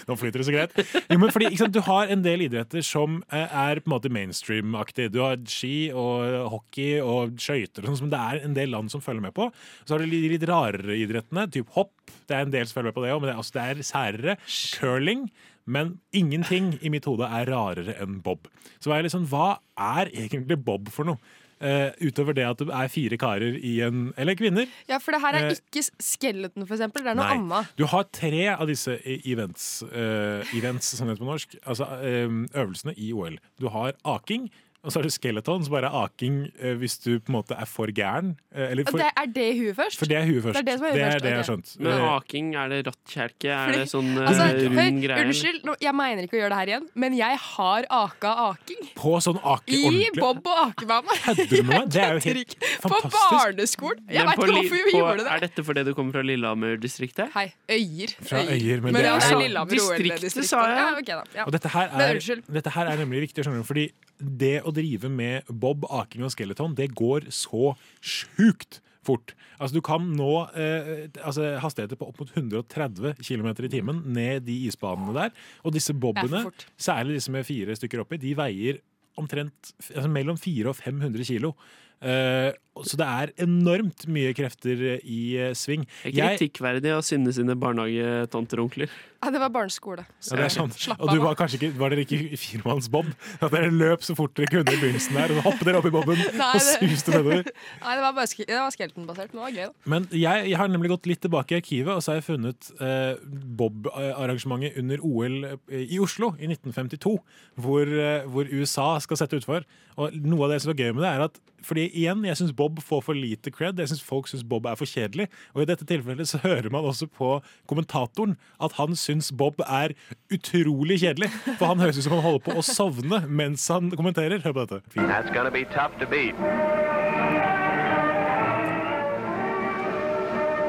Nå 0.07 0.15
flyter 0.19 0.41
det 0.41 0.47
så 0.47 0.53
greit. 0.55 0.73
Jo, 1.07 1.17
men 1.19 1.31
fordi, 1.31 1.47
ikke 1.51 1.63
sant, 1.63 1.75
Du 1.75 1.83
har 1.85 2.11
en 2.11 2.23
del 2.25 2.45
idretter 2.47 2.83
som 2.85 3.19
eh, 3.31 3.47
er 3.47 3.81
på 3.83 3.89
en 3.89 3.95
måte 3.95 4.11
mainstream-aktig. 4.13 5.09
Du 5.13 5.21
har 5.23 5.39
ski 5.51 5.91
og 5.91 6.49
hockey 6.55 6.99
og 7.03 7.37
skøyter, 7.41 7.87
sånn 7.87 7.99
som 8.03 8.11
det 8.11 8.19
er 8.19 8.43
en 8.47 8.57
del 8.57 8.73
land 8.75 8.91
som 8.93 9.03
følger 9.03 9.23
med 9.27 9.35
på. 9.37 9.49
Så 9.83 9.95
har 9.95 10.03
du 10.03 10.11
de 10.11 10.33
litt 10.33 10.47
rarere 10.47 10.97
idrettene, 10.99 11.47
typ 11.51 11.71
hopp. 11.77 11.93
Det 12.27 12.37
er 12.37 12.47
en 12.47 12.53
del 12.53 12.67
som 12.67 12.79
følger 12.79 12.91
med 12.91 12.99
på 12.99 13.05
det 13.05 13.13
òg, 13.15 13.21
men 13.21 13.31
det 13.31 13.35
er, 13.35 13.41
altså, 13.43 13.57
det 13.59 13.67
er 13.67 13.87
særere. 13.91 14.37
Curling. 14.79 15.27
Men 15.65 15.99
ingenting 16.15 16.73
i 16.81 16.89
mitt 16.93 17.05
hode 17.09 17.27
er 17.27 17.51
rarere 17.51 17.95
enn 18.01 18.19
bob. 18.25 18.49
Så 18.81 18.91
var 18.91 19.01
jeg 19.01 19.13
sånn, 19.13 19.29
hva 19.29 19.59
er 19.77 20.11
egentlig 20.13 20.59
bob 20.65 20.89
for 20.93 21.07
noe? 21.07 21.21
Uh, 21.61 21.91
utover 22.01 22.33
det 22.33 22.41
at 22.41 22.57
det 22.57 22.73
er 22.73 22.87
fire 22.89 23.17
karer 23.21 23.53
i 23.53 23.75
en 23.85 24.07
Eller 24.17 24.33
kvinner. 24.33 24.65
Ja, 24.89 24.97
for 24.97 25.13
det 25.13 25.19
her 25.21 25.35
er 25.37 25.51
uh, 25.51 25.59
ikke 25.59 25.83
skeleton, 26.01 26.65
for 26.65 26.73
eksempel. 26.73 27.03
Det 27.05 27.11
er 27.11 27.19
noe 27.19 27.27
annet. 27.35 27.75
Du 27.77 27.85
har 27.91 28.07
tre 28.09 28.47
av 28.55 28.65
disse 28.65 28.95
events, 29.05 29.67
uh, 29.91 30.41
events 30.57 30.89
som 30.97 31.05
det 31.05 31.13
heter 31.13 31.21
på 31.21 31.29
norsk, 31.29 31.53
altså 31.61 31.85
øvelsene 32.01 32.95
i 32.97 33.11
OL. 33.13 33.37
Du 33.61 33.69
har 33.69 33.93
aking, 34.09 34.49
og 34.83 34.89
så 34.91 34.97
har 34.99 35.03
du 35.05 35.11
skeleton, 35.13 35.63
som 35.63 35.73
bare 35.75 35.89
er 35.91 35.97
aking 36.05 36.37
eh, 36.59 36.73
hvis 36.81 36.95
du 37.03 37.19
på 37.21 37.29
en 37.29 37.35
måte 37.37 37.53
er 37.53 37.67
for 37.69 37.85
gæren. 37.93 38.31
eh, 38.55 38.71
eller 38.71 38.83
for, 38.89 38.97
det, 38.97 39.11
er 39.15 39.27
det 39.29 39.47
huet 39.59 39.75
først? 39.77 39.97
for 39.99 40.05
det 40.09 40.17
er 40.17 40.25
huet 40.25 40.41
først. 40.43 40.55
Det 40.57 40.61
er 40.61 40.67
det 40.71 40.77
som 40.79 40.85
er 40.85 40.91
huet 40.91 40.97
det, 40.97 41.05
er 41.05 41.11
først, 41.11 41.23
det 41.23 41.33
har 41.35 41.43
skjønt. 41.49 41.73
Men 41.79 41.91
Eh, 41.91 42.07
aking, 42.15 42.47
er 42.55 42.67
det 42.73 42.79
rattkjelke? 42.87 43.49
Er 43.51 43.67
Fordi- 43.67 43.77
det 43.77 43.89
sånn 43.91 44.09
Altså, 44.17 44.47
rund 44.73 45.01
greie? 45.03 45.25
Unnskyld, 45.25 45.61
nå- 45.69 45.77
jeg 45.81 45.93
mener 45.95 46.23
ikke 46.25 46.37
å 46.37 46.41
gjøre 46.41 46.49
det 46.49 46.59
her 46.61 46.71
igjen, 46.73 46.87
men 46.95 47.13
jeg 47.13 47.37
har 47.37 47.85
aka 47.89 48.31
aking. 48.49 48.81
på 48.95 49.13
sånn 49.21 49.37
ake 49.43 49.69
I 49.69 49.83
ordentlig 49.85 50.19
bob- 50.19 50.47
og 50.47 50.57
akebane. 50.71 51.17
Kødder 51.25 51.49
du 51.49 51.63
med 51.63 51.77
meg? 51.77 51.89
Det 51.91 52.01
er 52.01 52.13
jo 52.13 52.19
helt 52.25 52.55
På 52.81 52.97
barneskolen. 53.05 54.01
Jeg 54.09 54.25
veit 54.25 54.37
ikke 54.37 54.57
hvorfor 54.57 54.85
vi 54.89 54.97
gjorde 54.97 55.17
det. 55.23 55.27
Er 55.31 55.39
dette 55.45 55.63
fordi 55.63 55.83
du 55.85 55.93
kommer 55.93 56.11
fra 56.17 56.21
Lillehammer-distriktet? 56.25 57.29
Hei, 57.33 57.53
Øyer. 57.69 58.15
Fra 58.25 58.37
Øyer, 58.49 58.81
men 58.81 58.93
men 58.93 58.93
det 58.93 59.05
er 59.05 59.19
det 59.19 59.29
jo- 59.29 59.37
er 59.37 59.41
Lillehammer 59.45 59.71
Distriktet, 59.71 60.43
sa 60.45 60.65
jeg. 60.65 60.77
Ja, 60.77 60.91
okay 60.97 61.15
da. 61.15 61.23
Ja. 61.35 61.43
Og 61.45 61.51
dette 61.51 61.69
her, 61.69 61.87
er, 61.93 62.19
dette 62.51 62.69
her 62.71 62.85
er 62.87 62.97
nemlig 62.97 63.21
viktig, 63.29 63.43
skjønner 63.45 63.61
du, 63.61 63.63
fordi 63.63 63.91
det 64.21 64.61
å 64.63 64.70
drive 64.75 65.11
med 65.11 65.49
bob, 65.49 65.85
aking 65.89 66.25
og 66.27 66.33
skeleton, 66.33 66.75
det 66.77 66.91
går 66.97 67.29
så 67.33 67.73
sjukt 67.99 68.81
fort. 69.05 69.33
Altså 69.57 69.77
Du 69.77 69.81
kan 69.85 70.05
nå 70.17 70.31
eh, 70.57 71.09
altså, 71.23 71.55
hastigheter 71.61 71.99
på 71.99 72.07
opp 72.09 72.21
mot 72.21 72.31
130 72.35 73.17
km 73.21 73.51
i 73.51 73.71
timen 73.71 74.01
ned 74.13 74.45
de 74.47 74.57
isbanene 74.69 75.15
der. 75.17 75.35
Og 75.65 75.75
disse 75.75 75.93
bobene, 75.93 76.45
særlig 76.77 77.17
disse 77.17 77.33
med 77.33 77.47
fire 77.47 77.77
stykker 77.77 78.03
oppi, 78.03 78.21
de 78.21 78.35
veier 78.37 78.81
omtrent 79.19 79.73
altså, 79.91 80.09
mellom 80.09 80.37
400 80.39 80.69
og 80.71 80.77
500 80.79 81.27
kilo. 81.27 81.55
Eh, 82.01 82.49
så 82.81 82.97
det 82.97 83.07
er 83.07 83.33
enormt 83.45 84.07
mye 84.09 84.33
krefter 84.37 84.79
i 84.97 85.21
eh, 85.37 85.53
sving. 85.57 85.85
Det 86.01 86.15
er 86.15 86.37
kritikkverdig 86.37 86.95
å 86.95 87.03
Synne 87.05 87.33
sine 87.35 87.57
barnehagetanter 87.59 88.61
og 88.61 88.69
onkler. 88.69 88.93
Ja, 89.21 89.29
det 89.29 89.39
var 89.43 89.51
barneskole. 89.53 90.03
Ja, 90.31 90.37
det 90.39 90.45
er 90.47 90.53
sant. 90.53 90.77
Og 90.97 91.11
du 91.13 91.19
var 91.21 91.35
kanskje 91.37 91.59
ikke, 91.59 91.75
var 91.77 91.93
dere 91.93 92.01
ikke 92.07 92.17
i 92.33 92.37
firemannsbob? 92.41 93.11
At 93.37 93.53
dere 93.53 93.69
løp 93.69 94.01
så 94.05 94.15
fort 94.17 94.33
dere 94.37 94.49
kunne 94.49 94.73
i 94.73 94.79
begynnelsen 94.81 95.13
der, 95.19 95.29
og 95.29 95.37
så 95.37 95.43
hoppet 95.45 95.69
dere 95.69 95.81
opp 95.81 95.85
i 95.85 95.91
boben 95.93 96.23
Nei, 96.39 96.47
og 96.57 96.63
suste 96.65 97.13
nedover. 97.13 97.43
Nei, 97.83 97.93
det 97.99 98.05
var 98.07 98.15
bare 98.17 98.31
sk 98.31 98.41
det 98.49 98.57
var 98.57 98.73
skeletonbasert, 98.73 99.35
men 99.35 99.37
det 99.37 99.45
var 99.45 99.53
gøy, 99.53 99.67
da. 99.69 99.91
Men 99.93 100.07
jeg, 100.09 100.47
jeg 100.49 100.57
har 100.57 100.73
nemlig 100.73 100.93
gått 100.95 101.11
litt 101.11 101.21
tilbake 101.21 101.53
i 101.53 101.59
arkivet, 101.61 101.93
og 101.93 102.01
så 102.01 102.15
har 102.15 102.19
jeg 102.21 102.27
funnet 102.31 102.71
eh, 102.81 103.21
Bob-arrangementet 103.61 104.81
under 104.81 105.05
OL 105.05 105.37
i 105.69 106.01
Oslo 106.01 106.33
i 106.41 106.49
1952, 106.49 107.13
hvor, 107.61 107.93
eh, 108.07 108.25
hvor 108.25 108.49
USA 108.49 108.89
skal 109.05 109.21
sette 109.21 109.37
utfor. 109.37 109.69
Og 110.01 110.17
noe 110.17 110.47
av 110.47 110.55
det 110.55 110.63
som 110.63 110.73
er 110.73 110.81
gøy 110.81 110.95
med 110.95 111.05
det, 111.05 111.13
er 111.13 111.27
at 111.29 111.41
fordi 111.61 111.83
igjen, 111.93 112.23
jeg 112.25 112.39
syns 112.39 112.55
Bob 112.57 112.79
får 112.81 113.03
for 113.05 113.13
lite 113.13 113.51
cred. 113.53 113.77
Jeg 113.77 113.91
syns 113.91 114.01
folk 114.01 114.25
syns 114.31 114.41
Bob 114.49 114.65
er 114.65 114.77
for 114.79 114.89
kjedelig. 114.89 115.27
Og 115.53 115.61
i 115.61 115.67
dette 115.69 115.85
tilfellet 115.85 116.29
så 116.29 116.39
hører 116.41 116.71
man 116.73 116.87
også 116.89 117.05
på 117.05 117.35
kommentatoren 117.69 118.33
at 118.57 118.73
han 118.79 118.97
syns 118.97 119.10
Bob 119.37 119.59
er 119.65 119.95
utrolig 120.31 120.99
kjedelig. 121.01 121.29
For 121.59 121.65
han 121.65 121.79
høres 121.79 121.97
ut 121.97 122.03
som 122.07 122.13
han 122.17 122.25
holder 122.25 122.43
på 122.47 122.57
å 122.59 122.65
sovne 122.65 123.23
mens 123.27 123.67
han 123.71 123.91
kommenterer. 123.91 124.39
Hør 124.43 124.53
på 124.53 124.65
dette. 124.65 124.81
That's 124.95 125.31
to 125.33 125.51
be 125.51 125.65
tough 125.65 125.97
to 125.99 126.07
beat. 126.07 126.35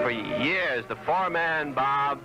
For 0.02 0.10
years, 0.10 0.84
the 0.88 0.96
four-man 1.06 1.72
bob 1.74 2.18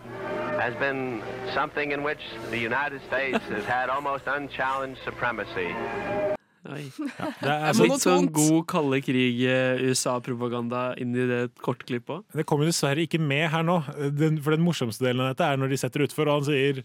has 0.60 0.74
been 0.76 1.22
something 1.54 1.92
in 1.92 2.04
which 2.04 2.24
the 2.50 2.58
United 2.58 3.02
States 3.08 3.44
has 3.50 3.66
had 3.66 3.90
almost 3.90 4.24
unchallenged 4.28 5.00
supremacy. 5.04 5.74
Oi. 6.68 6.84
det 6.98 7.52
er 7.54 7.78
Litt 7.80 8.04
sånn 8.04 8.28
god 8.36 8.62
kalde 8.70 9.00
krig-USA-propaganda 9.06 10.82
inni 11.02 11.28
det 11.30 11.42
kortklippet 11.64 12.18
òg. 12.18 12.26
Det 12.36 12.46
kommer 12.50 12.68
dessverre 12.68 13.06
ikke 13.08 13.22
med 13.24 13.48
her 13.54 13.64
nå. 13.66 13.80
Den, 14.18 14.42
for 14.44 14.56
den 14.56 14.66
morsomste 14.66 15.08
delen 15.08 15.24
av 15.24 15.32
dette 15.32 15.48
er 15.48 15.62
når 15.62 15.72
de 15.74 15.80
setter 15.80 16.04
utfor, 16.08 16.28
og 16.28 16.42
han 16.42 16.50
sier 16.50 16.84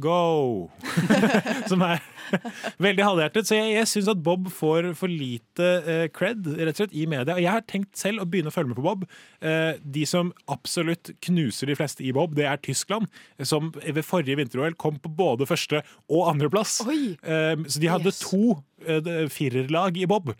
Go! 0.00 0.70
Som 1.70 1.82
er 1.84 2.00
veldig 2.82 3.04
halvhjertet. 3.04 3.48
Så 3.48 3.58
jeg, 3.58 3.74
jeg 3.76 3.90
syns 3.90 4.10
at 4.12 4.22
Bob 4.24 4.48
får 4.52 4.92
for 4.98 5.12
lite 5.12 5.68
eh, 5.82 6.04
cred 6.14 6.46
rett 6.54 6.72
og 6.72 6.80
slett 6.80 6.96
i 6.96 7.04
media. 7.10 7.36
Og 7.36 7.42
jeg 7.44 7.52
har 7.52 7.66
tenkt 7.68 7.98
selv 8.00 8.24
å 8.24 8.28
begynne 8.28 8.52
å 8.52 8.54
følge 8.54 8.72
med 8.72 8.80
på 8.80 8.86
Bob. 8.86 9.04
Eh, 9.44 9.74
de 9.82 10.06
som 10.08 10.32
absolutt 10.52 11.12
knuser 11.26 11.68
de 11.68 11.76
fleste 11.78 12.06
i 12.06 12.14
Bob, 12.16 12.36
det 12.38 12.48
er 12.48 12.62
Tyskland. 12.64 13.10
Som 13.42 13.72
ved 13.82 14.02
forrige 14.06 14.38
vinter-OL 14.40 14.78
kom 14.80 14.96
på 15.02 15.12
både 15.12 15.48
første 15.50 15.82
og 16.08 16.26
andreplass. 16.32 16.80
Eh, 16.86 17.54
så 17.68 17.82
de 17.82 17.92
hadde 17.92 18.16
to 18.22 18.58
eh, 18.86 19.28
firerlag 19.32 20.00
i 20.00 20.08
Bob. 20.08 20.32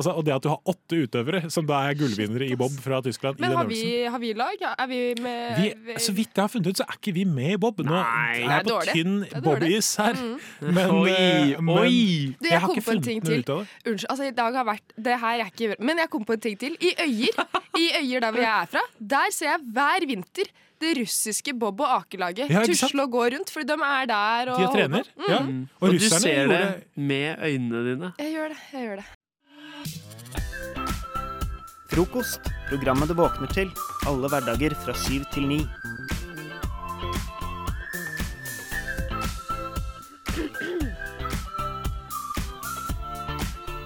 Altså, 0.00 0.14
og 0.16 0.24
det 0.26 0.32
at 0.34 0.44
du 0.46 0.48
har 0.48 0.60
åtte 0.72 1.00
utøvere 1.04 1.42
som 1.52 1.66
da 1.68 1.82
er 1.90 1.98
gullvinnere 2.00 2.48
i 2.48 2.56
Bob 2.58 2.72
fra 2.80 3.02
Tyskland. 3.04 3.36
i 3.38 3.44
Men 3.44 3.52
den 3.52 3.58
har 3.60 3.68
vi, 3.68 3.80
har 4.14 4.22
vi 4.22 4.32
lag? 4.38 4.62
Er 4.70 4.88
vi 4.90 5.00
med 5.20 5.60
Vi, 5.60 5.96
så 6.00 6.14
vidt 6.16 6.32
jeg 6.34 6.42
har 6.42 6.48
funnet 6.52 6.72
ut, 6.72 6.80
så 6.80 6.86
er 6.88 6.96
ikke 6.96 7.14
vi 7.18 7.24
med 7.28 7.52
i 7.54 7.58
Bob. 7.60 7.82
Nå 7.84 7.92
Nei, 7.92 8.40
er 8.46 8.64
det 8.64 8.70
jeg 8.70 8.70
på 8.70 8.78
tynn 8.94 9.44
bob-is 9.44 9.90
her. 10.00 10.16
Mm. 10.16 10.38
Men, 10.78 10.94
Oi, 10.96 11.10
eh, 11.12 11.60
men 11.60 11.74
oi. 11.76 11.92
Du, 12.40 12.48
jeg 12.48 12.54
jeg 12.54 12.62
har 12.64 12.72
ikke 12.74 12.86
på 12.86 12.94
en 12.96 13.04
funnet 13.04 13.10
ting 13.10 13.22
noe 13.26 13.38
ut 13.42 13.52
av 13.54 13.60
det. 13.60 13.92
Unnskyld, 13.92 14.10
altså 14.14 14.30
i 14.30 14.34
dag 14.40 14.58
har 14.60 14.66
vært 14.70 14.96
Det 15.10 15.20
her 15.20 15.44
er 15.44 15.52
ikke 15.52 15.76
Men 15.90 16.02
jeg 16.02 16.10
kom 16.12 16.24
på 16.24 16.36
en 16.36 16.42
ting 16.48 16.58
til. 16.60 16.76
I 16.80 16.94
Øyer, 17.06 17.44
i 17.78 17.86
Øyer 18.00 18.24
der 18.26 18.34
hvor 18.34 18.44
jeg 18.44 18.56
er 18.56 18.72
fra, 18.74 18.82
der 19.14 19.36
ser 19.36 19.52
jeg 19.52 19.64
hver 19.76 20.08
vinter 20.10 20.50
det 20.80 20.94
russiske 20.96 21.52
bob- 21.60 21.82
og 21.84 21.90
akelaget 21.98 22.48
Ja, 22.48 22.62
tusle 22.64 23.04
og 23.04 23.12
gå 23.12 23.26
rundt, 23.34 23.50
fordi 23.52 23.66
de 23.68 23.76
er 23.84 24.06
der 24.08 24.52
og 24.54 24.60
De 24.62 24.68
trener. 24.72 25.04
mm. 25.16 25.24
Ja. 25.28 25.40
Mm. 25.44 25.62
Og 25.80 25.88
Og 25.88 25.92
du 25.92 25.98
ser 26.08 26.46
det 26.48 26.62
med 26.96 27.36
øynene 27.44 27.82
dine. 27.90 28.12
Jeg 28.18 28.32
gjør 28.32 28.48
det. 28.54 28.60
jeg 28.72 28.86
gjør 28.88 28.96
det 29.02 29.19
Frokost. 31.90 32.40
Programmet 32.68 33.08
du 33.08 33.14
våkner 33.18 33.50
til. 33.54 33.70
Alle 34.06 34.28
hverdager 34.32 34.74
fra 34.84 34.94
syv 34.94 35.24
til 35.34 35.48
ni. 35.48 35.60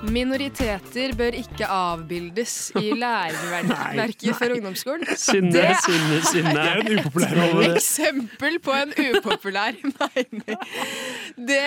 Minoriteter 0.04 1.14
bør 1.16 1.32
ikke 1.38 1.64
avbildes 1.72 2.54
i 2.76 2.90
læreverket 3.02 4.34
for 4.36 4.52
ungdomsskolen. 4.56 5.06
Synne, 5.16 5.52
Det 5.52 5.76
synne, 5.86 6.18
synne. 6.28 6.50
Det 6.50 6.66
er 6.72 6.82
en 6.82 6.98
upopulær 6.98 7.30
et 7.64 7.76
eksempel 7.76 8.58
på 8.66 8.74
en 8.82 8.92
upopulær 9.16 9.72
mening. 10.00 10.42
Det, 11.48 11.60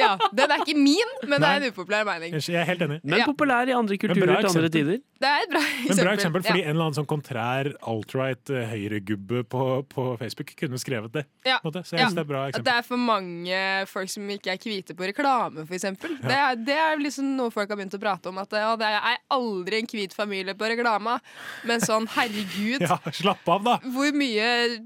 ja, 0.00 0.10
den 0.34 0.50
er 0.56 0.64
ikke 0.66 0.78
min, 0.80 1.14
men 1.28 1.38
det 1.38 1.48
er 1.52 1.62
en 1.62 1.68
upopulær 1.70 2.04
mening. 2.10 2.34
Jeg 2.48 2.60
er 2.60 2.68
helt 2.72 2.82
enig. 2.88 3.00
Men 3.04 3.22
populær 3.30 3.70
i 3.70 3.76
andre 3.78 3.96
kulturer 4.02 4.40
til 4.40 4.58
andre 4.58 4.68
tider. 4.78 4.98
Det 5.24 5.30
er 5.30 5.44
et 5.46 5.52
bra 5.54 5.60
Men 5.64 5.72
eksempel. 5.88 6.04
bra 6.04 6.14
eksempel, 6.18 6.42
fordi 6.44 6.60
Ja. 6.60 6.68
En 6.68 6.74
eller 6.76 6.84
annen 6.84 6.96
sånn 6.98 7.08
kontrær 7.08 7.70
alt-right 7.80 8.50
eh, 8.52 8.66
høyregubbe 8.74 9.42
på, 9.48 9.62
på 9.88 10.04
Facebook 10.20 10.52
kunne 10.60 10.76
skrevet 10.82 11.12
det. 11.16 11.24
Ja. 11.48 11.58
Så 11.64 11.72
jeg 11.72 12.00
Ja. 12.02 12.06
synes 12.08 12.14
det 12.18 12.24
er 12.26 12.28
bra 12.28 12.42
At 12.52 12.60
det 12.64 12.74
er 12.74 12.82
for 12.84 13.00
mange 13.00 13.62
folk 13.88 14.10
som 14.12 14.28
ikke 14.28 14.52
er 14.52 14.58
hvite 14.60 14.92
på 14.98 15.08
reklame, 15.08 15.64
f.eks. 15.64 15.80
eksempel 15.84 16.18
Det, 16.20 16.36
er- 16.36 16.56
det 16.60 16.76
er 16.76 16.96
liksom 17.00 17.34
noe 17.38 17.50
folk 17.54 17.68
har 17.72 17.76
begynt 17.80 17.96
å 17.96 18.00
prate 18.02 18.28
om. 18.28 18.38
At 18.38 18.52
ja, 18.52 18.76
det 18.76 18.86
er 18.86 19.18
aldri 19.30 19.78
en 19.80 19.86
hvit 19.86 20.12
familie 20.12 20.54
på 20.54 20.68
reklama. 20.68 21.18
Men 21.64 21.80
sånn, 21.80 22.06
herregud. 22.08 22.80
Ja, 22.84 22.98
slapp 23.10 23.48
av, 23.48 23.64
da! 23.64 23.78
Hvor 23.78 24.12
mye 24.12 24.78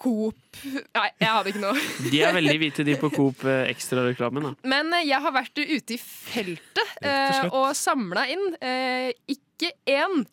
Coop 0.00 0.60
Nei, 0.66 1.08
jeg 1.20 1.28
hadde 1.32 1.52
ikke 1.52 1.62
noe. 1.62 1.82
De 2.12 2.20
er 2.24 2.34
veldig 2.36 2.56
hvite, 2.60 2.84
de 2.86 2.96
på 3.00 3.10
Coop 3.14 3.44
eh, 3.48 3.66
Extra-reklamen. 3.72 4.54
Men 4.68 4.92
eh, 4.98 5.06
jeg 5.08 5.20
har 5.24 5.34
vært 5.34 5.60
ute 5.60 5.96
i 5.96 6.00
feltet 6.00 6.82
og 7.00 7.10
eh, 7.10 7.44
og 7.50 7.68
samla 7.76 8.26
inn 8.32 8.48
eh, 8.60 9.10
ikke 9.32 9.72
én 9.88 10.24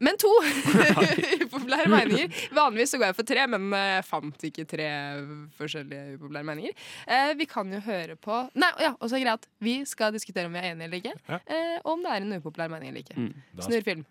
Men 0.00 0.18
to 0.20 0.28
upopulære 1.44 1.88
meninger. 1.88 2.28
Vanligvis 2.56 2.90
så 2.92 2.98
går 3.00 3.10
jeg 3.10 3.16
for 3.16 3.28
tre, 3.28 3.46
men 3.48 3.68
eh, 3.76 3.86
jeg 3.94 4.06
fant 4.08 4.46
ikke 4.48 4.66
tre 4.68 4.88
forskjellige 5.56 6.18
upopulære 6.18 6.48
meninger. 6.50 6.76
Eh, 7.08 7.32
vi 7.40 7.48
kan 7.48 7.72
jo 7.72 7.80
høre 7.84 8.16
på 8.20 8.42
Nei, 8.60 8.70
ja, 8.84 8.92
det 9.00 9.22
greit. 9.24 9.48
Vi 9.64 9.76
skal 9.88 10.12
diskutere 10.16 10.48
om 10.50 10.56
vi 10.56 10.60
er 10.60 10.72
enige 10.74 10.88
eller 10.90 11.00
ikke. 11.00 11.14
Eh, 11.40 11.76
og 11.82 11.94
om 11.96 12.04
det 12.04 12.12
er 12.12 12.26
en 12.26 12.38
upopulær 12.40 12.72
mening 12.72 12.92
eller 12.92 13.04
ikke. 13.04 13.28
Da 13.56 13.68
Snurr 13.68 13.86
film. 13.88 14.04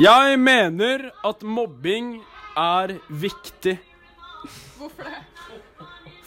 Jeg 0.00 0.38
mener 0.40 1.10
at 1.28 1.42
mobbing 1.44 2.14
er 2.58 2.96
viktig. 3.08 3.76
Hvorfor 4.78 5.06
det? 5.08 5.20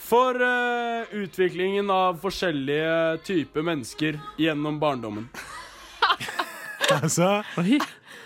For 0.06 0.38
uh, 0.38 1.08
utviklingen 1.18 1.90
av 1.90 2.20
forskjellige 2.22 3.18
typer 3.26 3.64
mennesker 3.66 4.20
gjennom 4.40 4.80
barndommen. 4.82 5.28
Altså, 6.86 7.42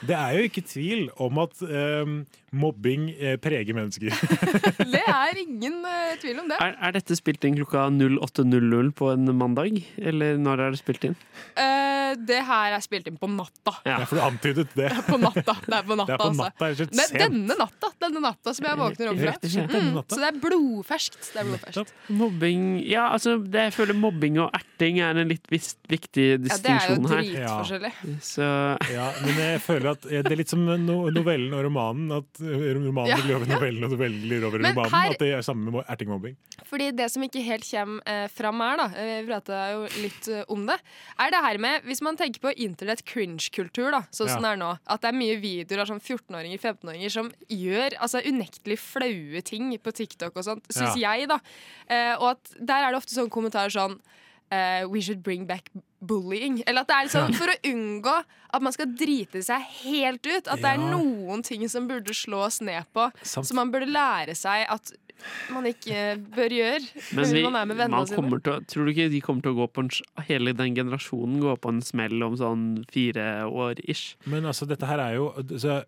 det 0.04 0.12
er 0.12 0.34
jo 0.36 0.42
ikke 0.44 0.62
tvil 0.68 1.06
om 1.16 1.38
at 1.40 1.62
ehm, 1.64 2.18
mobbing 2.50 3.10
eh, 3.14 3.36
preger 3.40 3.76
mennesker. 3.76 4.10
Det 4.94 5.02
er 5.06 5.38
ingen 5.38 5.80
eh, 5.86 6.16
tvil 6.20 6.40
om 6.42 6.48
det. 6.50 6.58
Er, 6.62 6.76
er 6.80 6.94
dette 6.96 7.16
spilt 7.18 7.44
inn 7.46 7.56
klokka 7.58 7.86
08.00 7.94 8.90
på 8.98 9.10
en 9.12 9.30
mandag? 9.38 9.78
Eller 10.00 10.38
når 10.40 10.64
er 10.66 10.74
det 10.74 10.80
spilt 10.82 11.06
inn? 11.06 11.16
Uh, 11.54 12.16
det 12.26 12.40
her 12.46 12.74
er 12.74 12.82
spilt 12.82 13.06
inn 13.10 13.18
på 13.20 13.28
natta. 13.30 13.76
Ja, 13.86 14.00
for 14.08 14.18
du 14.18 14.24
antydet 14.24 14.74
det. 14.74 14.90
På 15.10 15.18
natta. 15.20 15.54
Det 15.64 15.76
er 15.76 15.86
på 15.86 15.96
natta, 15.98 16.10
Det 16.10 16.14
er 16.14 16.20
på 16.20 16.26
altså. 16.28 16.46
natta, 16.46 16.68
rett 16.80 16.92
Det 16.94 17.04
er 17.06 17.22
denne 17.24 17.56
natta 17.58 17.88
Denne 18.00 18.22
natta 18.22 18.52
som 18.54 18.66
jeg 18.66 18.78
våkner 18.80 19.10
opp 19.10 19.20
fra. 19.20 19.34
Mm, 19.40 19.98
så 20.10 20.18
det 20.20 20.28
er 20.28 20.38
blodferskt. 20.42 21.20
Det 21.30 21.40
er 21.40 21.48
blodferskt. 21.48 21.94
Mobbing 22.20 22.64
Ja, 22.88 23.08
altså, 23.14 23.36
det, 23.42 23.66
jeg 23.68 23.74
føler 23.76 23.98
mobbing 23.98 24.38
og 24.42 24.54
erting 24.56 25.00
er 25.04 25.20
en 25.22 25.30
litt 25.30 25.46
vis, 25.52 25.72
viktig 25.90 26.26
Ja, 26.26 26.38
det 26.40 26.74
er 26.74 26.90
jo 26.90 26.98
distinksjon 26.98 27.08
her. 27.10 27.22
dritforskjellig. 27.24 27.92
Så 28.26 28.48
Ja, 28.90 29.08
men 29.24 29.40
jeg 29.44 29.62
føler 29.64 29.92
at 29.94 30.08
det 30.10 30.34
er 30.34 30.40
litt 30.40 30.52
som 30.52 30.66
no 30.66 31.00
novellen 31.14 31.54
og 31.56 31.64
romanen. 31.68 32.10
At 32.20 32.39
eh, 32.42 32.74
romanen 32.76 33.10
Ja, 33.10 33.36
over 33.36 33.46
novellen, 33.46 33.84
og 33.84 33.90
novellen 33.94 34.20
glir 34.24 34.44
over 34.46 34.58
Men 34.58 34.74
romanen. 34.74 34.90
her- 34.92 35.10
At 35.14 35.18
det 35.18 35.32
er 35.34 35.42
samme 35.42 35.70
med 35.70 35.84
ertingmobbing. 35.88 36.36
Fordi 36.64 36.90
det 36.96 37.10
som 37.10 37.22
ikke 37.22 37.42
helt 37.44 37.64
kommer 37.70 38.02
eh, 38.06 38.28
fram 38.28 38.60
her, 38.60 38.76
da, 38.76 38.86
eh, 38.96 39.22
vi 39.22 39.26
prata 39.30 39.60
jo 39.72 39.82
litt 40.02 40.28
uh, 40.28 40.44
om 40.48 40.66
det, 40.66 40.78
er 41.18 41.30
det 41.30 41.42
her 41.44 41.58
med 41.58 41.82
Hvis 41.84 42.02
man 42.02 42.16
tenker 42.16 42.40
på 42.40 42.54
internett 42.56 43.04
cringe-kultur, 43.04 43.90
da, 43.90 44.02
sånn 44.10 44.28
som 44.28 44.42
det 44.42 44.52
er 44.54 44.56
nå, 44.56 44.78
at 44.86 45.00
det 45.00 45.08
er 45.08 45.18
mye 45.18 45.40
videoer 45.40 45.80
av 45.84 45.90
sånn 45.90 46.00
14-åringer, 46.00 46.58
15-åringer 46.58 47.10
som 47.10 47.30
gjør 47.48 47.96
altså, 48.00 48.20
unektelig 48.24 48.78
flaue 48.78 49.42
ting 49.42 49.70
på 49.78 49.92
TikTok 49.92 50.36
og 50.36 50.44
sånt, 50.44 50.64
syns 50.70 50.96
jeg, 50.96 51.28
da. 51.28 51.40
Eh, 51.88 52.14
og 52.18 52.32
at 52.36 52.56
der 52.58 52.86
er 52.86 52.90
det 52.92 53.00
ofte 53.02 53.14
sånne 53.14 53.30
kommentarer 53.30 53.70
sånn 53.70 54.00
Uh, 54.50 54.82
We 54.90 55.00
should 55.00 55.22
bring 55.22 55.46
back 55.46 55.70
bullying. 56.00 56.62
Eller 56.66 56.80
at 56.84 56.88
det 56.88 56.96
er 56.96 57.12
sånn 57.12 57.34
for 57.36 57.52
å 57.52 57.58
unngå 57.70 58.16
at 58.50 58.62
man 58.64 58.72
skal 58.74 58.86
drite 58.98 59.42
seg 59.46 59.62
helt 59.84 60.26
ut. 60.26 60.48
At 60.48 60.62
det 60.64 60.72
er 60.74 60.80
noen 60.82 61.44
ting 61.46 61.66
som 61.70 61.86
burde 61.90 62.14
slås 62.16 62.60
ned 62.64 62.84
på, 62.96 63.10
Samt. 63.22 63.46
som 63.46 63.56
man 63.60 63.70
burde 63.72 63.86
lære 63.90 64.34
seg 64.38 64.66
at 64.68 64.92
man 65.52 65.66
ikke 65.68 66.14
bør 66.32 66.48
gjøre 66.48 67.02
Men 67.12 67.26
vi, 67.28 67.42
man 67.44 67.56
er 67.60 67.66
med 67.68 67.76
vennene 67.76 68.06
sine. 68.08 68.40
til, 68.40 68.52
å- 68.54 68.64
tror 68.64 68.86
du 68.88 68.90
ikke 68.94 69.10
de 69.12 69.20
kommer 69.20 69.42
til 69.44 69.52
å 69.52 69.58
gå 69.58 69.66
på 69.68 69.82
en, 69.84 69.90
hele 70.24 70.54
den 70.56 70.72
generasjonen 70.74 71.42
går 71.44 71.58
på 71.60 71.68
en 71.74 71.82
smell 71.84 72.22
om 72.24 72.38
sånn 72.40 72.62
fire 72.88 73.44
år 73.44 73.82
ish? 73.84 74.16
Men 74.24 74.48
altså, 74.48 74.64
dette 74.66 74.88
her 74.88 74.98
er 74.98 75.18
jo 75.18 75.26
så, 75.60 75.82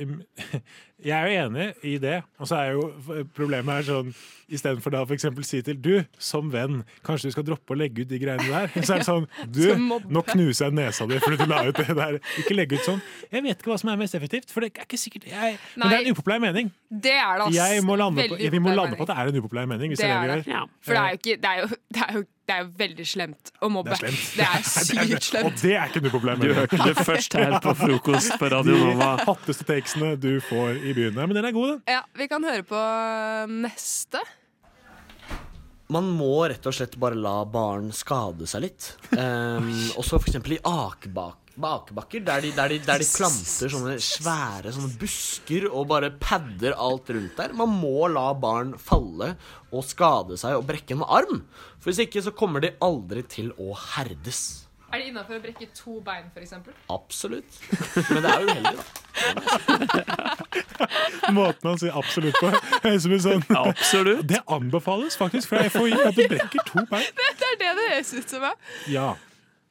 um, 0.00 0.22
Jeg 1.04 1.14
er 1.14 1.28
jo 1.30 1.46
enig 1.46 1.66
i 1.86 1.94
det. 2.02 2.16
Og 2.42 2.48
så 2.50 2.58
er 2.58 2.72
jo 2.74 3.24
problemet 3.36 3.80
her 3.80 3.86
sånn 3.86 4.10
Istedenfor 4.48 4.94
da 4.94 5.02
f.eks. 5.04 5.26
si 5.44 5.58
til 5.60 5.76
du, 5.84 5.90
som 6.16 6.46
venn, 6.48 6.78
kanskje 7.04 7.28
du 7.28 7.34
skal 7.34 7.44
droppe 7.44 7.74
å 7.74 7.76
legge 7.76 8.06
ut 8.06 8.08
de 8.08 8.16
greiene 8.22 8.46
der. 8.48 8.70
Så 8.86 8.94
er 8.94 9.02
det 9.02 9.04
sånn 9.04 9.26
Du, 9.52 9.60
nå 10.08 10.22
knuser 10.30 10.70
jeg 10.70 10.76
nesa 10.78 11.04
di 11.10 11.18
fordi 11.20 11.36
du 11.42 11.44
la 11.50 11.58
ut 11.68 11.76
det 11.76 11.96
der. 11.98 12.16
Ikke 12.40 12.56
legge 12.56 12.78
ut 12.78 12.86
sånn. 12.86 13.02
Jeg 13.28 13.44
vet 13.44 13.60
ikke 13.60 13.74
hva 13.74 13.76
som 13.82 13.92
er 13.92 14.00
mest 14.00 14.16
effektivt, 14.16 14.48
for 14.54 14.64
det 14.64 14.70
er 14.72 14.88
ikke 14.88 15.00
sikkert 15.00 15.28
jeg, 15.28 15.58
Men 15.76 15.92
det 15.92 15.98
er 15.98 16.08
en 16.08 16.16
upopulær 16.16 16.40
mening. 16.46 16.72
Det 16.88 17.12
er 17.12 17.34
det, 17.42 17.50
ass. 17.50 17.58
Jeg 17.58 17.84
må 17.84 17.98
lande 18.00 18.24
på, 18.32 18.40
vi 18.40 18.62
må 18.64 18.72
lande 18.72 18.96
på 18.96 19.04
at 19.04 19.12
det 19.12 19.18
er 19.20 19.32
en 19.34 19.40
upopulær 19.42 19.68
mening. 19.68 19.92
Hvis 19.92 20.00
Det 20.00 20.08
det, 20.08 20.16
er 20.16 20.32
det 20.32 20.54
gjør. 20.54 20.72
For 20.80 20.96
det 20.96 21.04
er 21.04 21.12
jo 21.12 21.20
ikke 21.20 21.36
Det 21.44 21.52
er 21.52 21.60
jo, 21.60 21.70
det 21.98 22.06
er 22.08 22.16
jo, 22.16 22.24
det 22.48 22.54
er 22.56 22.62
jo 22.64 22.68
veldig 22.80 23.04
slemt 23.04 23.50
å 23.60 23.68
mobbe. 23.68 23.92
Det 23.92 24.08
er 24.08 24.14
slemt. 24.16 24.36
Det 24.38 24.46
er 24.48 24.62
sykt 25.20 25.34
Og 25.42 25.56
det 25.60 25.72
er 25.76 25.90
ikke 25.90 26.00
noe 26.06 26.12
problem. 26.14 26.40
Du 26.40 26.52
hørte 26.56 26.78
det 26.80 26.94
først 27.04 27.36
her 27.36 27.58
på 27.60 27.74
frokost 27.76 28.36
på 28.40 28.48
Radio 28.54 28.78
Nova. 28.80 29.10
De 29.20 29.26
hotteste 29.28 29.66
takesene 29.68 30.14
du 30.16 30.30
får 30.48 30.80
i 30.80 30.94
byen. 30.96 31.18
Men 31.20 31.36
den 31.36 31.48
er 31.50 31.52
god, 31.52 31.74
den. 31.74 31.82
Ja, 31.92 32.00
vi 32.16 32.28
kan 32.30 32.46
høre 32.48 32.64
på 32.64 32.84
neste. 33.52 34.22
Man 35.92 36.08
må 36.16 36.32
rett 36.48 36.64
og 36.68 36.76
slett 36.76 36.96
bare 37.00 37.16
la 37.20 37.42
barn 37.48 37.92
skade 37.96 38.48
seg 38.48 38.64
litt. 38.64 38.90
Um, 39.12 39.68
også 40.00 40.16
for 40.16 40.28
eksempel 40.28 40.56
i 40.56 40.62
akebak 40.64 41.48
bakebakker, 41.58 42.22
der 42.22 42.44
de, 42.44 42.52
der, 42.54 42.72
de, 42.72 42.78
der 42.86 43.02
de 43.02 43.06
planter 43.08 43.72
sånne 43.72 43.96
svære 44.02 44.72
sånne 44.74 44.92
busker 45.00 45.66
og 45.68 45.88
bare 45.90 46.12
padder 46.20 46.76
alt 46.78 47.10
rundt 47.14 47.38
der. 47.40 47.54
Man 47.58 47.72
må 47.80 48.06
la 48.12 48.30
barn 48.38 48.74
falle 48.78 49.32
og 49.68 49.84
skade 49.86 50.38
seg 50.40 50.58
og 50.58 50.66
brekke 50.68 50.96
en 50.96 51.04
arm. 51.04 51.42
For 51.78 51.90
hvis 51.92 52.02
ikke 52.06 52.22
så 52.26 52.32
kommer 52.34 52.60
de 52.64 52.72
aldri 52.84 53.22
til 53.30 53.52
å 53.58 53.72
herdes. 53.94 54.40
Er 54.88 55.02
det 55.02 55.10
innafor 55.10 55.36
å 55.36 55.42
brekke 55.44 55.66
to 55.76 55.98
bein, 56.00 56.30
f.eks.? 56.32 56.54
Absolutt. 56.90 57.58
Men 58.08 58.24
det 58.24 58.30
er 58.32 58.46
uheldig, 58.48 58.74
da. 58.78 58.84
Måten 61.36 61.68
han 61.68 61.80
sier 61.82 61.98
absolutt 61.98 62.38
på. 62.40 62.48
er 62.88 62.96
som 63.04 63.12
en 63.12 63.24
sånn. 63.26 63.44
Det 64.32 64.40
anbefales 64.48 65.18
faktisk 65.20 65.52
fra 65.52 65.66
FHI 65.68 65.92
at 66.06 66.16
du 66.16 66.24
brekker 66.24 66.64
to 66.70 66.86
bein. 66.88 67.04
Det, 67.20 67.28
det 67.36 67.50
er 67.52 67.58
det 67.60 67.72
det 67.78 67.88
høres 67.92 68.14
ut 68.16 68.36
som. 68.36 68.48
ja. 68.88 69.10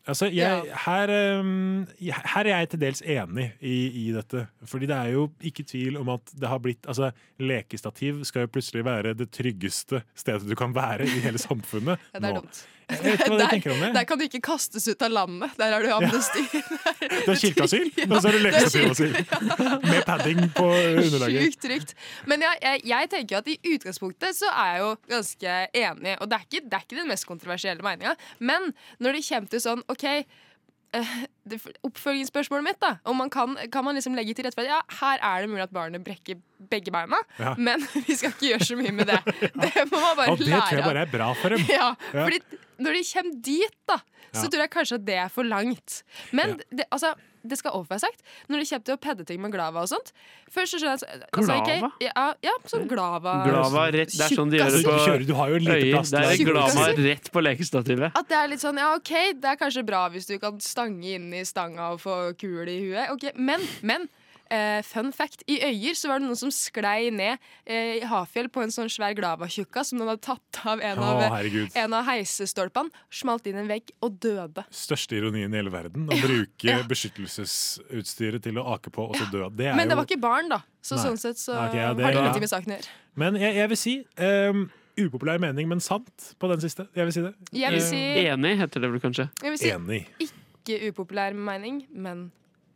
Altså, 0.07 0.29
jeg, 0.31 0.63
her, 0.85 1.11
um, 1.39 1.87
her 2.07 2.47
er 2.47 2.61
jeg 2.61 2.69
til 2.71 2.81
dels 2.81 3.01
enig 3.03 3.49
i, 3.59 3.75
i 4.05 4.05
dette. 4.15 4.45
Fordi 4.65 4.87
det 4.87 4.95
er 4.95 5.11
jo 5.17 5.27
ikke 5.43 5.65
tvil 5.67 5.99
om 5.99 6.13
at 6.15 6.31
det 6.31 6.47
har 6.47 6.61
blitt 6.63 6.87
Altså, 6.87 7.11
lekestativ 7.43 8.23
skal 8.27 8.45
jo 8.45 8.53
plutselig 8.55 8.85
være 8.87 9.13
det 9.19 9.29
tryggeste 9.35 10.01
stedet 10.15 10.47
du 10.47 10.55
kan 10.55 10.75
være 10.75 11.07
i 11.07 11.21
hele 11.25 11.41
samfunnet. 11.41 11.99
Ja, 12.13 12.23
det 12.23 12.31
er 12.31 12.39
dumt. 12.39 12.63
Jeg 12.87 13.01
vet 13.03 13.19
ikke 13.19 13.27
hva 13.33 13.37
dere 13.41 13.49
tenker 13.51 13.73
om 13.73 13.81
det. 13.83 13.89
Der 13.97 14.05
kan 14.07 14.19
du 14.19 14.23
ikke 14.23 14.39
kastes 14.47 14.85
ut 14.87 15.01
av 15.03 15.11
landet. 15.11 15.55
Der 15.59 15.73
har 15.75 15.83
du 15.83 15.89
amnesti. 15.91 16.43
Det 17.27 17.33
er 17.33 17.39
kirkeasyl, 17.41 17.89
og 18.07 18.15
så 18.23 18.29
er 18.29 18.37
det 18.37 18.41
lekestativasyl. 18.45 19.17
Med 19.91 20.01
padding 20.07 20.39
på 20.55 20.65
underlaget. 20.71 21.43
Sjukt 21.49 21.61
trygt. 21.65 21.93
Men 22.31 22.45
jeg, 22.47 22.61
jeg, 22.63 22.83
jeg 22.93 23.09
tenker 23.11 23.41
at 23.41 23.49
i 23.51 23.57
utgangspunktet 23.75 24.37
så 24.39 24.49
er 24.53 24.69
jeg 24.77 24.83
jo 24.85 24.89
ganske 25.11 25.55
enig, 25.83 26.15
og 26.23 26.29
det 26.31 26.39
er 26.39 26.45
ikke, 26.47 26.63
det 26.63 26.79
er 26.79 26.85
ikke 26.87 26.99
den 27.01 27.09
mest 27.11 27.27
kontroversielle 27.27 27.83
meninga, 27.83 28.13
men 28.39 28.71
når 29.03 29.17
det 29.19 29.23
kommer 29.27 29.51
til 29.51 29.63
sånn 29.63 29.83
OK 29.91 30.05
eh, 30.07 31.11
det, 31.47 31.59
Oppfølgingsspørsmålet 31.87 32.65
mitt, 32.69 32.79
da. 32.83 32.93
Om 33.07 33.19
man 33.23 33.31
kan, 33.33 33.57
kan 33.73 33.83
man 33.85 33.97
liksom 33.99 34.15
legge 34.17 34.35
til 34.37 34.47
rette 34.47 34.55
for 34.57 34.63
at 34.63 34.71
ja, 34.71 34.79
her 35.01 35.19
er 35.27 35.43
det 35.43 35.51
mulig 35.51 35.65
at 35.67 35.75
barnet 35.75 36.03
brekker 36.07 36.39
begge 36.71 36.93
beina, 36.95 37.19
Ja. 37.41 37.51
men 37.59 37.83
vi 38.07 38.15
skal 38.15 38.31
ikke 38.31 38.53
gjøre 38.53 38.69
så 38.71 38.79
mye 38.79 38.95
med 38.95 39.11
det. 39.11 39.19
Det 39.43 39.85
må 39.91 39.99
man 39.99 40.15
bare 40.21 40.29
lære 40.29 40.31
Og 40.31 40.45
det 40.45 40.53
tror 40.55 40.79
jeg 40.79 40.87
bare 40.87 41.03
er 41.03 41.11
bra 41.17 41.29
for 41.43 41.55
dem. 41.57 41.67
Ja, 41.67 41.91
Ja. 42.13 42.23
fordi 42.29 42.41
når 42.79 42.93
de 42.99 43.03
kommer 43.13 43.41
dit, 43.41 43.75
da, 43.87 43.97
så 44.33 44.43
Ja. 44.43 44.49
tror 44.49 44.59
jeg 44.65 44.69
kanskje 44.71 44.95
at 44.95 45.05
det 45.05 45.15
er 45.15 45.29
for 45.29 45.43
langt. 45.43 46.03
Men 46.31 46.49
Ja. 46.49 46.55
det, 46.77 46.85
altså, 46.91 47.13
det 47.47 47.57
skal 47.57 47.71
også 47.71 47.87
være 47.89 47.99
sagt, 47.99 48.21
når 48.49 48.59
det 48.59 48.67
kommer 48.69 48.83
til 48.85 48.95
å 48.97 48.99
pedde 48.99 49.25
ting 49.25 49.39
med 49.41 49.51
glava 49.53 49.79
og 49.81 49.87
sånt 49.87 50.11
Først 50.51 50.73
så 50.73 50.79
skjønner 50.81 50.99
jeg 50.99 51.21
altså, 51.31 51.47
Glava? 51.47 51.65
Glava? 51.79 51.91
ja, 52.01 52.33
ja, 52.43 52.51
sånn 52.67 52.87
glava 52.89 53.35
Glava 53.47 53.85
rett, 53.93 54.11
det 54.11 54.19
er 54.25 54.35
sånn 54.35 54.49
de 54.51 54.57
gjør 54.57 54.71
det 54.75 54.83
på 54.83 54.97
kjører- 55.05 55.27
du 55.27 55.33
har 55.33 55.49
jo 55.49 55.55
lite 55.59 55.91
plass 55.93 56.11
Det 56.11 56.19
er 56.19 56.43
glava 56.51 56.87
rett 56.97 57.31
på 57.31 57.41
lekestativet. 57.45 58.11
At 58.15 58.27
det 58.27 58.35
er 58.37 58.47
litt 58.49 58.59
sånn, 58.59 58.77
ja 58.77 58.93
ok, 58.95 59.13
det 59.39 59.45
er 59.45 59.55
kanskje 59.55 59.85
bra 59.85 60.09
hvis 60.09 60.27
du 60.27 60.37
kan 60.39 60.59
stange 60.59 61.05
inn 61.15 61.31
i 61.33 61.43
stanga 61.47 61.91
og 61.93 62.01
få 62.01 62.35
kul 62.37 62.67
i 62.67 62.79
huet. 62.81 63.09
Ok, 63.11 63.31
Men, 63.37 63.61
men 63.81 64.09
eh, 64.49 64.81
fun 64.83 65.11
fact. 65.15 65.43
I 65.47 65.59
Øyer 65.69 65.95
så 65.97 66.09
var 66.11 66.19
det 66.19 66.27
noen 66.27 66.39
som 66.39 66.51
sklei 66.53 67.09
ned 67.11 67.37
uh, 67.69 67.95
i 67.97 68.03
Hafjell 68.07 68.49
på 68.53 68.63
en 68.63 68.71
sånn 68.73 68.89
svær 68.91 69.13
glavakjukka 69.17 69.83
som 69.87 69.99
noen 69.99 70.13
hadde 70.13 70.25
tatt 70.27 70.61
av 70.65 70.81
en, 70.81 70.99
oh, 70.99 71.23
av, 71.27 71.37
en 71.83 71.93
av 71.97 72.05
heisestolpene. 72.09 72.89
Smalt 73.11 73.47
inn 73.51 73.57
en 73.61 73.67
vegg 73.71 73.91
og 74.05 74.17
døde. 74.23 74.63
Største 74.71 75.17
ironien 75.19 75.53
i 75.53 75.57
hele 75.61 75.73
verden. 75.73 76.07
Å 76.11 76.19
bruke 76.23 76.77
beskyttelsesutstyret 76.89 78.43
til 78.43 78.57
å 78.61 78.65
ake 78.75 78.91
på, 78.93 79.09
og 79.11 79.15
så 79.19 79.27
dø. 79.31 79.43
Det 79.53 79.67
er 79.71 79.75
Men 79.77 79.87
det 79.89 79.95
jo 79.95 80.01
var 80.01 80.09
ikke 80.09 80.21
barn, 80.23 80.49
da. 80.51 80.61
Så 80.81 80.95
Nei. 80.97 81.03
sånn 81.05 81.17
sett 81.21 81.39
så 81.41 81.55
okay, 81.57 81.81
ja, 81.81 81.93
det- 81.93 82.03
har 82.05 82.11
det 82.13 82.19
ja. 82.19 82.23
ingenting 82.25 82.45
med 82.45 82.49
saken 82.53 82.71
å 82.73 82.75
gjøre. 82.77 82.91
Men 83.17 83.35
jeg, 83.41 83.55
jeg 83.57 83.69
vil 83.73 83.77
si 83.81 83.93
um, 84.21 84.69
upopulær 84.97 85.39
mening, 85.41 85.67
men 85.69 85.79
sant 85.83 86.33
på 86.39 86.49
den 86.51 86.61
siste. 86.63 86.87
Jeg 86.95 87.05
vil 87.09 87.13
si 87.13 87.21
det. 87.25 87.33
Jeg 87.51 87.71
vil 87.73 87.81
Eh, 87.81 87.89
si- 87.89 88.27
Enig 88.27 88.57
heter 88.61 88.81
det 88.81 88.91
vel 88.91 88.99
kanskje. 89.03 89.29
Jeg 89.43 89.51
vil 89.51 89.57
si 89.61 89.71
Enig. 89.73 90.07
ikke 90.19 90.79
upopulær 90.91 91.33
mening, 91.33 91.83
men 91.91 92.31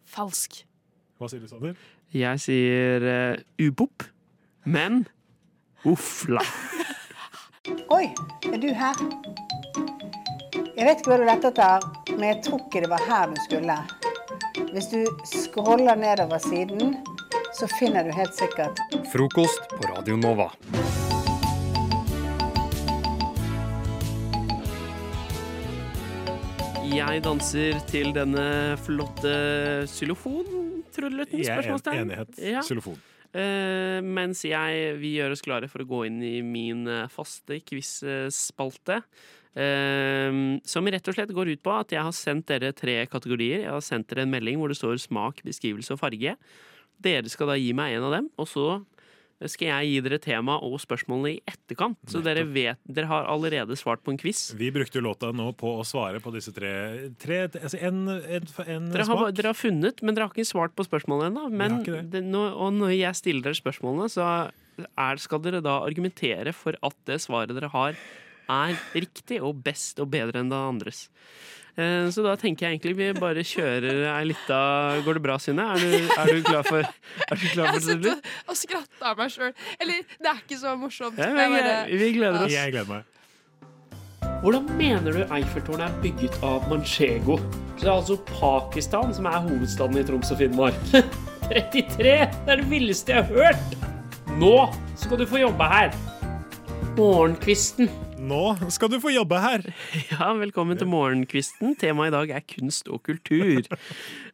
falsk. 0.06 0.64
Hva 1.22 1.28
sier 1.30 1.44
du, 1.44 1.46
Sander? 1.46 1.74
Jeg 2.18 2.42
sier 2.42 3.04
uh, 3.06 3.42
ubop, 3.62 4.08
men 4.66 5.04
uffla. 5.86 6.42
Oi, 7.94 8.08
er 8.50 8.58
du 8.58 8.72
her? 8.74 9.04
Jeg 10.74 10.88
vet 10.88 11.04
ikke 11.04 11.12
hva 11.12 11.20
du 11.22 11.28
lette 11.28 11.52
etter, 11.52 11.86
men 12.16 12.26
jeg 12.26 12.40
tror 12.48 12.64
ikke 12.66 12.82
det 12.88 12.90
var 12.90 13.06
her 13.06 13.30
du 13.30 13.38
skulle. 13.44 13.76
Hvis 14.72 14.90
du 14.96 15.06
scroller 15.30 16.02
nedover 16.02 16.42
siden, 16.42 16.98
så 17.54 17.70
finner 17.78 18.10
du 18.10 18.18
helt 18.18 18.34
sikkert 18.34 18.82
Frokost 19.14 19.70
på 19.76 19.94
Radio 19.94 20.18
Nova. 20.18 20.50
Jeg 26.92 27.22
danser 27.24 27.78
til 27.88 28.10
denne 28.16 28.76
flotte 28.84 29.32
xylofon-trudelutten? 29.92 31.40
Jeg 31.40 31.48
er 31.48 31.54
en, 31.54 31.62
spørsmålstegn. 31.62 32.02
enighet. 32.04 32.40
Ja. 32.44 32.64
Xylofon. 32.66 32.98
Uh, 33.32 34.00
mens 34.04 34.42
jeg 34.44 34.98
vil 35.00 35.22
gjøre 35.22 35.38
oss 35.38 35.44
klare 35.46 35.70
for 35.72 35.84
å 35.84 35.88
gå 35.88 36.02
inn 36.10 36.18
i 36.26 36.42
min 36.44 36.84
eh, 36.92 37.08
faste 37.12 37.62
quiz-spalte. 37.64 39.00
Uh, 39.52 40.60
som 40.68 40.88
rett 40.92 41.08
og 41.08 41.16
slett 41.16 41.32
går 41.36 41.54
ut 41.54 41.64
på 41.64 41.76
at 41.76 41.96
jeg 41.96 42.04
har 42.04 42.16
sendt 42.16 42.50
dere 42.52 42.74
tre 42.76 42.98
kategorier. 43.12 43.64
Jeg 43.64 43.72
har 43.72 43.86
sendt 43.86 44.12
dere 44.12 44.26
en 44.26 44.34
melding 44.34 44.60
hvor 44.60 44.74
det 44.74 44.80
står 44.82 45.00
smak, 45.00 45.40
beskrivelse 45.48 45.96
og 45.96 46.02
farge. 46.04 46.36
Dere 47.02 47.32
skal 47.32 47.54
da 47.54 47.60
gi 47.60 47.72
meg 47.78 47.96
en 47.96 48.10
av 48.10 48.18
dem, 48.20 48.32
og 48.36 48.52
så 48.52 48.68
skal 49.50 49.70
jeg 49.72 49.90
gi 49.90 50.00
dere 50.06 50.20
tema 50.22 50.58
og 50.62 50.78
spørsmålene 50.84 51.32
i 51.34 51.40
etterkant. 51.50 51.98
Så 52.12 52.22
dere 52.26 52.44
vet, 52.46 52.80
dere 52.86 53.10
har 53.10 53.30
allerede 53.32 53.78
svart 53.80 54.04
på 54.06 54.14
en 54.14 54.20
quiz. 54.22 54.52
Vi 54.58 54.70
brukte 54.74 55.00
jo 55.00 55.06
låta 55.06 55.32
nå 55.34 55.52
på 55.58 55.74
å 55.80 55.86
svare 55.88 56.22
på 56.22 56.34
disse 56.36 56.54
tre, 56.54 56.74
tre 57.22 57.44
altså 57.48 57.80
en, 57.82 58.04
en, 58.10 58.50
en 58.68 58.90
Dere 58.94 59.08
har, 59.08 59.24
smak. 59.24 59.36
dere 59.38 59.54
har 59.54 59.58
funnet, 59.58 60.04
men 60.06 60.18
dere 60.18 60.28
har 60.28 60.36
ikke 60.36 60.52
svart 60.52 60.76
på 60.78 60.86
spørsmålene 60.86 61.32
ennå. 61.32 61.48
Men 61.50 61.80
det. 61.88 62.04
det, 62.14 62.26
og 62.36 62.76
når 62.78 62.94
jeg 62.98 63.22
stiller 63.22 63.48
dere 63.50 63.58
spørsmålene, 63.58 64.10
så 64.12 64.28
er, 64.86 65.22
skal 65.24 65.42
dere 65.44 65.64
da 65.66 65.80
argumentere 65.86 66.54
for 66.56 66.78
at 66.86 66.98
det 67.10 67.22
svaret 67.24 67.56
dere 67.58 67.72
har, 67.74 67.98
er 68.52 68.78
riktig 68.94 69.40
og 69.42 69.62
best 69.64 70.02
og 70.04 70.12
bedre 70.14 70.42
enn 70.44 70.52
det 70.52 70.60
andres. 70.60 71.06
Eh, 71.78 72.10
Så 72.12 72.24
da 72.26 72.34
tenker 72.36 72.68
jeg 72.68 72.80
egentlig 72.80 72.96
vi 72.98 73.06
bare 73.16 73.44
kjører 73.48 74.02
ei 74.12 74.26
lita 74.28 74.58
Går 75.06 75.14
det 75.18 75.22
bra, 75.24 75.38
Synne? 75.40 75.64
Er 75.72 75.80
du, 75.80 76.10
er 76.20 76.32
du 76.36 76.42
klar 76.44 76.64
for 76.68 76.82
Er 76.84 77.40
du 77.40 77.46
klar 77.54 77.70
Jeg 77.70 77.72
har 77.72 77.80
for 77.80 77.80
det? 77.80 78.12
sittet 78.12 78.50
og 78.52 78.58
skratta 78.60 79.12
av 79.14 79.18
meg 79.22 79.32
sjøl. 79.32 79.54
Eller, 79.80 80.02
det 80.20 80.28
er 80.34 80.42
ikke 80.44 80.60
så 80.60 80.74
morsomt. 80.78 81.18
Ja, 81.18 81.30
Jeg 81.32 81.50
vi, 81.54 81.62
bare- 81.62 82.02
vi 82.04 82.12
gleder 82.18 82.44
oss. 82.44 82.52
Jeg 82.52 82.72
gleder 82.76 82.92
meg. 82.92 83.08
Hvordan 84.42 84.68
mener 84.78 85.12
du 85.16 85.22
Eiffeltårnet 85.34 85.88
er 85.88 85.96
bygget 86.04 86.36
av 86.44 86.68
manchego? 86.70 87.38
Det 87.80 87.88
er 87.88 87.94
altså 87.96 88.18
Pakistan 88.28 89.14
som 89.14 89.26
er 89.30 89.40
hovedstaden 89.48 89.98
i 89.98 90.04
Troms 90.06 90.32
og 90.34 90.38
Finnmark. 90.42 90.78
33! 91.52 91.96
Det 91.98 92.52
er 92.52 92.62
det 92.62 92.70
villeste 92.72 93.16
jeg 93.16 93.24
har 93.24 93.34
hørt! 93.34 93.78
Nå 94.40 94.54
skal 94.98 95.18
du 95.20 95.26
få 95.28 95.42
jobbe 95.42 95.68
her. 95.72 95.92
Morgenkvisten. 96.98 97.90
Nå 98.22 98.42
skal 98.74 98.92
du 98.92 98.98
få 99.02 99.12
jobbe 99.14 99.40
her. 99.42 99.64
Ja, 100.12 100.28
velkommen 100.38 100.78
til 100.78 100.90
Morgenkvisten. 100.92 101.74
Temaet 101.80 102.12
i 102.12 102.16
dag 102.16 102.34
er 102.38 102.44
kunst 102.46 102.90
og 102.92 103.02
kultur. 103.08 103.66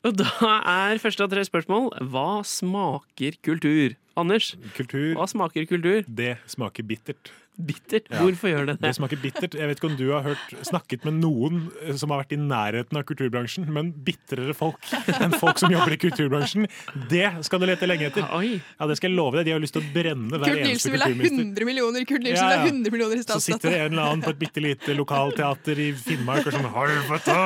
Og 0.05 0.17
da 0.19 0.27
er 0.59 0.99
første 1.01 1.23
av 1.23 1.31
tre 1.31 1.43
spørsmål 1.47 1.91
hva 2.11 2.41
smaker 2.47 3.37
kultur? 3.45 3.95
Anders, 4.17 4.55
Kultur, 4.73 5.11
hva 5.19 5.27
smaker 5.29 5.67
kultur? 5.69 6.01
det 6.09 6.35
smaker 6.49 6.83
bittert. 6.89 7.29
Bittert. 7.57 8.05
Ja. 8.11 8.19
Hvorfor 8.21 8.51
gjør 8.51 8.67
det 8.69 8.75
det? 8.77 8.83
Det 8.85 8.93
smaker 8.99 9.17
bittert. 9.17 9.55
Jeg 9.57 9.65
vet 9.71 9.79
ikke 9.79 9.89
om 9.89 9.95
du 9.97 10.05
har 10.11 10.21
hørt, 10.27 10.51
snakket 10.67 11.05
med 11.07 11.15
noen 11.23 11.63
eh, 11.81 11.95
som 11.97 12.11
har 12.13 12.21
vært 12.21 12.35
i 12.35 12.37
nærheten 12.37 12.99
av 12.99 13.05
kulturbransjen, 13.09 13.65
men 13.73 13.89
bitrere 14.05 14.53
folk 14.53 14.77
enn 15.17 15.33
folk 15.41 15.57
som 15.57 15.73
jobber 15.73 15.95
i 15.95 15.99
kulturbransjen, 16.03 16.67
det 17.09 17.25
skal 17.47 17.63
du 17.63 17.65
lete 17.69 17.89
lenge 17.89 18.11
etter. 18.11 18.27
Ja, 18.27 18.85
Det 18.89 18.99
skal 18.99 19.09
jeg 19.09 19.17
love 19.17 19.39
deg. 19.39 19.47
De 19.49 19.55
har 19.55 19.63
lyst 19.63 19.73
til 19.73 19.81
å 19.81 19.89
brenne 19.95 20.37
hver 20.37 20.45
Kurt 20.45 20.61
eneste 20.61 20.69
Nilsen 20.69 20.93
vil 20.93 21.01
ha 21.01 21.09
kulturminister. 21.09 21.47
100 21.47 21.69
millioner 21.71 22.05
Kurt 22.11 22.25
Nilsen 22.27 22.43
Ja, 22.45 22.51
vil 22.51 22.61
ha 22.61 22.69
100 22.69 22.93
millioner 22.93 23.17
i 23.17 23.25
Så 23.25 23.39
sitter 23.47 23.73
det 23.73 23.81
en 23.87 23.91
eller 23.95 24.03
annen 24.11 24.23
på 24.27 24.33
et 24.35 24.41
bitte 24.43 24.63
lite 24.63 24.97
lokalteater 24.99 25.81
i 25.81 25.89
Finnmark 25.97 26.45
og 26.45 26.57
sånn 26.59 26.69
Helvete! 26.77 27.39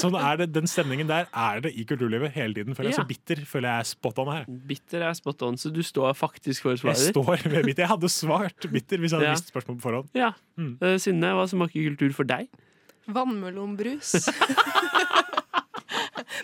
Sånn 0.00 0.16
er 0.18 0.40
det, 0.40 0.48
Den 0.56 0.68
stemningen 0.70 1.08
der 1.10 1.28
er 1.36 1.60
det 1.64 1.74
i 1.76 1.84
kulturlivet 1.88 2.32
hele 2.36 2.56
tiden. 2.56 2.76
Føler 2.78 2.94
jeg. 2.94 2.96
Ja. 2.96 3.04
Så 3.04 3.08
bitter 3.12 3.44
føler 3.44 3.68
jeg 3.74 3.84
er 3.84 3.90
spot 3.92 4.20
on 4.24 4.32
her. 4.32 4.48
Bitter 4.72 5.04
er 5.10 5.16
spot 5.18 5.44
on, 5.46 5.60
så 5.60 5.68
du 5.74 5.82
står 5.84 6.16
faktisk 6.16 6.64
for 6.64 6.80
svaret 6.80 7.02
Jeg 7.04 7.12
står 7.12 7.44
ved 7.44 7.60
bitter. 7.68 7.84
Jeg 7.84 7.92
hadde 7.92 8.10
svart 8.12 8.68
bitter 8.72 8.85
hvis 8.88 9.10
jeg 9.12 9.18
hadde 9.20 9.28
Ja. 9.30 9.34
visst 9.34 9.50
spørsmålet 9.52 9.80
på 9.82 9.88
forhånd. 9.90 10.08
Ja. 10.14 10.32
Mm. 10.56 10.78
Eh, 10.80 10.96
Synne, 11.02 11.32
hva 11.34 11.46
smaker 11.50 11.90
kultur 11.96 12.12
for 12.14 12.24
deg? 12.24 12.48
Vannmelonbrus. 13.08 14.14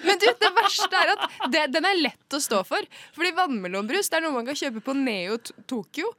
Men 0.04 0.20
du, 0.20 0.26
det 0.40 0.52
verste 0.56 0.98
er 0.98 1.14
at 1.16 1.24
det, 1.52 1.64
den 1.74 1.86
er 1.88 2.02
lett 2.08 2.36
å 2.36 2.42
stå 2.42 2.62
for. 2.66 2.90
Fordi 3.16 3.32
vannmelonbrus 3.36 4.12
det 4.12 4.20
er 4.20 4.26
noe 4.26 4.36
man 4.36 4.48
kan 4.48 4.58
kjøpe 4.58 4.84
på 4.84 4.96
Neo 4.98 5.38
Tokyo. 5.70 6.12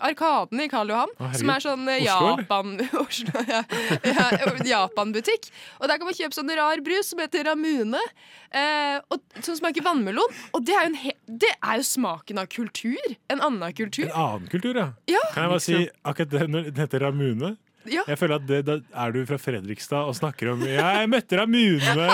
Arkaden 0.00 0.60
i 0.60 0.68
Karl 0.70 0.88
Johan. 0.88 1.10
Å, 1.20 1.28
som 1.36 1.50
er 1.52 1.60
sånn 1.60 1.84
eh? 1.92 2.00
Japan 2.06 2.78
Oslo, 3.02 3.42
ja. 3.48 3.60
ja, 4.06 4.26
Japan-butikk. 4.64 5.50
Og 5.82 5.90
der 5.90 6.00
kan 6.00 6.08
man 6.08 6.16
kjøpe 6.16 6.36
sånn 6.36 6.52
rar 6.56 6.82
brus 6.84 7.12
som 7.12 7.20
heter 7.22 7.44
Ramune. 7.50 8.00
Eh, 8.48 8.96
og, 9.12 9.20
som 9.44 9.58
smaker 9.58 9.84
vannmelon. 9.84 10.36
Og 10.56 10.64
det 10.64 10.76
er, 10.78 10.88
jo 10.88 11.14
det 11.44 11.52
er 11.58 11.82
jo 11.82 11.88
smaken 11.90 12.42
av 12.42 12.50
kultur. 12.52 13.16
En 13.28 13.44
annen 13.44 13.76
kultur. 13.76 14.08
En 14.08 14.20
annen 14.24 14.52
kultur, 14.52 14.76
ja. 14.76 14.90
Ja. 15.10 15.24
Kan 15.34 15.48
jeg 15.48 15.54
bare 15.54 15.66
si 15.66 15.80
akkurat 16.02 16.36
det 16.36 16.46
når 16.48 16.70
den 16.70 16.84
heter 16.86 17.04
Ramune? 17.04 17.56
Ja. 17.88 18.02
Jeg 18.08 18.18
føler 18.20 18.36
at 18.36 18.48
det, 18.48 18.58
Da 18.66 18.80
er 19.04 19.12
du 19.14 19.22
fra 19.28 19.38
Fredrikstad 19.40 20.08
og 20.10 20.16
snakker 20.18 20.52
om 20.52 20.64
jeg 20.66 21.08
møtte 21.08 21.38
Ramune 21.40 22.08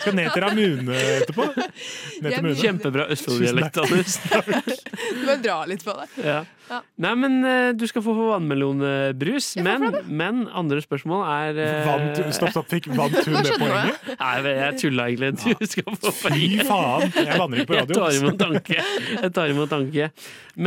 Skal 0.00 0.14
ned 0.16 0.30
til 0.32 0.42
Ramune 0.44 0.96
etterpå. 1.20 1.46
Ned 2.24 2.34
til 2.36 2.54
Kjempebra 2.60 3.06
Østfold-dialekt, 3.12 3.78
Anders. 3.82 4.16
Du 5.20 5.26
må 5.26 5.34
dra 5.42 5.58
litt 5.68 5.84
på 5.84 5.94
det. 5.98 6.06
Ja. 6.24 6.40
Ja. 6.70 6.78
Nei, 7.02 7.10
men 7.18 7.32
eh, 7.42 7.70
du 7.74 7.82
skal 7.90 8.02
få 8.04 8.12
vannmelonbrus. 8.14 9.48
Men, 9.66 9.88
men 10.06 10.42
andre 10.54 10.78
spørsmål 10.84 11.24
er 11.26 11.58
eh, 11.64 11.78
Vant 11.88 12.20
stopp, 12.36 12.52
stopp, 12.54 12.68
fikk- 12.70 12.86
vant 12.94 13.16
hun 13.26 13.38
det 13.42 13.56
poenget? 13.58 14.10
Nei, 14.20 14.34
jeg 14.54 14.76
tulla 14.84 15.08
egentlig. 15.10 15.56
Du 15.58 15.66
skal 15.72 15.98
få 16.04 16.12
Fy 16.20 16.50
faen! 16.68 17.08
Jeg 17.16 17.40
banner 17.40 17.62
ikke 17.64 17.72
på 17.72 17.78
Jeg 17.80 17.88
tar 17.90 18.04
radio. 18.06 18.20
imot 18.22 18.38
tanke. 18.44 18.78
Jeg 19.16 19.32
tar 19.40 19.54
imot 19.56 19.72
tanke. 19.74 20.10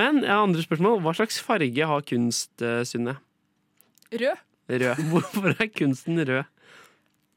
Men 0.01 0.19
ja, 0.27 0.41
andre 0.43 0.65
spørsmål. 0.65 0.99
Hva 1.05 1.15
slags 1.21 1.39
farge 1.45 1.87
har 1.93 2.03
kunst, 2.11 2.51
eh, 2.61 2.81
Synne? 2.89 3.15
Rød. 4.13 4.43
Rød. 4.73 5.05
Hvorfor 5.13 5.55
er 5.55 5.71
kunsten 5.75 6.19
rød? 6.19 6.43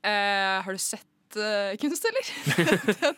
Uh, 0.06 0.58
har 0.62 0.74
du 0.76 0.78
sett 0.78 1.06
kunst, 1.80 2.06
eller? 2.08 2.32
Den 3.00 3.14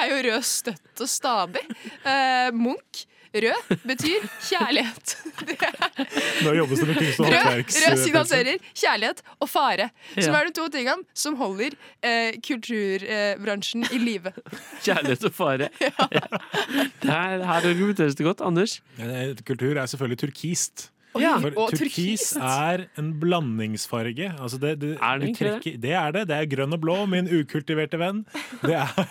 er 0.00 0.10
jo 0.10 0.20
rød 0.30 0.42
støtt 0.46 1.00
og 1.06 1.08
stadig. 1.08 1.64
Eh, 2.04 2.50
Munch. 2.54 3.06
Rød 3.32 3.78
betyr 3.88 4.26
kjærlighet. 4.44 5.12
Det 5.48 5.54
er- 5.64 6.08
Nå 6.44 6.50
jobbes 6.58 6.82
det 6.82 6.88
med 6.90 6.98
kunst- 6.98 7.20
og 7.22 7.30
Rød, 7.30 7.36
håndverks... 7.38 7.78
rød 7.88 8.02
signaliserer 8.02 8.58
kjærlighet 8.76 9.22
og 9.40 9.48
fare, 9.48 9.86
som 10.18 10.34
Ja. 10.34 10.40
er 10.42 10.50
de 10.50 10.52
to 10.58 10.66
tingene 10.74 11.06
som 11.16 11.38
holder 11.40 11.72
eh, 12.04 12.36
kulturbransjen 12.44 13.86
i 13.88 13.98
live. 14.02 14.32
Kjærlighet 14.84 15.24
og 15.30 15.32
fare. 15.38 15.70
Ja. 15.80 15.90
Der, 17.02 17.40
her 17.48 17.70
argumenteres 17.70 18.14
det 18.20 18.26
godt. 18.28 18.40
Anders? 18.44 18.82
Eh, 19.00 19.32
Kultur 19.48 19.80
er 19.80 19.86
selvfølgelig 19.88 20.18
turkist. 20.26 20.90
Ja. 21.20 21.34
For 21.42 21.52
og 21.60 21.74
turkis 21.76 22.30
er 22.40 22.86
en 23.00 23.10
blandingsfarge. 23.20 24.30
Altså 24.40 24.60
det, 24.62 24.78
det, 24.80 24.94
Er 25.02 25.18
det? 25.20 25.34
trekker, 25.36 25.76
det 25.82 25.92
er 25.92 26.14
det. 26.16 26.22
Det 26.30 26.38
er 26.38 26.48
grønn 26.54 26.72
og 26.72 26.80
blå, 26.80 26.96
min 27.10 27.28
ukultiverte 27.28 28.00
venn. 28.00 28.22
Det 28.62 28.78
er 28.80 29.04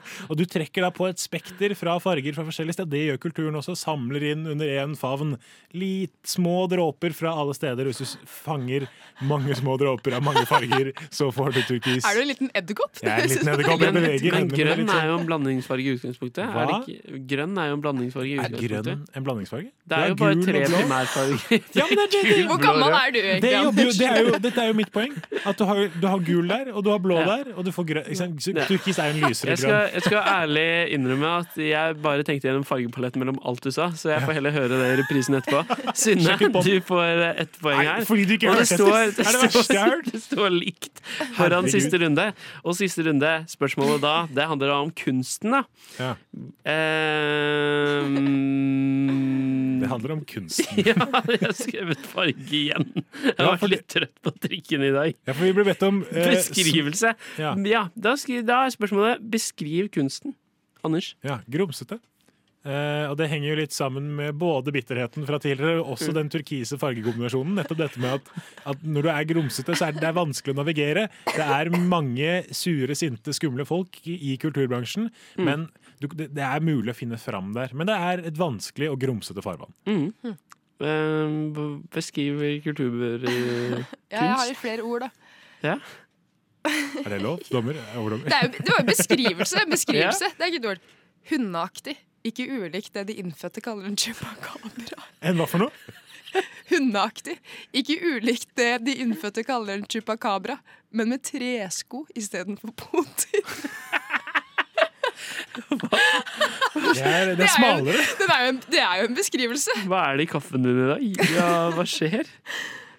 og 0.28 0.36
du 0.38 0.44
trekker 0.48 0.82
da 0.86 0.90
på 0.94 1.08
et 1.10 1.18
spekter 1.22 1.74
fra 1.78 1.98
farger 2.02 2.34
fra 2.36 2.44
forskjellige 2.48 2.76
steder. 2.78 2.90
Det 2.92 3.02
gjør 3.08 3.20
kulturen 3.26 3.58
også. 3.60 3.76
Samler 3.78 4.22
inn 4.32 4.46
under 4.52 4.66
én 4.82 4.96
favn. 4.98 5.36
Litt 5.76 6.14
små 6.28 6.66
dråper 6.70 7.14
fra 7.16 7.32
alle 7.40 7.54
steder. 7.56 7.88
Hvis 7.90 8.02
du 8.02 8.26
fanger 8.28 8.86
mange 9.28 9.54
små 9.58 9.76
dråper 9.80 10.16
av 10.18 10.24
mange 10.26 10.44
farger, 10.48 10.92
så 11.14 11.30
får 11.34 11.52
du 11.56 11.60
turkis. 11.68 12.04
Er 12.08 12.16
du 12.18 12.22
en 12.24 12.30
liten 12.32 12.50
edderkopp? 12.58 12.98
Jeg 13.02 13.10
er 13.12 13.22
en 13.24 13.30
liten 13.34 13.52
edderkopp. 13.54 13.84
Jeg 13.86 13.96
beveger 13.96 14.32
men 14.32 14.40
hendene 14.42 14.58
grønn 14.58 14.82
er 14.82 14.92
sånn. 14.92 15.08
jo 15.12 15.18
en 15.20 15.26
blandingsfarge 15.30 15.86
i 15.86 15.94
utgangspunktet. 15.96 16.44
Er 16.44 16.72
det 16.72 16.78
ikke? 16.82 17.22
Grønn 17.32 17.58
er 17.62 17.70
jo 17.72 17.76
en 17.78 17.84
blandingsfarge 17.86 18.32
i 18.32 18.38
Er 18.42 18.56
grønn 18.58 18.90
en 19.18 19.26
blandingsfarge? 19.26 19.70
Det 19.92 19.98
er 19.98 20.12
jo 20.12 20.16
bare 20.22 20.36
tre 20.42 20.64
primærfarger. 20.66 21.40
Ja, 21.78 21.84
men 21.88 21.96
det 21.98 22.04
er 22.04 22.10
det- 22.12 22.36
det- 22.36 22.46
Hvor 22.48 22.60
gammel 22.62 22.92
er 22.96 23.10
du 23.12 23.18
egentlig, 23.18 23.40
det 23.42 24.06
er 24.08 24.18
jo, 24.22 24.38
dette 24.42 24.60
er 24.62 24.66
jo 24.68 24.74
mitt 24.76 24.90
poeng. 24.92 25.12
At 25.46 25.58
du 25.58 25.64
har, 25.68 25.80
du 26.00 26.06
har 26.06 26.18
gul 26.26 26.48
der, 26.48 26.70
og 26.72 26.84
du 26.84 26.90
har 26.90 26.98
blå 27.02 27.18
Ja. 27.18 27.36
der, 27.36 27.52
og 27.56 27.64
du 27.64 27.70
får 27.72 27.86
grønn. 27.88 28.04
Turkis 28.68 28.98
er 28.98 29.10
jo 29.12 29.16
en 29.16 29.28
lysere 29.28 29.50
Jeg 29.52 29.58
skal, 29.58 29.70
grønn. 29.70 29.81
Jeg 29.92 30.02
skal 30.06 30.18
ærlig 30.32 30.66
innrømme 30.96 31.30
at 31.42 31.56
jeg 31.60 31.96
bare 32.04 32.24
tenkte 32.26 32.48
gjennom 32.48 32.64
fargepaletten 32.68 33.22
mellom 33.22 33.38
alt 33.48 33.62
du 33.64 33.70
sa, 33.74 33.90
så 33.96 34.12
jeg 34.12 34.22
får 34.26 34.36
heller 34.38 34.54
høre 34.54 34.70
det 34.80 34.88
i 34.92 34.96
reprisen 35.02 35.36
etterpå. 35.38 35.62
Synne, 35.98 36.36
du 36.62 36.72
får 36.86 37.24
ett 37.32 37.58
poeng 37.62 37.82
her. 37.82 38.04
fordi 38.08 38.24
du 38.28 38.34
ikke 38.36 38.50
Og 38.52 38.60
det 38.62 38.68
står, 38.70 39.12
det 39.16 39.26
står, 39.26 40.02
det 40.12 40.22
står 40.24 40.50
likt 40.54 41.02
foran 41.38 41.68
siste 41.72 42.00
runde. 42.02 42.28
Og 42.64 42.76
siste 42.78 43.04
runde, 43.06 43.32
spørsmålet 43.50 44.02
da, 44.04 44.14
det 44.32 44.48
handler 44.50 44.74
om 44.78 44.90
kunsten, 45.02 45.56
da. 45.58 45.62
Ja. 45.98 46.12
Um, 48.02 49.80
Det 49.82 49.88
handler 49.90 50.12
om 50.14 50.20
kunsten. 50.28 50.78
ja, 50.88 50.94
jeg 50.94 51.40
har 51.42 51.54
skrevet 51.58 52.04
farge 52.12 52.54
igjen. 52.54 52.86
Jeg 52.94 53.34
Ja, 53.34 53.48
var 53.48 53.58
for 53.60 53.70
litt 53.72 53.86
trøtt 53.90 54.14
på 54.22 54.30
trikken 54.44 54.84
i 54.86 54.92
dag. 54.94 55.16
Ja, 55.26 55.34
for 55.34 55.42
vi 55.48 55.52
ble 55.56 55.64
bedt 55.66 55.82
om 55.86 55.96
eh, 56.06 56.28
Beskrivelse. 56.36 57.10
Ja. 57.40 57.50
Ja, 57.66 57.82
da, 57.98 58.14
skri, 58.20 58.36
da 58.46 58.56
er 58.66 58.70
spørsmålet 58.74 59.14
beskriv 59.32 59.71
kunsten. 59.92 60.34
Anders? 60.84 61.12
Ja, 61.22 61.40
grumsete. 61.50 62.00
Eh, 62.62 63.08
og 63.10 63.16
det 63.18 63.26
henger 63.26 63.48
jo 63.50 63.54
litt 63.58 63.72
sammen 63.74 64.04
med 64.14 64.36
både 64.38 64.70
bitterheten 64.70 65.24
fra 65.26 65.40
tidligere 65.42 65.80
og 65.80 65.96
også 65.96 66.12
den 66.14 66.28
turkise 66.30 66.76
fargekombinasjonen. 66.78 67.56
Nettopp 67.58 67.80
dette 67.80 67.98
med 68.02 68.20
at, 68.20 68.28
at 68.70 68.84
når 68.86 69.02
du 69.02 69.10
er 69.10 69.26
grumsete, 69.32 69.74
så 69.74 69.88
er 69.88 69.96
det, 69.96 70.02
det 70.04 70.10
er 70.12 70.18
vanskelig 70.20 70.54
å 70.54 70.58
navigere. 70.60 71.08
Det 71.26 71.42
er 71.58 71.72
mange 71.74 72.36
sure, 72.54 72.94
sinte, 72.94 73.34
skumle 73.34 73.66
folk 73.66 73.98
i, 74.06 74.14
i 74.30 74.36
kulturbransjen, 74.42 75.08
Mm. 75.38 75.44
men 75.48 75.66
du, 75.98 76.06
det, 76.18 76.28
det 76.38 76.42
er 76.46 76.62
mulig 76.62 76.94
å 76.94 76.98
finne 76.98 77.18
fram 77.18 77.50
der. 77.56 77.74
Men 77.74 77.90
det 77.90 77.98
er 77.98 78.22
et 78.30 78.38
vanskelig 78.38 78.92
og 78.94 79.00
grumsete 79.02 79.42
farvann. 79.42 79.74
Mm. 79.90 80.36
B- 80.82 81.82
beskriv 81.94 82.40
kulturkunst. 82.64 83.86
Ja, 84.12 84.18
jeg 84.22 84.30
har 84.36 84.44
jo 84.46 84.50
litt 84.52 84.60
flere 84.62 84.86
ord, 84.86 85.06
da. 85.06 85.10
Ja. 85.62 85.76
Er 86.64 87.08
det 87.10 87.20
lov? 87.24 87.40
Dommer? 87.50 87.78
Overdommer? 87.98 88.28
Det, 88.30 88.36
er, 88.38 88.46
jo- 88.46 88.62
det 88.62 88.70
var 88.74 88.80
jo 88.84 88.88
beskrivelse. 88.92 89.62
En 89.64 89.72
beskrivelse. 89.74 90.28
Det 90.38 90.46
er 90.46 90.52
ikke 90.52 90.64
dårlig. 90.68 90.96
Hundeaktig. 91.32 91.96
Ikke 92.28 92.46
ulikt 92.54 92.92
det 92.94 93.06
de 93.08 93.16
innfødte 93.18 93.60
kaller 93.64 93.88
en 93.90 93.96
chupacabra. 93.98 95.00
En 95.26 95.40
hva 95.40 95.46
for 95.50 95.64
noe? 95.64 95.98
Hundeaktig. 96.70 97.34
Ikke 97.76 97.96
ulikt 98.14 98.52
det 98.56 98.70
de 98.86 98.94
innfødte 99.02 99.42
kaller 99.44 99.74
en 99.80 99.86
chupacabra, 99.90 100.60
men 100.94 101.10
med 101.12 101.24
tresko 101.26 102.04
istedenfor 102.16 102.70
poter. 102.78 103.42
Det 105.52 107.02
er, 107.04 107.34
det 107.36 107.44
er 107.44 107.52
smalere. 107.52 108.04
Det 108.18 108.28
er 108.30 108.44
jo 108.44 108.52
en, 108.52 108.60
det 108.72 108.80
er 108.82 109.02
jo 109.02 109.08
en 109.10 109.16
beskrivelse. 109.18 109.74
Hva 109.90 110.00
er 110.12 110.20
det 110.20 110.26
i 110.26 110.30
kaffen 110.32 110.64
din 110.64 110.78
i 110.78 110.86
dag? 110.92 111.02
Ja, 111.34 111.50
hva 111.76 111.84
skjer? 111.88 112.30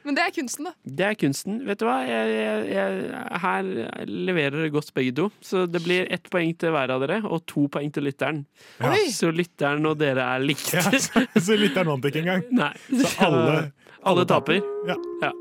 Men 0.03 0.17
det 0.17 0.23
er 0.25 0.33
kunsten, 0.35 0.67
da. 0.67 0.73
Det 0.83 1.05
er 1.07 1.15
kunsten. 1.19 1.59
Vet 1.67 1.79
du 1.79 1.85
hva? 1.87 1.99
Jeg, 2.07 2.31
jeg, 2.35 2.65
jeg, 2.73 3.21
her 3.43 3.69
leverer 4.09 4.57
dere 4.57 4.71
godt 4.73 4.91
begge 4.95 5.13
to. 5.15 5.29
Så 5.43 5.63
det 5.71 5.83
blir 5.85 6.09
ett 6.11 6.27
poeng 6.33 6.51
til 6.59 6.75
hver 6.75 6.91
av 6.91 7.05
dere, 7.05 7.21
og 7.23 7.45
to 7.49 7.69
poeng 7.71 7.93
til 7.95 8.07
lytteren. 8.09 8.43
Ja. 8.83 8.91
Så 9.13 9.31
lytteren 9.31 9.87
og 9.87 10.01
dere 10.01 10.27
er 10.35 10.43
likt. 10.43 10.73
Ja, 10.75 10.83
så, 10.91 11.55
lytteren 11.55 11.93
vant 11.93 12.09
ikke 12.11 12.23
engang. 12.25 12.43
Nei. 12.51 12.73
Så 12.91 13.13
alle, 13.29 13.55
Alle 14.03 14.25
taper. 14.27 14.59
Ja, 14.89 14.97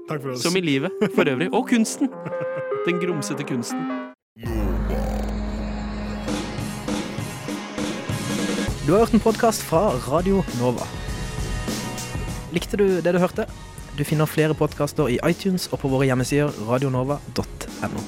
takk 0.06 0.20
for 0.22 0.36
oss. 0.36 0.42
Som 0.44 0.54
i 0.56 0.62
livet 0.62 0.94
for 1.16 1.26
øvrig. 1.26 1.48
Og 1.50 1.66
kunsten. 1.66 2.12
Den 2.86 3.00
grumsete 3.02 3.42
kunsten. 3.42 3.82
Du 8.86 8.92
har 8.92 9.02
hørt 9.02 9.14
en 9.14 9.20
podkast 9.22 9.66
fra 9.66 9.90
Radio 10.06 10.44
Nova. 10.60 10.86
Likte 12.54 12.78
du 12.78 12.86
det 13.02 13.14
du 13.14 13.18
hørte? 13.18 13.46
Du 13.92 14.04
finner 14.08 14.24
flere 14.24 14.54
podkaster 14.56 15.10
i 15.12 15.18
iTunes 15.28 15.66
og 15.68 15.82
på 15.82 15.90
våre 15.92 16.06
hjemmesider 16.08 16.54
radionova.no. 16.64 18.04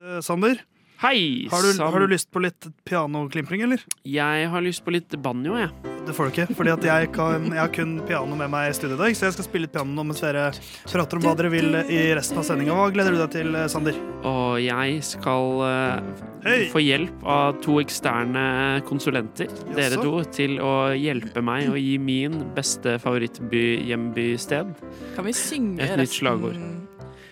Eh, 0.00 0.20
Sander, 0.24 0.62
Hei, 1.02 1.44
har 1.52 1.60
du, 1.60 1.82
har 1.82 2.00
du 2.00 2.08
lyst 2.08 2.30
på 2.32 2.40
litt 2.40 2.70
pianoklimpring, 2.88 3.66
eller? 3.68 3.84
Jeg 4.08 4.48
har 4.48 4.64
lyst 4.64 4.80
på 4.86 4.96
litt 4.96 5.12
banjo, 5.20 5.58
jeg. 5.60 5.95
Det 6.06 6.14
får 6.14 6.28
du 6.28 6.34
ikke, 6.34 6.54
fordi 6.54 6.70
at 6.70 6.84
jeg, 6.86 7.08
kan, 7.14 7.46
jeg 7.50 7.58
har 7.58 7.72
kun 7.74 7.96
piano 8.06 8.36
med 8.38 8.50
meg 8.52 8.70
i 8.70 8.74
studio 8.76 8.94
i 8.94 9.00
dag, 9.00 9.16
så 9.18 9.26
jeg 9.26 9.34
skal 9.36 9.46
spille 9.48 9.66
litt 9.66 9.74
piano 9.74 10.04
mens 10.06 10.22
dere 10.22 10.44
prater 10.86 11.18
om 11.18 11.26
hva 11.26 11.34
dere 11.38 11.50
vil 11.50 11.74
i 11.82 12.00
resten 12.14 12.38
av 12.38 12.46
sendinga. 12.46 12.76
Hva 12.78 12.92
gleder 12.94 13.16
du 13.16 13.20
deg 13.24 13.32
til, 13.34 13.50
eh, 13.58 13.66
Sander? 13.72 13.98
Og 14.26 14.60
jeg 14.62 15.00
skal 15.06 15.62
uh, 15.66 16.24
hey. 16.46 16.68
få 16.70 16.82
hjelp 16.84 17.26
av 17.26 17.58
to 17.64 17.80
eksterne 17.82 18.46
konsulenter, 18.86 19.50
dere 19.74 19.98
to, 19.98 20.20
til 20.30 20.60
å 20.62 20.74
hjelpe 20.94 21.42
meg 21.44 21.72
å 21.72 21.80
gi 21.80 21.96
min 21.98 22.38
beste 22.56 22.98
favorittby-hjembysted 23.02 24.74
Kan 25.16 25.26
vi 25.26 25.34
synge 25.36 25.82
et 25.82 25.96
nytt 25.98 26.06
resten 26.06 26.20
slagord. 26.22 26.85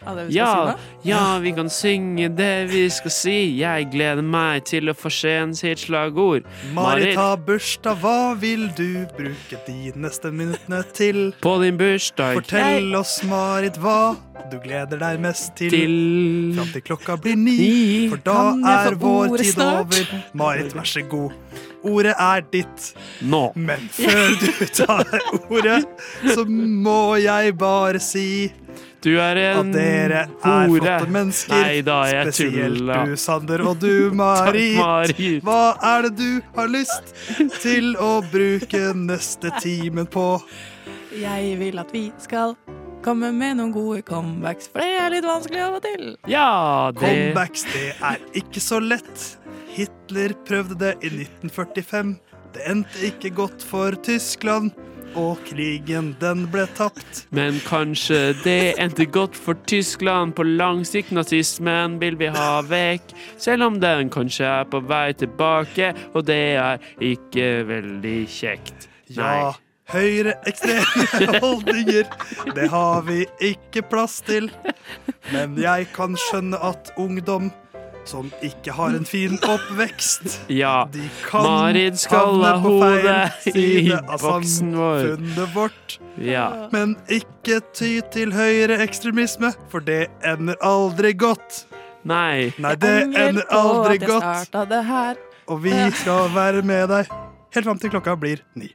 Ja, 0.07 0.49
si 0.53 0.71
nå? 0.71 0.75
ja, 1.09 1.39
vi 1.43 1.53
kan 1.57 1.71
synge 1.73 2.29
det 2.37 2.69
vi 2.71 2.85
skal 2.93 3.11
si. 3.15 3.37
Jeg 3.61 3.89
gleder 3.93 4.23
meg 4.25 4.65
til 4.69 4.91
å 4.93 4.95
få 4.97 5.11
Skien 5.15 5.55
sitt 5.57 5.85
slagord. 5.87 6.45
Marit 6.77 7.17
har 7.17 7.37
bursdag, 7.47 7.99
hva 8.03 8.35
vil 8.41 8.69
du 8.77 9.07
bruke 9.17 9.61
de 9.67 9.93
neste 9.97 10.31
minuttene 10.35 10.83
til? 10.97 11.23
På 11.45 11.57
din 11.63 11.79
bursdag. 11.81 12.41
Fortell 12.43 12.95
oss, 12.99 13.19
Marit, 13.29 13.79
hva 13.81 14.15
du 14.51 14.59
gleder 14.61 15.01
deg 15.01 15.21
mest 15.25 15.55
til. 15.57 15.71
Til 15.73 15.95
Fram 16.59 16.73
til 16.75 16.83
klokka 16.85 17.17
blir 17.23 17.39
ni, 17.41 17.55
Ni. 17.59 18.09
for 18.13 18.21
da 18.27 18.41
er 18.75 18.99
vår 19.01 19.39
tid 19.41 19.53
snart? 19.55 19.87
over. 19.87 20.19
Marit, 20.37 20.75
vær 20.77 20.85
så 20.91 21.03
god. 21.09 21.33
Ordet 21.85 22.15
er 22.19 22.45
ditt. 22.53 22.91
Nå. 23.29 23.53
Men 23.57 23.89
før 23.93 24.37
du 24.41 24.67
tar 24.73 25.09
ordet, 25.51 25.83
så 26.35 26.45
må 26.49 27.17
jeg 27.21 27.57
bare 27.61 28.01
si 28.01 28.27
Du 29.05 29.11
er 29.21 29.37
en 29.37 29.59
at 29.61 29.73
dere 29.75 30.21
er 30.25 30.31
hore. 30.41 30.79
flotte 30.81 31.11
mennesker. 31.13 31.55
Nei 31.61 31.81
da, 31.85 31.99
jeg 32.09 32.31
Spesielt 32.33 32.79
tulla. 32.81 33.01
du, 33.05 33.17
Sander, 33.21 33.65
og 33.69 33.79
du, 33.83 33.91
Marit. 34.21 34.79
Marit. 34.79 35.43
Hva 35.45 35.59
er 35.91 36.07
det 36.09 36.15
du 36.23 36.31
har 36.57 36.71
lyst 36.73 37.13
til 37.61 37.93
å 38.01 38.15
bruke 38.33 38.81
neste 38.97 39.53
timen 39.61 40.09
på? 40.09 40.25
Jeg 41.15 41.53
vil 41.61 41.79
at 41.79 41.93
vi 41.95 42.07
skal 42.19 42.57
komme 43.05 43.29
med 43.37 43.59
noen 43.61 43.71
gode 43.75 44.01
comebacks, 44.09 44.71
for 44.73 44.81
det 44.81 44.97
er 45.03 45.13
litt 45.13 45.27
vanskelig 45.29 45.61
av 45.67 45.77
og 45.77 45.85
til. 45.85 46.07
Ja, 46.33 46.49
det 46.97 47.05
Comebacks, 47.05 47.67
det 47.75 47.91
er 48.01 48.23
ikke 48.41 48.63
så 48.65 48.81
lett. 48.81 49.27
Hitler 49.75 50.33
prøvde 50.49 50.79
det 50.81 50.95
i 51.05 51.13
1945. 51.13 52.17
Det 52.55 52.65
endte 52.71 53.05
ikke 53.11 53.35
godt 53.37 53.63
for 53.67 53.95
Tyskland, 54.07 54.73
og 55.19 55.41
krigen, 55.49 56.13
den 56.21 56.45
ble 56.53 56.67
tapt. 56.77 57.25
Men 57.35 57.59
kanskje 57.67 58.35
det 58.45 58.75
endte 58.83 59.07
godt 59.07 59.37
for 59.39 59.59
Tyskland. 59.71 60.35
På 60.37 60.47
lang 60.47 60.85
sikt 60.89 61.13
nazismen 61.15 61.99
vil 62.03 62.19
vi 62.21 62.31
ha 62.35 62.63
vekk, 62.67 63.15
selv 63.41 63.69
om 63.69 63.81
den 63.83 64.11
kanskje 64.15 64.49
er 64.49 64.71
på 64.71 64.83
vei 64.89 65.13
tilbake, 65.19 65.93
og 66.15 66.27
det 66.29 66.43
er 66.61 66.89
ikke 67.03 67.51
veldig 67.69 68.19
kjekt. 68.31 68.89
Ja, 69.15 69.55
høyreekstreme 69.93 71.41
holdninger, 71.45 72.09
det 72.57 72.71
har 72.73 73.05
vi 73.09 73.25
ikke 73.53 73.85
plass 73.91 74.21
til. 74.27 74.51
Men 75.33 75.59
jeg 75.61 75.91
kan 75.97 76.17
skjønne 76.29 76.61
at 76.65 76.93
ungdom 77.01 77.53
som 78.09 78.31
ikke 78.45 78.73
har 78.77 78.95
en 78.97 79.05
fin 79.09 79.39
oppvekst 79.49 80.37
Ja, 80.53 80.85
De 80.93 81.07
kan 81.25 81.45
Marit 81.47 81.99
skal 81.99 82.35
havne 82.35 82.51
ha 82.53 82.61
på 82.63 82.73
feil 82.83 83.07
hodet 83.09 83.49
i 83.49 83.53
side 83.57 84.01
av 84.05 84.21
boksen 84.25 84.75
vår. 84.77 85.01
samfunnet 85.07 85.55
vårt. 85.55 85.99
Ja. 86.21 86.47
Men 86.73 86.97
ikke 87.09 87.61
ty 87.75 88.01
til 88.15 88.33
høyreekstremisme, 88.37 89.55
for 89.73 89.81
det 89.85 90.09
ender 90.25 90.59
aldri 90.63 91.15
godt. 91.17 91.65
Nei. 92.05 92.53
Nei, 92.61 92.75
det 92.77 92.95
ender 93.17 93.49
aldri 93.51 93.99
godt. 94.05 94.55
Og 95.49 95.61
vi 95.65 95.75
skal 96.01 96.31
være 96.35 96.63
med 96.65 96.89
deg 96.93 97.09
helt 97.55 97.67
fram 97.67 97.81
til 97.81 97.93
klokka 97.93 98.17
blir 98.21 98.43
ni. 98.59 98.71